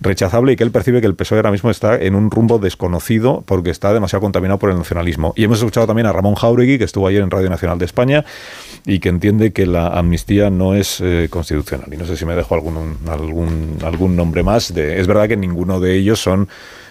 rechazable 0.01 0.53
y 0.53 0.55
que 0.55 0.63
él 0.63 0.71
percibe 0.71 1.01
que 1.01 1.07
el 1.07 1.15
PSOE 1.15 1.37
ahora 1.37 1.51
mismo 1.51 1.69
está 1.69 1.95
en 1.95 2.15
un 2.15 2.31
rumbo 2.31 2.59
desconocido 2.59 3.43
porque 3.45 3.69
está 3.69 3.93
demasiado 3.93 4.21
contaminado 4.21 4.59
por 4.59 4.69
el 4.69 4.77
nacionalismo. 4.77 5.33
Y 5.35 5.43
hemos 5.43 5.59
escuchado 5.59 5.87
también 5.87 6.07
a 6.07 6.11
Ramón 6.11 6.35
Jauregui, 6.35 6.77
que 6.77 6.83
estuvo 6.83 7.07
ayer 7.07 7.21
en 7.21 7.31
Radio 7.31 7.49
Nacional 7.49 7.77
de 7.77 7.85
España 7.85 8.25
y 8.85 8.99
que 8.99 9.09
entiende 9.09 9.51
que 9.51 9.65
la 9.65 9.87
amnistía 9.87 10.49
no 10.49 10.75
es 10.75 10.99
eh, 11.01 11.27
constitucional. 11.29 11.93
Y 11.93 11.97
no 11.97 12.05
sé 12.05 12.17
si 12.17 12.25
me 12.25 12.35
dejo 12.35 12.55
algún, 12.55 12.97
algún, 13.07 13.77
algún 13.83 14.15
nombre 14.15 14.43
más. 14.43 14.73
De, 14.73 14.99
es 14.99 15.07
verdad 15.07 15.27
que 15.27 15.37
ninguno 15.37 15.79
de 15.79 15.95
ellos 15.95 16.19
son 16.19 16.47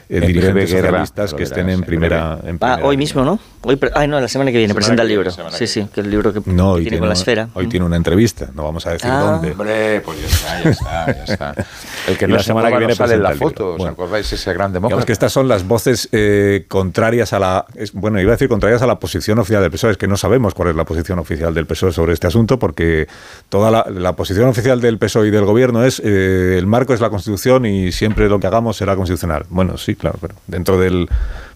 eh, 0.08 0.20
dirigentes 0.20 0.72
guerra, 0.72 0.88
socialistas 0.88 1.34
que 1.34 1.42
estén 1.42 1.68
en 1.68 1.78
en 1.80 1.84
primera, 1.84 2.38
Ah, 2.60 2.78
hoy 2.82 2.96
mismo, 2.96 3.24
¿no? 3.24 3.38
Hoy, 3.62 3.76
pre- 3.76 3.90
ay, 3.94 4.06
no, 4.08 4.20
la 4.20 4.28
semana 4.28 4.50
que 4.52 4.58
viene 4.58 4.72
Semana 4.72 4.76
presenta 4.86 5.02
que 5.02 5.06
el 5.06 5.08
libro. 5.08 5.30
Sí, 5.50 5.58
que 5.58 5.66
sí, 5.66 5.86
que 5.92 6.00
el 6.00 6.10
libro 6.10 6.32
que, 6.32 6.40
No, 6.46 6.74
que 6.74 6.78
hoy 6.78 6.82
tiene 6.84 6.98
con 6.98 7.08
la 7.08 7.14
esfera. 7.14 7.48
Hoy 7.54 7.66
tiene 7.68 7.84
una 7.86 7.96
entrevista, 7.96 8.48
no 8.54 8.62
vamos 8.64 8.86
a 8.86 8.92
decir 8.92 9.10
Ah. 9.12 9.20
dónde. 9.20 9.50
Hombre, 9.52 10.00
pues 10.02 10.20
ya 10.20 10.26
está, 10.28 10.62
ya 10.62 10.70
está, 10.70 11.06
ya 11.26 11.32
está. 11.34 11.54
El 12.08 12.16
que 12.16 12.24
Y 12.24 12.28
no 12.28 12.34
la 12.36 12.40
se 12.42 12.46
semana 12.46 12.68
que 12.68 12.74
no 12.74 12.78
viene 12.78 12.94
sale 12.94 13.14
en 13.14 13.22
la 13.22 13.34
foto. 13.34 13.74
¿os 13.74 13.84
acordáis? 13.86 14.32
Ese 14.32 14.52
gran 14.54 14.72
demócrata. 14.72 15.04
que 15.04 15.12
estas 15.12 15.32
son 15.32 15.48
las 15.48 15.66
voces 15.66 16.08
eh, 16.12 16.64
contrarias 16.68 17.32
a 17.32 17.38
la. 17.40 17.66
es- 17.74 17.92
bueno, 17.92 18.20
iba 18.20 18.30
a 18.30 18.36
decir 18.36 18.48
contrarias 18.48 18.80
a 18.82 18.86
la 18.86 18.98
posición 18.98 19.38
oficial 19.38 19.60
del 19.62 19.70
PSOE. 19.70 19.90
Es 19.92 19.96
que 19.98 20.08
no 20.08 20.16
sabemos 20.16 20.54
cuál 20.54 20.68
es 20.70 20.76
la 20.76 20.84
posición 20.84 21.18
oficial 21.18 21.52
del 21.52 21.66
PSOE 21.66 21.92
sobre 21.92 22.12
este 22.14 22.28
asunto, 22.28 22.58
porque 22.58 23.08
toda 23.48 23.70
la, 23.70 23.84
la 23.90 24.14
posición 24.14 24.48
oficial 24.48 24.80
del 24.80 24.98
PSOE 24.98 25.28
y 25.28 25.30
del 25.30 25.44
gobierno 25.44 25.84
es 25.84 26.00
eh, 26.04 26.56
el 26.58 26.66
marco 26.66 26.94
es 26.94 27.00
la 27.00 27.10
Constitución 27.10 27.66
y 27.66 27.92
siempre 27.92 28.28
lo 28.28 28.38
que 28.40 28.46
hagamos 28.46 28.76
será 28.76 28.94
constitucional. 28.96 29.44
Bueno, 29.50 29.76
sí, 29.76 29.96
claro, 29.98 30.18
pero 30.20 30.34
dentro 30.46 30.78
del 30.78 31.08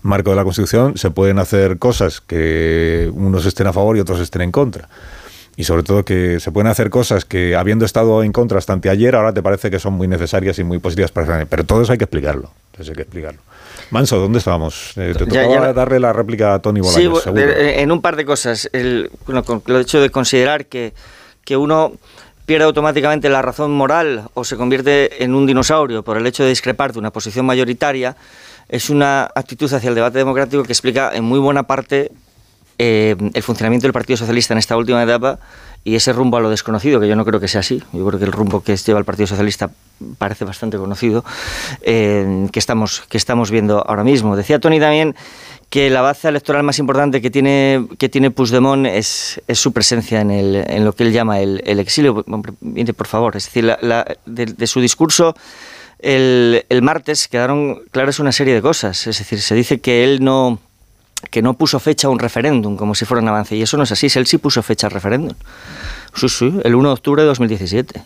marco 0.03 0.31
de 0.31 0.37
la 0.37 0.45
Constitución 0.45 0.97
se 0.97 1.11
pueden 1.11 1.39
hacer 1.39 1.79
cosas 1.79 2.21
que 2.21 3.11
unos 3.15 3.47
estén 3.47 3.67
a 3.67 3.73
favor 3.73 3.97
y 3.97 4.01
otros 4.01 4.21
estén 4.21 4.43
en 4.43 4.53
contra. 4.53 4.89
Y 5.55 5.65
sobre 5.65 5.83
todo 5.83 6.03
que 6.05 6.41
se 6.41 6.51
pueden 6.51 6.67
hacer 6.69 6.89
cosas 6.89 7.25
que, 7.27 7.55
habiendo 7.57 7.85
estado 7.85 8.23
en 8.23 8.33
contra 8.33 8.59
hasta 8.59 8.73
anteayer, 8.73 9.15
ahora 9.15 9.35
te 9.35 9.43
parece 9.43 9.71
que 9.71 9.79
son 9.79 9.93
muy 9.93 10.09
necesarias 10.09 10.59
y 10.59 10.65
muy 10.65 10.79
positivas 10.79 11.13
para 11.13 11.45
Pero 11.45 11.65
todo 11.65 11.83
eso 11.83 11.93
hay 11.93 11.99
que 11.99 12.05
explicarlo. 12.05 12.51
Eso 12.79 12.91
hay 12.93 12.97
que 12.97 13.03
explicarlo. 13.03 13.41
Manso, 13.91 14.19
¿dónde 14.19 14.39
estábamos? 14.39 14.93
Eh, 14.97 15.13
te 15.17 15.27
Ya- 15.27 15.43
tocaba 15.43 15.67
ya- 15.67 15.73
darle 15.75 16.01
la 16.01 16.15
réplica 16.15 16.55
a 16.55 16.59
Tony 16.61 16.81
Sí, 16.83 17.07
Bolaños, 17.07 17.13
bu- 17.19 17.23
seguro. 17.23 17.43
en 17.53 17.93
un 17.93 18.01
par 18.01 18.17
de 18.17 18.25
cosas. 18.25 18.71
El, 18.73 19.11
bueno, 19.27 19.45
con 19.45 19.63
lo 19.67 19.79
hecho 19.79 20.01
de 20.01 20.09
considerar 20.09 20.65
que, 20.67 20.95
que 21.45 21.59
uno 21.59 21.93
pierde 22.53 22.67
automáticamente 22.67 23.31
la 23.31 23.41
razón 23.41 23.73
moral 23.73 24.29
o 24.35 24.45
se 24.45 24.59
convierte 24.59 25.25
en 25.25 25.35
un 25.35 25.47
dinosaurio 25.47 26.03
por 26.03 26.19
el 26.19 26.27
hecho 26.27 26.43
de 26.43 26.51
discrepar 26.51 26.93
de 26.93 26.99
una 26.99 27.11
posición 27.11 27.47
mayoritaria 27.47 28.15
es 28.69 28.91
una 28.91 29.23
actitud 29.35 29.73
hacia 29.73 29.89
el 29.89 29.95
debate 29.95 30.19
democrático 30.19 30.63
que 30.63 30.73
explica 30.73 31.13
en 31.15 31.25
muy 31.25 31.39
buena 31.39 31.63
parte 31.63 32.13
eh, 32.77 33.17
el 33.33 33.43
funcionamiento 33.43 33.87
del 33.87 33.95
Partido 33.95 34.19
Socialista 34.19 34.53
en 34.53 34.59
esta 34.59 34.77
última 34.77 35.03
etapa 35.03 35.39
y 35.83 35.95
ese 35.95 36.13
rumbo 36.13 36.37
a 36.37 36.41
lo 36.41 36.51
desconocido, 36.51 37.01
que 37.01 37.09
yo 37.09 37.17
no 37.17 37.25
creo 37.25 37.41
que 37.41 37.49
sea 37.49 37.61
así. 37.61 37.83
Yo 37.95 38.07
creo 38.07 38.19
que 38.19 38.27
el 38.27 38.33
rumbo 38.33 38.63
que 38.63 38.77
lleva 38.77 38.99
el 38.99 39.07
Partido 39.07 39.29
Socialista 39.29 39.71
parece 40.19 40.45
bastante 40.45 40.77
conocido, 40.77 41.25
eh, 41.81 42.49
que, 42.53 42.59
estamos, 42.59 43.01
que 43.09 43.17
estamos 43.17 43.51
viendo 43.51 43.83
ahora 43.89 44.05
mismo. 44.05 44.37
Decía 44.37 44.59
Tony 44.61 44.79
también 44.79 45.17
que 45.73 45.89
la 45.89 46.03
baza 46.03 46.29
electoral 46.29 46.63
más 46.65 46.79
importante 46.79 47.23
que 47.23 47.31
tiene, 47.31 47.87
que 47.99 48.11
tiene 48.11 48.31
Puigdemont 48.31 48.85
es, 48.87 49.41
es 49.49 49.59
su 49.59 49.73
presencia 49.73 50.21
en, 50.21 50.31
el, 50.31 50.55
en 50.69 50.85
lo 50.85 50.93
que 50.93 51.03
él 51.05 51.13
llama 51.15 51.41
el, 51.41 51.63
el 51.65 51.81
exilio. 51.81 52.23
Mire, 52.61 52.93
por 52.93 53.07
favor, 53.07 53.35
es 53.39 53.47
decir, 53.47 53.65
la- 53.65 53.79
la- 53.81 54.05
de, 54.27 54.45
de 54.45 54.67
su 54.67 54.83
discurso 54.83 55.35
el, 55.99 56.67
el 56.69 56.83
martes 56.83 57.27
quedaron 57.27 57.81
claras 57.91 58.19
una 58.19 58.33
serie 58.33 58.53
de 58.53 58.61
cosas. 58.61 59.07
Es 59.07 59.19
decir, 59.19 59.41
se 59.41 59.55
dice 59.55 59.81
que 59.81 60.05
él 60.05 60.23
no 60.23 60.59
que 61.31 61.41
no 61.41 61.55
puso 61.55 61.79
fecha 61.81 62.09
a 62.09 62.11
un 62.11 62.19
referéndum 62.19 62.77
como 62.77 62.95
si 62.95 63.07
fuera 63.07 63.23
un 63.23 63.29
avance. 63.29 63.57
Y 63.57 63.63
eso 63.63 63.79
no 63.79 63.85
es 63.85 63.93
así. 63.93 64.09
Él 64.15 64.27
sí 64.27 64.37
puso 64.37 64.63
fecha 64.63 64.89
al 64.89 64.93
referéndum. 64.93 65.35
Sí, 66.15 66.29
sí, 66.29 66.53
el 66.65 66.75
1 66.75 66.89
de 66.89 66.93
octubre 66.93 67.23
de 67.23 67.29
2017. 67.29 68.03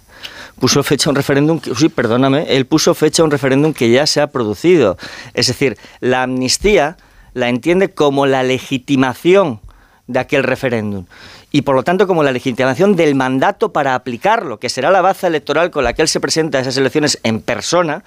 Puso 0.61 0.85
fecha 0.85 1.09
a 1.09 1.11
un 1.11 1.17
referéndum, 1.17 1.59
que, 1.59 1.75
sí, 1.75 1.89
perdóname, 1.89 2.45
él 2.49 2.67
puso 2.67 2.95
fecha 2.95 3.23
a 3.23 3.25
un 3.25 3.33
referéndum 3.33 3.73
que 3.73 3.91
ya 3.91 4.07
se 4.07 4.21
ha 4.21 4.29
producido. 4.29 4.97
Es 5.35 5.49
decir, 5.49 5.77
la 6.01 6.23
amnistía 6.23 6.97
la 7.37 7.51
entiende 7.51 7.91
como 7.91 8.24
la 8.24 8.43
legitimación 8.43 9.61
de 10.07 10.20
aquel 10.20 10.43
referéndum 10.43 11.05
y 11.53 11.62
por 11.62 11.74
lo 11.74 11.82
tanto 11.82 12.07
como 12.07 12.22
la 12.22 12.32
legitimación 12.32 12.97
del 12.97 13.14
mandato 13.14 13.74
para 13.74 13.95
aplicarlo, 13.95 14.59
que 14.59 14.70
será 14.70 14.91
la 14.91 15.03
baza 15.03 15.26
electoral 15.26 15.70
con 15.70 15.84
la 15.84 15.93
que 15.93 16.01
él 16.01 16.09
se 16.09 16.18
presenta 16.18 16.57
a 16.57 16.61
esas 16.62 16.78
elecciones 16.78 17.20
en 17.24 17.43
persona, 17.43 18.05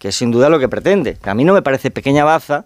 que 0.00 0.08
es 0.08 0.16
sin 0.16 0.32
duda 0.32 0.48
lo 0.48 0.58
que 0.58 0.68
pretende. 0.68 1.16
A 1.22 1.32
mí 1.32 1.44
no 1.44 1.54
me 1.54 1.62
parece 1.62 1.92
pequeña 1.92 2.24
baza 2.24 2.64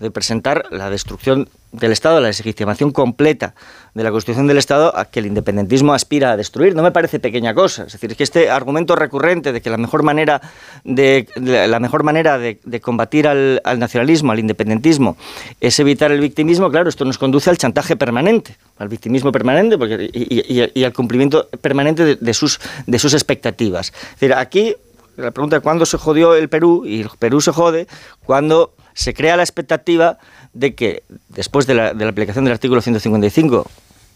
de 0.00 0.10
presentar 0.10 0.64
la 0.70 0.90
destrucción 0.90 1.48
del 1.70 1.92
Estado, 1.92 2.20
la 2.20 2.28
deslegitimación 2.28 2.90
completa 2.92 3.54
de 3.94 4.02
la 4.04 4.10
Constitución 4.10 4.46
del 4.46 4.58
Estado 4.58 4.96
a 4.96 5.06
que 5.06 5.20
el 5.20 5.26
independentismo 5.26 5.92
aspira 5.92 6.32
a 6.32 6.36
destruir. 6.36 6.74
No 6.74 6.82
me 6.82 6.90
parece 6.92 7.18
pequeña 7.20 7.54
cosa. 7.54 7.84
Es 7.84 7.92
decir, 7.94 8.10
es 8.10 8.16
que 8.16 8.22
este 8.24 8.50
argumento 8.50 8.96
recurrente 8.96 9.52
de 9.52 9.60
que 9.60 9.70
la 9.70 9.76
mejor 9.76 10.02
manera 10.02 10.40
de, 10.84 11.28
de- 11.36 11.66
la 11.68 11.80
mejor 11.80 12.02
manera 12.02 12.38
de, 12.38 12.60
de 12.64 12.80
combatir 12.80 13.26
al, 13.26 13.60
al 13.64 13.78
nacionalismo, 13.78 14.32
al 14.32 14.38
independentismo, 14.38 15.16
es 15.60 15.78
evitar 15.80 16.12
el 16.12 16.20
victimismo, 16.20 16.70
claro, 16.70 16.88
esto 16.88 17.04
nos 17.04 17.18
conduce 17.18 17.50
al 17.50 17.58
chantaje 17.58 17.96
permanente, 17.96 18.56
al 18.78 18.88
victimismo 18.88 19.32
permanente 19.32 19.78
porque, 19.78 20.10
y, 20.12 20.84
al 20.84 20.92
cumplimiento 20.92 21.48
permanente 21.60 22.04
de, 22.04 22.16
de 22.16 22.34
sus, 22.34 22.60
de 22.86 22.98
sus 22.98 23.14
expectativas. 23.14 23.92
Es 24.14 24.20
decir, 24.20 24.34
aquí 24.34 24.74
la 25.16 25.30
pregunta 25.30 25.56
es 25.56 25.62
cuándo 25.62 25.86
se 25.86 25.98
jodió 25.98 26.34
el 26.34 26.48
Perú, 26.48 26.84
y 26.84 27.02
el 27.02 27.08
Perú 27.18 27.40
se 27.40 27.52
jode 27.52 27.86
cuando 28.26 28.74
se 28.94 29.12
crea 29.14 29.36
la 29.36 29.42
expectativa 29.42 30.18
de 30.52 30.74
que 30.74 31.02
después 31.28 31.66
de 31.66 31.74
la, 31.74 31.94
de 31.94 32.04
la 32.04 32.10
aplicación 32.10 32.44
del 32.44 32.52
artículo 32.52 32.80
155 32.80 33.66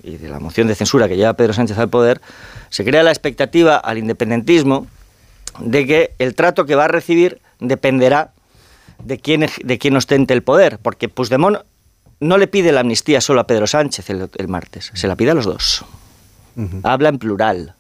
y 0.03 0.17
de 0.17 0.29
la 0.29 0.39
moción 0.39 0.69
de 0.69 0.75
censura 0.75 1.09
que 1.09 1.17
lleva 1.17 1.35
Pedro 1.35 1.53
Sánchez 1.53 1.79
al 1.79 1.89
poder, 1.89 2.21
se 2.71 2.85
crea 2.85 3.03
la 3.03 3.11
expectativa 3.11 3.77
al 3.77 3.99
independentismo 3.99 4.87
de 5.59 5.87
que 5.87 6.15
el 6.19 6.35
trato 6.35 6.65
que 6.65 6.77
va 6.77 6.85
a 6.85 6.89
recibir 6.89 7.41
dependerá 7.59 8.33
de 9.03 9.19
quién, 9.19 9.47
de 9.63 9.79
quién 9.79 9.97
ostente 9.97 10.35
el 10.35 10.43
poder, 10.43 10.79
porque 10.79 11.09
Puigdemont 11.09 11.59
no 12.21 12.39
le 12.39 12.47
pide 12.47 12.73
la 12.73 12.81
amnistía 12.81 13.21
solo 13.21 13.41
a 13.41 13.47
Pedro 13.47 13.67
Sánchez 13.67 14.11
el, 14.11 14.31
el 14.37 14.49
martes, 14.49 14.91
se 14.95 15.09
la 15.09 15.17
pide 15.17 15.33
a 15.33 15.35
los 15.35 15.45
dos. 15.45 15.85
Habla 16.83 17.11
en 17.11 17.19
plural. 17.19 17.75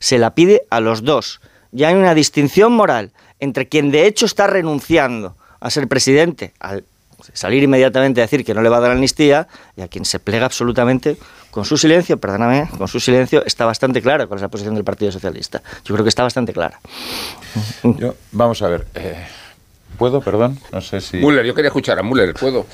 Se 0.00 0.18
la 0.18 0.34
pide 0.34 0.66
a 0.70 0.80
los 0.80 1.04
dos. 1.04 1.40
Ya 1.70 1.88
hay 1.88 1.94
una 1.94 2.12
distinción 2.12 2.72
moral 2.72 3.12
entre 3.38 3.68
quien 3.68 3.92
de 3.92 4.06
hecho 4.06 4.26
está 4.26 4.48
renunciando 4.48 5.36
a 5.66 5.70
ser 5.70 5.88
presidente, 5.88 6.52
al 6.60 6.84
salir 7.32 7.62
inmediatamente 7.62 8.20
a 8.20 8.24
decir 8.24 8.44
que 8.44 8.54
no 8.54 8.62
le 8.62 8.68
va 8.68 8.76
a 8.76 8.80
dar 8.80 8.90
amnistía, 8.92 9.48
y 9.76 9.80
a 9.82 9.88
quien 9.88 10.04
se 10.04 10.18
plega 10.20 10.46
absolutamente 10.46 11.16
con 11.50 11.64
su 11.64 11.76
silencio, 11.78 12.18
perdóname, 12.18 12.68
con 12.76 12.86
su 12.88 13.00
silencio 13.00 13.42
está 13.46 13.64
bastante 13.64 14.02
clara 14.02 14.26
cuál 14.26 14.38
es 14.38 14.42
la 14.42 14.48
posición 14.48 14.74
del 14.74 14.84
Partido 14.84 15.10
Socialista. 15.10 15.62
Yo 15.84 15.94
creo 15.94 16.04
que 16.04 16.10
está 16.10 16.22
bastante 16.22 16.52
clara. 16.52 16.78
Yo- 17.82 18.14
vamos 18.32 18.60
a 18.62 18.68
ver. 18.68 18.86
eh, 18.94 19.26
¿Puedo, 19.96 20.20
perdón? 20.20 20.58
No 20.72 20.80
sé 20.82 21.00
si. 21.00 21.16
Müller, 21.16 21.46
yo 21.46 21.54
quería 21.54 21.68
escuchar 21.68 21.98
a 21.98 22.02
Müller, 22.02 22.34
¿puedo? 22.34 22.66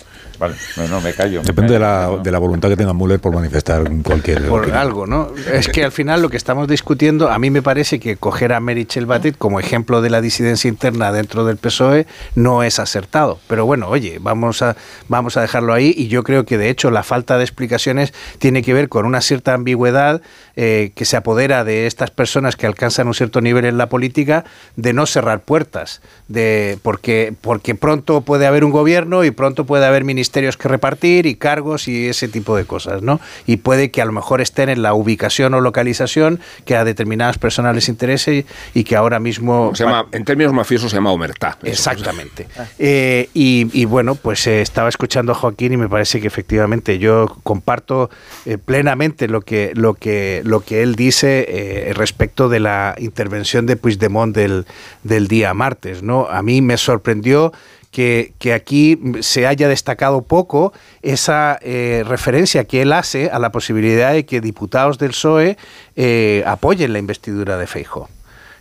Vale, 0.43 0.57
no, 0.77 0.89
no, 0.89 1.01
me 1.01 1.13
callo. 1.13 1.41
me 1.41 1.47
Depende 1.47 1.75
de 1.75 1.79
la, 1.79 2.19
de 2.21 2.33
la 2.33 2.41
voluntad 2.41 2.69
que 2.69 2.77
tenga 2.77 2.93
Müller 2.93 3.21
por 3.21 3.33
manifestar 3.33 3.89
cualquier 4.03 4.49
por 4.49 4.63
opinión. 4.63 4.77
algo, 4.77 5.07
¿no? 5.07 5.31
Es 5.53 5.69
que 5.69 5.85
al 5.85 5.93
final 5.93 6.21
lo 6.21 6.31
que 6.31 6.37
estamos 6.37 6.67
discutiendo, 6.67 7.31
a 7.31 7.39
mí 7.39 7.51
me 7.51 7.63
parece 7.63 8.01
que 8.01 8.17
coger 8.17 8.53
a 8.53 8.59
Merichel 8.59 9.07
Batet 9.07 9.39
como 9.39 9.61
ejemplo 9.61 10.03
de 10.03 10.11
la 10.11 10.21
disidencia 10.21 10.67
interna 10.67 11.13
dentro 11.13 11.45
del 11.45 11.59
PSOE 11.59 12.09
no 12.35 12.65
es 12.65 12.81
acertado. 12.81 13.39
Pero 13.47 13.67
bueno, 13.67 13.87
oye, 13.89 14.19
vamos 14.21 14.63
a, 14.63 14.75
vamos 15.07 15.37
a 15.37 15.43
dejarlo 15.43 15.75
ahí 15.75 15.95
y 15.97 16.09
yo 16.09 16.25
creo 16.25 16.45
que 16.45 16.59
de 16.59 16.71
hecho 16.71 16.91
la 16.91 17.05
falta 17.05 17.39
de 17.39 17.45
explicaciones 17.45 18.13
tiene 18.39 18.63
que 18.63 18.75
ver 18.75 18.89
con 18.89 19.07
una 19.07 19.21
cierta 19.21 19.55
ambigüedad 19.55 20.23
eh, 20.57 20.91
que 20.97 21.05
se 21.05 21.17
apodera 21.17 21.63
de 21.63 21.87
estas 21.87 22.11
personas 22.11 22.57
que 22.57 22.67
alcanzan 22.67 23.07
un 23.07 23.15
cierto 23.15 23.41
nivel 23.41 23.65
en 23.65 23.79
la 23.79 23.89
política 23.89 24.45
de 24.75 24.93
no 24.93 25.07
cerrar 25.07 25.43
puertas, 25.43 26.03
de 26.27 26.81
porque, 26.83 27.33
porque 27.41 27.77
pronto 27.77 28.23
puede 28.23 28.47
haber 28.47 28.65
un 28.65 28.73
gobierno 28.73 29.23
y 29.23 29.31
pronto 29.31 29.67
puede 29.67 29.87
haber 29.87 30.03
ministerios 30.03 30.32
que 30.33 30.69
repartir 30.69 31.27
y 31.27 31.37
cargos 31.37 31.87
y 31.89 32.09
ese 32.09 32.27
tipo 32.27 32.57
de 32.57 32.65
cosas, 32.65 33.03
¿no? 33.03 33.21
Y 33.47 33.59
puede 33.59 33.91
que 33.91 34.03
a 34.03 34.05
lo 34.05 34.13
mejor 34.13 34.41
estén 34.41 34.69
en 34.69 34.83
la 34.83 34.95
ubicación 34.95 35.55
o 35.55 35.61
localización 35.61 36.41
que 36.65 36.75
a 36.75 36.85
determinadas 36.85 37.39
personas 37.39 37.75
les 37.75 37.89
interese 37.89 38.35
y, 38.35 38.81
y 38.81 38.85
que 38.85 38.97
ahora 38.97 39.21
mismo... 39.21 39.73
Se 39.75 39.85
llama, 39.85 40.07
en 40.11 40.25
términos 40.25 40.53
mafiosos 40.53 40.91
se 40.91 40.97
llama 40.97 41.13
omertá. 41.13 41.59
Exactamente. 41.63 42.49
Eh, 42.79 43.29
y, 43.35 43.69
y 43.73 43.85
bueno, 43.85 44.15
pues 44.15 44.47
eh, 44.47 44.63
estaba 44.63 44.89
escuchando 44.89 45.33
a 45.33 45.35
Joaquín 45.35 45.75
y 45.75 45.77
me 45.77 45.89
parece 45.89 46.21
que 46.21 46.27
efectivamente 46.27 46.99
yo 46.99 47.37
comparto 47.43 48.11
eh, 48.47 48.59
plenamente 48.59 49.29
lo 49.29 49.43
que, 49.43 49.73
lo, 49.75 49.95
que, 49.95 50.41
lo 50.45 50.61
que 50.61 50.83
él 50.83 50.95
dice 50.95 51.47
eh, 51.49 51.93
respecto 51.95 52.49
de 52.49 52.61
la 52.61 52.95
intervención 52.99 53.67
de 53.67 53.77
Puigdemont 53.77 54.35
del, 54.35 54.67
del 55.03 55.29
día 55.29 55.53
martes. 55.55 56.03
¿no? 56.03 56.27
A 56.29 56.43
mí 56.43 56.63
me 56.63 56.77
sorprendió 56.77 57.53
que, 57.93 58.53
aquí 58.55 58.99
se 59.21 59.47
haya 59.47 59.69
destacado 59.69 60.23
poco 60.23 60.73
esa 61.03 61.59
eh, 61.61 62.03
referencia 62.07 62.65
que 62.65 62.83
él 62.83 62.93
hace 62.93 63.31
a 63.31 63.39
la 63.39 63.53
posibilidad 63.53 64.15
de 64.15 64.25
que 64.25 64.41
diputados 64.41 64.99
del 64.99 65.11
PSOE 65.11 65.59
eh, 65.95 66.43
apoyen 66.47 66.95
la 66.95 66.99
investidura 66.99 67.59
de 67.59 67.67
Feijóo. 67.67 68.09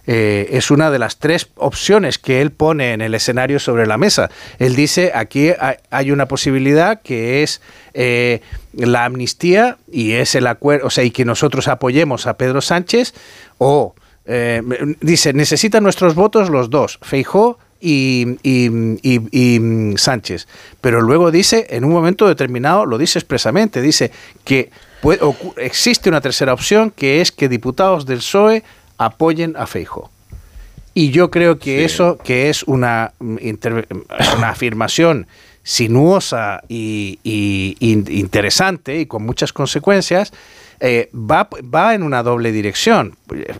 Eh, 0.05 0.49
es 0.51 0.69
una 0.69 0.91
de 0.91 0.99
las 0.99 1.17
tres 1.17 1.47
opciones 1.55 2.17
que 2.17 2.41
él 2.41 2.51
pone 2.51 2.91
en 2.91 3.01
el 3.01 3.15
escenario 3.15 3.59
sobre 3.59 3.87
la 3.87 3.97
mesa. 3.97 4.29
Él 4.59 4.75
dice, 4.75 5.11
aquí 5.15 5.51
hay, 5.91 6.11
una 6.11 6.27
posibilidad 6.27 7.01
que 7.01 7.43
es 7.43 7.61
la 7.93 9.05
amnistía 9.05 9.77
y 9.89 10.13
es 10.13 10.35
el 10.35 10.47
acuerdo, 10.47 10.87
o 10.87 10.89
sea, 10.89 11.05
y 11.05 11.11
que 11.11 11.23
nosotros 11.23 11.69
apoyemos 11.69 12.27
a 12.27 12.35
Pedro 12.35 12.59
Sánchez, 12.59 13.13
o 13.59 13.95
dice, 14.99 15.33
necesitan 15.33 15.83
nuestros 15.83 16.15
votos 16.15 16.49
los 16.49 16.69
dos, 16.69 16.99
Feijó 17.01 17.59
y, 17.81 18.37
y- 18.43 18.69
y- 19.01 19.55
y, 19.55 19.59
mm, 19.59 19.97
Sánchez. 19.97 20.47
Pero 20.79 21.01
luego 21.01 21.31
dice, 21.31 21.65
en 21.71 21.83
un 21.83 21.91
momento 21.91 22.27
determinado, 22.27 22.85
lo 22.85 22.97
dice 22.97 23.19
expresamente, 23.19 23.81
dice 23.81 24.11
que 24.45 24.69
puede- 25.01 25.19
existe 25.57 26.09
una 26.09 26.21
tercera 26.21 26.53
opción, 26.53 26.91
que 26.95 27.21
es 27.21 27.31
que 27.31 27.49
diputados 27.49 28.05
del 28.05 28.19
PSOE 28.19 28.63
apoyen 28.97 29.55
a 29.57 29.65
Feijo. 29.67 30.11
Y 30.93 31.09
yo 31.11 31.31
creo 31.31 31.57
que 31.57 31.85
eso, 31.85 32.17
que 32.17 32.49
es 32.49 32.63
una, 32.63 33.13
mm, 33.19 33.37
una 34.37 34.49
afirmación 34.49 35.25
sinuosa 35.63 36.61
y, 36.67 37.19
y 37.23 37.77
in- 37.79 38.05
interesante 38.09 38.99
y 38.99 39.05
con 39.05 39.23
muchas 39.23 39.53
consecuencias, 39.53 40.33
eh, 40.83 41.09
va, 41.13 41.47
va 41.73 41.93
en 41.93 42.01
una 42.03 42.23
doble 42.23 42.51
dirección. 42.51 43.15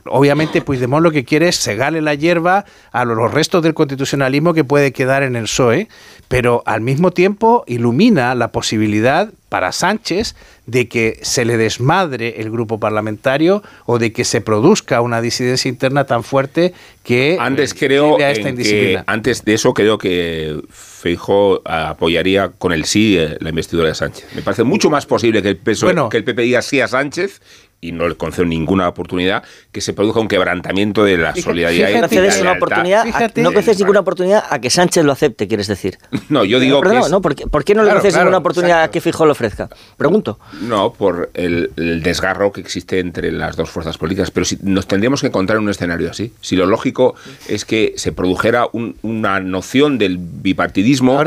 Obviamente, 0.05 0.61
Puigdemont 0.61 1.03
lo 1.03 1.11
que 1.11 1.23
quiere 1.23 1.47
es 1.47 1.59
cegarle 1.59 2.01
la 2.01 2.15
hierba 2.15 2.65
a 2.91 3.05
lo- 3.05 3.13
los 3.15 3.31
restos 3.31 3.61
del 3.63 3.73
constitucionalismo 3.75 4.53
que 4.55 4.63
puede 4.63 4.91
quedar 4.91 5.21
en 5.23 5.35
el 5.35 5.43
PSOE, 5.43 5.87
pero 6.27 6.63
al 6.65 6.81
mismo 6.81 7.11
tiempo 7.11 7.63
ilumina 7.67 8.33
la 8.35 8.51
posibilidad 8.51 9.31
para 9.51 9.73
Sánchez 9.73 10.33
de 10.65 10.87
que 10.87 11.19
se 11.23 11.43
le 11.43 11.57
desmadre 11.57 12.39
el 12.39 12.49
grupo 12.49 12.79
parlamentario 12.79 13.61
o 13.85 13.99
de 13.99 14.13
que 14.13 14.23
se 14.23 14.39
produzca 14.39 15.01
una 15.01 15.19
disidencia 15.19 15.67
interna 15.67 16.05
tan 16.05 16.23
fuerte 16.23 16.73
que 17.03 17.35
Antes 17.37 17.73
eh, 17.73 17.75
creo 17.77 18.11
lleve 18.11 18.23
a 18.23 18.31
esta 18.31 18.55
que, 18.55 19.03
antes 19.07 19.43
de 19.43 19.53
eso 19.53 19.73
creo 19.73 19.97
que 19.97 20.57
Feijó 20.69 21.61
apoyaría 21.65 22.47
con 22.47 22.71
el 22.71 22.85
sí 22.85 23.17
eh, 23.17 23.35
la 23.41 23.49
investidura 23.49 23.89
de 23.89 23.95
Sánchez. 23.95 24.25
Me 24.35 24.41
parece 24.41 24.63
mucho 24.63 24.89
más 24.89 25.05
posible 25.05 25.41
que 25.41 25.49
el, 25.49 25.57
PSOE 25.57 25.87
Bueno. 25.89 26.07
que 26.07 26.15
el 26.15 26.23
PP 26.23 26.43
diga 26.43 26.61
sí 26.61 26.79
a 26.79 26.87
Sánchez 26.87 27.41
y 27.83 27.91
no 27.93 28.07
le 28.07 28.15
concedo 28.15 28.45
ninguna 28.45 28.87
oportunidad 28.87 29.43
que 29.71 29.81
se 29.81 29.93
produzca 29.93 30.19
un 30.19 30.27
quebrantamiento 30.27 31.03
de 31.03 31.17
la 31.17 31.33
Fíjate- 31.33 31.41
solidaridad 31.41 31.89
y 31.89 31.93
no 31.93 31.95
de 31.95 32.01
concedes 32.01 32.35
la 32.37 32.41
una 32.43 32.51
oportunidad, 32.53 33.01
a- 33.07 33.31
no 33.41 33.53
concedes 33.53 33.79
ninguna 33.79 33.99
oportunidad 34.01 34.43
a 34.49 34.61
que 34.61 34.69
Sánchez 34.69 35.03
lo 35.03 35.11
acepte, 35.11 35.47
quieres 35.47 35.67
decir. 35.67 35.97
No, 36.29 36.45
yo 36.45 36.59
digo 36.59 36.79
Perdón, 36.79 36.99
que 36.99 37.05
es- 37.05 37.11
no, 37.11 37.21
¿por 37.21 37.35
qué, 37.35 37.47
por 37.47 37.63
qué 37.65 37.73
no 37.75 37.83
le 37.83 37.89
concedes 37.91 38.13
claro, 38.13 38.25
ninguna 38.25 38.37
oportunidad 38.37 38.77
exacto. 38.77 38.89
a 38.89 38.91
que 38.93 39.01
Fijó 39.01 39.25
lo 39.25 39.31
ofrezca? 39.31 39.69
Pregunto. 39.97 40.39
No, 40.61 40.93
por 40.93 41.31
el, 41.33 41.71
el 41.75 42.03
desgarro 42.03 42.51
que 42.51 42.61
existe 42.61 42.99
entre 42.99 43.31
las 43.31 43.55
dos 43.55 43.69
fuerzas 43.69 43.97
políticas. 43.97 44.31
Pero 44.31 44.45
si 44.45 44.57
nos 44.61 44.87
tendríamos 44.87 45.21
que 45.21 45.27
encontrar 45.27 45.57
en 45.57 45.63
un 45.63 45.69
escenario 45.71 46.11
así. 46.11 46.31
Si 46.39 46.55
lo 46.55 46.67
lógico 46.67 47.15
es 47.49 47.65
que 47.65 47.93
se 47.97 48.11
produjera 48.11 48.67
un- 48.71 48.95
una 49.01 49.39
noción 49.39 49.97
del 49.97 50.17
bipartidismo 50.19 51.21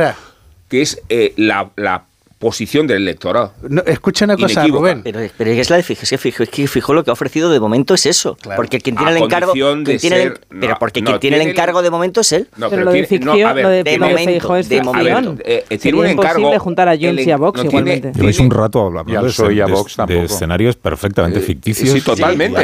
que 0.68 0.82
es 0.82 1.00
eh, 1.09 1.34
la, 1.36 1.70
la 1.76 2.05
posición 2.45 2.86
del 2.86 2.99
electorado. 2.99 3.53
No, 3.68 3.82
escucha 3.86 4.24
una 4.26 4.36
cosa. 4.36 4.66
Rubén. 4.66 5.03
Pero, 5.03 5.20
pero 5.36 5.51
es 5.51 5.70
la 5.70 5.76
de 5.76 5.82
Fijó, 5.82 6.03
es 6.03 6.11
que 6.11 6.18
Fijó, 6.18 6.42
es 6.42 6.49
que 6.51 6.66
Fijó 6.68 6.92
lo 6.95 7.03
que 7.03 7.11
ha 7.11 7.14
ofrecido 7.14 7.51
de 7.51 7.59
momento 7.59 7.95
es 7.95 8.05
eso. 8.07 8.36
Porque 8.57 8.80
quien 8.80 8.97
tiene 8.97 9.12
A 9.12 9.16
el 9.16 9.22
encargo. 9.22 9.53
de 9.55 9.61
quien 9.61 9.84
tiene 9.99 10.16
el- 10.16 10.22
ser- 10.34 10.40
no, 10.51 10.61
pero 10.61 10.76
porque 10.78 11.01
no, 11.01 11.07
quien 11.12 11.20
tiene 11.20 11.36
el 11.36 11.40
tiene 11.40 11.51
el- 11.51 11.57
encargo 11.57 11.82
de 11.82 11.90
momento 11.90 12.20
es 12.20 12.32
él. 12.32 12.49
No, 12.57 12.68
Pero 12.68 12.70
pero 12.70 12.84
lo 12.84 12.90
de 12.92 13.03
tiene- 13.07 13.24
no, 13.24 13.32
ficción- 13.32 13.49
a 13.49 13.53
ver, 13.55 13.64
lo 13.64 13.70
de- 13.70 13.82
de 13.84 13.90
de 13.90 13.99
momento. 13.99 14.57
Es 14.57 14.68
de 14.68 14.82
momento. 14.82 15.32
eh, 15.45 15.45
eh, 15.47 15.64
Sería 15.68 15.78
tiene 15.80 15.99
un 15.99 16.07
encargo. 16.07 16.38
imposible 16.38 16.59
juntar 16.59 16.88
a 16.88 16.95
el- 16.95 17.20
y 17.20 17.30
a 17.30 17.36
Vox 17.36 17.64
no 17.64 17.70
tiene- 17.70 17.90
igualmente. 17.95 18.18
Lleváis 18.18 18.38
un 18.40 18.51
rato 18.51 18.86
hablando 18.86 19.11
de, 19.12 19.16
a 19.18 19.66
de- 19.66 19.72
Vox 19.72 19.97
de 20.07 20.24
escenarios 20.24 20.76
perfectamente 20.76 21.40
ficticios. 21.40 21.88
Sí, 21.90 22.01
totalmente, 22.03 22.62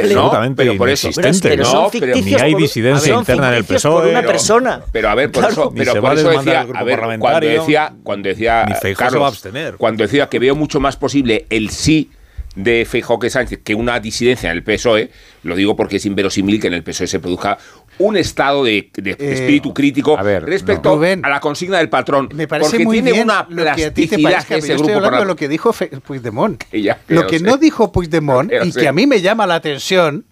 Pero 0.57 0.77
por 0.77 0.89
eso- 0.91 1.09
pero 1.43 1.63
¿no? 1.65 1.91
Ni 2.15 2.35
hay 2.35 2.55
disidencia 2.55 3.15
interna 3.15 3.49
en 3.49 3.55
el 3.55 3.65
PSOE. 3.65 4.01
por 4.01 4.09
una 4.11 4.21
pero- 4.21 4.33
persona. 4.33 4.81
Pero 4.93 5.09
a 5.09 5.15
ver, 5.15 5.31
por 5.33 5.45
Claro. 5.47 5.53
eso, 5.53 5.73
decía, 5.75 5.93
el 5.93 6.01
cuando 7.21 7.41
decía, 7.41 7.93
cuando 8.03 8.29
decía 8.29 8.65
ni 8.67 8.75
Feijóo 8.75 8.91
se 8.91 8.95
Carlos, 8.97 9.23
va 9.23 9.27
a 9.27 9.29
abstener. 9.29 9.70
Cuando 9.79 10.03
decía 10.05 10.29
que 10.29 10.39
veo 10.39 10.55
mucho 10.55 10.81
más 10.81 10.97
posible 10.97 11.47
el 11.51 11.71
sí 11.71 12.11
de 12.57 12.85
Feijóo 12.85 13.19
que 13.21 13.31
Sánchez 13.31 13.61
que 13.63 13.77
una 13.77 14.01
disidencia 14.01 14.51
en 14.51 14.57
el 14.57 14.65
PSOE, 14.65 15.11
lo 15.45 15.55
digo 15.55 15.77
porque 15.77 15.97
es 15.97 16.07
inverosímil 16.07 16.61
que 16.61 16.67
en 16.67 16.75
el 16.75 16.83
PSOE 16.83 17.07
se 17.07 17.21
produzca 17.21 17.59
un 17.99 18.17
estado 18.17 18.65
de, 18.65 18.91
de 18.97 19.11
Eh, 19.13 19.17
espíritu 19.35 19.73
crítico 19.73 20.17
respecto 20.17 20.97
Rubén, 20.97 21.25
a 21.25 21.29
la 21.29 21.39
consigna 21.39 21.79
del 21.79 21.89
patrón. 21.89 22.29
Me 22.35 22.49
parece 22.49 22.71
porque 22.73 22.85
muy 22.85 22.97
tiene 22.97 23.13
bien 23.13 23.25
una 23.25 23.47
lo 23.49 23.63
que 23.63 23.71
a 23.71 23.75
ti 23.95 24.07
te 24.09 24.19
plasticidad 24.19 24.23
parezca, 24.33 24.57
ese 24.57 24.67
pero 24.67 24.67
yo 24.67 24.75
estoy 24.75 24.77
grupo 24.95 24.97
hablando 24.97 24.99
de 24.99 25.01
parlamentario. 25.01 25.27
lo 25.29 25.37
que 25.37 25.49
dijo 25.49 25.73
Fe- 25.73 25.91
Puigdemont. 26.01 26.65
Que 26.71 26.83
ya- 26.83 26.99
que 27.07 27.15
lo 27.15 27.21
lo 27.23 27.27
que 27.29 27.39
sé. 27.39 27.45
no 27.45 27.57
dijo 27.57 27.93
Puigdemont 27.93 28.51
Que 28.51 28.67
y 28.67 28.73
sé. 28.73 28.81
que 28.81 28.89
a 28.89 28.93
mí 28.93 29.07
me 29.07 29.21
llama 29.21 29.47
la 29.47 29.55
atención 29.55 30.25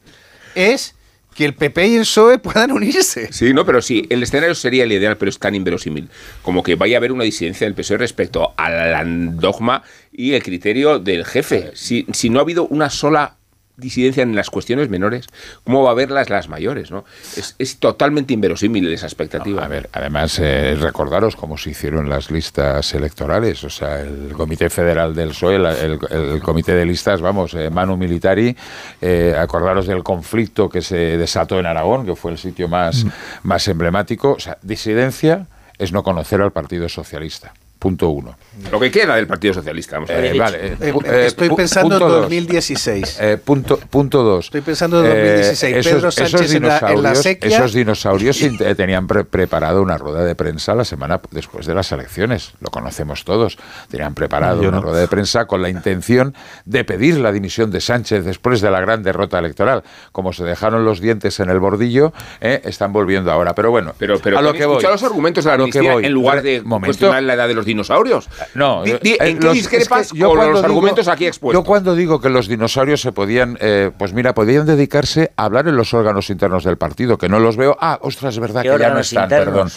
es 0.57 0.97
que 1.39 1.45
el 1.45 1.55
PP 1.55 1.87
y 1.87 1.95
el 1.95 2.01
PSOE 2.01 2.39
puedan 2.41 2.73
unirse. 2.73 3.33
Sí, 3.33 3.55
no, 3.55 3.65
pero 3.65 3.81
sí, 3.81 4.05
el 4.11 4.25
escenario 4.25 4.57
sería 4.57 4.83
el 4.83 4.91
ideal, 4.91 5.17
pero 5.17 5.29
es 5.29 5.39
tan 5.39 5.55
inverosímil. 5.55 6.09
Como 6.43 6.65
que 6.65 6.75
vaya 6.75 6.97
a 6.97 6.99
haber 6.99 7.13
una 7.13 7.23
disidencia 7.23 7.65
del 7.65 7.77
PSOE 7.77 7.99
respecto 7.99 8.55
al 8.57 9.37
dogma 9.37 9.85
y 10.11 10.33
el 10.33 10.43
criterio 10.43 10.99
del 10.99 11.25
jefe. 11.25 11.71
Si, 11.75 12.07
si 12.13 12.29
no 12.29 12.41
ha 12.41 12.43
habido 12.43 12.67
una 12.67 12.91
sola 12.91 13.38
disidencia 13.79 14.23
en 14.23 14.35
las 14.35 14.51
cuestiones 14.51 14.91
menores, 14.91 15.27
¿cómo 15.65 15.83
va 15.83 15.91
a 15.91 15.93
haberlas 15.93 16.29
las 16.29 16.49
mayores? 16.49 16.91
¿no? 16.91 17.05
Es, 17.37 17.55
es 17.59 17.79
totalmente 17.79 18.35
inverosímil 18.35 18.93
esa 18.93 19.07
expectativa. 19.07 19.65
A 19.65 19.69
ver, 19.69 19.89
además, 19.93 20.39
eh, 20.41 20.77
recordaros 20.79 21.37
cómo 21.37 21.57
se 21.57 21.71
hicieron 21.71 22.09
las 22.09 22.31
listas 22.31 22.93
electorales. 22.95 23.63
O 23.65 23.71
sea, 23.71 24.01
el 24.01 24.33
Comité 24.33 24.69
Federal 24.69 25.15
del 25.15 25.29
PSOE, 25.29 25.57
el, 25.57 25.99
el 26.11 26.43
Comité 26.43 26.75
de 26.75 26.85
Listas, 26.85 27.21
vamos, 27.21 27.55
eh, 27.55 27.71
Manu 27.71 27.97
Militari, 27.97 28.55
eh, 29.01 29.35
acordaros 29.39 29.87
del 29.87 30.03
conflicto 30.03 30.69
que 30.69 30.83
se 30.83 31.17
desató 31.17 31.59
en 31.59 31.67
Aragón, 31.67 32.05
que 32.05 32.17
fue 32.17 32.33
el 32.33 32.39
sitio 32.39 32.69
más, 32.69 33.07
más 33.45 33.69
emblemático. 33.69 34.33
O 34.33 34.41
sea, 34.41 34.59
disidencia 34.63 35.47
es 35.79 35.93
no 35.93 36.03
conocer 36.03 36.41
al 36.41 36.51
Partido 36.51 36.89
Socialista. 36.89 37.55
Punto 37.79 38.09
uno. 38.09 38.37
Lo 38.73 38.81
que 38.81 38.91
queda 38.91 39.15
del 39.15 39.29
Partido 39.29 39.55
Socialista, 39.55 39.97
vamos 39.97 40.11
a 40.11 40.15
ver. 40.15 40.35
Eh, 40.35 40.39
vale, 40.39 40.59
eh, 40.67 40.77
Eh, 40.81 40.93
eh, 41.05 41.25
estoy 41.27 41.49
pensando 41.51 41.95
en 41.95 42.01
punto 42.01 42.13
dos. 42.13 42.23
2016. 42.23 43.19
Eh, 43.21 43.37
punto, 43.43 43.77
punto 43.79 44.23
dos. 44.25 44.47
Estoy 44.47 44.63
pensando 44.63 44.99
en 44.99 45.05
2016. 45.11 45.77
Eh, 45.87 45.91
Pedro 45.95 46.11
Sánchez 46.11 46.55
en 46.55 46.63
la- 46.67 46.79
en 46.79 46.83
la 46.83 46.91
dinosaurios- 47.13 47.23
sequía. 47.23 47.57
Esos 47.57 47.73
dinosaurios 47.73 48.43
in- 48.43 48.59
tenían 48.59 49.07
pre- 49.07 49.23
preparado 49.25 49.81
una 49.81 49.97
rueda 49.97 50.25
de 50.25 50.35
prensa 50.35 50.75
la 50.75 50.85
semana 50.85 51.21
después 51.31 51.67
de 51.67 51.75
las 51.77 51.93
elecciones. 51.93 52.55
Lo 52.61 52.71
conocemos 52.71 53.23
todos. 53.25 53.59
Tenían 53.93 54.15
preparado 54.15 54.61
Yo 54.61 54.71
una 54.71 54.79
no. 54.79 54.83
rueda 54.83 54.99
de 54.99 55.07
prensa 55.09 55.45
con 55.47 55.63
la 55.63 55.69
intención 55.69 56.35
de 56.65 56.83
pedir 56.83 57.19
la 57.21 57.31
dimisión 57.31 57.71
de 57.71 57.81
Sánchez 57.81 58.25
después 58.25 58.61
de 58.61 58.73
la 58.73 58.81
gran 58.81 59.05
derrota 59.05 59.39
electoral. 59.39 59.85
Como 60.11 60.33
se 60.33 60.43
dejaron 60.43 60.85
los 60.85 61.01
dientes 61.01 61.39
en 61.39 61.49
el 61.49 61.61
bordillo, 61.61 62.13
eh, 62.41 62.61
están 62.65 62.93
volviendo 62.93 63.31
ahora. 63.31 63.55
Pero 63.55 63.71
bueno, 63.71 63.95
Pero, 63.99 64.19
pero 64.19 64.37
a 64.37 64.43
lo 64.43 64.53
que 64.53 64.67
voy. 64.67 64.79
escucha 64.79 64.91
los 64.91 65.03
argumentos 65.05 65.45
de 65.45 65.49
la 65.51 65.55
A 65.55 65.59
lo 65.59 65.65
que 65.67 65.79
amnistía 65.79 65.93
voy. 65.93 66.05
en 66.07 66.13
lugar 66.13 66.43
de 66.43 66.61
Momento. 66.63 66.87
cuestionar 66.89 67.23
la 67.23 67.35
edad 67.35 67.47
de 67.47 67.55
los 67.55 67.68
dinosaurios. 67.69 68.29
No, 68.55 68.83
Di- 68.83 68.99
di- 69.03 69.13
eh, 69.13 69.17
¿en 69.21 69.39
qué 69.39 69.45
los- 69.47 69.55
discrepas 69.55 70.07
es 70.07 70.13
que 70.13 70.19
yo 70.19 70.29
con 70.31 70.39
los 70.39 70.47
digo- 70.49 70.65
argumentos 70.65 71.07
aquí 71.09 71.27
expuestos? 71.27 71.63
Yo 71.63 71.65
cuando 71.67 71.95
digo 71.95 72.21
que 72.21 72.29
los 72.31 72.49
dinosaurios 72.49 73.01
se 73.01 73.13
podían, 73.13 73.57
eh, 73.61 73.91
pues 73.97 74.13
mira, 74.13 74.35
podían 74.35 74.67
dedicarse 74.67 75.33
a 75.37 75.45
hablar 75.45 75.69
en 75.69 75.77
los 75.77 75.95
órganos 75.95 76.31
internos 76.31 76.65
del 76.65 76.77
partido, 76.79 77.17
que 77.19 77.29
no 77.29 77.39
los 77.39 77.57
veo. 77.57 77.77
Ah, 77.81 77.99
ostras, 78.03 78.35
es 78.35 78.41
verdad 78.41 78.63
¿Qué 78.63 78.71
que 78.71 78.79
ya 78.79 78.91
no 78.91 79.01
están, 79.01 79.25
internos? 79.25 79.47
perdón. 79.55 79.71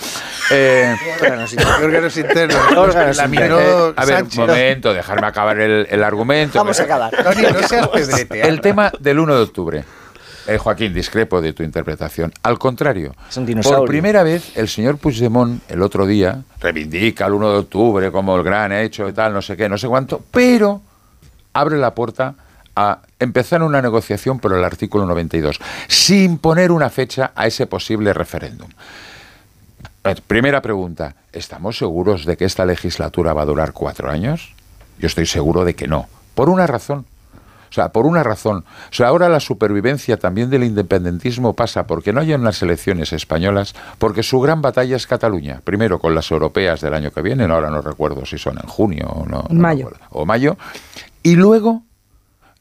Eh, 0.52 0.96
Órganos 1.22 1.52
internos. 1.54 1.80
órganos 1.84 2.18
internos. 2.18 2.58
Órganos 2.78 3.18
La 3.18 3.26
internos. 3.26 3.60
miró 3.60 3.89
eh, 3.89 3.94
a 3.96 4.06
ver, 4.06 4.16
Sánchez. 4.18 4.39
un 4.39 4.48
momento, 4.48 4.94
dejarme 4.94 5.28
acabar 5.28 5.60
el, 5.60 5.88
el 5.89 6.04
argumento. 6.04 6.58
Vamos 6.58 6.80
a 6.80 6.84
acabar. 6.84 7.12
Tony, 7.24 7.42
no 7.44 7.68
seas 7.68 7.88
pedrete. 7.89 8.42
El 8.48 8.62
tema 8.62 8.92
del 9.00 9.20
1 9.20 9.36
de 9.36 9.42
octubre. 9.42 9.84
Eh, 10.48 10.58
Joaquín, 10.58 10.94
discrepo 10.94 11.39
de 11.42 11.54
tu 11.54 11.64
interpretación. 11.64 12.32
Al 12.44 12.58
contrario, 12.58 13.14
Es 13.30 13.38
un 13.38 13.46
dinosaurio. 13.46 13.80
por 13.80 13.88
primera 13.89 14.24
vez 14.24 14.58
el 14.58 14.68
señor 14.68 14.98
Puigdemont 14.98 15.62
el 15.70 15.82
otro 15.82 16.06
día 16.06 16.42
reivindica 16.60 17.28
el 17.28 17.34
1 17.34 17.52
de 17.52 17.58
octubre 17.60 18.12
como 18.12 18.36
el 18.36 18.44
gran 18.44 18.72
hecho 18.72 19.08
y 19.08 19.14
tal, 19.14 19.34
no 19.34 19.42
sé 19.42 19.56
qué, 19.56 19.70
no 19.70 19.78
sé 19.78 19.88
cuánto, 19.88 20.22
pero 20.32 20.82
abre 21.54 21.78
la 21.78 21.94
puerta 21.94 22.34
a 22.76 23.00
empezar 23.20 23.62
una 23.62 23.82
negociación 23.82 24.39
por 24.39 24.54
el 24.54 24.64
artículo 24.64 25.06
92, 25.06 25.60
sin 25.88 26.38
poner 26.38 26.72
una 26.72 26.89
fecha 26.89 27.32
a 27.36 27.46
ese 27.46 27.68
posible 27.68 28.14
referéndum. 28.14 28.70
Ver, 30.04 30.22
Primera 30.24 30.62
pregunta, 30.62 31.16
¿estamos 31.34 31.78
seguros 31.78 32.26
de 32.26 32.38
que 32.38 32.46
esta 32.46 32.66
legislatura 32.66 33.34
va 33.34 33.44
a 33.44 33.46
durar 33.46 33.74
cuatro 33.74 34.10
años? 34.10 34.54
Yo 34.98 35.08
estoy 35.08 35.26
seguro 35.28 35.66
de 35.66 35.76
que 35.76 35.88
no, 35.88 36.08
por 36.34 36.50
una 36.50 36.66
razón. 36.66 37.06
O 37.72 37.74
sea, 37.74 37.93
por 37.93 38.05
una 38.05 38.22
razón. 38.22 38.65
O 38.67 38.93
sea, 38.93 39.07
ahora 39.07 39.30
la 39.30 39.39
supervivencia 39.39 40.17
también 40.17 40.49
del 40.49 40.65
independentismo 40.65 41.53
pasa 41.53 41.88
porque 41.88 42.11
no 42.11 42.19
hay 42.19 42.34
unas 42.34 42.61
elecciones 42.61 43.13
españolas, 43.13 43.74
porque 43.97 44.24
su 44.24 44.41
gran 44.41 44.61
batalla 44.61 44.97
es 44.97 45.07
Cataluña. 45.07 45.61
Primero 45.63 45.97
con 45.97 46.13
las 46.13 46.30
europeas 46.32 46.82
del 46.82 46.93
año 46.93 47.11
que 47.11 47.22
viene, 47.22 47.45
ahora 47.45 47.69
no 47.69 47.82
recuerdo 47.82 48.26
si 48.26 48.38
son 48.38 48.57
en 48.61 48.67
junio 48.67 49.07
o 49.07 49.26
no. 49.26 49.45
En 49.49 49.61
mayo. 49.61 49.89
o 50.09 50.26
mayo. 50.26 50.57
Y 51.24 51.38
luego 51.38 51.84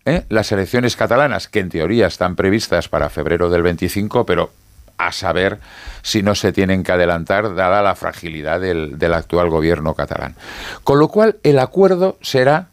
¿eh? 0.04 0.26
las 0.28 0.52
elecciones 0.52 0.94
catalanas, 0.94 1.48
que 1.48 1.58
en 1.58 1.70
teoría 1.70 2.06
están 2.06 2.36
previstas 2.36 2.88
para 2.88 3.10
febrero 3.10 3.50
del 3.50 3.62
25, 3.62 4.24
pero 4.24 4.50
a 4.96 5.10
saber 5.10 5.58
si 6.02 6.22
no 6.22 6.36
se 6.36 6.52
tienen 6.52 6.84
que 6.84 6.92
adelantar 6.92 7.56
dada 7.56 7.82
la 7.82 7.96
fragilidad 7.96 8.60
del, 8.60 8.96
del 8.96 9.14
actual 9.14 9.50
gobierno 9.50 9.94
catalán. 9.94 10.36
Con 10.84 11.00
lo 11.00 11.08
cual, 11.08 11.38
el 11.42 11.58
acuerdo 11.58 12.16
será, 12.20 12.68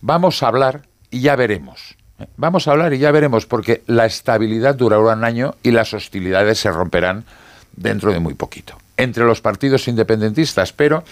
vamos 0.00 0.42
a 0.42 0.48
hablar 0.48 0.91
y 1.12 1.20
ya 1.20 1.36
veremos. 1.36 1.94
Vamos 2.36 2.66
a 2.66 2.72
hablar 2.72 2.92
y 2.92 2.98
ya 2.98 3.10
veremos, 3.12 3.46
porque 3.46 3.82
la 3.86 4.06
estabilidad 4.06 4.74
durará 4.74 5.14
un 5.16 5.24
año 5.24 5.54
y 5.62 5.70
las 5.70 5.92
hostilidades 5.94 6.58
se 6.58 6.70
romperán 6.70 7.24
dentro 7.76 8.12
de 8.12 8.18
muy 8.18 8.34
poquito 8.34 8.76
entre 8.98 9.24
los 9.24 9.40
partidos 9.40 9.88
independentistas, 9.88 10.72
pero, 10.72 11.02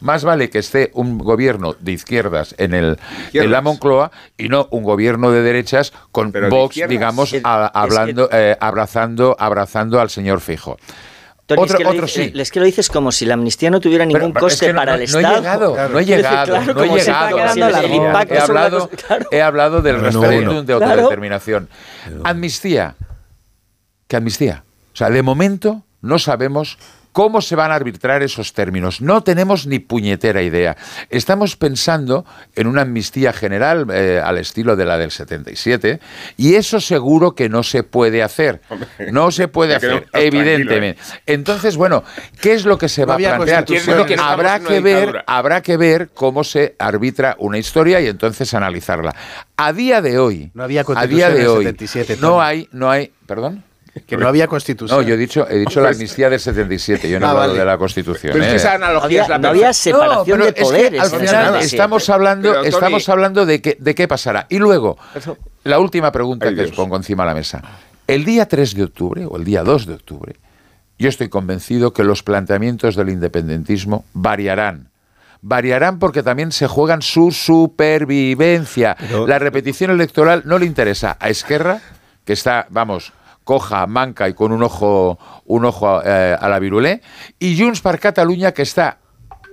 más 0.00 0.22
vale 0.24 0.50
que 0.50 0.58
esté 0.58 0.90
un 0.94 1.18
gobierno 1.18 1.74
de 1.80 1.92
izquierdas 1.92 2.54
en 2.58 2.74
el 2.74 2.98
en 3.32 3.50
la 3.50 3.60
Moncloa 3.62 4.12
y 4.38 4.48
no 4.48 4.68
un 4.70 4.84
gobierno 4.84 5.32
de 5.32 5.42
derechas 5.42 5.92
con 6.12 6.30
Pero 6.30 6.48
Vox, 6.50 6.76
digamos, 6.86 7.32
Es- 7.32 7.42
a- 7.44 7.66
es 7.66 7.70
hablando, 7.74 8.28
eh, 8.30 8.56
abrazando, 8.60 9.34
abrazando 9.38 10.00
al 10.00 10.10
señor 10.10 10.40
Fijo. 10.40 10.76
Tony, 11.54 11.62
otro 11.62 11.74
es 11.74 11.78
que 11.78 11.84
lo 11.84 11.90
otro 11.90 12.06
dice- 12.06 12.24
sí. 12.32 12.40
Es 12.40 12.50
que 12.50 12.60
lo 12.60 12.66
dices 12.66 12.88
como 12.88 13.12
si 13.12 13.24
la 13.26 13.34
amnistía 13.34 13.70
no 13.70 13.80
tuviera 13.80 14.04
ningún 14.04 14.20
Pero- 14.20 14.34
pero 14.34 14.46
es 14.46 14.52
coste 14.54 14.66
que 14.66 14.74
para 14.74 14.92
no- 14.96 15.02
el 15.02 15.10
no 15.10 15.18
he 15.18 15.22
Estado. 15.22 15.36
llegado, 15.40 15.88
no 15.88 15.98
he 15.98 16.04
llegado, 16.04 16.44
claro, 16.46 16.74
no 16.74 16.82
he 16.84 16.88
llegado. 16.88 17.52
si 17.52 17.60
He 17.60 18.34
la 18.34 18.42
hablado, 18.44 18.88
claro. 19.06 19.26
he 19.30 19.42
hablado 19.42 19.82
del 19.82 20.00
referéndum 20.00 20.64
de 20.64 20.76
Claro. 20.76 20.92
autodeterminación. 20.92 21.68
Amnistía. 22.24 22.94
¿Qué 24.08 24.16
amnistía? 24.16 24.64
O 24.92 24.96
sea, 24.96 25.10
de 25.10 25.22
momento 25.22 25.82
no 26.02 26.18
sabemos 26.18 26.78
cómo 27.12 27.40
se 27.40 27.56
van 27.56 27.72
a 27.72 27.74
arbitrar 27.74 28.22
esos 28.22 28.52
términos. 28.52 29.00
No 29.00 29.22
tenemos 29.22 29.66
ni 29.66 29.78
puñetera 29.78 30.42
idea. 30.42 30.76
Estamos 31.08 31.56
pensando 31.56 32.24
en 32.54 32.66
una 32.66 32.82
amnistía 32.82 33.32
general 33.32 33.86
eh, 33.92 34.20
al 34.22 34.38
estilo 34.38 34.76
de 34.76 34.84
la 34.84 34.98
del 34.98 35.10
77 35.10 36.00
y 36.36 36.54
eso 36.54 36.80
seguro 36.80 37.34
que 37.34 37.48
no 37.48 37.62
se 37.62 37.82
puede 37.82 38.22
hacer. 38.22 38.60
No 39.10 39.30
se 39.30 39.48
puede 39.48 39.74
hacer, 39.74 40.06
más 40.12 40.22
evidentemente. 40.22 41.00
Entonces, 41.26 41.76
bueno, 41.76 42.04
¿qué 42.40 42.54
es 42.54 42.64
lo 42.64 42.78
que 42.78 42.88
se 42.88 43.04
va 43.04 43.14
a 43.14 43.18
plantear? 43.18 43.64
Bueno, 43.86 44.06
habrá 44.22 44.60
que 44.60 44.80
ver, 44.80 45.24
habrá 45.26 45.62
que 45.62 45.76
ver 45.76 46.10
cómo 46.14 46.44
se 46.44 46.76
arbitra 46.78 47.36
una 47.38 47.58
historia 47.58 48.00
y 48.00 48.06
entonces 48.06 48.54
analizarla. 48.54 49.14
A 49.56 49.72
día 49.72 50.00
de 50.00 50.18
hoy, 50.18 50.50
No 50.54 50.64
había 50.64 50.84
a 50.94 51.06
día 51.06 51.30
de 51.30 51.48
hoy, 51.48 51.64
77, 51.64 52.18
no 52.20 52.40
hay, 52.40 52.68
no 52.72 52.90
hay, 52.90 53.12
perdón. 53.26 53.64
Que 54.06 54.16
no 54.16 54.28
había 54.28 54.46
constitución. 54.46 55.00
No, 55.00 55.06
yo 55.06 55.14
he 55.14 55.16
dicho, 55.16 55.48
he 55.48 55.58
dicho 55.58 55.80
la 55.80 55.88
amnistía 55.90 56.30
del 56.30 56.38
77, 56.38 57.08
yo 57.10 57.18
no 57.18 57.26
he 57.26 57.28
Ah, 57.28 57.32
hablado 57.32 57.48
vale. 57.48 57.58
de 57.60 57.64
la 57.66 57.76
Constitución. 57.78 58.32
Pero 58.32 58.44
es 58.44 58.48
que 58.50 58.54
¿eh? 58.54 58.56
esa 58.56 58.74
analogía 58.74 59.04
Había- 59.04 59.22
es 59.22 59.28
la 59.28 59.38
no 59.38 59.48
había 59.48 59.72
separación 59.72 60.24
pero 60.26 60.44
de 60.44 60.48
es 60.50 60.54
que 60.54 60.62
poderes. 60.62 61.00
al 61.00 61.08
en 61.08 61.14
el 61.14 61.20
final 61.20 61.44
77. 61.46 61.66
estamos 61.76 62.08
hablando, 62.10 62.48
Pero, 62.50 62.60
Tony- 62.62 62.68
estamos 62.68 63.08
hablando 63.08 63.46
de, 63.46 63.60
que, 63.60 63.76
de 63.80 63.94
qué 63.96 64.06
pasará. 64.08 64.46
Y 64.48 64.58
luego, 64.58 64.96
la 65.64 65.78
última 65.80 66.12
pregunta 66.12 66.46
Ay, 66.48 66.54
que 66.54 66.62
os 66.62 66.70
pongo 66.72 66.96
encima 66.96 67.24
de 67.24 67.28
la 67.30 67.34
mesa. 67.34 67.62
El 68.06 68.24
día 68.24 68.46
3 68.46 68.74
de 68.74 68.84
octubre 68.84 69.26
o 69.26 69.36
el 69.36 69.44
día 69.44 69.62
2 69.64 69.86
de 69.86 69.94
octubre, 69.94 70.36
yo 70.98 71.08
estoy 71.08 71.28
convencido 71.28 71.92
que 71.92 72.04
los 72.04 72.22
planteamientos 72.22 72.94
del 72.94 73.08
independentismo 73.08 74.04
variarán. 74.12 74.88
Variarán 75.42 75.98
porque 75.98 76.22
también 76.22 76.52
se 76.52 76.66
juegan 76.68 77.02
su 77.02 77.32
supervivencia. 77.32 78.96
Pero- 78.98 79.26
la 79.26 79.38
repetición 79.38 79.90
electoral 79.90 80.42
no 80.44 80.58
le 80.58 80.66
interesa 80.66 81.16
a 81.18 81.28
Esquerra, 81.28 81.80
que 82.24 82.32
está, 82.34 82.66
vamos, 82.70 83.12
coja, 83.50 83.84
manca 83.88 84.28
y 84.28 84.34
con 84.34 84.52
un 84.52 84.62
ojo, 84.62 85.18
un 85.46 85.64
ojo 85.64 86.00
eh, 86.04 86.36
a 86.38 86.48
la 86.48 86.60
virulé, 86.60 87.02
y 87.40 87.60
Junts 87.60 87.80
per 87.80 87.98
Catalunya, 87.98 88.52
que 88.52 88.62
está 88.62 88.98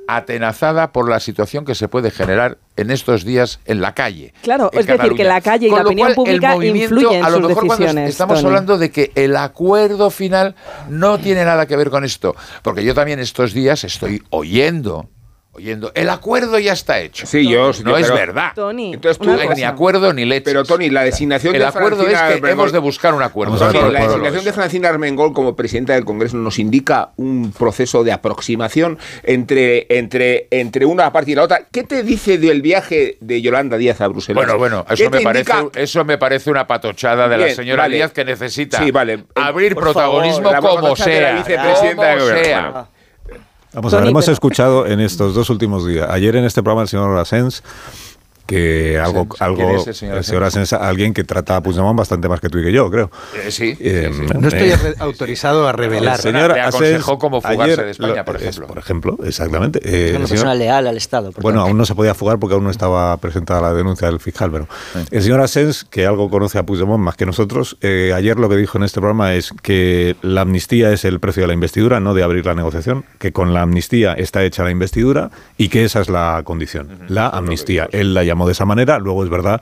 atenazada 0.07 0.91
por 0.91 1.09
la 1.09 1.19
situación 1.19 1.65
que 1.65 1.73
se 1.73 1.87
puede 1.87 2.11
generar 2.11 2.59
en 2.75 2.91
estos 2.91 3.25
días 3.25 3.59
en 3.65 3.81
la 3.81 3.95
calle. 3.95 4.35
Claro, 4.43 4.69
es 4.71 4.85
decir, 4.85 5.13
que 5.15 5.23
la 5.23 5.41
calle 5.41 5.65
y 5.65 5.69
Con 5.71 5.79
la 5.79 5.85
opinión 5.85 6.13
cual, 6.13 6.15
pública 6.15 6.55
influyen 6.63 7.11
en 7.13 7.25
a 7.25 7.29
lo 7.31 7.37
sus 7.37 7.47
mejor 7.47 7.65
cuando 7.65 7.85
decisiones, 7.85 8.09
estamos 8.11 8.35
Tony. 8.35 8.45
hablando 8.45 8.77
de 8.77 8.91
que 8.91 9.11
el 9.15 9.35
acuerdo 9.35 10.11
final 10.11 10.53
no 10.89 11.17
tiene 11.17 11.43
nada 11.43 11.65
que 11.65 11.75
ver 11.75 11.89
con 11.89 12.05
esto, 12.05 12.35
porque 12.61 12.83
yo 12.83 12.93
también 12.93 13.19
estos 13.19 13.51
días 13.51 13.83
estoy 13.83 14.21
oyendo, 14.29 15.09
oyendo, 15.58 15.91
el 15.95 16.10
acuerdo 16.10 16.58
ya 16.60 16.74
está 16.74 16.99
hecho. 16.99 17.26
Sí, 17.28 17.47
yo- 17.47 17.72
no 17.84 17.91
yo- 17.91 17.97
es 17.97 18.03
pero- 18.05 18.16
verdad. 18.16 18.51
Tony, 18.55 18.93
Entonces 18.93 19.18
tú- 19.18 19.26
una 19.34 19.43
No 19.43 19.49
hay 19.51 19.55
ni 19.55 19.64
acuerdo 19.64 20.14
ni 20.14 20.26
leche. 20.26 20.43
Pero 20.45 20.64
Tony, 20.64 20.89
la 20.89 21.03
designación 21.03 21.53
el 21.55 21.62
de 21.62 21.68
acuerdo 21.68 22.03
es 22.03 22.10
Francina 22.10 22.28
que 22.28 22.41
Armengol- 22.41 22.51
hemos 22.51 22.72
de 22.72 22.80
buscar 22.80 23.14
un 23.14 23.24
acuerdo. 23.24 23.58
Tony, 23.58 23.91
la 23.91 24.01
designación 24.08 24.45
de 24.45 24.53
Francina 24.53 24.89
Armengol 24.89 25.34
como 25.34 25.55
presidenta 25.55 25.93
del 25.93 26.05
Congreso 26.05 26.38
nos 26.38 26.60
indica 26.60 27.12
un 27.18 27.51
proceso 27.58 28.03
de 28.03 28.12
aproximación 28.12 28.97
entre, 29.24 29.88
entre, 29.89 30.47
entre 30.51 30.86
una 30.86 31.12
parte 31.12 31.32
y 31.32 31.36
la 31.36 31.43
otra. 31.43 31.62
¿Qué 31.72 31.84
te 31.84 32.03
dice 32.03 32.38
del 32.38 32.62
viaje 32.62 33.18
de 33.20 33.41
Yolanda 33.41 33.78
Díaz 33.78 33.99
a 34.01 34.08
Bruselas? 34.08 34.36
Bueno, 34.43 34.58
bueno, 34.58 34.86
¿Qué 34.86 34.93
eso 34.93 35.10
me, 35.10 35.22
parece, 35.22 35.51
indica- 35.51 35.80
eso 35.82 36.05
me 36.05 36.18
parece 36.18 36.49
una 36.51 36.68
patochada 36.68 37.28
de 37.28 37.38
la 37.38 37.49
señora 37.49 37.84
vale. 37.84 37.95
Díaz 37.97 38.12
que 38.12 38.24
necesita 38.26 38.78
Sí, 38.84 38.91
vale. 38.91 39.24
abrir 39.36 39.74
Por 39.74 39.84
protagonismo 39.86 40.51
favor, 40.51 40.70
como 40.70 40.82
patochada 40.82 41.10
de 41.12 41.22
la 41.22 41.43
sea. 41.43 41.95
como 41.95 42.01
gobierno. 42.03 42.43
sea. 42.43 42.88
Vamos 43.78 43.93
a 43.93 43.97
ver, 43.97 44.05
Tony, 44.05 44.09
hemos 44.09 44.28
escuchado 44.28 44.88
en 44.88 44.99
estos 44.99 45.36
dos 45.36 45.51
últimos 45.51 45.86
días, 45.86 46.07
ayer 46.09 46.36
en 46.36 46.45
este 46.45 46.63
programa 46.63 46.82
el 46.82 46.88
señor 46.88 47.15
Asens, 47.15 47.61
que 48.47 48.97
algo, 48.99 49.27
algo 49.39 49.57
¿quién 49.57 49.69
es 49.71 49.87
el 49.87 49.93
señor 49.93 50.17
el 50.17 50.23
señor 50.23 50.43
Asens, 50.45 50.73
alguien 50.73 51.13
que 51.13 51.23
trata 51.23 51.57
a 51.57 51.61
Puigdemont 51.61 51.97
bastante 51.97 52.27
más 52.29 52.39
que 52.39 52.49
tú 52.49 52.57
y 52.59 52.63
que 52.63 52.71
yo, 52.71 52.89
creo. 52.89 53.11
Eh, 53.35 53.51
sí, 53.51 53.77
Eh, 53.79 54.09
sí, 54.11 54.21
sí. 54.27 54.33
No 54.39 54.47
estoy 54.47 54.69
eh, 54.69 54.95
autorizado 54.99 55.67
a 55.67 55.73
revelar. 55.73 56.15
el 56.15 56.21
señor 56.21 56.53
Le 56.55 56.61
Asens 56.61 56.75
aconsejó 56.75 57.19
cómo 57.19 57.41
fugarse 57.41 57.63
ayer 57.73 57.85
de 57.85 57.91
España, 57.91 58.15
lo- 58.15 58.25
por 58.25 58.35
es- 58.37 58.41
ejemplo. 58.43 58.67
por 58.67 58.77
ejemplo, 58.77 59.17
exactamente. 59.25 59.79
Eh, 59.83 60.05
Es 60.11 60.15
una 60.17 60.27
señor- 60.27 60.29
persona 60.29 60.55
leal 60.55 60.87
al 60.87 60.97
Estado. 60.97 61.31
por 61.31 61.43
Bueno, 61.43 61.59
tanto. 61.59 61.67
aún 61.69 61.77
no 61.77 61.85
se 61.85 61.93
podía 61.93 62.13
fugar 62.15 62.39
porque 62.39 62.55
aún 62.55 62.63
no 62.63 62.71
estaba 62.71 63.15
presentada 63.17 63.61
la 63.61 63.73
denuncia 63.73 64.07
del 64.07 64.19
fiscal, 64.19 64.49
pero 64.51 64.67
el 65.11 65.21
señor 65.21 65.41
Asens, 65.41 65.83
que 65.83 66.05
algo 66.05 66.29
conoce 66.29 66.57
a 66.57 66.63
Puigdemont 66.63 67.03
más 67.03 67.15
que 67.17 67.25
nosotros, 67.25 67.77
eh, 67.81 68.13
ayer 68.15 68.37
lo 68.37 68.47
que 68.49 68.55
dijo 68.55 68.77
en 68.77 68.85
este 68.85 68.99
programa 69.01 69.33
es 69.33 69.51
que 69.61 70.15
la 70.21 70.41
amnistía 70.41 70.91
es 70.93 71.03
el 71.05 71.19
precio 71.19 71.41
de 71.43 71.47
la 71.47 71.53
investidura, 71.53 71.99
no 71.99 72.13
de 72.13 72.23
abrir 72.23 72.45
la 72.45 72.53
negociación, 72.55 73.03
que 73.19 73.31
con 73.33 73.53
la 73.53 73.61
amnistía 73.63 74.13
está 74.13 74.43
hecha 74.43 74.63
la 74.63 74.71
investidura 74.71 75.31
y 75.57 75.67
que 75.69 75.83
esa 75.83 75.99
es 75.99 76.09
la 76.09 76.41
condición, 76.45 76.99
la 77.09 77.27
amnistía. 77.27 77.89
Él 77.91 78.13
la 78.13 78.23
llamó 78.23 78.36
de 78.45 78.51
esa 78.51 78.65
manera, 78.65 78.99
luego 78.99 79.23
es 79.23 79.29
verdad 79.29 79.61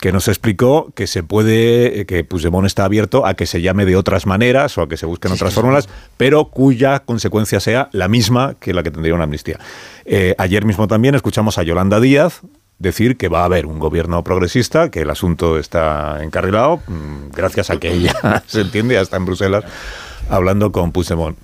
que 0.00 0.12
nos 0.12 0.28
explicó 0.28 0.90
que 0.94 1.06
se 1.06 1.22
puede, 1.22 2.00
eh, 2.00 2.06
que 2.06 2.24
Puigdemont 2.24 2.66
está 2.66 2.86
abierto 2.86 3.26
a 3.26 3.34
que 3.34 3.46
se 3.46 3.60
llame 3.60 3.84
de 3.84 3.96
otras 3.96 4.26
maneras 4.26 4.76
o 4.78 4.82
a 4.82 4.88
que 4.88 4.96
se 4.96 5.06
busquen 5.06 5.30
otras 5.32 5.52
fórmulas, 5.52 5.88
pero 6.16 6.46
cuya 6.46 7.00
consecuencia 7.00 7.60
sea 7.60 7.90
la 7.92 8.08
misma 8.08 8.54
que 8.58 8.72
la 8.72 8.82
que 8.82 8.90
tendría 8.90 9.14
una 9.14 9.24
amnistía. 9.24 9.60
Eh, 10.06 10.34
ayer 10.38 10.64
mismo 10.64 10.88
también 10.88 11.14
escuchamos 11.14 11.58
a 11.58 11.62
Yolanda 11.62 12.00
Díaz 12.00 12.40
decir 12.78 13.18
que 13.18 13.28
va 13.28 13.42
a 13.42 13.44
haber 13.44 13.66
un 13.66 13.78
gobierno 13.78 14.24
progresista, 14.24 14.90
que 14.90 15.02
el 15.02 15.10
asunto 15.10 15.58
está 15.58 16.24
encarrilado, 16.24 16.78
mm, 16.86 17.30
gracias 17.36 17.68
a 17.68 17.76
que 17.76 17.92
ella 17.92 18.42
se 18.46 18.62
entiende, 18.62 18.94
ya 18.94 19.02
está 19.02 19.18
en 19.18 19.26
Bruselas 19.26 19.64
hablando 20.30 20.72
con 20.72 20.92
Puigdemont. 20.92 21.36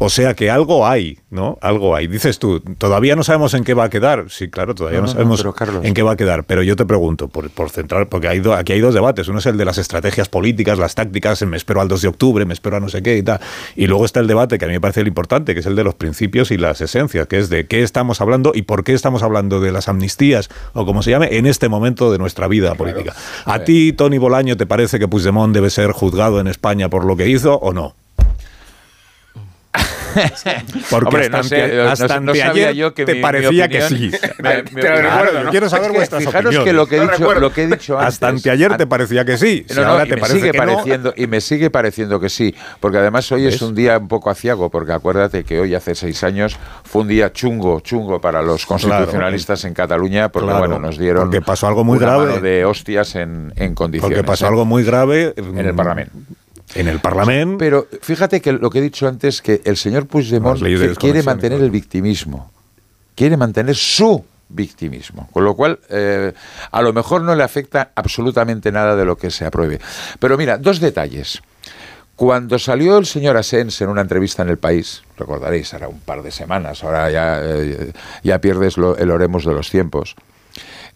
O 0.00 0.10
sea 0.10 0.34
que 0.34 0.48
algo 0.48 0.86
hay, 0.86 1.18
¿no? 1.28 1.58
Algo 1.60 1.96
hay. 1.96 2.06
Dices 2.06 2.38
tú, 2.38 2.60
todavía 2.60 3.16
no 3.16 3.24
sabemos 3.24 3.52
en 3.54 3.64
qué 3.64 3.74
va 3.74 3.84
a 3.84 3.90
quedar. 3.90 4.26
Sí, 4.28 4.48
claro, 4.48 4.74
todavía 4.76 5.00
no, 5.00 5.08
sabemos 5.08 5.42
Carlos. 5.56 5.84
en 5.84 5.92
qué 5.92 6.02
va 6.04 6.12
a 6.12 6.16
quedar. 6.16 6.44
Pero 6.44 6.62
yo 6.62 6.76
te 6.76 6.86
pregunto, 6.86 7.26
por, 7.26 7.50
por 7.50 7.70
centrar, 7.70 8.08
porque 8.08 8.28
hay 8.28 8.38
do- 8.38 8.54
aquí 8.54 8.72
hay 8.74 8.80
dos 8.80 8.94
debates. 8.94 9.26
Uno 9.26 9.40
es 9.40 9.46
el 9.46 9.56
de 9.56 9.64
las 9.64 9.76
estrategias 9.76 10.28
políticas, 10.28 10.78
las 10.78 10.94
tácticas, 10.94 11.42
me 11.42 11.56
espero 11.56 11.80
al 11.80 11.88
2 11.88 12.02
de 12.02 12.08
octubre, 12.08 12.44
me 12.44 12.54
espero 12.54 12.76
a 12.76 12.80
no 12.80 12.88
sé 12.88 13.02
qué 13.02 13.16
y 13.18 13.22
tal. 13.24 13.40
Y 13.74 13.88
luego 13.88 14.04
está 14.04 14.20
el 14.20 14.28
debate 14.28 14.56
que 14.58 14.66
a 14.66 14.68
mí 14.68 14.74
me 14.74 14.80
parece 14.80 15.00
el 15.00 15.08
importante, 15.08 15.52
que 15.52 15.60
es 15.60 15.66
el 15.66 15.74
de 15.74 15.82
los 15.82 15.94
principios 15.96 16.52
y 16.52 16.58
las 16.58 16.80
esencias, 16.80 17.26
que 17.26 17.38
es 17.38 17.48
de 17.50 17.66
qué 17.66 17.82
estamos 17.82 18.20
hablando 18.20 18.52
y 18.54 18.62
por 18.62 18.84
qué 18.84 18.92
estamos 18.94 19.24
hablando 19.24 19.60
de 19.60 19.72
las 19.72 19.88
amnistías, 19.88 20.48
o 20.74 20.86
como 20.86 21.02
se 21.02 21.10
llame, 21.10 21.36
en 21.38 21.46
este 21.46 21.68
momento 21.68 22.12
de 22.12 22.18
nuestra 22.18 22.46
vida 22.46 22.76
política. 22.76 23.14
¿A 23.44 23.64
ti, 23.64 23.92
Tony 23.92 24.18
Bolaño, 24.18 24.56
te 24.56 24.64
parece 24.66 25.00
que 25.00 25.08
Puigdemont 25.08 25.52
debe 25.52 25.70
ser 25.70 25.90
juzgado 25.90 26.38
en 26.38 26.46
España 26.46 26.88
por 26.88 27.04
lo 27.04 27.16
que 27.16 27.28
hizo 27.28 27.54
o 27.56 27.72
no? 27.72 27.96
Porque 30.90 31.06
Hombre, 31.08 31.24
hasta 31.26 31.36
no 31.38 31.42
sé, 31.44 31.62
ante- 31.62 31.76
no- 31.76 31.88
hasta 31.90 32.20
no 32.20 32.34
sabía 32.34 32.72
yo 32.72 32.94
que 32.94 33.04
te 33.04 33.12
mi- 33.12 33.18
mi 33.18 33.22
parecía 33.22 33.68
que 33.68 33.82
sí. 33.82 34.10
Me- 34.38 34.62
Te 34.62 34.72
lo 34.74 34.80
claro, 34.80 35.24
recuerdo. 35.24 35.50
Quiero 35.50 35.68
saber 35.68 35.86
Es 35.86 35.90
que 35.92 35.96
vuestras 35.98 36.24
fijaros 36.24 36.46
opiniones. 36.46 36.64
que 36.64 36.72
lo 36.72 36.86
que 36.86 36.96
he 36.96 36.98
Lo 37.04 37.12
dicho, 37.12 37.34
lo 37.34 37.52
que 37.52 37.62
he 37.62 37.66
dicho 37.66 37.98
antes. 37.98 38.14
Hasta 38.14 38.28
anteayer 38.28 38.76
te 38.76 38.86
parecía 38.86 39.24
que 39.24 39.36
sí. 39.36 39.64
Si 39.68 39.80
ahora 39.80 40.06
y 40.06 40.08
te 40.08 40.14
me 40.16 40.20
parece 40.20 40.38
sigue 40.40 40.52
que 40.52 40.58
no. 40.58 40.64
pareciendo 40.66 41.14
y 41.16 41.26
me 41.26 41.40
sigue 41.40 41.70
pareciendo 41.70 42.20
que 42.20 42.28
sí, 42.28 42.54
porque 42.80 42.98
además 42.98 43.30
hoy 43.32 43.46
es 43.46 43.60
un 43.62 43.74
día 43.74 43.98
un 43.98 44.08
poco 44.08 44.30
aciago, 44.30 44.70
porque 44.70 44.92
acuérdate 44.92 45.44
que 45.44 45.60
hoy 45.60 45.74
hace 45.74 45.94
seis 45.94 46.22
años 46.24 46.56
fue 46.84 47.02
un 47.02 47.08
día 47.08 47.32
chungo, 47.32 47.80
chungo 47.80 48.20
para 48.20 48.42
los 48.42 48.64
constitucionalistas 48.66 49.64
en 49.64 49.74
Cataluña, 49.74 50.28
porque 50.30 50.46
Claro, 50.46 50.60
bueno, 50.60 50.78
nos 50.78 50.98
dieron 50.98 51.24
porque 51.24 51.40
pasó 51.42 51.66
algo 51.68 51.84
muy 51.84 51.98
una 51.98 52.06
grave. 52.06 52.26
mano 52.26 52.40
de 52.40 52.64
hostias 52.64 53.14
en, 53.16 53.52
en 53.56 53.74
condiciones. 53.74 54.16
Porque 54.16 54.26
pasó 54.26 54.46
¿eh? 54.46 54.48
algo 54.48 54.64
muy 54.64 54.82
grave 54.84 55.34
en 55.36 55.58
el 55.58 55.74
Parlamento. 55.74 56.12
En 56.74 56.88
el 56.88 57.00
Parlamento. 57.00 57.58
Pero 57.58 57.86
fíjate 58.02 58.40
que 58.40 58.52
lo 58.52 58.70
que 58.70 58.78
he 58.78 58.82
dicho 58.82 59.08
antes, 59.08 59.40
que 59.42 59.60
el 59.64 59.76
señor 59.76 60.06
Puigdemont 60.06 60.58
que 60.78 60.88
quiere 60.96 61.18
mantener 61.34 61.60
el 61.60 61.70
victimismo, 61.70 62.50
quiere 63.14 63.36
mantener 63.36 63.74
su 63.74 64.24
victimismo, 64.50 65.28
con 65.32 65.44
lo 65.44 65.54
cual 65.54 65.78
eh, 65.90 66.32
a 66.70 66.82
lo 66.82 66.92
mejor 66.92 67.22
no 67.22 67.34
le 67.34 67.42
afecta 67.42 67.90
absolutamente 67.94 68.72
nada 68.72 68.96
de 68.96 69.04
lo 69.04 69.16
que 69.16 69.30
se 69.30 69.44
apruebe. 69.44 69.78
Pero 70.18 70.36
mira, 70.36 70.56
dos 70.58 70.80
detalles. 70.80 71.40
Cuando 72.16 72.58
salió 72.58 72.98
el 72.98 73.06
señor 73.06 73.36
Asens 73.36 73.80
en 73.80 73.88
una 73.90 74.00
entrevista 74.00 74.42
en 74.42 74.48
El 74.48 74.58
País, 74.58 75.02
recordaréis, 75.16 75.72
era 75.72 75.86
un 75.86 76.00
par 76.00 76.22
de 76.22 76.30
semanas, 76.32 76.82
ahora 76.82 77.10
ya, 77.10 77.40
eh, 77.42 77.92
ya 78.24 78.40
pierdes 78.40 78.76
lo- 78.76 78.96
el 78.96 79.10
oremos 79.12 79.44
de 79.44 79.52
los 79.52 79.70
tiempos, 79.70 80.16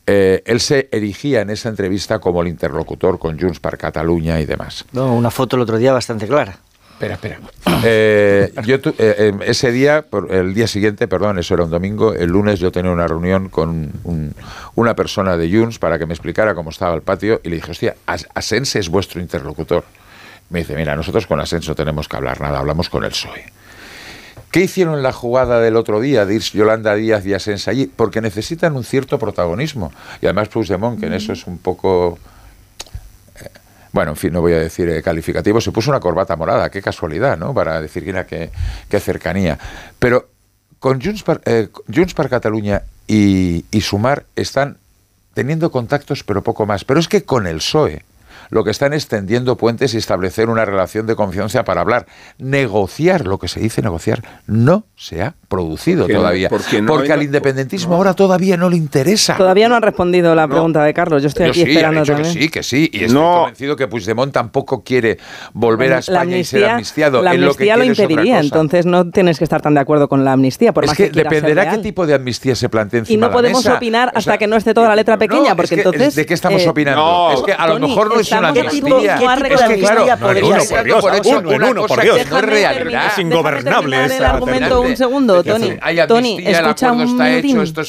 eh, 0.07 0.42
él 0.46 0.61
se 0.61 0.88
erigía 0.92 1.40
en 1.42 1.50
esa 1.50 1.68
entrevista 1.68 2.18
como 2.18 2.42
el 2.42 2.48
interlocutor 2.48 3.18
con 3.18 3.38
Junts 3.38 3.61
per 3.61 3.78
Catalunya 3.78 4.40
y 4.40 4.46
demás. 4.46 4.84
No, 4.92 5.14
una 5.14 5.30
foto 5.30 5.57
el 5.57 5.62
otro 5.62 5.78
día 5.78 5.92
bastante 5.92 6.26
clara. 6.26 6.57
Espera, 6.92 7.14
espera. 7.14 7.38
Eh, 7.84 8.53
yo 8.64 8.80
tu- 8.80 8.90
eh, 8.90 8.94
eh, 9.18 9.32
ese 9.46 9.72
día, 9.72 10.05
el 10.30 10.55
día 10.55 10.68
siguiente, 10.68 11.09
perdón, 11.09 11.38
eso 11.40 11.55
era 11.55 11.64
un 11.64 11.70
domingo, 11.70 12.12
el 12.14 12.28
lunes 12.30 12.61
yo 12.61 12.70
tenía 12.70 12.92
una 12.92 13.09
reunión 13.09 13.48
con 13.48 13.90
un- 14.05 14.34
una 14.76 14.94
persona 14.94 15.36
de 15.36 15.50
Junts 15.50 15.80
para 15.80 15.98
que 15.98 16.07
me 16.07 16.14
explicara 16.14 16.55
cómo 16.55 16.70
estaba 16.70 16.94
el 16.94 17.03
patio 17.03 17.40
y 17.42 17.48
le 17.48 17.57
dije, 17.57 17.72
hostia, 17.72 17.96
As- 18.07 18.28
Asens 18.34 18.76
es 18.76 18.88
vuestro 18.88 19.20
interlocutor. 19.20 19.84
Me 20.50 20.61
dice, 20.61 20.76
mira, 20.76 20.94
nosotros 20.94 21.26
con 21.26 21.40
Asens 21.40 21.66
no 21.66 21.74
tenemos 21.74 22.07
que 22.09 22.16
hablar 22.16 22.40
nada, 22.40 22.59
hablamos 22.61 22.88
con 22.88 23.03
el 23.03 23.11
PSOE. 23.11 23.46
¿Qué 24.53 24.61
hicieron 24.61 24.94
en 24.96 25.03
la 25.03 25.12
jugada 25.12 25.61
del 25.61 25.76
otro 25.76 25.98
día 25.98 26.26
de 26.26 26.34
ir 26.34 26.42
Yolanda 26.42 26.94
Díaz 26.94 27.24
y 27.24 27.32
Asens 27.32 27.68
allí? 27.68 27.86
Porque 27.86 28.20
necesitan 28.20 28.76
un 28.76 28.84
cierto 28.84 29.18
protagonismo. 29.18 29.90
Y 30.20 30.26
además 30.26 30.48
Puigdemont, 30.48 31.00
que 31.00 31.07
en 31.07 31.14
eso 31.14 31.32
es 31.32 31.46
un 31.46 31.57
poco... 31.57 32.18
eh, 33.40 33.48
Bueno, 33.92 34.11
en 34.11 34.16
fin, 34.18 34.30
no 34.30 34.42
voy 34.42 34.53
a 34.53 34.59
decir 34.59 34.90
eh, 34.90 35.03
calificativo, 35.03 35.59
se 35.59 35.72
puso 35.72 35.90
una 35.90 36.00
corbata 36.00 36.36
morada, 36.36 36.70
qué 36.70 36.82
casualidad, 36.82 37.38
¿no? 37.38 37.55
Para 37.55 37.80
decir, 37.80 38.05
mira, 38.05 38.26
qué, 38.26 38.50
qué 38.90 39.00
cercanía. 39.00 39.59
Pero 39.98 40.28
con 40.78 41.00
Junts 41.00 41.22
per, 41.22 41.40
eh, 41.46 41.68
Junts 41.92 42.12
per 42.12 42.28
Catalunya 42.28 42.82
y, 43.07 43.64
y 43.70 43.80
Sumar 43.80 44.26
están 44.36 44.76
teniendo 45.32 45.70
contactos, 45.70 46.24
pero 46.24 46.42
poco 46.42 46.66
más. 46.66 46.84
Pero 46.84 47.00
es 47.00 47.09
que 47.09 47.24
con 47.24 47.46
el 47.46 47.57
PSOE 47.57 48.03
lo 48.53 48.64
que 48.64 48.70
están 48.70 48.92
es 48.92 49.09
tendiendo 49.09 49.57
puentes 49.57 49.94
y 49.94 49.96
establecer 49.96 50.50
una 50.50 50.66
relación 50.66 51.07
de 51.07 51.16
confianza 51.16 51.64
para 51.64 51.80
hablar. 51.80 52.05
Negociar, 52.38 53.26
lo 53.26 53.38
que 53.38 53.48
se 53.48 53.61
dice 53.61 53.80
negociar, 53.80 54.22
no 54.46 54.84
se 54.94 55.22
ha 55.22 55.34
producido 55.48 56.03
Porque 56.03 56.12
no- 56.12 56.18
todavía. 56.20 56.48
porque 56.50 56.82
no 56.82 56.92
porque 56.92 57.12
hay- 57.12 57.18
al 57.18 57.22
independentismo 57.22 57.94
ahora 57.94 58.12
todavía 58.12 58.59
no 58.59 58.68
le 58.68 58.76
interesa. 58.76 59.38
Todavía 59.38 59.70
no 59.70 59.76
han 59.76 59.82
respondido 59.82 60.34
la 60.34 60.46
pregunta 60.46 60.84
de 60.84 60.92
Carlos. 60.92 61.22
Yo 61.22 61.28
estoy 61.28 61.46
Yo 61.46 61.50
aquí 61.53 61.62
sí, 61.64 61.70
esperando 61.70 62.00
dicho 62.00 62.12
también. 62.12 62.34
que 62.34 62.40
sí, 62.42 62.48
que 62.50 62.62
sí. 62.62 62.90
Y 62.92 63.05
estoy 63.05 63.16
convencido 63.22 63.74
que 63.74 63.88
Puigdemont 63.88 64.32
tampoco 64.34 64.84
quiere 64.84 65.16
volver 65.55 65.94
a 65.94 65.98
España 66.00 66.36
y 66.36 66.44
ser 66.44 66.61
amnistía, 66.64 66.72
amnistiado. 66.74 67.22
la 67.22 67.32
Él 67.32 67.40
lo 67.40 67.55
que 67.55 67.72
amnistía 67.72 67.76
lo, 67.78 67.84
impediría, 67.84 68.40
entonces 68.40 68.84
no 68.84 69.09
tienes 69.11 69.38
que 69.38 69.44
estar 69.44 69.62
tan 69.62 69.72
de 69.72 69.80
acuerdo 69.80 70.09
con 70.11 70.26
la 70.26 70.32
amnistía, 70.32 70.74
por 70.74 70.84
es 70.84 70.90
más 70.90 70.96
que, 70.98 71.11
que, 71.11 71.22
dependerá 71.22 71.70
qué 71.70 71.78
tipo 71.78 72.07
de 72.07 72.14
amnistía 72.14 72.55
se 72.55 72.68
plantee 72.68 72.98
Y 72.98 73.00
encima 73.00 73.20
no 73.22 73.26
de 73.28 73.32
la 73.32 73.38
podemos 73.38 73.64
mesa. 73.64 73.76
opinar 73.78 74.09
O 74.09 74.11
sea, 74.12 74.18
hasta 74.18 74.38
que 74.38 74.46
no 74.46 74.57
esté 74.57 74.74
toda 74.74 74.88
la 74.88 74.96
letra 74.96 75.16
pequeña, 75.16 75.50
no, 75.50 75.57
porque 75.57 75.74
es 75.76 75.82
que, 75.82 75.88
entonces... 75.88 76.14
¿De 76.14 76.26
qué 76.26 76.34
estamos 76.34 76.61
eh, 76.62 76.68
opinando? 76.68 77.00
No, 77.03 77.32
es 77.32 77.40
que 77.42 77.53
a 77.53 77.66
lo 77.66 77.74
Tony, 77.74 77.88
mejor 77.88 78.09
no 78.14 78.20
es 78.20 78.30
una 78.32 78.41
estamos- 78.49 78.72
amnistía. 78.72 79.14
¿Qué 79.18 79.18
tipo 79.18 79.40
de 79.43 79.55
Es 79.55 79.61
que 79.61 80.16
podría 80.16 80.57
no, 80.57 80.61
ser? 80.62 80.76
por 80.76 80.84
Dios, 80.84 81.01
por 81.01 81.14
eso 81.14 81.28
uno 81.30 81.38
en 81.51 81.57
una 81.57 81.70
uno, 81.70 81.86
por 81.86 82.01
Dios. 82.03 82.16
que 82.18 82.24
no 82.24 82.38
es 82.38 82.45
realidad. 82.45 83.07
Es 83.07 83.14
terminar 83.14 84.05
esa 84.07 84.16
el 84.16 84.24
argumento 84.24 84.80
un 84.80 84.97
segundo, 84.97 85.43
Tony. 85.45 85.76
Hay 85.80 85.97
Tony, 86.07 86.30
amnistía, 86.32 86.49
el 86.49 86.55
escucha 86.64 86.86
acuerdo 86.88 87.05
un 87.05 87.11
está 87.20 87.30
hecho, 87.30 87.47
minutín. 87.47 87.62
esto 87.62 87.82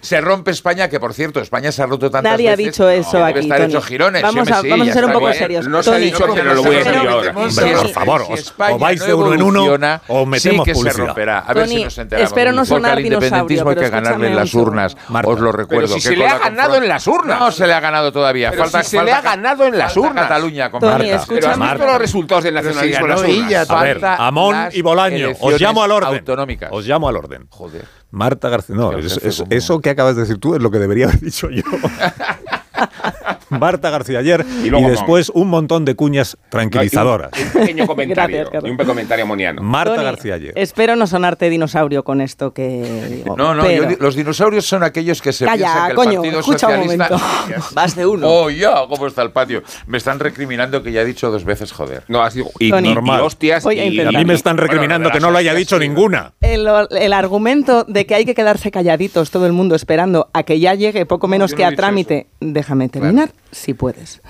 se 0.00 0.20
rompe 0.20 0.50
España, 0.50 0.88
que 0.88 1.00
por 1.00 1.14
cierto, 1.14 1.40
España 1.40 1.72
se 1.72 1.82
ha 1.82 1.86
roto 1.86 2.10
tantas 2.10 2.32
Nadie 2.32 2.48
ha 2.48 2.56
veces. 2.56 2.66
dicho 2.74 2.88
eso 2.88 3.24
aquí, 3.24 3.40
estar 3.40 3.58
Tony. 3.58 3.70
hecho 3.70 3.82
girones. 3.82 4.22
Vamos 4.22 4.50
a- 4.50 4.60
ser 4.92 5.04
un 5.04 5.12
poco 5.12 5.32
serios. 5.32 5.68
No 5.68 5.82
se 5.82 5.90
ha 5.90 5.96
dicho, 5.96 6.26
pero 6.34 6.54
lo 6.54 6.62
voy 6.62 6.76
a 6.76 6.78
decir 6.78 7.08
ahora. 7.08 7.32
Hombre, 7.34 7.72
por 7.76 7.88
favor, 7.90 8.22
o 8.70 8.78
vais 8.78 9.00
no 9.00 9.06
de 9.06 9.14
uno 9.14 9.34
en 9.34 9.42
uno 9.42 9.98
o 10.08 10.26
metemos 10.26 10.64
sí 10.64 10.70
que 10.70 10.74
se 10.74 10.80
publicidad. 10.80 11.06
romperá. 11.06 11.38
A 11.40 11.52
ver 11.54 11.68
si 11.68 11.84
nos 11.84 11.98
enteramos. 11.98 12.30
espero 12.30 12.52
no 12.52 12.64
sonar 12.64 13.00
independentismo 13.00 13.70
hay 13.70 13.76
que 13.76 13.88
ganarle 13.88 14.28
en 14.28 14.36
las 14.36 14.54
urnas. 14.54 14.96
Os 15.24 15.40
lo 15.40 15.52
recuerdo. 15.52 15.86
Pero 15.86 15.88
si 15.88 15.94
que 15.94 16.00
se 16.00 16.16
le 16.16 16.26
ha 16.26 16.38
ganado 16.38 16.76
en 16.76 16.88
las 16.88 17.06
urnas. 17.06 17.38
No 17.40 17.50
se 17.50 17.66
le 17.66 17.72
ha 17.74 17.80
ganado 17.80 18.12
todavía. 18.12 18.50
Pero 18.50 18.62
falta, 18.64 18.82
si 18.82 18.90
se 18.90 18.96
falta 18.96 19.10
le 19.12 19.16
ha 19.16 19.22
ca- 19.22 19.30
en 19.66 19.78
las 19.78 19.94
falta 19.94 20.08
urnas. 20.08 20.28
Cataluña 20.28 20.70
con 20.70 20.80
Tony, 20.80 20.90
Marta. 20.92 21.04
Pero 21.06 21.16
escucha, 21.20 21.36
has 21.38 21.58
visto 21.58 21.58
Marta. 21.58 21.86
los 21.86 21.98
resultados 21.98 22.44
del 22.44 22.54
nacionalismo 22.54 23.04
en 23.06 23.10
las 23.10 23.20
urnas. 23.22 23.70
A 23.70 23.82
ver, 23.82 24.00
Amón 24.04 24.56
y 24.72 24.82
Bolaño, 24.82 25.28
os 25.40 25.60
llamo 25.60 25.82
al 25.82 25.90
orden. 25.92 26.14
autonómicas. 26.18 26.70
Os 26.72 26.86
llamo 26.86 27.08
al 27.08 27.16
orden. 27.16 27.46
Joder. 27.50 27.84
Marta 28.10 28.48
García. 28.50 28.74
No, 28.76 28.92
es- 28.98 29.16
es- 29.22 29.42
eso 29.48 29.80
que 29.80 29.90
acabas 29.90 30.14
de 30.16 30.22
decir 30.22 30.38
tú 30.38 30.54
es 30.54 30.62
lo 30.62 30.70
que 30.70 30.78
debería 30.78 31.06
haber 31.06 31.20
dicho 31.20 31.48
yo. 31.50 31.62
Marta 33.60 33.90
García 33.90 34.18
ayer 34.20 34.44
Y 34.62 34.66
y, 34.66 34.70
luego 34.70 34.88
después 34.90 35.30
un 35.30 35.48
montón 35.48 35.84
de 35.84 35.94
cuñas 35.94 36.36
tranquilizadoras. 36.48 37.30
Un, 37.32 37.46
un 37.46 37.52
pequeño 37.66 37.86
comentario. 37.86 38.38
Gracias, 38.40 38.64
y 38.64 38.70
un 38.70 38.76
pequeño 38.76 38.88
comentario 38.88 39.26
moniano. 39.26 39.62
Marta 39.62 39.94
Tony, 39.94 40.04
García 40.04 40.34
ayer. 40.34 40.52
Espero 40.56 40.96
no 40.96 41.06
sonarte 41.06 41.48
dinosaurio 41.50 42.04
con 42.04 42.20
esto 42.20 42.52
que 42.52 43.06
digo. 43.10 43.36
No, 43.36 43.54
no, 43.54 43.62
pero- 43.62 43.90
yo 43.90 43.96
los 44.00 44.14
dinosaurios 44.14 44.66
son 44.66 44.82
aquellos 44.82 45.20
que 45.22 45.32
se 45.32 45.44
Calla, 45.44 45.56
piensan 45.64 45.84
que 45.84 45.90
el 45.90 45.96
coño, 45.96 46.20
Partido 46.20 46.40
escucha 46.40 46.66
un 46.68 46.74
Socialista... 46.74 47.08
momento. 47.16 47.66
Más 47.74 47.96
de 47.96 48.06
uno. 48.06 48.26
Oh, 48.28 48.50
ya, 48.50 48.74
¿cómo 48.88 49.06
está 49.06 49.22
el 49.22 49.30
patio? 49.30 49.62
Me 49.86 49.98
están 49.98 50.18
recriminando 50.20 50.82
que 50.82 50.92
ya 50.92 51.02
he 51.02 51.04
dicho 51.04 51.30
dos 51.30 51.44
veces 51.44 51.72
joder. 51.72 52.04
No, 52.08 52.22
has 52.22 52.34
dicho 52.34 52.50
y, 52.58 52.70
Tony. 52.70 52.90
y 52.90 52.94
Normal. 52.94 53.20
hostias 53.22 53.64
Voy 53.64 53.78
a 53.78 53.86
y. 53.86 54.00
A 54.00 54.10
mí 54.10 54.24
me 54.24 54.34
están 54.34 54.56
Bueno, 54.56 54.68
recriminando 54.68 55.08
de 55.08 55.12
que 55.12 55.20
no 55.20 55.30
lo 55.30 55.38
haya 55.38 55.52
hostias, 55.52 55.68
dicho 55.68 55.78
sí. 55.78 55.88
ninguna. 55.88 56.32
El, 56.40 56.66
el 56.90 57.12
argumento 57.12 57.84
de 57.84 58.06
que 58.06 58.14
hay 58.14 58.24
que 58.24 58.34
quedarse 58.34 58.70
calladitos 58.70 59.30
todo 59.30 59.46
el 59.46 59.52
mundo 59.52 59.74
esperando 59.74 60.28
a 60.32 60.42
que 60.42 60.58
ya 60.60 60.74
llegue 60.74 61.06
poco 61.06 61.28
menos 61.28 61.52
no 61.52 61.56
que 61.56 61.64
a 61.64 61.72
trámite. 61.72 62.26
Déjame 62.40 62.88
terminar, 62.88 63.30
si 63.52 63.74
puedes. 63.74 64.20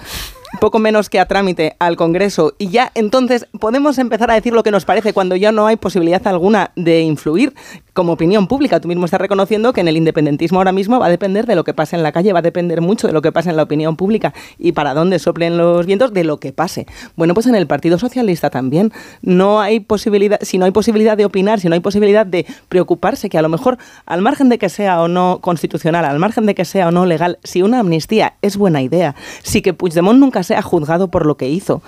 Poco 0.60 0.78
menos 0.78 1.08
que 1.08 1.18
a 1.18 1.26
trámite 1.26 1.76
al 1.78 1.96
Congreso 1.96 2.54
y 2.58 2.68
ya 2.68 2.92
entonces 2.94 3.46
podemos 3.58 3.98
empezar 3.98 4.30
a 4.30 4.34
decir 4.34 4.52
lo 4.52 4.62
que 4.62 4.70
nos 4.70 4.84
parece 4.84 5.12
cuando 5.12 5.34
ya 5.34 5.50
no 5.50 5.66
hay 5.66 5.76
posibilidad 5.76 6.24
alguna 6.26 6.70
de 6.76 7.00
influir 7.00 7.54
como 7.94 8.12
opinión 8.12 8.46
pública. 8.46 8.78
Tú 8.80 8.88
mismo 8.88 9.04
estás 9.04 9.20
reconociendo 9.20 9.72
que 9.72 9.80
en 9.80 9.88
el 9.88 9.96
independentismo 9.96 10.58
ahora 10.58 10.72
mismo 10.72 10.98
va 10.98 11.06
a 11.06 11.10
depender 11.10 11.46
de 11.46 11.56
lo 11.56 11.64
que 11.64 11.74
pase 11.74 11.96
en 11.96 12.02
la 12.02 12.12
calle, 12.12 12.32
va 12.32 12.40
a 12.40 12.42
depender 12.42 12.80
mucho 12.80 13.06
de 13.06 13.12
lo 13.12 13.22
que 13.22 13.32
pase 13.32 13.50
en 13.50 13.56
la 13.56 13.64
opinión 13.64 13.96
pública 13.96 14.34
y 14.58 14.72
para 14.72 14.94
dónde 14.94 15.18
soplen 15.18 15.56
los 15.56 15.86
vientos 15.86 16.12
de 16.12 16.24
lo 16.24 16.38
que 16.38 16.52
pase. 16.52 16.86
Bueno, 17.16 17.34
pues 17.34 17.46
en 17.46 17.54
el 17.54 17.66
Partido 17.66 17.98
Socialista 17.98 18.50
también 18.50 18.92
no 19.22 19.60
hay 19.60 19.80
posibilidad, 19.80 20.38
si 20.42 20.58
no 20.58 20.64
hay 20.64 20.70
posibilidad 20.70 21.16
de 21.16 21.24
opinar, 21.24 21.60
si 21.60 21.68
no 21.68 21.74
hay 21.74 21.80
posibilidad 21.80 22.24
de 22.26 22.46
preocuparse, 22.68 23.28
que 23.28 23.38
a 23.38 23.42
lo 23.42 23.48
mejor 23.48 23.78
al 24.06 24.22
margen 24.22 24.48
de 24.48 24.58
que 24.58 24.68
sea 24.68 25.02
o 25.02 25.08
no 25.08 25.40
constitucional, 25.40 26.04
al 26.04 26.18
margen 26.18 26.46
de 26.46 26.54
que 26.54 26.64
sea 26.64 26.88
o 26.88 26.90
no 26.90 27.06
legal, 27.06 27.38
si 27.42 27.62
una 27.62 27.80
amnistía 27.80 28.34
es 28.42 28.56
buena 28.56 28.82
idea, 28.82 29.14
si 29.42 29.62
que 29.62 29.74
Puigdemont 29.74 30.18
nunca 30.18 30.41
sea 30.42 30.62
juzgado 30.62 31.08
por 31.08 31.26
lo 31.26 31.36
que 31.36 31.48
hizo, 31.48 31.82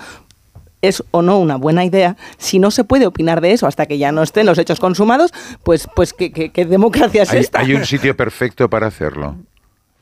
es 0.81 1.03
o 1.11 1.21
no 1.21 1.39
una 1.39 1.55
buena 1.55 1.83
idea, 1.83 2.15
si 2.37 2.59
no 2.59 2.69
se 2.69 2.83
puede 2.83 3.07
opinar 3.07 3.41
de 3.41 3.51
eso 3.53 3.65
hasta 3.65 3.85
que 3.87 3.97
ya 3.97 4.11
no 4.11 4.21
estén 4.21 4.45
los 4.45 4.57
hechos 4.59 4.79
consumados, 4.79 5.33
pues, 5.63 5.87
pues 5.95 6.13
¿qué, 6.13 6.31
qué- 6.31 6.49
qué 6.51 6.65
democracia 6.65 7.23
es 7.23 7.31
Hay, 7.31 7.39
esta? 7.39 7.59
hay 7.59 7.73
un 7.73 7.85
sitio 7.85 8.15
perfecto 8.15 8.69
para 8.69 8.87
hacerlo. 8.87 9.35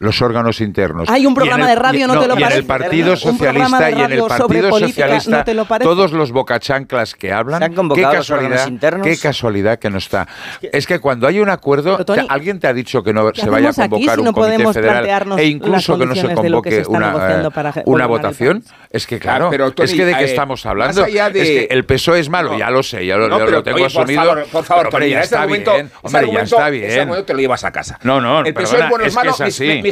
Los 0.04 0.22
órganos 0.22 0.60
internos. 0.62 1.10
Hay 1.10 1.26
un 1.26 1.34
programa 1.34 1.64
el- 1.64 1.70
de 1.70 1.76
radio, 1.76 2.06
y- 2.06 2.08
¿no 2.08 2.20
te 2.20 2.28
lo 2.28 2.34
y 2.34 2.38
en 2.38 2.44
parece? 2.44 2.60
el 2.60 2.66
Partido 2.66 3.16
Socialista 3.16 3.90
y 3.90 4.02
en 4.02 4.12
el 4.12 4.24
Partido 4.26 4.70
política, 4.70 5.04
Socialista, 5.08 5.38
¿no 5.38 5.44
te 5.46 5.54
lo 5.54 5.66
parece? 5.66 5.90
todos 5.90 6.12
los 6.12 6.32
bocachanclas 6.32 7.16
que 7.16 7.32
hablan, 7.32 7.60
¿Se 7.60 7.66
han 7.66 7.72
qué 7.72 7.76
convocado 7.76 8.14
los 8.14 8.30
órganos 8.30 8.52
casualidad, 8.52 8.68
internos? 8.74 9.08
qué 9.08 9.18
casualidad 9.18 9.80
que 9.80 9.90
no 9.90 9.98
está. 9.98 10.28
Es 10.62 10.86
que 10.86 11.00
cuando 11.00 11.28
hay 11.28 11.40
un 11.40 11.50
acuerdo, 11.50 11.94
Pero, 11.94 12.06
Tony, 12.06 12.28
te- 12.28 12.34
alguien 12.34 12.60
te 12.60 12.68
ha 12.68 12.74
dicho 12.74 13.02
que 13.02 13.14
no 13.14 13.32
¿qué 13.32 13.42
se 13.42 13.50
vaya 13.50 13.70
a 13.70 13.74
convocar 13.74 14.16
si 14.16 14.20
un 14.20 14.26
no 14.26 14.34
comité 14.34 14.74
federal 14.74 15.40
e 15.40 15.46
incluso 15.46 15.98
que 15.98 16.06
no 16.06 16.16
se 16.16 16.34
convoque 16.34 16.84
una, 16.88 17.42
eh, 17.46 17.50
para 17.54 17.74
una 17.86 18.06
votación? 18.06 18.64
Es 18.92 19.08
que 19.08 19.20
claro, 19.20 19.48
pero, 19.50 19.72
Tony, 19.72 19.86
es 19.90 19.94
que 19.94 20.06
de 20.06 20.14
qué 20.16 20.22
eh, 20.24 20.26
estamos 20.26 20.66
hablando. 20.66 21.04
de- 21.04 21.10
Es 21.14 21.32
que 21.50 21.68
el 21.72 21.86
PSOE 21.86 22.20
es 22.20 22.30
malo, 22.30 22.52
No. 22.52 22.58
ya 22.60 22.70
lo 22.70 22.84
sé, 22.84 23.06
ya 23.06 23.16
lo, 23.16 23.30
pero, 23.38 23.50
lo 23.52 23.64
tengo 23.64 23.78
oye, 23.78 23.86
por 23.90 24.02
asumido. 24.04 24.22
favor, 24.22 24.46
por 24.52 24.64
favor, 24.66 24.84
Pero, 24.86 24.90
hombre, 24.90 25.06
Tony, 25.06 25.10
ya 25.12 25.22
está 25.22 25.46
bien. 25.46 25.64
Hombre, 26.02 26.32
ya 26.32 26.42
está 26.42 26.70
bien. 26.70 27.10
te 27.26 27.34
lo 27.34 27.40
llevas 27.40 27.64
a 27.64 27.72
casa. 27.72 28.00
No, 28.04 28.20
no, 28.20 28.42
el 28.42 28.54
PSOE 28.54 28.82
es 28.82 28.90
bueno 28.90 29.06
es 29.06 29.14
malo. 29.16 29.34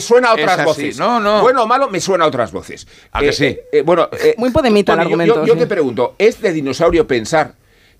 Me, 0.01 0.07
suena 0.07 0.29
a 0.29 0.33
otras 0.33 0.65
voces. 0.65 0.97
No, 0.99 1.19
no. 1.19 1.41
Bueno 1.41 1.63
o 1.63 1.67
malo, 1.67 1.89
me 1.89 1.99
suena 2.01 2.25
a 2.25 2.27
otras 2.27 2.51
voces. 2.51 2.87
¿A 3.11 3.19
que 3.21 3.31
sí? 3.33 3.57
eh, 3.71 3.81
bueno, 3.83 4.09
eh, 4.21 4.35
Muy 4.37 4.49
podemita 4.51 4.93
el 4.93 4.97
yo- 4.99 5.01
argumento, 5.03 5.35
Yo, 5.41 5.45
yo 5.45 5.53
sí. 5.53 5.59
te 5.59 5.67
pregunto, 5.67 6.15
¿es 6.17 6.41
de 6.41 6.51
dinosaurio 6.53 7.07
pensar 7.07 7.55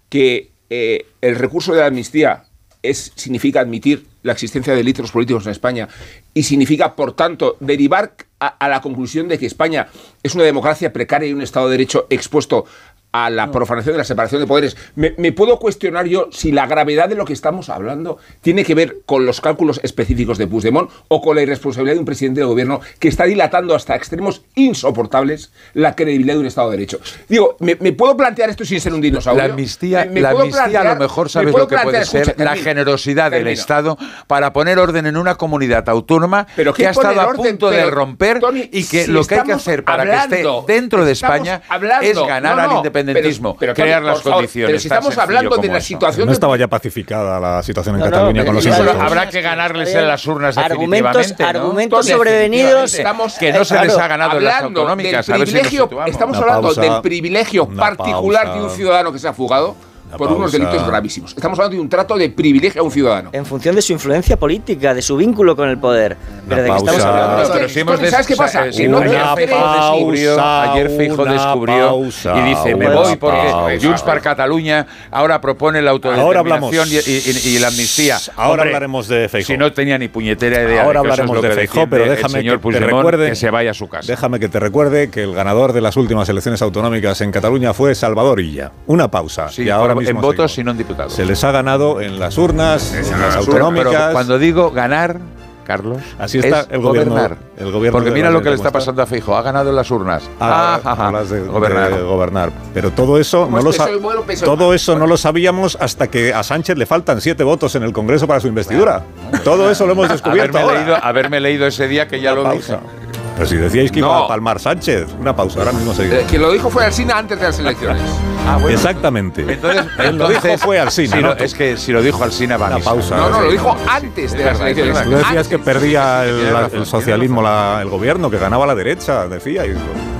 que 0.09 0.51
eh, 0.69 1.05
el 1.21 1.35
recurso 1.35 1.73
de 1.73 1.79
la 1.81 1.87
amnistía 1.87 2.45
es, 2.83 3.11
significa 3.15 3.59
admitir 3.61 4.07
la 4.23 4.33
existencia 4.33 4.73
de 4.73 4.77
delitos 4.77 5.11
políticos 5.11 5.45
en 5.45 5.51
España 5.51 5.87
y 6.33 6.43
significa, 6.43 6.95
por 6.95 7.13
tanto, 7.15 7.57
derivar 7.59 8.13
a, 8.39 8.47
a 8.47 8.69
la 8.69 8.81
conclusión 8.81 9.27
de 9.27 9.37
que 9.37 9.45
España 9.45 9.87
es 10.23 10.33
una 10.35 10.43
democracia 10.43 10.91
precaria 10.93 11.27
y 11.29 11.33
un 11.33 11.41
Estado 11.41 11.67
de 11.67 11.71
Derecho 11.73 12.07
expuesto 12.09 12.65
a 13.13 13.29
la 13.29 13.51
profanación 13.51 13.93
de 13.93 13.97
la 13.97 14.03
separación 14.05 14.39
de 14.41 14.47
poderes. 14.47 14.77
Me, 14.95 15.13
me 15.17 15.31
puedo 15.33 15.59
cuestionar 15.59 16.05
yo 16.05 16.29
si 16.31 16.51
la 16.51 16.65
gravedad 16.65 17.09
de 17.09 17.15
lo 17.15 17.25
que 17.25 17.33
estamos 17.33 17.69
hablando 17.69 18.17
tiene 18.41 18.63
que 18.63 18.73
ver 18.73 18.99
con 19.05 19.25
los 19.25 19.41
cálculos 19.41 19.79
específicos 19.83 20.37
de 20.37 20.47
Puigdemont 20.47 20.89
o 21.09 21.21
con 21.21 21.35
la 21.35 21.41
irresponsabilidad 21.41 21.95
de 21.95 21.99
un 21.99 22.05
presidente 22.05 22.39
del 22.39 22.47
gobierno 22.47 22.79
que 22.99 23.09
está 23.09 23.25
dilatando 23.25 23.75
hasta 23.75 23.95
extremos 23.95 24.43
insoportables 24.55 25.51
la 25.73 25.95
credibilidad 25.95 26.35
de 26.35 26.39
un 26.39 26.45
Estado 26.45 26.69
de 26.71 26.77
Derecho. 26.77 26.99
Digo, 27.27 27.55
¿me, 27.59 27.75
me 27.79 27.91
puedo 27.91 28.15
plantear 28.17 28.49
esto 28.49 28.65
sin 28.65 28.79
ser 28.81 28.93
un 28.93 29.01
dinosaurio? 29.01 29.43
La 29.45 29.49
amnistía, 29.53 30.05
¿Me- 30.05 30.11
me 30.11 30.21
la 30.21 30.29
amnistía 30.31 30.81
a 30.81 30.93
lo 30.93 30.95
mejor 30.99 31.25
me 31.25 31.29
sabes 31.29 31.53
lo 31.55 31.67
que 31.67 31.77
puede 31.77 32.05
ser 32.05 32.21
escucha, 32.21 32.43
la 32.43 32.51
termino, 32.51 32.63
generosidad 32.63 33.31
del. 33.31 33.47
Estado 33.51 33.97
para 34.27 34.53
poner 34.53 34.79
orden 34.79 35.05
en 35.05 35.17
una 35.17 35.35
comunidad 35.35 35.87
autónoma 35.89 36.47
Pero 36.55 36.73
que 36.73 36.83
¿qué 36.83 36.87
ha 36.87 36.91
estado 36.91 37.19
a 37.19 37.27
orden? 37.27 37.35
punto 37.51 37.69
de 37.69 37.89
romper 37.89 38.39
Tony, 38.39 38.61
y 38.71 38.85
que 38.85 39.03
si 39.05 39.11
lo 39.11 39.25
que 39.25 39.35
hay 39.35 39.43
que 39.43 39.51
hacer 39.53 39.83
para 39.83 40.05
que 40.05 40.15
esté 40.15 40.45
dentro 40.67 41.03
de 41.03 41.11
España 41.11 41.61
hablando- 41.67 42.05
es 42.07 42.17
ganar 42.17 42.55
no, 42.55 42.61
al 42.61 42.69
no, 42.69 42.81
independentismo, 43.01 43.55
pero- 43.57 43.73
pero, 43.73 43.85
crear 43.85 44.01
las 44.03 44.21
favor, 44.21 44.33
condiciones. 44.35 44.67
pero 44.69 44.79
si 44.79 44.87
estamos 44.87 45.17
hablando 45.17 45.57
de 45.57 45.67
la 45.67 45.77
eso. 45.77 45.87
situación 45.87 46.25
No 46.27 46.31
estaba 46.33 46.57
ya 46.57 46.67
pacificada 46.67 47.39
la 47.39 47.61
situación 47.63 47.95
en 47.95 47.99
No, 47.99 48.05
no, 48.05 48.11
Cataluña 48.11 48.33
pero 48.41 48.45
con 48.45 48.55
los 48.55 48.65
indultos. 48.65 48.95
Habrá 48.99 49.29
que 49.29 49.41
ganarles 49.41 49.93
en 49.95 50.07
las 50.07 50.25
urnas 50.27 50.57
Argumentos, 50.57 51.13
definitivamente, 51.15 51.43
¿no? 51.43 51.49
argumentos 51.65 52.05
sobrevenidos. 52.07 52.93
estamos- 52.93 53.33
que 53.37 53.51
no 53.53 53.65
se 53.65 53.73
Claro, 53.75 53.87
les 53.89 53.97
ha 53.97 54.07
ganado 54.07 54.37
en 54.37 54.43
las 54.43 54.53
hablando 54.55 54.79
autonómicas. 54.81 55.25
del 55.27 55.35
a 55.35 55.37
ver 55.39 55.47
si 55.47 55.53
nos 55.53 55.61
privilegio, 55.67 56.05
estamos 56.05 56.37
Una 56.37 56.45
hablando 56.47 56.67
pausa, 56.67 56.81
del 56.81 57.01
privilegio 57.01 57.67
particular 57.67 58.43
pausa. 58.45 58.59
de 58.59 58.65
un 58.65 58.69
ciudadano 58.71 59.11
que 59.13 59.19
se 59.19 59.27
ha 59.27 59.33
fugado 59.33 59.75
Por 60.17 60.31
unos 60.31 60.51
delitos 60.51 60.85
gravísimos. 60.87 61.31
Estamos 61.35 61.57
hablando 61.59 61.75
de 61.75 61.81
un 61.81 61.89
trato 61.89 62.17
de 62.17 62.29
privilegio 62.29 62.81
a 62.81 62.83
un 62.85 62.91
ciudadano. 62.91 63.29
En 63.33 63.45
función 63.45 63.75
de 63.75 63.81
su 63.81 63.93
influencia 63.93 64.37
política, 64.37 64.93
de 64.93 65.01
su 65.01 65.17
vínculo 65.17 65.55
con 65.55 65.69
el 65.69 65.77
poder. 65.77 66.17
Pero 66.47 66.63
¿de 66.63 66.69
qué 66.69 66.75
estamos 66.77 67.01
hablando? 67.03 67.53
Pero 67.53 67.69
si 67.69 67.79
hemos 67.79 67.99
¿sabes 68.09 68.27
qué 68.27 68.35
pasa? 68.35 68.67
eh, 68.67 68.71
Que 68.71 68.87
no 68.87 68.97
ayer 68.99 69.15
hace- 69.17 69.47
descubrió, 69.47 70.35
pausa, 70.35 70.73
ayer 70.73 70.89
Feijóo 70.89 71.23
una 71.23 71.33
descubrió 71.33 71.87
pausa, 71.89 72.37
y 72.37 72.41
dice, 72.49 72.75
me 72.75 72.89
voy 72.89 73.15
porque 73.15 73.37
pausa. 73.51 73.77
Junts 73.87 74.01
per 74.03 74.21
Cataluña 74.21 74.87
ahora 75.11 75.39
propone 75.41 75.81
la 75.81 75.91
autodeterminación 75.91 76.87
y, 76.89 76.95
y- 76.95 77.55
y 77.55 77.59
la 77.59 77.67
amnistía. 77.67 78.17
Ahora 78.35 78.51
Hombre, 78.63 78.69
hablaremos 78.69 79.07
de 79.07 79.29
Feijóo. 79.29 79.47
Si 79.53 79.57
no 79.57 79.71
tenía 79.71 79.97
ni 79.97 80.07
puñetera 80.07 80.63
idea 80.63 80.83
Ahora 80.83 81.01
de 81.01 81.07
hablaremos 81.09 81.41
de 81.41 81.51
Feijóo, 81.51 81.87
pero 81.87 82.05
déjame 82.09 82.33
señor 82.39 82.59
que 82.61 82.71
te 82.71 82.79
recuerde 82.79 83.29
que 83.29 83.35
se 83.35 83.49
vaya 83.49 83.71
a 83.71 83.73
su 83.73 83.87
casa. 83.87 84.11
Déjame 84.11 84.39
que 84.39 84.49
te 84.49 84.59
recuerde 84.59 85.09
que 85.09 85.23
el 85.23 85.33
ganador 85.33 85.73
de 85.73 85.81
las 85.81 85.95
últimas 85.97 86.27
elecciones 86.29 86.61
autonómicas 86.61 87.21
en 87.21 87.31
Cataluña 87.31 87.73
fue 87.73 87.95
Salvador 87.95 88.39
Illa. 88.39 88.71
Una 88.87 89.09
pausa. 89.09 89.49
Sí, 89.49 89.63
y 89.63 89.69
ahora 89.69 89.93
en 90.07 90.21
votos 90.21 90.57
y 90.57 90.63
no 90.63 90.71
en 90.71 90.77
diputados. 90.77 91.13
Se 91.13 91.25
les 91.25 91.43
ha 91.43 91.51
ganado 91.51 92.01
en 92.01 92.19
las 92.19 92.37
urnas, 92.37 92.93
en 92.93 93.01
las 93.19 93.35
Pero 93.45 93.65
autonómicas. 93.67 94.11
cuando 94.13 94.37
digo 94.39 94.71
ganar, 94.71 95.19
Carlos, 95.65 95.99
Así 96.19 96.39
está 96.39 96.61
es 96.61 96.67
el 96.71 96.81
gobierno- 96.81 97.11
gobernar. 97.13 97.37
el 97.57 97.71
gobierno 97.71 97.97
Porque 97.99 98.11
mira 98.11 98.29
lo 98.31 98.41
que 98.41 98.49
le 98.49 98.55
está 98.55 98.71
pasando 98.71 99.03
a 99.03 99.05
Feijóo. 99.05 99.35
Ha 99.37 99.41
ganado 99.43 99.69
en 99.69 99.75
las 99.75 99.89
urnas. 99.91 100.23
Ah, 100.39 100.79
Ah, 100.83 101.23
de, 101.23 101.41
gobernar. 101.41 101.95
de 101.95 102.01
gobernar. 102.01 102.51
Pero 102.73 102.89
todo 102.91 103.17
eso 103.19 103.43
¿Cómo 103.45 103.51
no 103.61 103.69
es 103.69 103.77
lo 103.77 103.85
PSOE? 104.25 104.45
todo 104.45 104.73
eso 104.73 104.97
no 104.97 105.07
lo 105.07 105.15
sabíamos 105.17 105.77
hasta 105.79 106.07
que 106.07 106.33
a 106.33 106.43
Sánchez 106.43 106.77
le 106.77 106.85
faltan 106.87 107.21
siete 107.21 107.43
votos 107.43 107.75
en 107.75 107.83
el 107.83 107.93
Congreso 107.93 108.27
para 108.27 108.39
su 108.39 108.47
investidura. 108.47 109.03
Todo 109.45 109.69
eso 109.71 109.85
lo 109.85 109.93
hemos 109.93 110.09
descubierto 110.09 110.57
haberme, 110.57 110.71
ahora. 110.73 110.85
leído, 110.85 111.05
haberme 111.05 111.39
leído 111.39 111.67
ese 111.67 111.87
día 111.87 112.07
que 112.07 112.19
ya 112.19 112.33
Una 112.33 112.41
lo 112.41 112.49
pausa. 112.49 112.77
dije. 112.77 113.10
Pero 113.35 113.45
si 113.47 113.55
decíais 113.55 113.91
que 113.91 113.99
iba 113.99 114.07
No. 114.07 114.25
a 114.25 114.27
palmar 114.27 114.59
Sánchez, 114.59 115.07
una 115.19 115.35
pausa, 115.35 115.59
ahora 115.59 115.71
mismo 115.71 115.93
seguimos. 115.93 116.19
Eh, 116.19 116.25
quien 116.29 116.41
lo 116.41 116.51
dijo 116.51 116.69
fue 116.69 116.85
Alsina 116.85 117.17
antes 117.17 117.39
de 117.39 117.45
las 117.45 117.57
elecciones. 117.59 118.01
Ah, 118.47 118.57
bueno. 118.59 118.69
Exactamente. 118.75 119.41
Entonces, 119.47 119.85
Él 119.99 120.17
lo 120.17 120.27
dijo 120.27 120.41
entonces, 120.41 120.61
fue 120.61 120.79
Alsina, 120.79 121.35
si 121.37 121.43
es 121.43 121.53
que 121.55 121.77
si 121.77 121.91
lo 121.91 122.01
dijo 122.01 122.23
Alsina 122.23 122.57
va 122.57 122.67
a 122.67 122.79
pausa. 122.79 123.15
No, 123.17 123.29
no, 123.29 123.41
lo 123.41 123.51
dijo 123.51 123.75
antes 123.89 124.33
de 124.33 124.45
las 124.45 124.59
elecciones. 124.59 125.03
Tú 125.03 125.09
decías 125.11 125.47
que 125.47 125.59
perdía 125.59 126.25
el, 126.25 126.53
la- 126.53 126.69
socialismo 126.85 127.41
la- 127.41 127.79
el 127.81 127.89
gobierno, 127.89 128.29
que 128.29 128.37
ganaba 128.37 128.65
la 128.67 128.75
derecha, 128.75 129.27
decía. 129.27 129.65
Y 129.65 129.75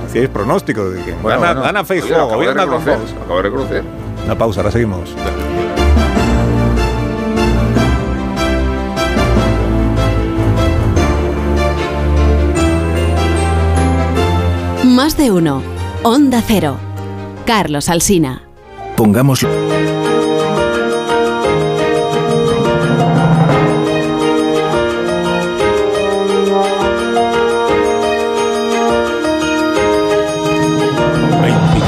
hacíais 0.08 0.28
pronósticos. 0.28 0.94
de 0.94 1.04
que 1.04 1.12
Bueno, 1.14 1.40
gana, 1.40 1.52
bueno. 1.60 1.62
gana 1.62 1.82
de 1.82 2.34
gobierna 2.34 2.66
con 2.66 2.82
acabo 2.82 3.36
de 3.36 3.42
reconocer. 3.42 3.84
Una 4.24 4.38
pausa, 4.38 4.60
ahora 4.60 4.70
seguimos. 4.72 5.10
Más 15.02 15.16
de 15.16 15.32
uno. 15.32 15.60
Onda 16.04 16.40
Cero. 16.46 16.76
Carlos 17.44 17.88
Alsina. 17.88 18.42
Pongámoslo. 18.96 19.48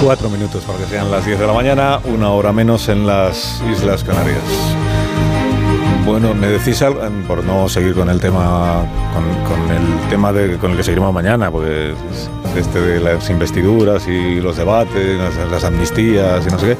Cuatro 0.03 0.29
minutos 0.29 0.65
para 0.65 0.81
que 0.81 0.87
sean 0.87 1.09
las 1.09 1.25
10 1.25 1.39
de 1.39 1.47
la 1.47 1.53
mañana, 1.53 2.01
una 2.07 2.31
hora 2.31 2.53
menos 2.53 2.89
en 2.89 3.07
las 3.07 3.63
Islas 3.71 4.03
Canarias. 4.03 4.43
Bueno, 6.05 6.35
me 6.35 6.49
decís 6.49 6.83
algo, 6.83 7.01
por 7.29 7.45
no 7.45 7.69
seguir 7.69 7.95
con 7.95 8.11
el 8.11 8.21
tema, 8.21 8.83
con, 9.15 9.25
con 9.45 9.71
el 9.71 10.09
tema 10.11 10.33
de, 10.33 10.59
con 10.59 10.73
el 10.73 10.77
que 10.77 10.83
seguiremos 10.83 11.15
mañana, 11.15 11.49
porque 11.53 11.95
este 12.57 12.81
de 12.81 13.01
las 13.01 13.29
investiduras 13.31 14.07
y 14.09 14.41
los 14.41 14.57
debates, 14.57 15.19
las, 15.19 15.51
las 15.51 15.65
amnistías 15.65 16.47
y 16.47 16.51
no 16.51 16.59
sé 16.59 16.67
qué. 16.67 16.77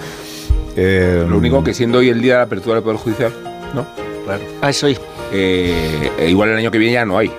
Eh, 0.77 1.25
Lo 1.29 1.39
único 1.39 1.63
que 1.63 1.73
siendo 1.75 1.99
hoy 1.99 2.09
el 2.09 2.21
día 2.21 2.35
de 2.35 2.39
la 2.39 2.45
apertura 2.45 2.75
del 2.77 2.85
Poder 2.85 2.99
Judicial, 2.99 3.33
¿no? 3.75 3.87
Claro. 4.25 4.43
Ah, 4.63 4.71
eso 4.71 4.87
hoy. 4.87 4.99
Eh, 5.33 6.11
eh, 6.19 6.29
igual 6.31 6.51
el 6.51 6.57
año 6.59 6.71
que 6.71 6.79
viene 6.79 6.95
ya 6.95 7.05
no 7.05 7.19
hay 7.19 7.31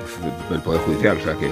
el 0.52 0.60
Poder 0.62 0.82
Judicial, 0.82 1.18
o 1.20 1.24
sea 1.24 1.34
que 1.36 1.50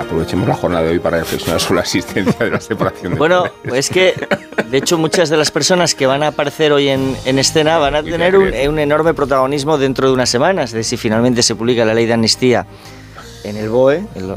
aprovechemos 0.00 0.48
la 0.48 0.54
jornada 0.54 0.82
de 0.84 0.92
hoy 0.92 0.98
para 0.98 1.18
reflexionar 1.18 1.60
sobre 1.60 1.76
la 1.76 1.80
existencia 1.82 2.34
de 2.46 2.50
la 2.52 2.60
separación 2.60 3.12
de 3.12 3.18
Bueno, 3.18 3.44
poderes. 3.62 3.86
es 3.86 3.90
que 3.90 4.14
de 4.70 4.78
hecho 4.78 4.96
muchas 4.96 5.28
de 5.28 5.36
las 5.36 5.50
personas 5.50 5.94
que 5.94 6.06
van 6.06 6.22
a 6.22 6.28
aparecer 6.28 6.72
hoy 6.72 6.88
en, 6.88 7.14
en 7.26 7.38
escena 7.38 7.76
van 7.78 7.94
a 7.94 8.02
tener 8.02 8.36
un, 8.36 8.48
un 8.68 8.78
enorme 8.78 9.12
protagonismo 9.12 9.76
dentro 9.76 10.08
de 10.08 10.14
unas 10.14 10.30
semanas. 10.30 10.72
De 10.72 10.82
si 10.84 10.96
finalmente 10.96 11.42
se 11.42 11.54
publica 11.54 11.84
la 11.84 11.92
ley 11.92 12.06
de 12.06 12.14
amnistía 12.14 12.66
en 13.44 13.56
el 13.58 13.68
BOE, 13.68 14.04
el- 14.14 14.34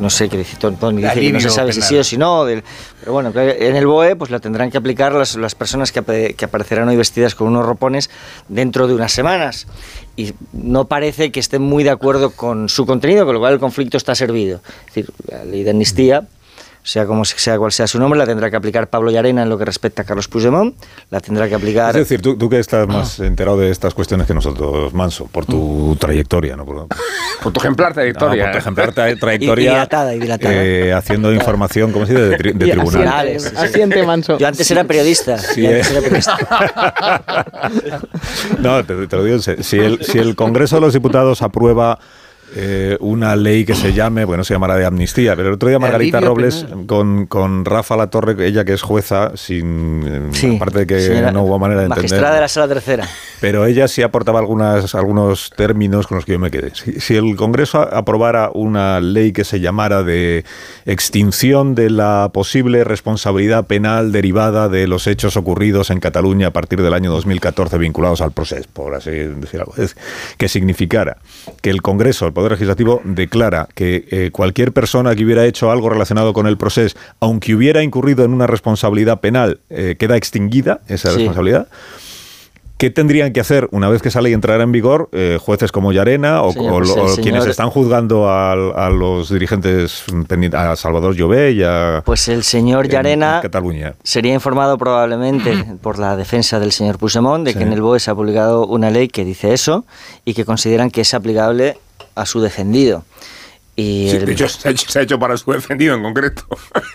no 0.00 0.10
sé 0.10 0.28
qué 0.28 0.38
dice 0.38 0.56
Tony, 0.58 1.02
dice 1.02 1.14
que 1.20 1.32
no 1.32 1.40
se 1.40 1.48
sabe 1.50 1.72
si 1.72 1.80
sí 1.88 1.96
o 1.96 2.04
si 2.04 2.16
no, 2.16 2.44
del- 2.44 2.62
pero 3.00 3.12
bueno, 3.12 3.32
en 3.34 3.76
el 3.76 3.86
BOE 3.86 4.16
pues 4.16 4.30
la 4.30 4.38
tendrán 4.40 4.70
que 4.70 4.78
aplicar 4.78 5.12
las, 5.12 5.36
las 5.36 5.54
personas 5.54 5.92
que, 5.92 6.34
que 6.36 6.44
aparecerán 6.44 6.88
hoy 6.88 6.96
vestidas 6.96 7.34
con 7.34 7.48
unos 7.48 7.66
ropones 7.66 8.10
dentro 8.48 8.86
de 8.88 8.94
unas 8.94 9.12
semanas. 9.12 9.66
Y 10.16 10.34
no 10.52 10.86
parece 10.86 11.32
que 11.32 11.40
estén 11.40 11.62
muy 11.62 11.84
de 11.84 11.90
acuerdo 11.90 12.30
con 12.30 12.68
su 12.68 12.84
contenido, 12.86 13.24
con 13.24 13.34
lo 13.34 13.40
cual 13.40 13.54
el 13.54 13.58
conflicto 13.60 13.96
está 13.96 14.14
servido. 14.14 14.60
Es 14.88 14.94
decir, 14.94 15.10
la 15.28 15.44
ley 15.44 15.62
de 15.64 15.70
amnistía 15.70 16.26
sea 16.84 17.06
como 17.06 17.24
sea 17.24 17.58
cual 17.58 17.70
sea 17.72 17.86
su 17.86 17.98
nombre, 18.00 18.18
la 18.18 18.26
tendrá 18.26 18.50
que 18.50 18.56
aplicar 18.56 18.88
Pablo 18.88 19.10
Llarena 19.10 19.42
en 19.42 19.48
lo 19.48 19.56
que 19.56 19.64
respecta 19.64 20.02
a 20.02 20.04
Carlos 20.04 20.26
Puigdemont, 20.28 20.74
la 21.10 21.20
tendrá 21.20 21.48
que 21.48 21.54
aplicar... 21.54 21.90
Es 21.90 22.02
decir, 22.08 22.20
tú, 22.20 22.36
tú 22.36 22.48
que 22.50 22.58
estás 22.58 22.88
más 22.88 23.20
enterado 23.20 23.56
de 23.58 23.70
estas 23.70 23.94
cuestiones 23.94 24.26
que 24.26 24.34
nosotros, 24.34 24.92
Manso, 24.92 25.26
por 25.26 25.46
tu 25.46 25.96
trayectoria, 26.00 26.56
¿no? 26.56 26.64
Por, 26.64 26.88
Por 27.42 27.52
tu 27.52 27.60
ejemplar 27.60 27.92
trayectoria. 27.94 28.46
No, 28.46 28.50
por 28.50 28.52
tu 28.52 28.58
ejemplar 28.58 28.92
tra- 28.94 29.12
Y 29.16 29.18
trayectoria. 29.20 29.70
dilatada, 29.72 30.14
y 30.14 30.18
dilatada. 30.18 30.54
eh, 30.54 30.92
haciendo 30.92 31.32
información, 31.32 31.92
¿cómo 31.92 32.04
se 32.06 32.14
dice? 32.14 32.24
De, 32.28 32.36
tri- 32.38 32.52
de. 32.54 32.70
Tribunales. 32.72 33.52
Asiente 33.56 34.02
manso. 34.04 34.38
Yo 34.38 34.46
antes 34.48 34.68
era 34.70 34.84
periodista. 34.84 35.38
Sí, 35.38 35.62
yo 35.62 35.68
antes 35.68 35.88
eh. 35.90 35.92
era 35.92 36.00
periodista. 36.02 37.42
no, 38.58 38.84
te, 38.84 39.06
te 39.06 39.16
lo 39.16 39.24
digo 39.24 39.36
en 39.36 39.42
serio. 39.42 39.62
Si 39.64 39.78
el, 39.78 40.04
si 40.04 40.18
el 40.18 40.34
Congreso 40.36 40.76
de 40.76 40.80
los 40.82 40.92
Diputados 40.92 41.42
aprueba 41.42 41.98
eh, 42.54 42.96
una 43.00 43.36
ley 43.36 43.64
que 43.64 43.74
se 43.74 43.92
llame, 43.92 44.24
bueno, 44.24 44.44
se 44.44 44.54
llamará 44.54 44.76
de 44.76 44.84
amnistía, 44.84 45.34
pero 45.36 45.48
el 45.48 45.54
otro 45.54 45.68
día 45.68 45.78
Margarita 45.78 46.18
Alivio 46.18 46.34
Robles 46.34 46.66
con, 46.86 47.26
con 47.26 47.64
Rafa 47.64 47.96
La 47.96 48.08
Torre, 48.08 48.46
ella 48.46 48.64
que 48.64 48.74
es 48.74 48.82
jueza, 48.82 49.32
sin 49.36 50.02
eh, 50.06 50.28
Sí, 50.32 50.56
aparte 50.56 50.80
de 50.80 50.86
que 50.86 51.00
señora 51.00 51.32
no 51.32 51.44
hubo 51.44 51.58
manera 51.58 51.82
de 51.82 51.88
Magistrada 51.88 52.16
entender. 52.18 52.34
de 52.34 52.40
la 52.40 52.48
Sala 52.48 52.68
Tercera. 52.68 53.08
Pero 53.40 53.66
ella 53.66 53.88
sí 53.88 54.02
aportaba 54.02 54.38
algunas, 54.38 54.94
algunos 54.94 55.50
términos 55.56 56.06
con 56.06 56.16
los 56.16 56.24
que 56.24 56.32
yo 56.32 56.38
me 56.38 56.50
quedé. 56.50 56.74
Si, 56.74 57.00
si 57.00 57.16
el 57.16 57.36
Congreso 57.36 57.80
aprobara 57.80 58.50
una 58.52 59.00
ley 59.00 59.32
que 59.32 59.44
se 59.44 59.60
llamara 59.60 60.02
de 60.02 60.44
extinción 60.86 61.74
de 61.74 61.90
la 61.90 62.30
posible 62.32 62.84
responsabilidad 62.84 63.66
penal 63.66 64.12
derivada 64.12 64.68
de 64.68 64.86
los 64.86 65.06
hechos 65.06 65.36
ocurridos 65.36 65.90
en 65.90 66.00
Cataluña 66.00 66.48
a 66.48 66.50
partir 66.52 66.82
del 66.82 66.94
año 66.94 67.10
2014 67.10 67.78
vinculados 67.78 68.20
al 68.20 68.32
proceso, 68.32 68.68
por 68.72 68.94
así 68.94 69.10
decir 69.10 69.60
algo, 69.60 69.74
que 70.36 70.48
significara 70.48 71.18
que 71.60 71.70
el 71.70 71.82
Congreso, 71.82 72.26
el 72.26 72.32
Poder 72.42 72.52
Legislativo, 72.58 73.00
declara 73.04 73.68
que 73.72 74.04
eh, 74.10 74.30
cualquier 74.32 74.72
persona 74.72 75.14
que 75.14 75.24
hubiera 75.24 75.46
hecho 75.46 75.70
algo 75.70 75.88
relacionado 75.88 76.32
con 76.32 76.48
el 76.48 76.56
proceso, 76.56 76.96
aunque 77.20 77.54
hubiera 77.54 77.84
incurrido 77.84 78.24
en 78.24 78.32
una 78.32 78.48
responsabilidad 78.48 79.20
penal, 79.20 79.60
eh, 79.70 79.94
queda 79.96 80.16
extinguida 80.16 80.80
esa 80.88 81.10
Sí. 81.10 81.18
responsabilidad. 81.18 81.68
¿Qué 82.82 82.90
tendrían 82.90 83.32
que 83.32 83.38
hacer 83.38 83.68
una 83.70 83.88
vez 83.88 84.02
que 84.02 84.08
esa 84.08 84.20
ley 84.20 84.32
entrara 84.32 84.64
en 84.64 84.72
vigor 84.72 85.08
eh, 85.12 85.38
jueces 85.40 85.70
como 85.70 85.92
Llarena 85.92 86.42
o, 86.42 86.52
pues 86.52 86.66
el 86.66 86.72
o 86.72 86.84
señor- 87.06 87.20
quienes 87.22 87.46
están 87.46 87.70
juzgando 87.70 88.28
a, 88.28 88.90
los 88.90 89.30
dirigentes, 89.30 90.02
a 90.52 90.74
Salvador 90.74 91.14
Llobé 91.14 91.52
y 91.52 91.62
a 91.62 92.02
Pues 92.04 92.26
el 92.26 92.42
señor 92.42 92.86
en- 92.86 92.90
Llarena 92.90 93.36
en 93.36 93.42
Cataluña? 93.42 93.94
sería 94.02 94.34
informado 94.34 94.78
probablemente 94.78 95.64
por 95.80 96.00
la 96.00 96.16
defensa 96.16 96.58
del 96.58 96.72
señor 96.72 96.98
Puigdemont 96.98 97.44
de 97.46 97.54
que 97.54 97.62
en 97.62 97.72
el 97.72 97.80
BOE 97.82 98.00
se 98.00 98.10
ha 98.10 98.16
publicado 98.16 98.66
una 98.66 98.90
ley 98.90 99.06
que 99.06 99.24
dice 99.24 99.52
eso 99.52 99.84
y 100.24 100.34
que 100.34 100.44
consideran 100.44 100.90
que 100.90 101.02
es 101.02 101.14
aplicable 101.14 101.78
a 102.16 102.26
su 102.26 102.40
defendido. 102.40 103.04
Y 103.76 104.08
Sí, 104.10 104.16
el- 104.16 104.26
de 104.26 104.32
hecho, 104.32 104.48
se 104.48 104.66
ha 104.66 104.70
hecho, 104.72 104.90
se 104.90 104.98
ha 104.98 105.02
hecho 105.02 105.20
para 105.20 105.36
su 105.36 105.52
defendido 105.52 105.94
en 105.94 106.02
concreto. 106.02 106.42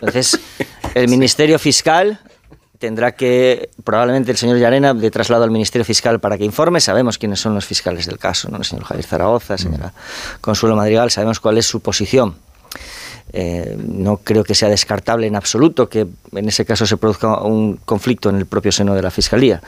entonces 0.02 0.38
el 0.96 1.08
Ministerio 1.08 1.58
Fiscal 1.60 2.20
tendrá 2.80 3.14
que, 3.14 3.70
probablemente 3.84 4.32
el 4.32 4.38
señor 4.38 4.58
Llarena, 4.58 4.94
de 4.94 5.12
traslado 5.12 5.44
al 5.44 5.52
Ministerio 5.52 5.86
Fiscal 5.86 6.20
para 6.20 6.38
que 6.38 6.46
informe. 6.46 6.80
Sabemos 6.80 7.18
quiénes 7.18 7.40
son 7.40 7.56
los 7.56 7.66
fiscales 7.66 8.06
del 8.06 8.18
caso, 8.18 8.50
¿no? 8.50 8.58
El 8.58 8.66
señor 8.66 8.86
Javier 8.86 9.06
Zaragoza, 9.06 9.58
señora 9.58 9.94
Consuelo 10.42 10.76
Madrigal, 10.76 11.12
sabemos 11.12 11.40
cuál 11.40 11.58
es 11.58 11.66
su 11.66 11.80
posición. 11.80 12.36
Eh, 13.34 13.78
no 13.78 14.18
creo 14.18 14.44
que 14.44 14.56
sea 14.56 14.70
descartable 14.70 15.28
en 15.28 15.36
absoluto 15.36 15.90
que 15.90 16.08
en 16.32 16.48
ese 16.48 16.66
caso 16.66 16.86
se 16.86 16.96
produzca 16.96 17.42
un 17.42 17.78
conflicto 17.78 18.30
en 18.30 18.38
el 18.38 18.46
propio 18.46 18.72
seno 18.72 18.96
de 18.96 19.02
la 19.02 19.12
Fiscalía. 19.12 19.62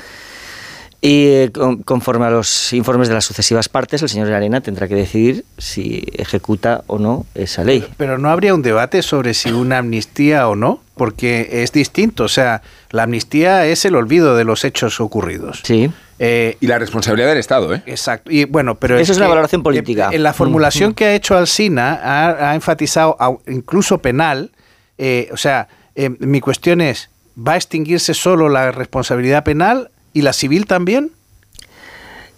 Y 1.02 1.28
eh, 1.28 1.52
con- 1.54 1.82
conforme 1.84 2.26
a 2.26 2.30
los 2.30 2.74
informes 2.74 3.08
de 3.08 3.14
las 3.14 3.24
sucesivas 3.24 3.70
partes, 3.70 4.02
el 4.02 4.10
señor 4.10 4.34
Arena 4.34 4.60
tendrá 4.60 4.88
que 4.90 4.96
decidir 4.96 5.46
si 5.58 6.04
ejecuta 6.14 6.84
o 6.88 7.00
no 7.00 7.26
esa 7.36 7.64
ley. 7.64 7.88
Pero 7.96 8.18
no 8.18 8.30
habría 8.30 8.54
un 8.54 8.62
debate 8.62 9.02
sobre 9.02 9.34
si 9.34 9.50
una 9.52 9.78
amnistía 9.78 10.50
o 10.50 10.58
no, 10.58 10.82
porque 10.96 11.64
es 11.64 11.72
distinto. 11.72 12.26
O 12.26 12.28
sea, 12.28 12.62
la 12.92 13.04
amnistía 13.04 13.66
es 13.66 13.86
el 13.86 13.96
olvido 13.96 14.36
de 14.36 14.44
los 14.44 14.66
hechos 14.66 15.00
ocurridos. 15.00 15.62
Sí. 15.64 15.90
y 16.22 16.68
la 16.68 16.78
responsabilidad 16.80 17.30
del 17.30 17.38
Estado, 17.38 17.74
¿eh? 17.74 17.82
Exacto. 17.86 18.30
Y 18.30 18.44
bueno, 18.44 18.76
pero 18.76 19.00
Eso 19.00 19.14
es 19.14 19.18
una 19.20 19.28
que, 19.28 19.30
valoración 19.30 19.64
política. 19.64 20.10
eh, 20.12 20.18
En 20.18 20.24
la 20.24 20.34
formulación 20.34 20.92
Mm. 20.92 20.94
que 20.96 21.06
ha 21.06 21.14
hecho 21.16 21.38
Alsina 21.38 21.94
ha, 22.04 22.50
ha 22.52 22.56
enfatizado, 22.56 23.16
incluso 23.48 24.00
penal, 24.00 24.52
eh, 24.98 25.30
o 25.32 25.38
sea, 25.38 25.70
eh, 25.96 26.10
mi 26.20 26.42
cuestión 26.42 26.82
es, 26.82 27.10
¿va 27.38 27.54
a 27.54 27.56
extinguirse 27.56 28.14
solo 28.14 28.50
la 28.50 28.74
responsabilidad 28.74 29.46
penal 29.46 29.92
y 30.14 30.22
la 30.22 30.34
civil 30.34 30.66
también? 30.66 31.12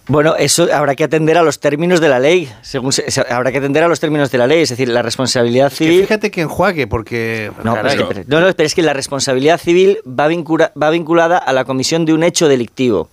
Bueno, 0.08 0.34
eso 0.36 0.66
habrá 0.74 0.96
que 0.96 1.04
atender 1.04 1.38
a 1.38 1.42
los 1.44 1.60
términos 1.60 2.00
de 2.00 2.08
la 2.08 2.18
ley. 2.18 2.50
Según 2.62 2.92
se- 2.92 3.08
se- 3.10 3.20
habrá 3.32 3.52
que 3.52 3.58
atender 3.58 3.84
a 3.84 3.88
los 3.88 4.00
términos 4.00 4.32
de 4.32 4.38
la 4.38 4.48
ley, 4.48 4.62
es 4.62 4.70
decir, 4.70 4.88
la 4.88 5.00
responsabilidad 5.00 5.70
Que 5.70 5.76
civil. 5.76 6.00
fíjate 6.02 6.30
que 6.32 6.40
enjuague, 6.40 6.88
porque... 6.88 7.52
No, 7.62 7.74
pero 7.74 7.88
es 7.88 7.94
que, 7.94 8.24
no, 8.26 8.40
no, 8.40 8.52
pero 8.52 8.66
es 8.66 8.74
que 8.74 8.82
la 8.82 8.94
responsabilidad 8.94 9.60
civil 9.60 9.98
va, 10.04 10.28
vincula- 10.28 10.72
va 10.80 10.90
vinculada 10.90 11.38
a 11.38 11.52
la 11.52 11.64
comisión 11.64 12.04
de 12.04 12.14
un 12.14 12.24
hecho 12.24 12.48
delictivo. 12.48 13.10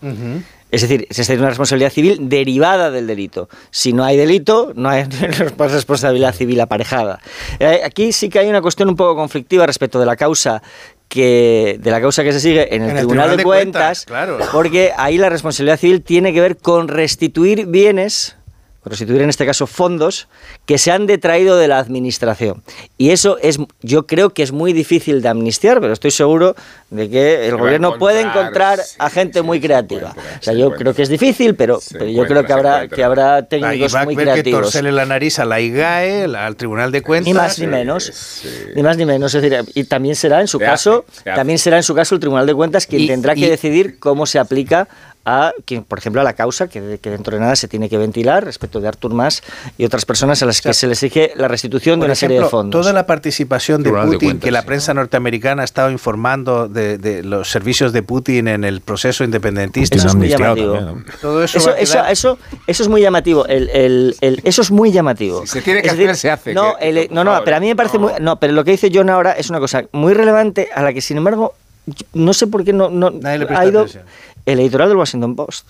Es 0.71 0.81
decir, 0.81 1.07
es 1.09 1.29
una 1.29 1.49
responsabilidad 1.49 1.91
civil 1.91 2.27
derivada 2.29 2.89
del 2.89 3.05
delito. 3.05 3.49
Si 3.69 3.93
no 3.93 4.03
hay 4.03 4.17
delito, 4.17 4.71
no 4.75 4.89
hay 4.89 5.03
responsabilidad 5.03 6.33
civil 6.33 6.59
aparejada. 6.59 7.19
Eh, 7.59 7.81
Aquí 7.85 8.11
sí 8.11 8.29
que 8.29 8.39
hay 8.39 8.47
una 8.49 8.61
cuestión 8.63 8.89
un 8.89 8.95
poco 8.95 9.15
conflictiva 9.15 9.65
respecto 9.67 9.99
de 9.99 10.07
la 10.07 10.15
causa 10.15 10.61
que 11.09 11.77
de 11.81 11.91
la 11.91 11.99
causa 11.99 12.23
que 12.23 12.31
se 12.31 12.39
sigue 12.39 12.73
en 12.73 12.83
el, 12.83 12.91
En 12.91 12.97
el 12.97 13.07
Tribunal, 13.07 13.07
Tribunal 13.07 13.29
de, 13.31 13.37
de 13.37 13.43
Cuentas, 13.43 14.05
Cuentas, 14.05 14.05
claro. 14.05 14.37
porque 14.51 14.93
ahí 14.95 15.17
la 15.17 15.27
responsabilidad 15.29 15.77
civil 15.77 16.03
tiene 16.03 16.31
que 16.33 16.39
ver 16.39 16.55
con 16.55 16.87
restituir 16.87 17.65
bienes 17.65 18.37
restituir 18.85 19.21
en 19.21 19.29
este 19.29 19.45
caso 19.45 19.67
fondos 19.67 20.27
que 20.65 20.77
se 20.77 20.91
han 20.91 21.05
detraído 21.05 21.57
de 21.57 21.67
la 21.67 21.79
administración. 21.79 22.63
Y 22.97 23.11
eso 23.11 23.37
es, 23.41 23.59
yo 23.81 24.07
creo 24.07 24.29
que 24.31 24.41
es 24.43 24.51
muy 24.51 24.73
difícil 24.73 25.21
de 25.21 25.27
amnistiar, 25.29 25.81
pero 25.81 25.93
estoy 25.93 26.11
seguro 26.11 26.55
de 26.89 27.09
que 27.09 27.47
el 27.47 27.57
gobierno 27.57 27.97
puede 27.97 28.21
encontrar, 28.21 28.79
a 28.97 29.09
gente 29.09 29.41
muy 29.41 29.59
creativa. 29.59 30.15
o 30.39 30.43
sea, 30.43 30.53
yo 30.53 30.71
creo 30.71 30.93
que 30.93 31.01
es 31.03 31.09
difícil, 31.09 31.55
pero, 31.55 31.79
pero 31.91 32.05
yo 32.05 32.25
creo 32.25 32.45
que 32.45 32.53
habrá, 32.53 32.87
que 32.87 33.03
habrá 33.03 33.43
técnicos 33.43 33.93
muy 34.05 34.15
ver 34.15 34.25
que 34.27 34.31
creativos. 34.31 34.61
torcerle 34.61 34.91
la 34.91 35.05
nariz 35.05 35.39
a 35.39 35.45
la 35.45 35.59
IGAE, 35.59 36.27
la- 36.27 36.45
al 36.45 36.55
Tribunal 36.55 36.91
de 36.91 37.01
Cuentas. 37.01 37.27
Ni 37.27 37.33
más 37.33 37.59
ni 37.59 37.67
menos, 37.67 38.41
ni 38.75 38.81
más 38.81 38.97
ni 38.97 39.05
menos. 39.05 39.35
Es 39.35 39.41
decir, 39.41 39.59
y 39.75 39.83
también 39.83 40.15
será 40.15 40.41
en 40.41 40.47
su 40.47 40.57
Se 40.57 40.65
caso, 40.65 41.05
hace, 41.07 41.21
se 41.23 41.29
hace. 41.29 41.37
también 41.37 41.59
será 41.59 41.77
en 41.77 41.83
su 41.83 41.93
caso 41.93 42.15
el 42.15 42.21
Tribunal 42.21 42.47
de 42.47 42.55
Cuentas 42.55 42.87
quien 42.87 43.01
Y- 43.03 43.07
tendrá 43.07 43.35
que 43.35 43.41
y- 43.41 43.49
decidir 43.49 43.99
cómo 43.99 44.25
se 44.25 44.39
aplica 44.39 44.87
a, 45.25 45.51
quien, 45.65 45.83
por 45.83 45.99
ejemplo, 45.99 46.21
a 46.21 46.23
la 46.23 46.33
causa 46.33 46.67
que, 46.69 46.97
que 47.01 47.09
dentro 47.11 47.35
de 47.35 47.41
nada 47.41 47.55
se 47.55 47.67
tiene 47.67 47.87
que 47.89 47.97
ventilar 47.97 48.43
respecto 48.45 48.79
de 48.79 48.87
Artur 48.87 49.13
Mas 49.13 49.43
y 49.77 49.85
otras 49.85 50.05
personas 50.05 50.41
a 50.41 50.45
las 50.47 50.61
que 50.61 50.73
se 50.73 50.87
les 50.87 51.03
exige 51.03 51.33
la 51.35 51.47
restitución 51.47 51.99
de 51.99 52.05
una 52.07 52.15
serie 52.15 52.39
de 52.39 52.45
fondos. 52.45 52.81
Toda 52.81 52.93
la 52.93 53.05
participación 53.05 53.83
de 53.83 53.91
Putin, 53.91 54.19
Cuentas, 54.19 54.43
que 54.45 54.51
la 54.51 54.63
prensa 54.63 54.93
norteamericana 54.93 55.61
ha 55.61 55.65
estado 55.65 55.91
informando 55.91 56.67
de, 56.67 56.97
de 56.97 57.23
los 57.23 57.51
servicios 57.51 57.93
de 57.93 58.01
Putin 58.01 58.47
en 58.47 58.63
el 58.63 58.81
proceso 58.81 59.23
independentista. 59.23 59.97
Eso 59.97 60.07
es 60.07 60.15
muy 60.15 60.29
llamativo. 60.29 60.77
Todo 61.21 61.43
eso, 61.43 61.57
Eso, 61.59 61.75
eso, 61.75 61.93
quedar- 61.99 62.11
eso, 62.11 62.39
eso 62.65 62.83
es 62.83 62.89
muy 62.89 63.01
llamativo. 63.01 63.45
El, 63.45 63.69
el- 63.69 64.15
el- 64.21 64.41
eso 64.45 64.61
es 64.61 64.71
muy 64.71 64.91
llamativo. 64.91 65.45
se 65.45 65.61
tiene 65.61 65.81
que 65.81 65.87
Es 65.89 65.93
hacer, 65.93 66.15
se 66.15 66.31
hace, 66.31 66.53
No, 66.53 66.75
que- 66.77 66.89
el- 66.89 67.07
no, 67.11 67.23
no, 67.23 67.41
pero 67.43 67.57
a 67.57 67.59
mí 67.59 67.67
me 67.67 67.75
parece 67.75 67.99
muy. 67.99 68.13
No, 68.19 68.39
pero 68.39 68.53
lo 68.53 68.63
que 68.63 68.71
dice 68.71 68.89
John 68.91 69.09
ahora 69.09 69.33
es 69.33 69.49
una 69.49 69.59
cosa 69.59 69.83
muy 69.91 70.13
relevante 70.13 70.69
a 70.73 70.81
la 70.81 70.93
que, 70.93 71.01
sin 71.01 71.17
embargo, 71.17 71.53
no 72.13 72.33
sé 72.33 72.47
por 72.47 72.63
qué 72.63 72.71
no, 72.73 72.89
no 72.89 73.09
le 73.09 73.27
ha 73.29 73.65
ido 73.65 73.81
atención. 73.81 74.03
El 74.51 74.59
editorial 74.59 74.89
del 74.89 74.97
Washington 74.97 75.35
Post. 75.35 75.69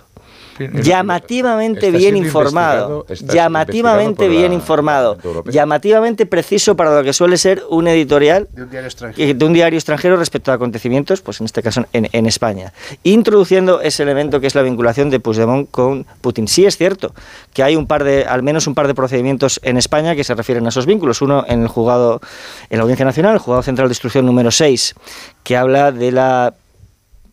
Llamativamente 0.83 1.89
bien 1.89 2.17
informado, 2.17 3.05
llamativamente 3.33 4.27
bien 4.27 4.49
la- 4.49 4.55
informado, 4.55 5.17
llamativamente 5.49 6.25
preciso 6.25 6.75
para 6.75 6.93
lo 6.97 7.01
que 7.01 7.13
suele 7.13 7.37
ser 7.37 7.63
un 7.69 7.87
editorial 7.87 8.49
de 8.51 8.63
un 8.63 8.69
diario 8.69 8.87
extranjero. 8.87 9.25
que- 9.27 9.33
de 9.33 9.45
un 9.45 9.53
diario 9.53 9.77
extranjero 9.77 10.17
respecto 10.17 10.51
a 10.51 10.55
acontecimientos, 10.55 11.21
pues 11.21 11.39
en 11.39 11.45
este 11.45 11.63
caso 11.63 11.85
en, 11.93 12.09
en 12.11 12.25
España, 12.25 12.73
introduciendo 13.03 13.79
ese 13.79 14.03
elemento 14.03 14.41
que 14.41 14.47
es 14.47 14.55
la 14.55 14.61
vinculación 14.61 15.09
de 15.09 15.21
Puigdemont 15.21 15.71
con 15.71 16.05
Putin. 16.19 16.47
Sí 16.49 16.65
es 16.65 16.75
cierto 16.75 17.13
que 17.53 17.63
hay 17.63 17.77
un 17.77 17.87
par 17.87 18.03
de, 18.03 18.25
al 18.25 18.43
menos 18.43 18.67
un 18.67 18.75
par 18.75 18.87
de 18.87 18.93
procedimientos 18.95 19.61
en 19.63 19.77
España 19.77 20.13
que 20.13 20.25
se 20.25 20.35
refieren 20.35 20.65
a 20.65 20.69
esos 20.69 20.85
vínculos. 20.85 21.21
Uno 21.21 21.45
en 21.47 21.61
el 21.61 21.69
juzgado, 21.69 22.19
en 22.69 22.79
la 22.79 22.81
Audiencia 22.83 23.05
Nacional, 23.05 23.31
el 23.33 23.39
juzgado 23.39 23.63
central 23.63 23.87
de 23.87 23.93
instrucción 23.93 24.25
número 24.25 24.51
6, 24.51 24.93
que 25.43 25.55
habla 25.55 25.93
de 25.93 26.11
la 26.11 26.53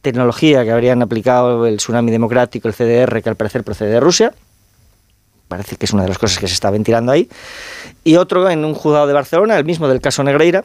tecnología 0.07 0.63
que 0.63 0.71
habrían 0.71 1.03
aplicado 1.03 1.67
el 1.67 1.79
tsunami 1.79 2.13
democrático, 2.13 2.69
el 2.69 2.75
CDR, 2.75 3.21
que 3.25 3.29
al 3.29 3.35
parecer 3.35 3.65
procede 3.65 3.91
de 3.91 3.99
Rusia. 3.99 4.33
Parece 5.49 5.75
que 5.75 5.85
es 5.85 5.93
una 5.93 6.05
de 6.05 6.09
las 6.11 6.19
cosas 6.19 6.39
que 6.39 6.47
se 6.47 6.55
está 6.55 6.71
ventilando 6.71 7.11
ahí. 7.11 7.29
Y 8.05 8.15
otro 8.15 8.49
en 8.49 8.65
un 8.65 8.75
juzgado 8.75 9.09
de 9.09 9.13
Barcelona, 9.13 9.59
el 9.59 9.65
mismo 9.65 9.89
del 9.89 10.01
caso 10.01 10.23
Negreira, 10.23 10.63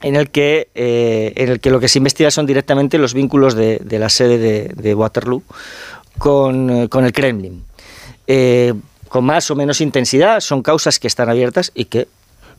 en, 0.00 0.14
el 0.14 0.30
que, 0.30 0.68
eh, 0.76 1.32
en 1.34 1.48
el 1.48 1.58
que 1.58 1.70
lo 1.70 1.80
que 1.80 1.88
se 1.88 1.98
investiga 1.98 2.30
son 2.30 2.46
directamente 2.46 2.98
los 2.98 3.14
vínculos 3.14 3.54
de, 3.54 3.78
de 3.78 3.98
la 3.98 4.08
sede 4.08 4.38
de, 4.38 4.72
de 4.76 4.94
Waterloo 4.94 5.42
con, 6.18 6.70
eh, 6.70 6.88
con 6.88 7.04
el 7.04 7.12
Kremlin. 7.12 7.64
Eh, 8.28 8.74
con 9.08 9.24
más 9.24 9.50
o 9.50 9.56
menos 9.56 9.80
intensidad, 9.80 10.38
son 10.38 10.62
causas 10.62 11.00
que 11.00 11.08
están 11.08 11.28
abiertas 11.28 11.72
y 11.74 11.86
que 11.86 12.06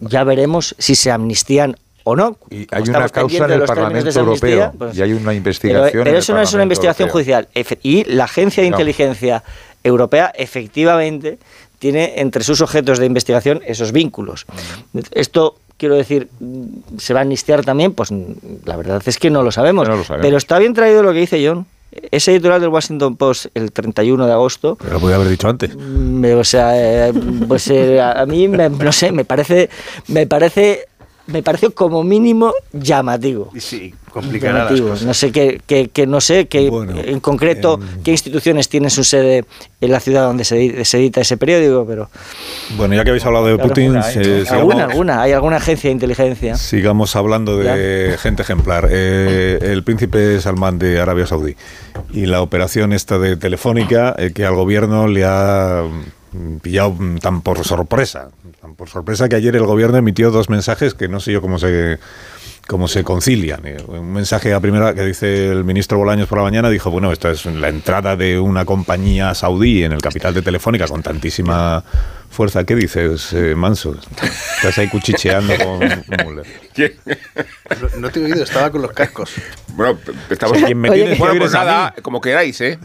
ya 0.01 0.25
veremos 0.25 0.75
si 0.79 0.95
se 0.95 1.11
amnistían 1.11 1.77
o 2.09 2.15
no. 2.15 2.37
Y 2.49 2.67
hay 2.71 2.83
una 2.89 3.07
causa 3.09 3.45
en 3.45 3.51
el 3.51 3.63
Parlamento 3.63 4.19
Europeo 4.19 4.73
pues- 4.77 4.97
y 4.97 5.01
hay 5.01 5.13
una 5.13 5.33
investigación. 5.33 6.03
pero 6.03 6.17
eso 6.17 6.33
no 6.33 6.41
es 6.41 6.53
una 6.53 6.63
investigación 6.63 7.09
Europeo. 7.09 7.45
judicial. 7.53 7.77
Y 7.83 8.03
la 8.05 8.25
Agencia 8.25 8.63
de 8.63 8.69
No. 8.69 8.75
Inteligencia 8.77 9.43
Europea 9.83 10.31
efectivamente 10.35 11.37
tiene 11.79 12.13
entre 12.17 12.43
sus 12.43 12.59
objetos 12.61 12.99
de 12.99 13.05
investigación 13.05 13.61
esos 13.65 13.91
vínculos. 13.93 14.45
Esto, 15.11 15.55
quiero 15.77 15.95
decir, 15.95 16.27
mm, 16.39 16.97
¿se 16.97 17.13
va 17.13 17.21
a 17.21 17.23
amnistiar 17.23 17.63
también? 17.63 17.93
Pues 17.93 18.11
mm, 18.11 18.25
la 18.65 18.75
verdad 18.75 19.01
es 19.05 19.17
que 19.17 19.29
no 19.29 19.43
lo 19.43 19.51
sabemos. 19.51 19.87
No 19.87 19.95
lo 19.95 20.03
sabemos. 20.03 20.25
Pero 20.25 20.37
está 20.37 20.59
bien 20.59 20.73
traído 20.73 21.01
lo 21.03 21.13
que 21.13 21.19
dice 21.19 21.45
John. 21.47 21.65
Ese 22.11 22.33
editorial 22.33 22.61
del 22.61 22.69
Washington 22.69 23.15
Post 23.15 23.47
el 23.55 23.71
31 23.71 24.27
de 24.27 24.31
agosto 24.33 24.75
Pero 24.79 24.93
lo 24.93 24.99
podía 24.99 25.15
haber 25.15 25.27
dicho 25.29 25.47
antes. 25.49 25.75
me- 25.75 26.35
o 26.35 26.43
sea, 26.43 26.73
eh, 27.07 27.11
pues 27.47 27.67
eh, 27.69 27.99
a, 27.99 28.11
a 28.21 28.25
mí 28.27 28.47
me, 28.47 28.69
no 28.69 28.91
sé, 28.91 29.11
me 29.11 29.25
parece, 29.25 29.69
me 30.07 30.27
parece 30.27 30.85
me 31.31 31.43
pareció 31.43 31.73
como 31.73 32.03
mínimo 32.03 32.53
llamativo. 32.73 33.51
Sí, 33.57 33.93
complicará 34.11 34.53
las 34.53 34.63
Llamativo. 34.69 34.89
cosas. 34.89 35.05
No 35.05 35.13
sé 35.13 35.31
qué, 35.31 36.05
no 36.07 36.21
sé 36.21 36.47
qué, 36.47 36.67
en 37.05 37.19
concreto 37.19 37.79
qué 38.03 38.11
instituciones 38.11 38.67
tienen 38.69 38.89
su 38.89 39.03
sede 39.03 39.45
en 39.81 39.91
la 39.91 39.99
ciudad 39.99 40.23
donde 40.25 40.43
se, 40.43 40.57
edi- 40.59 40.83
se 40.83 40.97
edita 40.97 41.21
ese 41.21 41.37
periódico, 41.37 41.85
pero 41.87 42.09
Bueno, 42.77 42.95
ya 42.95 43.03
que 43.03 43.11
habéis 43.11 43.25
hablado 43.25 43.45
de 43.47 43.55
Claro, 43.55 43.69
Putin, 43.69 43.95
alguna, 43.95 44.03
sigamos- 44.03 44.51
alguna, 44.51 44.83
alguna, 44.85 45.21
hay 45.21 45.31
alguna 45.33 45.57
agencia 45.57 45.89
de 45.89 45.93
inteligencia. 45.93 46.55
Sigamos 46.55 47.15
hablando 47.15 47.57
de 47.57 48.17
gente 48.19 48.41
ejemplar. 48.41 48.87
Eh, 48.91 49.59
el 49.61 49.83
príncipe 49.83 50.41
Salmán 50.41 50.79
de 50.79 50.99
Arabia 50.99 51.25
Saudí 51.27 51.55
y 52.11 52.25
la 52.25 52.41
operación 52.41 52.93
esta 52.93 53.19
de 53.19 53.37
Telefónica 53.37 54.15
eh, 54.17 54.31
que 54.33 54.45
al 54.45 54.55
gobierno 54.55 55.07
le 55.07 55.25
ha 55.25 55.83
mm, 56.31 56.55
pillado 56.57 56.91
mm, 56.97 57.17
tan 57.19 57.41
por 57.41 57.63
sorpresa, 57.65 58.29
por 58.75 58.89
sorpresa 58.89 59.29
que 59.29 59.35
ayer 59.35 59.55
el 59.55 59.65
gobierno 59.65 59.97
emitió 59.97 60.31
dos 60.31 60.49
mensajes 60.49 60.93
que 60.93 61.07
no 61.07 61.19
sé 61.19 61.31
yo 61.31 61.41
cómo 61.41 61.59
se 61.59 61.99
cómo 62.69 62.87
se 62.87 63.03
concilian. 63.03 63.65
Eh, 63.65 63.77
Un 63.87 64.13
mensaje 64.13 64.53
a 64.53 64.59
primera 64.59 64.93
que 64.93 65.03
dice 65.03 65.47
el 65.51 65.63
ministro 65.63 65.97
Bolaños 65.97 66.27
por 66.27 66.37
la 66.37 66.43
mañana 66.43 66.69
dijo, 66.69 66.91
bueno, 66.91 67.11
esta 67.11 67.31
es 67.31 67.47
la 67.47 67.67
entrada 67.67 68.15
de 68.15 68.39
una 68.39 68.63
compañía 68.63 69.33
saudí 69.33 69.83
en 69.83 69.91
el 69.91 70.01
capital 70.01 70.35
de 70.35 70.43
Telefónica 70.43 70.85
con 70.87 71.01
tantísima 71.01 71.83
fuerza. 72.29 72.63
¿Qué 72.65 72.75
dices, 72.75 73.33
eh, 73.33 73.55
Manso? 73.55 73.97
Estás 74.57 74.77
ahí 74.77 74.87
cuchicheando 74.87 75.55
con 75.57 75.79
Müller. 75.79 76.45
No, 77.81 78.01
no 78.01 78.09
te 78.11 78.19
he 78.19 78.25
oído, 78.25 78.43
estaba 78.43 78.69
con 78.69 78.83
los 78.83 78.91
cascos. 78.91 79.31
Bueno, 79.69 79.97
estamos 80.29 80.59
Quien 80.59 80.77
me 80.77 80.91
Oye, 80.91 81.01
tienes 81.01 81.17
bueno, 81.17 81.39
pues 81.39 81.51
nada, 81.51 81.95
como 82.03 82.21
queráis, 82.21 82.61
¿eh? 82.61 82.77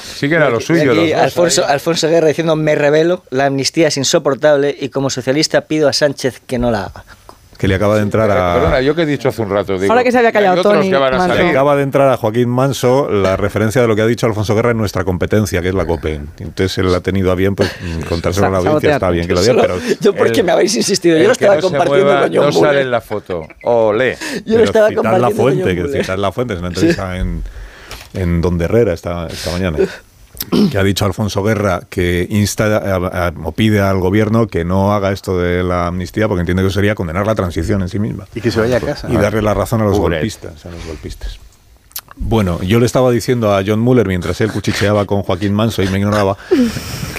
Sí 0.00 0.28
que 0.28 0.36
era 0.36 0.48
lo 0.48 0.60
suyo. 0.60 0.92
Aquí 0.92 1.00
los 1.00 1.10
dos, 1.10 1.20
Alfonso, 1.20 1.62
¿eh? 1.62 1.66
Alfonso 1.70 2.08
Guerra 2.08 2.28
diciendo 2.28 2.54
me 2.54 2.76
revelo, 2.76 3.24
la 3.30 3.46
amnistía 3.46 3.88
es 3.88 3.96
insoportable 3.96 4.76
y 4.78 4.90
como 4.90 5.10
socialista 5.10 5.62
pido 5.62 5.88
a 5.88 5.92
Sánchez 5.92 6.40
que 6.46 6.60
no 6.60 6.70
la 6.70 6.84
haga. 6.84 7.04
Que 7.64 7.68
le 7.68 7.76
acaba 7.76 7.96
de 7.96 8.02
entrar 8.02 8.28
Perdona, 8.28 8.76
a... 8.76 8.80
yo 8.82 8.94
que 8.94 9.02
he 9.02 9.06
dicho 9.06 9.30
hace 9.30 9.40
un 9.40 9.48
rato. 9.48 9.78
Digo, 9.78 9.90
Ahora 9.90 10.04
que 10.04 10.12
se 10.12 10.18
había 10.18 10.32
callado 10.32 10.60
Tony. 10.60 10.90
Le 10.90 11.48
acaba 11.48 11.74
de 11.76 11.82
entrar 11.82 12.10
a 12.10 12.18
Joaquín 12.18 12.50
Manso 12.50 13.10
la 13.10 13.38
referencia 13.38 13.80
de 13.80 13.88
lo 13.88 13.96
que 13.96 14.02
ha 14.02 14.06
dicho 14.06 14.26
Alfonso 14.26 14.54
Guerra 14.54 14.72
en 14.72 14.76
nuestra 14.76 15.02
competencia, 15.02 15.62
que 15.62 15.68
es 15.68 15.74
la 15.74 15.86
COPE. 15.86 16.20
Entonces 16.40 16.76
él 16.76 16.94
ha 16.94 17.00
tenido 17.00 17.32
a 17.32 17.34
bien 17.34 17.54
pues, 17.54 17.74
contárselo 18.06 18.48
a 18.48 18.50
la 18.50 18.58
audiencia, 18.58 18.92
está 18.92 19.08
bien 19.08 19.26
que 19.26 19.32
lo 19.32 19.40
diga, 19.40 19.54
pero... 19.58 19.78
Yo 20.00 20.14
porque 20.14 20.40
el- 20.40 20.46
me 20.46 20.52
habéis 20.52 20.76
insistido, 20.76 21.16
yo 21.16 21.24
lo 21.24 21.32
estaba 21.32 21.54
no 21.56 21.62
compartiendo 21.62 22.04
mueva 22.04 22.20
con 22.28 22.36
John 22.36 22.46
No 22.46 22.52
sale 22.52 22.80
en 22.82 22.90
la 22.90 23.00
foto. 23.00 23.48
Ole. 23.62 24.18
Yo 24.20 24.28
lo 24.36 24.42
pero 24.44 24.64
estaba 24.64 24.88
citad 24.88 25.02
la 25.02 25.10
compartiendo 25.10 25.26
con 25.28 25.34
fuente, 25.36 25.76
John 25.82 25.92
que 25.92 25.98
citad 26.02 26.18
la 26.18 26.32
fuente, 26.32 26.52
es 26.54 26.58
una 26.60 26.68
entrevista 26.68 27.16
en, 27.16 27.42
en 28.12 28.40
Don 28.42 28.58
de 28.58 28.66
Herrera 28.66 28.92
esta, 28.92 29.26
esta 29.28 29.50
mañana. 29.52 29.78
Que 30.70 30.78
ha 30.78 30.82
dicho 30.82 31.04
Alfonso 31.04 31.42
Guerra 31.42 31.82
que 31.88 32.26
insta 32.30 32.76
a- 32.76 33.26
a- 33.28 33.32
o 33.44 33.52
pide 33.52 33.80
al 33.80 33.98
gobierno 33.98 34.46
que 34.46 34.64
no 34.64 34.92
haga 34.94 35.12
esto 35.12 35.38
de 35.38 35.62
la 35.62 35.86
amnistía 35.88 36.28
porque 36.28 36.40
entiende 36.40 36.62
que 36.62 36.70
sería 36.70 36.94
condenar 36.94 37.26
la 37.26 37.34
transición 37.34 37.82
en 37.82 37.88
sí 37.88 37.98
misma. 37.98 38.26
Y 38.34 38.40
que 38.40 38.50
se 38.50 38.60
vaya 38.60 38.76
a 38.76 38.80
casa. 38.80 39.08
Y 39.10 39.16
darle 39.16 39.42
la 39.42 39.54
razón 39.54 39.80
a 39.80 39.84
los 39.84 39.98
golpistas, 39.98 40.66
a 40.66 40.70
los 40.70 40.84
golpistas. 40.86 41.38
Bueno, 42.16 42.62
yo 42.62 42.78
le 42.78 42.86
estaba 42.86 43.10
diciendo 43.10 43.52
a 43.54 43.62
John 43.66 43.80
Muller 43.80 44.06
mientras 44.06 44.40
él 44.40 44.52
cuchicheaba 44.52 45.04
con 45.04 45.22
Joaquín 45.22 45.52
Manso 45.52 45.82
y 45.82 45.88
me 45.88 45.98
ignoraba 45.98 46.36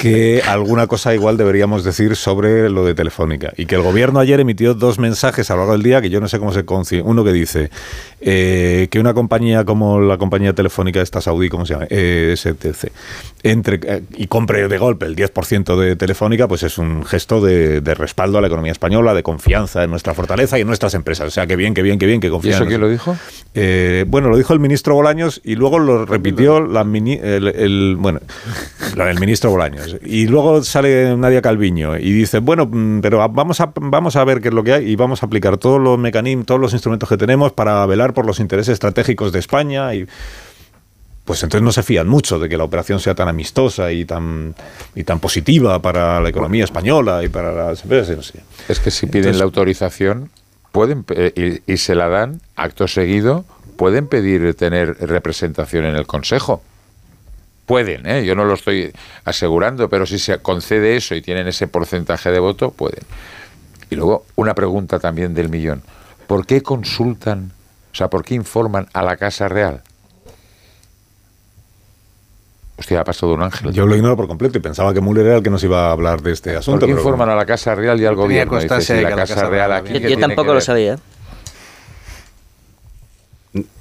que 0.02 0.42
alguna 0.48 0.88
cosa 0.88 1.14
igual 1.14 1.36
deberíamos 1.36 1.84
decir 1.84 2.16
sobre 2.16 2.70
lo 2.70 2.86
de 2.86 2.96
Telefónica 2.96 3.52
y 3.58 3.66
que 3.66 3.76
el 3.76 3.82
gobierno 3.82 4.20
ayer 4.20 4.40
emitió 4.40 4.74
dos 4.74 4.98
mensajes 4.98 5.52
a 5.52 5.56
lo 5.56 5.60
largo 5.62 5.74
del 5.74 5.84
día 5.84 6.02
que 6.02 6.10
yo 6.10 6.22
no 6.22 6.30
sé 6.30 6.40
cómo 6.40 6.54
se 6.54 6.64
conci 6.64 7.02
uno 7.04 7.24
que 7.26 7.34
dice 7.34 7.72
eh, 8.22 8.88
que 8.90 9.00
una 9.00 9.14
compañía 9.14 9.66
como 9.66 10.00
la 10.00 10.18
compañía 10.18 10.54
telefónica 10.54 11.02
esta 11.02 11.20
saudí, 11.20 11.50
¿cómo 11.50 11.66
se 11.66 11.74
llama? 11.74 11.88
Eh, 11.90 12.34
STC, 12.38 12.92
entre 13.44 13.80
eh, 13.84 14.04
y 14.16 14.28
compre 14.28 14.68
de 14.68 14.78
golpe 14.78 15.06
el 15.06 15.16
10% 15.16 15.78
de 15.78 15.96
Telefónica, 15.96 16.48
pues 16.48 16.64
es 16.64 16.78
un 16.78 17.04
gesto 17.04 17.42
de, 17.42 17.82
de 17.82 17.94
respaldo 17.96 18.38
a 18.38 18.42
la 18.42 18.48
economía 18.48 18.72
española, 18.72 19.14
de 19.14 19.24
confianza 19.24 19.84
en 19.84 19.90
nuestra 19.90 20.14
fortaleza 20.14 20.58
y 20.58 20.62
en 20.62 20.68
nuestras 20.68 20.94
empresas. 20.94 21.28
O 21.28 21.32
sea, 21.32 21.48
que 21.48 21.56
bien, 21.56 21.74
que 21.74 21.82
bien, 21.82 22.00
que 22.00 22.06
bien, 22.06 22.20
que 22.22 22.28
¿Y 22.28 22.30
confían. 22.30 22.56
eso 22.56 22.64
en 22.64 22.70
quién 22.70 22.82
lo 22.82 22.90
dijo? 22.90 23.18
eh, 23.54 24.06
bueno, 24.08 24.30
lo 24.30 24.38
dijo 24.38 24.54
el 24.54 24.60
ministro 24.60 24.85
Bolaños 24.94 25.42
y 25.44 25.56
luego 25.56 25.80
lo 25.80 26.06
repitió 26.06 26.62
la 26.62 26.84
mini- 26.84 27.20
el, 27.22 27.48
el- 27.48 27.96
bueno, 27.98 28.20
la- 28.96 29.10
el 29.10 29.20
ministro 29.20 29.50
Bolaños. 29.50 29.98
Y 30.06 30.28
luego 30.28 30.64
sale 30.64 31.18
Nadia 31.18 31.42
Calviño 31.42 31.98
y 31.98 32.12
dice, 32.12 32.38
bueno, 32.40 32.68
mm, 32.72 33.00
pero 33.02 33.18
vamos 33.30 33.60
a, 33.62 33.72
vamos 33.76 34.16
a 34.16 34.24
ver 34.24 34.42
qué 34.42 34.50
es 34.50 34.54
lo 34.54 34.64
que 34.64 34.74
hay 34.74 34.90
y 34.92 34.96
vamos 34.96 35.24
a 35.24 35.26
aplicar 35.26 35.58
todos 35.58 35.82
los 35.82 35.98
mecanismos, 35.98 36.46
todos 36.46 36.62
los 36.62 36.74
instrumentos 36.74 37.10
que 37.10 37.18
tenemos 37.18 37.52
para 37.52 37.86
velar 37.88 38.14
por 38.14 38.26
los 38.28 38.40
intereses 38.40 38.74
estratégicos 38.74 39.32
de 39.32 39.40
España 39.40 39.94
y 39.96 40.06
pues 41.26 41.42
entonces 41.42 41.64
no 41.64 41.72
se 41.72 41.82
fían 41.82 42.08
mucho 42.08 42.38
de 42.38 42.48
que 42.48 42.56
la 42.56 42.66
operación 42.66 43.00
sea 43.00 43.16
tan 43.16 43.28
amistosa 43.28 43.92
y 43.92 44.06
tan 44.06 44.54
y 44.94 45.04
tan 45.04 45.20
positiva 45.20 45.82
para 45.82 46.22
la 46.22 46.30
economía 46.30 46.64
española 46.64 47.24
y 47.24 47.30
para 47.30 47.52
las 47.52 47.82
empresas. 47.82 48.14
y 48.14 48.16
no 48.18 48.22
sé. 48.22 48.40
Es 48.70 48.80
que 48.80 48.92
si 48.92 49.08
piden 49.08 49.20
Entonces- 49.30 49.40
la 49.40 49.46
autorización, 49.46 50.30
pueden 50.72 51.04
y, 51.36 51.72
y 51.74 51.78
se 51.78 51.96
la 51.96 52.10
dan, 52.10 52.42
acto 52.56 52.88
seguido, 52.88 53.44
pueden 53.78 54.08
pedir 54.08 54.54
tener 54.56 54.96
representación 55.08 55.86
en 55.86 55.96
el 55.96 56.08
Consejo. 56.08 56.62
Pueden, 57.66 58.06
¿eh? 58.06 58.24
yo 58.26 58.36
no 58.36 58.46
lo 58.46 58.54
estoy 58.54 58.92
asegurando, 59.24 59.90
pero 59.90 60.06
si 60.06 60.20
se 60.20 60.38
concede 60.40 60.96
eso 60.96 61.16
y 61.16 61.22
tienen 61.22 61.48
ese 61.48 61.68
porcentaje 61.68 62.30
de 62.32 62.40
voto, 62.40 62.72
pueden. 62.72 63.04
Y 63.90 63.96
luego, 63.96 64.26
una 64.36 64.54
pregunta 64.54 65.00
también 65.00 65.34
del 65.34 65.50
millón. 65.50 65.82
¿Por 66.28 66.46
qué 66.46 66.62
consultan, 66.62 67.52
o 67.92 67.96
sea, 67.96 68.08
por 68.10 68.24
qué 68.24 68.36
informan 68.36 68.88
a 68.94 69.02
la 69.02 69.18
Casa 69.18 69.48
Real? 69.48 69.82
Hostia, 72.78 73.00
ha 73.00 73.04
pasado 73.06 73.34
un 73.34 73.42
ángel. 73.42 73.72
Yo 73.72 73.86
lo 73.88 73.96
ignoro 73.96 74.18
por 74.18 74.28
completo 74.28 74.58
y 74.58 74.62
pensaba 74.62 74.94
que 74.94 75.00
Müller 75.02 75.26
era 75.26 75.36
el 75.38 75.44
que 75.44 75.50
nos 75.50 75.64
iba 75.64 75.88
a 75.88 75.92
hablar 75.92 76.22
de 76.22 76.34
este 76.34 76.50
¿Por 76.52 76.60
asunto. 76.60 76.80
qué 76.82 76.92
pero- 76.92 77.00
informan 77.00 77.30
a 77.30 77.36
la 77.36 77.46
Casa 77.46 77.74
Real 77.74 78.00
y 78.02 78.06
al 78.06 78.16
gobierno? 78.16 78.56
Dice, 78.56 78.68
constancia 78.68 78.96
si 78.96 78.98
de 78.98 79.04
la 79.04 79.10
que 79.10 79.16
la 79.16 79.22
Casa 79.22 79.36
Casa 79.36 79.50
Real 79.50 79.70
Real 79.70 79.82
aquí. 79.86 79.94
¿qué 80.02 80.12
Yo 80.12 80.20
tampoco 80.20 80.48
lo 80.48 80.54
ver? 80.56 80.62
sabía. 80.62 81.00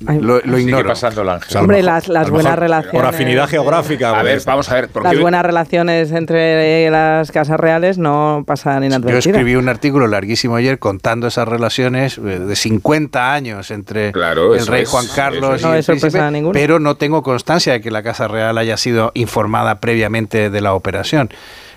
Lo, 0.00 0.34
lo 0.36 0.40
Sigue 0.42 0.60
ignoro. 0.60 0.88
pasando 0.88 1.22
el 1.22 1.28
ángel. 1.30 1.56
Hombre, 1.56 1.82
las, 1.82 2.06
buenas 2.06 2.30
mejor 2.30 2.58
relaciones. 2.60 2.92
Por 3.00 3.06
afinidad 3.06 3.48
geográfica. 3.48 4.18
A 4.18 4.22
ver, 4.22 4.40
vamos 4.46 4.70
a 4.70 4.74
ver. 4.74 4.88
¿por 4.88 5.02
Las 5.02 5.14
qué- 5.14 5.18
buenas 5.20 5.44
relaciones 5.44 6.12
entre 6.12 6.88
las 6.90 7.32
casas 7.32 7.58
reales 7.58 7.98
no 7.98 8.44
pasan 8.46 8.82
Yo 8.82 8.86
inadvertidas. 8.86 9.26
escribí 9.26 9.56
un 9.56 9.68
artículo 9.68 10.06
larguísimo 10.06 10.56
ayer 10.56 10.78
contando 10.78 11.26
esas 11.26 11.48
relaciones 11.48 12.18
eh, 12.18 12.20
de 12.38 12.54
50 12.56 13.32
años 13.32 13.70
entre 13.72 14.12
Claro, 14.12 14.54
el 14.54 14.66
rey 14.66 14.82
es, 14.82 14.88
Juan 14.88 15.06
Carlos 15.14 15.56
eso 15.56 15.68
y 15.68 15.70
No 15.70 15.74
el 15.76 15.84
príncipe, 15.84 16.30
ninguna. 16.30 16.52
pero 16.52 16.78
no 16.78 16.96
tengo 16.96 17.22
constancia 17.22 17.72
de 17.72 17.80
que 17.80 17.90
la 17.90 18.02
Casa 18.02 18.28
Real 18.28 18.56
haya 18.58 18.76
sido 18.76 19.10
informada 19.14 19.80
previamente 19.80 20.50
de 20.50 20.60
la 20.60 20.74
operación. 20.74 21.30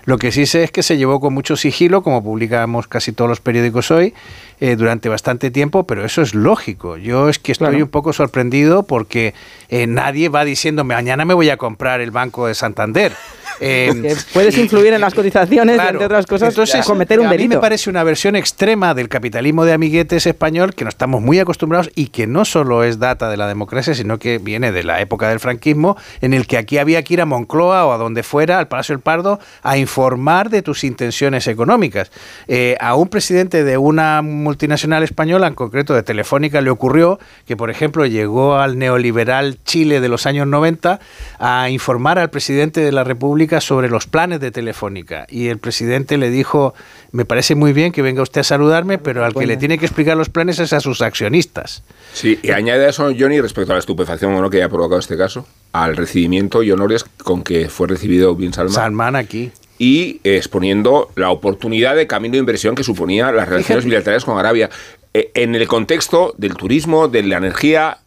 Lo 0.08 0.16
que 0.16 0.32
sí 0.32 0.46
sé 0.46 0.64
es 0.64 0.70
que 0.70 0.82
se 0.82 0.96
llevó 0.96 1.20
con 1.20 1.34
mucho 1.34 1.54
sigilo, 1.54 2.02
como 2.02 2.24
publicamos 2.24 2.88
casi 2.88 3.12
todos 3.12 3.28
los 3.28 3.40
periódicos 3.42 3.90
hoy, 3.90 4.14
eh, 4.58 4.74
durante 4.74 5.10
bastante 5.10 5.50
tiempo, 5.50 5.86
pero 5.86 6.02
eso 6.02 6.22
es 6.22 6.34
lógico. 6.34 6.96
Yo 6.96 7.28
es 7.28 7.38
que 7.38 7.52
estoy 7.52 7.68
Claro. 7.68 7.84
un 7.84 7.90
poco 7.90 8.14
sorprendido 8.14 8.84
porque 8.84 9.34
eh, 9.68 9.86
nadie 9.86 10.30
va 10.30 10.46
diciendo 10.46 10.82
mañana 10.82 11.26
me 11.26 11.34
voy 11.34 11.50
a 11.50 11.58
comprar 11.58 12.00
el 12.00 12.10
Banco 12.10 12.46
de 12.46 12.54
Santander. 12.54 13.12
Eh, 13.60 13.90
Que 14.02 14.16
puedes 14.32 14.56
influir 14.56 14.92
en 14.92 15.00
las 15.00 15.14
cotizaciones 15.14 15.76
y, 15.76 15.86
entre 15.88 16.06
otras 16.06 16.26
cosas, 16.26 16.50
Entonces, 16.50 16.84
cometer 16.86 17.20
un 17.20 17.26
A 17.26 17.30
mí 17.30 17.36
delito. 17.36 17.56
me 17.56 17.60
parece 17.60 17.90
una 17.90 18.04
versión 18.04 18.36
extrema 18.36 18.94
del 18.94 19.08
capitalismo 19.08 19.64
de 19.64 19.72
amiguetes 19.72 20.26
español 20.26 20.74
que 20.74 20.84
no 20.84 20.90
estamos 20.90 21.22
muy 21.22 21.38
acostumbrados 21.38 21.90
y 21.94 22.08
que 22.08 22.26
no 22.26 22.44
solo 22.44 22.84
es 22.84 22.98
data 22.98 23.28
de 23.30 23.36
la 23.36 23.48
democracia, 23.48 23.94
sino 23.94 24.18
que 24.18 24.38
viene 24.38 24.72
de 24.72 24.84
la 24.84 25.00
época 25.00 25.28
del 25.28 25.40
franquismo, 25.40 25.96
en 26.20 26.34
el 26.34 26.46
que 26.46 26.56
aquí 26.56 26.78
había 26.78 27.02
que 27.02 27.14
ir 27.14 27.20
a 27.20 27.26
Moncloa 27.26 27.86
o 27.86 27.92
a 27.92 27.98
donde 27.98 28.22
fuera, 28.22 28.58
al 28.58 28.68
Palacio 28.68 28.94
del 28.94 29.02
Pardo, 29.02 29.40
a 29.62 29.76
informar 29.78 30.50
de 30.50 30.62
tus 30.62 30.84
intenciones 30.84 31.46
económicas. 31.46 32.10
Eh, 32.46 32.76
a 32.80 32.94
un 32.94 33.08
presidente 33.08 33.64
de 33.64 33.78
una 33.78 34.22
multinacional 34.22 35.02
española, 35.02 35.46
en 35.46 35.54
concreto 35.54 35.94
de 35.94 36.02
Telefónica, 36.02 36.60
le 36.60 36.70
ocurrió 36.70 37.18
que, 37.46 37.56
por 37.56 37.70
ejemplo, 37.70 38.06
llegó 38.06 38.56
al 38.56 38.78
neoliberal 38.78 39.58
Chile 39.64 40.00
de 40.00 40.08
los 40.08 40.26
años 40.26 40.46
90 40.46 41.00
a 41.38 41.70
informar 41.70 42.18
al 42.18 42.30
presidente 42.30 42.80
de 42.80 42.92
la 42.92 43.04
República 43.04 43.47
sobre 43.60 43.88
los 43.88 44.06
planes 44.06 44.40
de 44.40 44.50
Telefónica. 44.50 45.26
Y 45.28 45.48
el 45.48 45.58
presidente 45.58 46.16
le 46.16 46.30
dijo, 46.30 46.74
me 47.12 47.24
parece 47.24 47.54
muy 47.54 47.72
bien 47.72 47.92
que 47.92 48.02
venga 48.02 48.22
usted 48.22 48.42
a 48.42 48.44
saludarme, 48.44 48.98
pero 48.98 49.24
al 49.24 49.34
que 49.34 49.46
le 49.46 49.56
tiene 49.56 49.78
que 49.78 49.86
explicar 49.86 50.16
los 50.16 50.28
planes 50.28 50.58
es 50.58 50.72
a 50.72 50.80
sus 50.80 51.00
accionistas. 51.02 51.82
Sí, 52.12 52.38
y 52.42 52.50
añade 52.50 52.86
a 52.86 52.90
eso, 52.90 53.10
Johnny, 53.18 53.40
respecto 53.40 53.72
a 53.72 53.76
la 53.76 53.80
estupefacción 53.80 54.34
o 54.34 54.40
no 54.40 54.50
que 54.50 54.58
haya 54.58 54.68
provocado 54.68 55.00
este 55.00 55.16
caso, 55.16 55.46
al 55.72 55.96
recibimiento 55.96 56.62
y 56.62 56.70
honores 56.70 57.04
con 57.04 57.42
que 57.42 57.68
fue 57.68 57.88
recibido 57.88 58.34
Bin 58.34 58.52
Salman. 58.52 58.74
Salman 58.74 59.16
aquí. 59.16 59.50
y 59.78 60.20
exponiendo 60.24 61.10
la 61.14 61.30
oportunidad 61.30 61.96
de 61.96 62.06
camino 62.06 62.32
de 62.32 62.38
inversión 62.38 62.74
que 62.74 62.82
suponía 62.82 63.30
las 63.32 63.48
relaciones 63.48 63.84
bilaterales 63.84 64.24
con 64.24 64.38
Arabia. 64.38 64.70
Eh, 65.14 65.30
en 65.34 65.54
el 65.54 65.66
contexto 65.66 66.34
del 66.36 66.54
turismo, 66.54 67.08
de 67.08 67.22
la 67.22 67.38
energía 67.38 67.98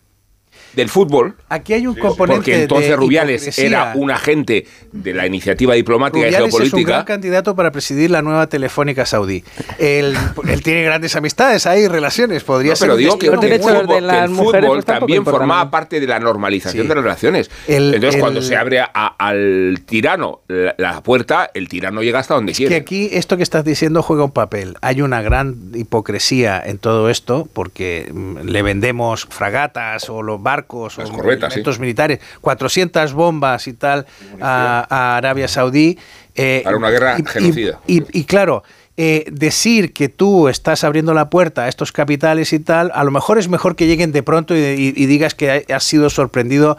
del 0.76 0.89
fútbol. 0.89 1.36
Aquí 1.49 1.74
hay 1.74 1.88
un 1.88 1.95
componente 1.95 2.38
Porque 2.38 2.61
entonces 2.63 2.89
de 2.89 2.95
Rubiales 2.95 3.41
hipocresía. 3.43 3.67
era 3.67 3.91
un 3.95 4.11
agente 4.11 4.65
de 4.91 5.13
la 5.13 5.26
iniciativa 5.28 5.74
diplomática 5.74 6.19
y 6.19 6.30
Rubiales 6.30 6.47
es 6.49 6.53
un 6.53 6.61
geopolítica. 6.61 6.91
gran 6.93 7.05
candidato 7.05 7.55
para 7.55 7.72
presidir 7.72 8.11
la 8.11 8.22
nueva 8.22 8.47
telefónica 8.47 9.05
saudí. 9.05 9.43
Él, 9.80 10.15
él 10.47 10.63
tiene 10.63 10.84
grandes 10.84 11.15
amistades 11.15 11.65
ahí, 11.65 11.88
relaciones. 11.88 12.43
Podría 12.43 12.72
No, 12.72 12.76
ser 12.78 12.88
pero 12.88 12.97
digo 12.97 13.19
que, 13.19 13.30
que 13.30 13.55
el 13.55 13.61
fútbol, 13.61 13.88
que 13.88 13.97
el 13.97 14.30
mujeres, 14.30 14.65
fútbol 14.67 14.78
pues, 14.78 14.86
también 14.86 15.26
formaba 15.26 15.69
parte 15.72 15.99
de 15.99 16.07
la 16.07 16.19
normalización 16.19 16.84
Sí. 16.84 16.88
de 16.88 16.95
las 16.95 17.03
relaciones. 17.03 17.51
El- 17.67 17.93
Entonces, 17.95 18.15
el- 18.15 18.22
cuando 18.22 18.41
se 18.41 18.55
abre 18.55 18.80
a- 18.82 18.88
al 19.17 19.82
tirano 19.86 20.41
la, 20.47 20.76
la 20.78 21.01
puerta, 21.01 21.49
el 21.53 21.67
tirano 21.69 22.01
llega 22.01 22.19
hasta 22.19 22.36
donde 22.36 22.51
Es 22.53 22.57
que 22.57 22.65
quiere. 22.67 22.76
aquí 22.82 23.09
esto 23.11 23.38
que 23.38 23.43
estás 23.43 23.65
diciendo 23.65 24.01
juega 24.03 24.24
un 24.24 24.32
papel. 24.32 24.76
Hay 24.82 25.01
una 25.01 25.22
gran 25.22 25.55
hipocresía 25.74 26.61
en 26.65 26.78
todo 26.78 27.09
esto 27.09 27.47
porque 27.53 28.09
mm, 28.13 28.39
le 28.47 28.61
vendemos 28.61 29.28
fragatas 29.30 30.09
o 30.09 30.22
los 30.24 30.41
barcos 30.41 30.61
Las 30.97 31.09
o 31.09 31.14
corbetas, 31.14 31.53
elementos 31.53 31.80
militares, 31.80 32.20
400 32.41 33.14
bombas 33.14 33.68
y 33.68 33.74
tal 33.74 34.05
a, 34.41 34.86
a 34.89 35.18
Arabia 35.18 35.47
Saudí. 35.47 35.97
eh, 36.36 36.62
Para 36.64 36.78
una 36.78 36.89
guerra 36.89 37.16
y- 37.20 37.24
genocida. 37.26 37.80
Y, 37.88 38.03
y 38.20 38.24
claro, 38.26 38.64
eh, 38.97 39.26
decir 39.32 39.93
que 39.93 40.09
tú 40.09 40.47
estás 40.47 40.84
abriendo 40.84 41.14
la 41.14 41.30
puerta 41.30 41.64
a 41.64 41.68
estos 41.68 41.91
capitales 41.91 42.53
y 42.53 42.59
tal, 42.59 42.91
a 42.93 43.03
lo 43.03 43.12
mejor 43.12 43.38
es 43.38 43.47
mejor 43.47 43.76
que 43.76 43.88
lleguen 43.88 44.12
de 44.12 44.22
pronto 44.24 44.55
y 44.55 44.91
digas 45.07 45.34
que 45.34 45.66
has 45.74 45.84
sido 45.84 46.09
sorprendido 46.09 46.78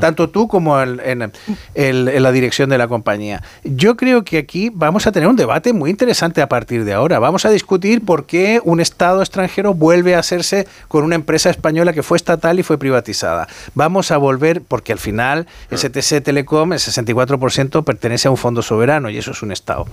tanto 0.00 0.28
tú 0.28 0.48
como 0.48 0.80
el- 0.80 1.00
en, 1.00 1.30
el- 1.74 2.08
en 2.08 2.22
la 2.22 2.32
dirección 2.32 2.68
de 2.68 2.78
la 2.78 2.88
compañía. 2.88 3.42
Yo 3.64 3.96
creo 3.96 4.24
que 4.24 4.38
aquí 4.38 4.70
vamos 4.74 5.06
a 5.06 5.12
tener 5.12 5.28
un 5.28 5.36
debate 5.36 5.72
muy 5.72 5.90
interesante 5.90 6.42
a 6.42 6.48
partir 6.48 6.84
de 6.84 6.92
ahora. 6.94 7.18
Vamos 7.18 7.44
a 7.44 7.50
discutir 7.50 8.04
por 8.04 8.26
qué 8.26 8.60
un 8.64 8.80
Estado 8.80 9.20
extranjero 9.22 9.74
vuelve 9.74 10.14
a 10.14 10.18
hacerse 10.18 10.66
con 10.88 11.04
una 11.04 11.14
empresa 11.14 11.50
española 11.50 11.92
que 11.92 12.02
fue 12.02 12.16
estatal 12.16 12.58
y 12.58 12.62
fue 12.62 12.76
privatizada. 12.78 13.46
Vamos 13.74 14.10
a 14.10 14.16
volver, 14.16 14.62
porque 14.66 14.92
al 14.92 14.98
final 14.98 15.46
STC 15.70 16.22
Telecom, 16.22 16.72
el 16.72 16.78
64% 16.78 17.84
pertenece 17.84 18.28
a 18.28 18.30
un 18.30 18.36
fondo 18.36 18.62
soberano 18.62 19.10
y 19.10 19.18
eso 19.18 19.30
es 19.30 19.42
un 19.42 19.52
Estado. 19.52 19.86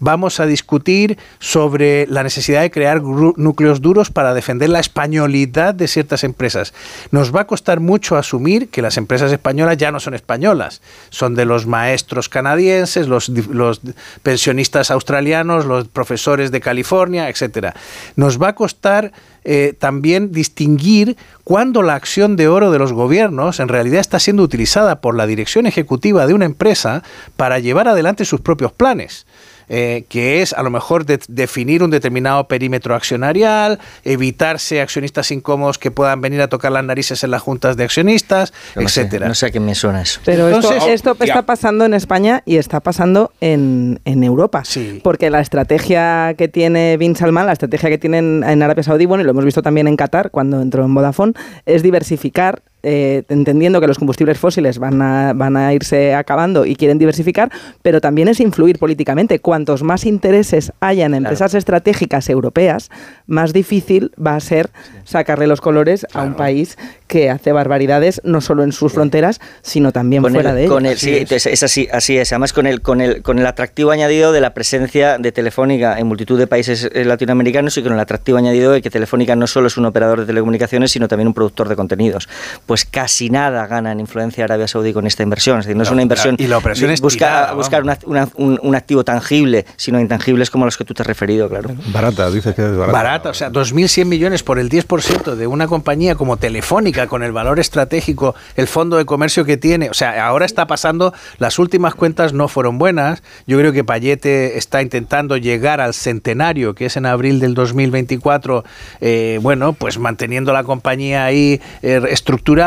Vamos 0.00 0.40
a 0.40 0.46
discutir 0.46 1.16
sobre 1.38 2.06
la 2.08 2.22
necesidad 2.22 2.60
de 2.60 2.70
crear 2.70 3.02
núcleos 3.02 3.80
duros 3.80 4.10
para 4.10 4.34
defender 4.34 4.68
la 4.68 4.80
españolidad 4.80 5.74
de 5.74 5.88
ciertas 5.88 6.24
empresas. 6.24 6.74
Nos 7.10 7.34
va 7.34 7.42
a 7.42 7.46
costar 7.46 7.80
mucho 7.80 8.16
asumir 8.16 8.68
que 8.68 8.82
las 8.82 8.96
empresas 8.96 9.29
españolas 9.32 9.76
ya 9.76 9.90
no 9.90 10.00
son 10.00 10.14
españolas, 10.14 10.80
son 11.10 11.34
de 11.34 11.44
los 11.44 11.66
maestros 11.66 12.28
canadienses, 12.28 13.08
los, 13.08 13.28
los 13.28 13.80
pensionistas 14.22 14.90
australianos, 14.90 15.66
los 15.66 15.88
profesores 15.88 16.50
de 16.50 16.60
California, 16.60 17.28
etcétera. 17.28 17.74
Nos 18.16 18.40
va 18.40 18.48
a 18.48 18.54
costar 18.54 19.12
eh, 19.42 19.74
también 19.78 20.32
distinguir 20.32 21.16
cuándo 21.44 21.82
la 21.82 21.94
acción 21.94 22.36
de 22.36 22.48
oro 22.48 22.70
de 22.70 22.78
los 22.78 22.92
gobiernos 22.92 23.58
en 23.58 23.68
realidad 23.68 24.00
está 24.00 24.18
siendo 24.18 24.42
utilizada 24.42 25.00
por 25.00 25.16
la 25.16 25.26
dirección 25.26 25.66
ejecutiva 25.66 26.26
de 26.26 26.34
una 26.34 26.44
empresa 26.44 27.02
para 27.36 27.58
llevar 27.58 27.88
adelante 27.88 28.26
sus 28.26 28.42
propios 28.42 28.72
planes. 28.72 29.26
Eh, 29.70 30.04
que 30.08 30.42
es 30.42 30.52
a 30.52 30.62
lo 30.62 30.68
mejor 30.70 31.06
de- 31.06 31.20
definir 31.28 31.82
un 31.82 31.90
determinado 31.90 32.46
perímetro 32.48 32.94
accionarial, 32.94 33.78
evitarse 34.04 34.80
accionistas 34.82 35.30
incómodos 35.30 35.78
que 35.78 35.90
puedan 35.90 36.20
venir 36.20 36.42
a 36.42 36.48
tocar 36.48 36.72
las 36.72 36.84
narices 36.84 37.24
en 37.24 37.30
las 37.30 37.40
juntas 37.40 37.76
de 37.78 37.84
accionistas, 37.84 38.52
No 38.76 38.88
sé, 38.88 39.02
etcétera. 39.02 39.28
no 39.28 39.34
sé 39.34 39.46
a 39.46 39.50
qué 39.50 39.60
me 39.60 39.74
suena 39.74 40.02
eso. 40.02 40.20
Pero 40.24 40.48
Entonces- 40.48 40.82
esto, 40.88 41.16
está 41.20 41.42
pasando 41.46 41.84
en 41.84 41.94
España 41.94 42.42
y 42.44 42.56
está 42.56 42.80
pasando 42.80 43.32
en, 43.40 44.00
en 44.04 44.24
Europa. 44.24 44.62
Porque 45.02 45.30
la 45.30 45.40
estrategia 45.40 46.34
que 46.36 46.48
tiene 46.48 46.96
Bin 46.96 47.14
Salman, 47.16 47.46
la 47.46 47.52
estrategia 47.52 47.88
que 47.88 47.98
tienen 47.98 48.42
en 48.44 48.62
Arabia 48.62 48.82
Saudí, 48.82 49.06
bueno, 49.06 49.22
y 49.22 49.24
lo 49.24 49.30
hemos 49.30 49.44
visto 49.44 49.62
también 49.62 49.86
en 49.88 49.96
Qatar 49.96 50.30
cuando 50.30 50.60
entró 50.60 50.84
en 50.84 50.92
Vodafone, 50.94 51.32
es 51.64 51.82
diversificar. 51.82 52.62
Eh, 52.82 53.24
entendiendo 53.28 53.80
que 53.80 53.86
los 53.86 53.98
combustibles 53.98 54.38
fósiles 54.38 54.78
van 54.78 55.00
a, 55.02 55.32
van 55.34 55.56
a 55.56 55.72
irse 55.74 56.14
acabando 56.14 56.64
y 56.66 56.76
quieren 56.76 56.98
diversificar, 56.98 57.50
pero 57.82 58.00
también 58.00 58.28
es 58.28 58.40
influir 58.40 58.78
políticamente. 58.78 59.38
Cuantos 59.40 59.82
más 59.82 60.04
intereses 60.06 60.72
haya 60.80 61.06
en 61.06 61.14
empresas 61.14 61.54
estratégicas 61.54 62.28
europeas, 62.28 62.90
más 63.26 63.52
difícil 63.52 64.12
va 64.24 64.36
a 64.36 64.40
ser 64.40 64.70
sacarle 65.04 65.46
los 65.46 65.60
colores 65.60 66.06
a 66.14 66.22
un 66.22 66.34
país 66.34 66.76
que 67.06 67.28
hace 67.30 67.50
barbaridades 67.52 68.20
no 68.24 68.40
solo 68.40 68.62
en 68.62 68.72
sus 68.72 68.92
fronteras, 68.92 69.40
sino 69.62 69.90
también 69.92 70.22
Con 70.22 70.32
fuera 70.32 70.50
el- 70.50 70.56
de 70.56 70.66
con 70.66 70.86
ellas. 70.86 71.02
el- 71.02 71.26
sí, 71.26 71.34
es. 71.34 71.46
es 71.46 71.62
así, 71.62 71.88
así 71.92 72.16
es. 72.16 72.32
Además, 72.32 72.52
con 72.52 72.66
el, 72.66 72.80
con, 72.82 73.00
el, 73.00 73.22
con 73.22 73.38
el 73.38 73.46
atractivo 73.46 73.90
añadido 73.90 74.32
de 74.32 74.40
la 74.40 74.54
presencia 74.54 75.18
de 75.18 75.32
Telefónica 75.32 75.98
en 75.98 76.06
multitud 76.06 76.38
de 76.38 76.46
países 76.46 76.88
eh, 76.92 77.04
latinoamericanos 77.04 77.76
y 77.78 77.82
con 77.82 77.92
el 77.92 77.98
atractivo 78.00 78.38
añadido 78.38 78.72
de 78.72 78.80
que 78.82 78.90
Telefónica 78.90 79.34
no 79.36 79.46
solo 79.48 79.66
es 79.66 79.76
un 79.76 79.86
operador 79.86 80.20
de 80.20 80.26
telecomunicaciones, 80.26 80.92
sino 80.92 81.08
también 81.08 81.26
un 81.28 81.34
productor 81.34 81.68
de 81.68 81.76
contenidos. 81.76 82.28
Pues 82.70 82.84
casi 82.84 83.30
nada 83.30 83.66
gana 83.66 83.90
en 83.90 83.98
influencia 83.98 84.44
Arabia 84.44 84.68
Saudí 84.68 84.92
con 84.92 85.04
esta 85.04 85.24
inversión. 85.24 85.58
Es 85.58 85.64
decir, 85.66 85.76
no 85.76 85.82
es 85.82 85.90
una 85.90 86.02
inversión. 86.02 86.36
y 86.38 86.46
la 86.46 86.56
operación 86.58 86.92
es 86.92 87.00
busca- 87.00 87.16
tirada, 87.18 87.52
buscar 87.54 87.82
una- 87.82 87.98
una- 88.06 88.28
un, 88.36 88.60
un 88.62 88.74
activo 88.76 89.02
tangible, 89.02 89.66
sino 89.74 89.98
intangibles 89.98 90.50
como 90.50 90.66
los 90.66 90.76
que 90.76 90.84
tú 90.84 90.94
te 90.94 91.02
has 91.02 91.06
referido, 91.08 91.48
claro. 91.48 91.70
Barata, 91.92 92.30
dices 92.30 92.54
que 92.54 92.62
es 92.62 92.76
barata. 92.76 92.92
Barata, 92.92 93.30
o 93.30 93.34
sea, 93.34 93.50
2.100 93.50 94.04
millones 94.04 94.44
por 94.44 94.60
el 94.60 94.68
10% 94.68 95.34
de 95.34 95.48
una 95.48 95.66
compañía 95.66 96.14
como 96.14 96.36
Telefónica 96.36 97.08
con 97.08 97.24
el 97.24 97.32
valor 97.32 97.58
estratégico, 97.58 98.36
el 98.54 98.68
fondo 98.68 98.98
de 98.98 99.04
comercio 99.04 99.44
que 99.44 99.56
tiene. 99.56 99.90
O 99.90 99.94
sea, 99.94 100.24
ahora 100.24 100.46
está 100.46 100.68
pasando, 100.68 101.12
las 101.38 101.58
últimas 101.58 101.96
cuentas 101.96 102.32
no 102.34 102.46
fueron 102.46 102.78
buenas. 102.78 103.24
Yo 103.48 103.58
creo 103.58 103.72
que 103.72 103.82
Payete 103.82 104.58
está 104.58 104.80
intentando 104.80 105.36
llegar 105.36 105.80
al 105.80 105.92
centenario, 105.92 106.76
que 106.76 106.86
es 106.86 106.96
en 106.96 107.06
abril 107.06 107.40
del 107.40 107.54
2024, 107.54 108.62
eh, 109.00 109.40
bueno, 109.42 109.72
pues 109.72 109.98
manteniendo 109.98 110.52
la 110.52 110.62
compañía 110.62 111.24
ahí 111.24 111.60
eh, 111.82 112.00
estructurada. 112.10 112.59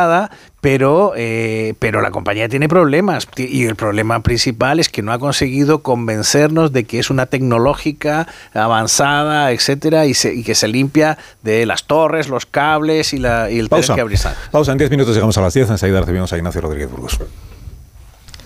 Pero, 0.61 1.11
eh, 1.17 1.73
pero 1.79 1.99
la 2.01 2.09
compañía 2.11 2.47
tiene 2.47 2.69
problemas 2.69 3.27
y 3.35 3.65
el 3.65 3.75
problema 3.75 4.21
principal 4.23 4.79
es 4.79 4.87
que 4.87 5.01
no 5.01 5.11
ha 5.11 5.19
conseguido 5.19 5.83
convencernos 5.83 6.71
de 6.71 6.85
que 6.85 6.99
es 6.99 7.09
una 7.09 7.25
tecnológica 7.25 8.27
avanzada, 8.53 9.51
etcétera, 9.51 10.05
y, 10.05 10.13
se- 10.13 10.33
y 10.33 10.43
que 10.43 10.55
se 10.55 10.69
limpia 10.69 11.17
de 11.41 11.65
las 11.65 11.83
torres, 11.83 12.29
los 12.29 12.45
cables 12.45 13.13
y, 13.13 13.17
la, 13.17 13.51
y 13.51 13.59
el 13.59 13.67
tener 13.67 13.81
Pausa. 13.81 13.95
que 13.95 14.01
abrir 14.01 14.17
sa- 14.17 14.35
Pausa, 14.51 14.71
en 14.71 14.77
10 14.77 14.89
minutos 14.89 15.13
llegamos 15.15 15.37
a 15.37 15.41
las 15.41 15.53
10. 15.53 15.69
Enseguida 15.69 15.99
recibimos 15.99 16.31
a 16.31 16.37
Ignacio 16.37 16.61
Rodríguez 16.61 16.89
Burgos. 16.89 17.19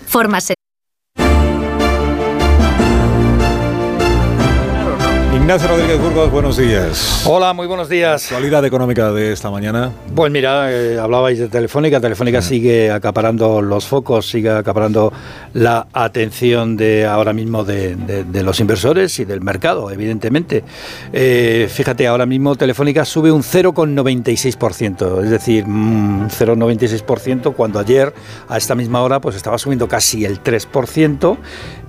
Formas 0.08 0.57
Ignacio 5.48 5.68
Rodríguez 5.68 5.98
Burgos, 5.98 6.30
buenos 6.30 6.58
días. 6.58 7.22
Hola, 7.24 7.54
muy 7.54 7.66
buenos 7.66 7.88
días. 7.88 8.22
Actualidad 8.26 8.62
económica 8.66 9.10
de 9.12 9.32
esta 9.32 9.50
mañana. 9.50 9.90
Pues 10.14 10.30
mira, 10.30 10.70
eh, 10.70 10.98
hablabais 10.98 11.38
de 11.38 11.48
Telefónica. 11.48 12.02
Telefónica 12.02 12.42
sigue 12.42 12.90
acaparando 12.90 13.62
los 13.62 13.86
focos, 13.86 14.28
sigue 14.28 14.50
acaparando 14.50 15.10
la 15.54 15.86
atención 15.94 16.76
de 16.76 17.06
ahora 17.06 17.32
mismo 17.32 17.64
de, 17.64 17.96
de- 17.96 18.24
de 18.24 18.42
los 18.42 18.60
inversores 18.60 19.18
y 19.20 19.24
del 19.24 19.40
mercado, 19.40 19.90
evidentemente. 19.90 20.64
Eh, 21.14 21.66
fíjate, 21.72 22.06
ahora 22.06 22.26
mismo 22.26 22.54
Telefónica 22.54 23.06
sube 23.06 23.32
un 23.32 23.42
0,96%, 23.42 25.22
es 25.24 25.30
decir, 25.30 25.64
mm, 25.66 26.28
0,96% 26.28 27.54
cuando 27.54 27.78
ayer 27.78 28.12
a 28.50 28.58
esta 28.58 28.74
misma 28.74 29.00
hora 29.00 29.18
pues 29.22 29.34
estaba 29.34 29.56
subiendo 29.56 29.88
casi 29.88 30.26
el 30.26 30.42
3% 30.42 31.38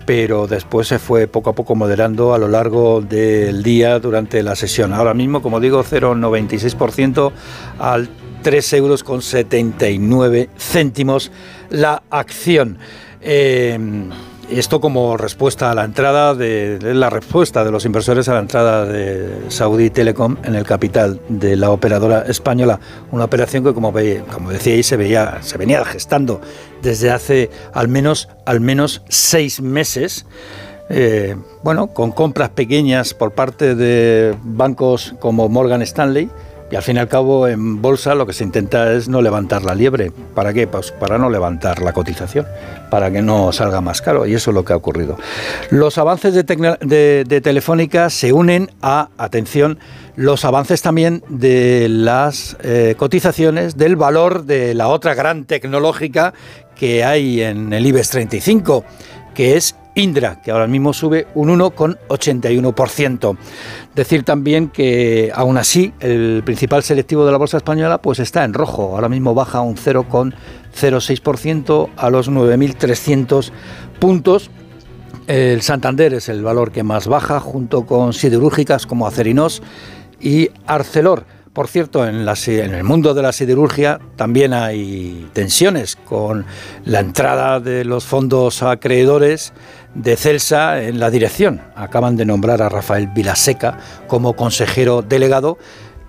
pero 0.09 0.47
después 0.47 0.87
se 0.87 0.97
fue 0.97 1.27
poco 1.27 1.51
a 1.51 1.53
poco 1.53 1.75
moderando 1.75 2.33
a 2.33 2.39
lo 2.39 2.47
largo 2.47 2.99
del 2.99 3.61
día 3.61 3.99
durante 3.99 4.41
la 4.41 4.55
sesión. 4.55 4.91
Ahora 4.91 5.13
mismo, 5.13 5.43
como 5.43 5.59
digo, 5.59 5.83
0,96% 5.83 7.31
al 7.77 8.09
3 8.41 8.73
euros 8.73 9.03
con 9.03 9.21
79 9.21 10.49
céntimos 10.57 11.31
la 11.69 12.01
acción. 12.09 12.79
Eh, 13.21 13.77
esto 14.51 14.81
como 14.81 15.17
respuesta 15.17 15.71
a 15.71 15.75
la 15.75 15.83
entrada 15.83 16.33
de, 16.33 16.79
la 16.81 17.09
respuesta 17.09 17.63
de 17.63 17.71
los 17.71 17.85
inversores 17.85 18.27
a 18.29 18.33
la 18.33 18.39
entrada 18.39 18.85
de 18.85 19.49
Saudi 19.49 19.89
Telecom 19.89 20.37
en 20.43 20.55
el 20.55 20.65
capital 20.65 21.19
de 21.29 21.55
la 21.55 21.71
operadora 21.71 22.23
española, 22.27 22.79
una 23.11 23.25
operación 23.25 23.63
que 23.63 23.73
como 23.73 23.91
ve, 23.91 24.23
como 24.33 24.51
decíais 24.51 24.87
se 24.87 24.97
veía 24.97 25.39
se 25.41 25.57
venía 25.57 25.83
gestando 25.85 26.41
desde 26.81 27.11
hace 27.11 27.49
al 27.73 27.87
menos 27.87 28.29
al 28.45 28.59
menos 28.59 29.03
seis 29.09 29.61
meses. 29.61 30.25
Eh, 30.91 31.35
bueno, 31.61 31.87
con 31.87 32.11
compras 32.11 32.49
pequeñas 32.49 33.13
por 33.13 33.33
parte 33.33 33.75
de 33.75 34.35
bancos 34.43 35.13
como 35.19 35.47
Morgan 35.47 35.83
Stanley, 35.83 36.29
y 36.71 36.75
al 36.75 36.83
fin 36.83 36.97
y 36.97 36.99
al 36.99 37.07
cabo 37.07 37.47
en 37.47 37.81
bolsa 37.81 38.13
lo 38.15 38.25
que 38.25 38.33
se 38.33 38.43
intenta 38.43 38.93
es 38.93 39.09
no 39.09 39.21
levantar 39.21 39.63
la 39.63 39.73
liebre. 39.73 40.11
¿Para 40.35 40.53
qué? 40.53 40.67
Pues 40.67 40.91
para 40.91 41.17
no 41.17 41.29
levantar 41.29 41.81
la 41.81 41.93
cotización, 41.93 42.45
para 42.91 43.11
que 43.11 43.21
no 43.21 43.51
salga 43.51 43.81
más 43.81 44.01
caro. 44.01 44.25
Y 44.27 44.35
eso 44.35 44.51
es 44.51 44.55
lo 44.55 44.63
que 44.63 44.73
ha 44.73 44.75
ocurrido. 44.75 45.17
Los 45.71 45.97
avances 45.97 46.33
de, 46.33 47.41
Telefónica 47.43 48.09
se 48.09 48.33
unen 48.33 48.69
a, 48.81 49.09
atención, 49.17 49.79
los 50.15 50.45
avances 50.45 50.81
también 50.81 51.23
de 51.29 51.87
las 51.89 52.57
eh, 52.61 52.95
cotizaciones, 52.97 53.77
del 53.77 53.95
valor 53.95 54.43
de 54.43 54.75
la 54.75 54.89
otra 54.89 55.15
gran 55.15 55.45
tecnológica 55.45 56.33
que 56.75 57.03
hay 57.03 57.41
en 57.41 57.73
el 57.73 57.85
IBEX 57.85 58.09
35, 58.09 58.85
que 59.33 59.57
es 59.57 59.75
Indra, 59.99 60.41
que 60.41 60.51
ahora 60.51 60.67
mismo 60.67 60.93
sube 60.93 61.27
un 61.35 61.49
1,81%. 61.49 63.37
Decir 63.93 64.23
también 64.23 64.69
que 64.69 65.31
aún 65.33 65.57
así 65.57 65.93
el 65.99 66.41
principal 66.45 66.83
selectivo 66.83 67.25
de 67.25 67.31
la 67.31 67.37
bolsa 67.37 67.57
española 67.57 68.01
pues 68.01 68.19
está 68.19 68.45
en 68.45 68.53
rojo, 68.53 68.95
ahora 68.95 69.09
mismo 69.09 69.33
baja 69.33 69.59
un 69.61 69.75
0,06% 69.75 71.89
a 71.95 72.09
los 72.09 72.31
9.300 72.31 73.51
puntos. 73.99 74.49
El 75.27 75.61
Santander 75.61 76.13
es 76.13 76.29
el 76.29 76.41
valor 76.41 76.71
que 76.71 76.83
más 76.83 77.07
baja, 77.07 77.39
junto 77.39 77.85
con 77.85 78.13
siderúrgicas 78.13 78.87
como 78.87 79.05
Acerinos 79.05 79.61
y 80.19 80.49
Arcelor. 80.65 81.25
Por 81.53 81.67
cierto, 81.67 82.07
en, 82.07 82.27
el 82.27 82.83
mundo 82.83 83.13
de 83.13 83.21
la 83.21 83.33
siderurgia 83.33 83.99
también 84.15 84.53
hay 84.53 85.29
tensiones 85.33 85.95
con 85.95 86.45
la 86.85 86.99
entrada 86.99 87.59
de 87.59 87.85
los 87.85 88.05
fondos 88.05 88.61
acreedores 88.61 89.53
de 89.95 90.15
Celsa 90.15 90.83
en 90.83 90.99
la 90.99 91.09
dirección. 91.09 91.61
Acaban 91.75 92.15
de 92.15 92.25
nombrar 92.25 92.61
a 92.61 92.69
Rafael 92.69 93.07
Vilaseca 93.07 93.77
como 94.07 94.33
consejero 94.33 95.01
delegado 95.01 95.57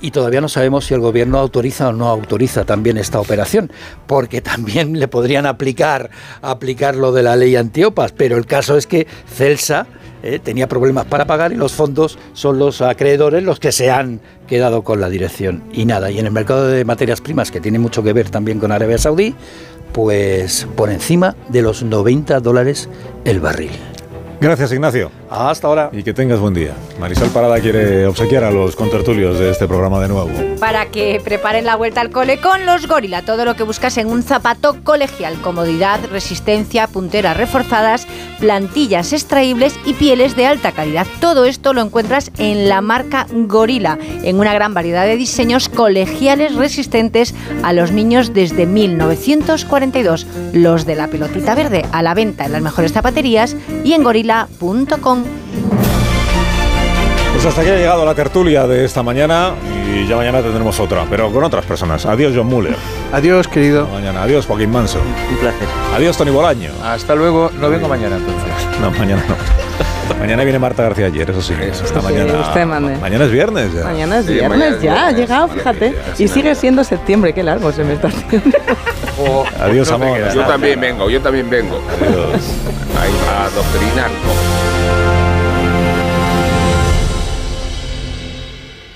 y 0.01 0.11
todavía 0.13 0.41
no 0.41 0.49
sabemos 0.49 0.87
si 0.87 0.95
el 0.95 1.01
gobierno 1.01 1.39
autoriza 1.39 1.89
o 1.89 1.93
no 1.93 2.09
autoriza 2.09 2.65
también 2.65 2.97
esta 2.97 3.21
operación, 3.21 3.71
porque 4.07 4.41
también 4.41 4.99
le 4.99 5.09
podrían 5.09 5.47
aplicar, 5.47 6.11
aplicar 6.43 6.97
lo 6.97 7.13
de 7.13 7.23
la 7.23 7.37
ley 7.37 7.57
antiopas, 7.57 8.13
pero 8.13 8.37
el 8.37 8.47
caso 8.47 8.77
es 8.77 8.87
que 8.87 9.07
Celsa 9.27 9.87
eh, 10.23 10.39
tenía 10.43 10.69
problemas 10.69 11.07
para 11.07 11.27
pagar 11.27 11.53
y 11.53 11.57
los 11.57 11.73
fondos 11.73 12.19
son 12.33 12.59
los 12.59 12.81
acreedores 12.81 13.43
los 13.43 13.61
que 13.61 13.73
se 13.73 13.91
han 13.91 14.21
quedado 14.47 14.83
con 14.83 15.01
la 15.01 15.09
dirección. 15.09 15.63
Y 15.73 15.85
nada, 15.85 16.11
y 16.11 16.19
en 16.19 16.27
el 16.27 16.33
mercado 16.33 16.67
de 16.67 16.85
materias 16.85 17.21
primas, 17.21 17.51
que 17.51 17.61
tiene 17.61 17.79
mucho 17.79 18.03
que 18.03 18.13
ver 18.13 18.31
también 18.31 18.59
con 18.59 18.73
Arabia 18.73 18.99
Saudí, 18.99 19.35
pues 19.93 20.67
por 20.77 20.91
encima 20.91 21.35
de 21.49 21.63
los 21.63 21.83
90 21.83 22.41
dólares 22.41 22.89
el 23.25 23.41
barril. 23.41 23.71
Gracias, 24.41 24.73
Ignacio. 24.73 25.11
Hasta 25.29 25.67
ahora. 25.67 25.91
Y 25.93 26.03
que 26.03 26.15
tengas 26.15 26.41
buen 26.41 26.55
día. 26.55 26.73
Marisol 26.99 27.29
Parada 27.29 27.61
quiere 27.61 28.07
obsequiar 28.07 28.43
a 28.43 28.51
los 28.51 28.75
contertulios 28.75 29.39
de 29.39 29.51
este 29.51 29.69
programa 29.69 30.01
de 30.01 30.09
nuevo. 30.09 30.31
Para 30.59 30.87
que 30.87 31.21
preparen 31.23 31.67
la 31.67 31.77
vuelta 31.77 32.01
al 32.01 32.11
cole 32.11 32.41
con 32.41 32.65
los 32.65 32.87
gorila. 32.89 33.21
Todo 33.21 33.45
lo 33.45 33.55
que 33.55 33.65
buscas 33.65 33.99
en 33.99 34.09
un 34.09 34.23
zapato 34.23 34.83
colegial. 34.83 35.39
Comodidad, 35.43 36.01
resistencia, 36.11 36.87
punteras 36.87 37.37
reforzadas, 37.37 38.07
plantillas 38.39 39.13
extraíbles 39.13 39.79
y 39.85 39.93
pieles 39.93 40.35
de 40.37 40.47
alta 40.47 40.73
calidad. 40.73 41.07
Todo 41.21 41.45
esto 41.45 41.75
lo 41.75 41.83
encuentras 41.83 42.33
en 42.39 42.67
la 42.71 42.81
marca 42.81 43.27
Gorila, 43.31 43.99
en 44.23 44.41
una 44.41 44.55
gran 44.55 44.73
variedad 44.73 45.05
de 45.05 45.17
diseños 45.17 45.69
colegiales 45.69 46.55
resistentes 46.55 47.35
a 47.63 47.75
los 47.75 47.93
niños 47.93 48.33
desde 48.33 48.65
1942. 48.65 50.27
Los 50.55 50.87
de 50.87 50.97
la 50.97 51.09
pelotita 51.09 51.55
verde 51.55 51.85
a 51.93 52.03
la 52.03 52.15
venta 52.15 52.47
en 52.47 52.53
las 52.53 52.63
mejores 52.63 52.95
zapaterías 52.95 53.55
y 53.85 53.93
en 53.93 54.03
Pues 57.33 57.47
hasta 57.47 57.63
aquí 57.63 57.71
ha 57.71 57.75
llegado 57.77 58.05
la 58.05 58.15
tertulia 58.15 58.65
de 58.69 58.85
esta 58.85 59.03
mañana 59.03 59.55
y 59.93 60.07
ya 60.07 60.15
mañana 60.17 60.41
tendremos 60.41 60.79
otra, 60.79 61.05
pero 61.11 61.33
con 61.33 61.43
otras 61.43 61.65
personas. 61.65 62.07
Adiós, 62.07 62.33
John 62.37 62.47
Muller. 62.47 62.77
Adiós, 63.13 63.49
querido. 63.49 63.83
Hasta 63.83 63.95
mañana. 63.95 64.23
Adiós, 64.23 64.47
Joaquín 64.47 64.71
Manso. 64.71 65.01
Un 65.31 65.37
placer. 65.39 65.67
Adiós, 65.97 66.17
Tony 66.17 66.31
Bolaño. 66.31 66.71
Hasta 66.85 67.17
luego. 67.17 67.51
No 67.59 67.71
vengo 67.71 67.89
mañana 67.89 68.19
entonces. 68.19 68.79
No, 68.81 68.93
mañana 68.93 69.25
no. 69.29 70.17
mañana 70.21 70.45
viene 70.45 70.61
Marta 70.61 70.85
García 70.85 71.07
ayer, 71.07 71.29
eso 71.29 71.43
sí. 71.43 71.55
Hasta 71.55 72.01
Sí, 72.01 72.07
mañana. 72.07 72.41
usted 72.41 72.67
mande. 72.67 72.97
Mañana 72.99 73.25
es 73.25 73.31
viernes 73.33 73.73
ya. 73.75 73.83
Mañana 73.83 74.19
es 74.21 74.27
Sí, 74.27 74.33
viernes, 74.35 74.51
mañana 74.59 74.77
es 74.77 74.83
ya, 74.83 75.07
ha 75.09 75.11
llegado, 75.11 75.49
fíjate. 75.49 75.95
Y 76.19 76.29
sigue 76.29 76.55
siendo 76.55 76.85
septiembre, 76.85 77.33
qué 77.33 77.43
largo 77.43 77.73
se 77.73 77.83
me 77.83 77.95
está 77.95 78.09
haciendo. 78.09 78.57
Adiós, 79.61 79.89
No 79.89 79.95
amor. 79.97 80.19
Yo 80.33 80.43
también 80.45 80.79
vengo, 80.81 81.11
yo 81.11 81.21
también 81.21 81.51
vengo. 81.51 81.81
Adiós. 82.01 82.43
Ahí 83.01 83.13
a 83.29 83.47
adoctrinar. 83.47 84.11
¿no? 84.11 85.10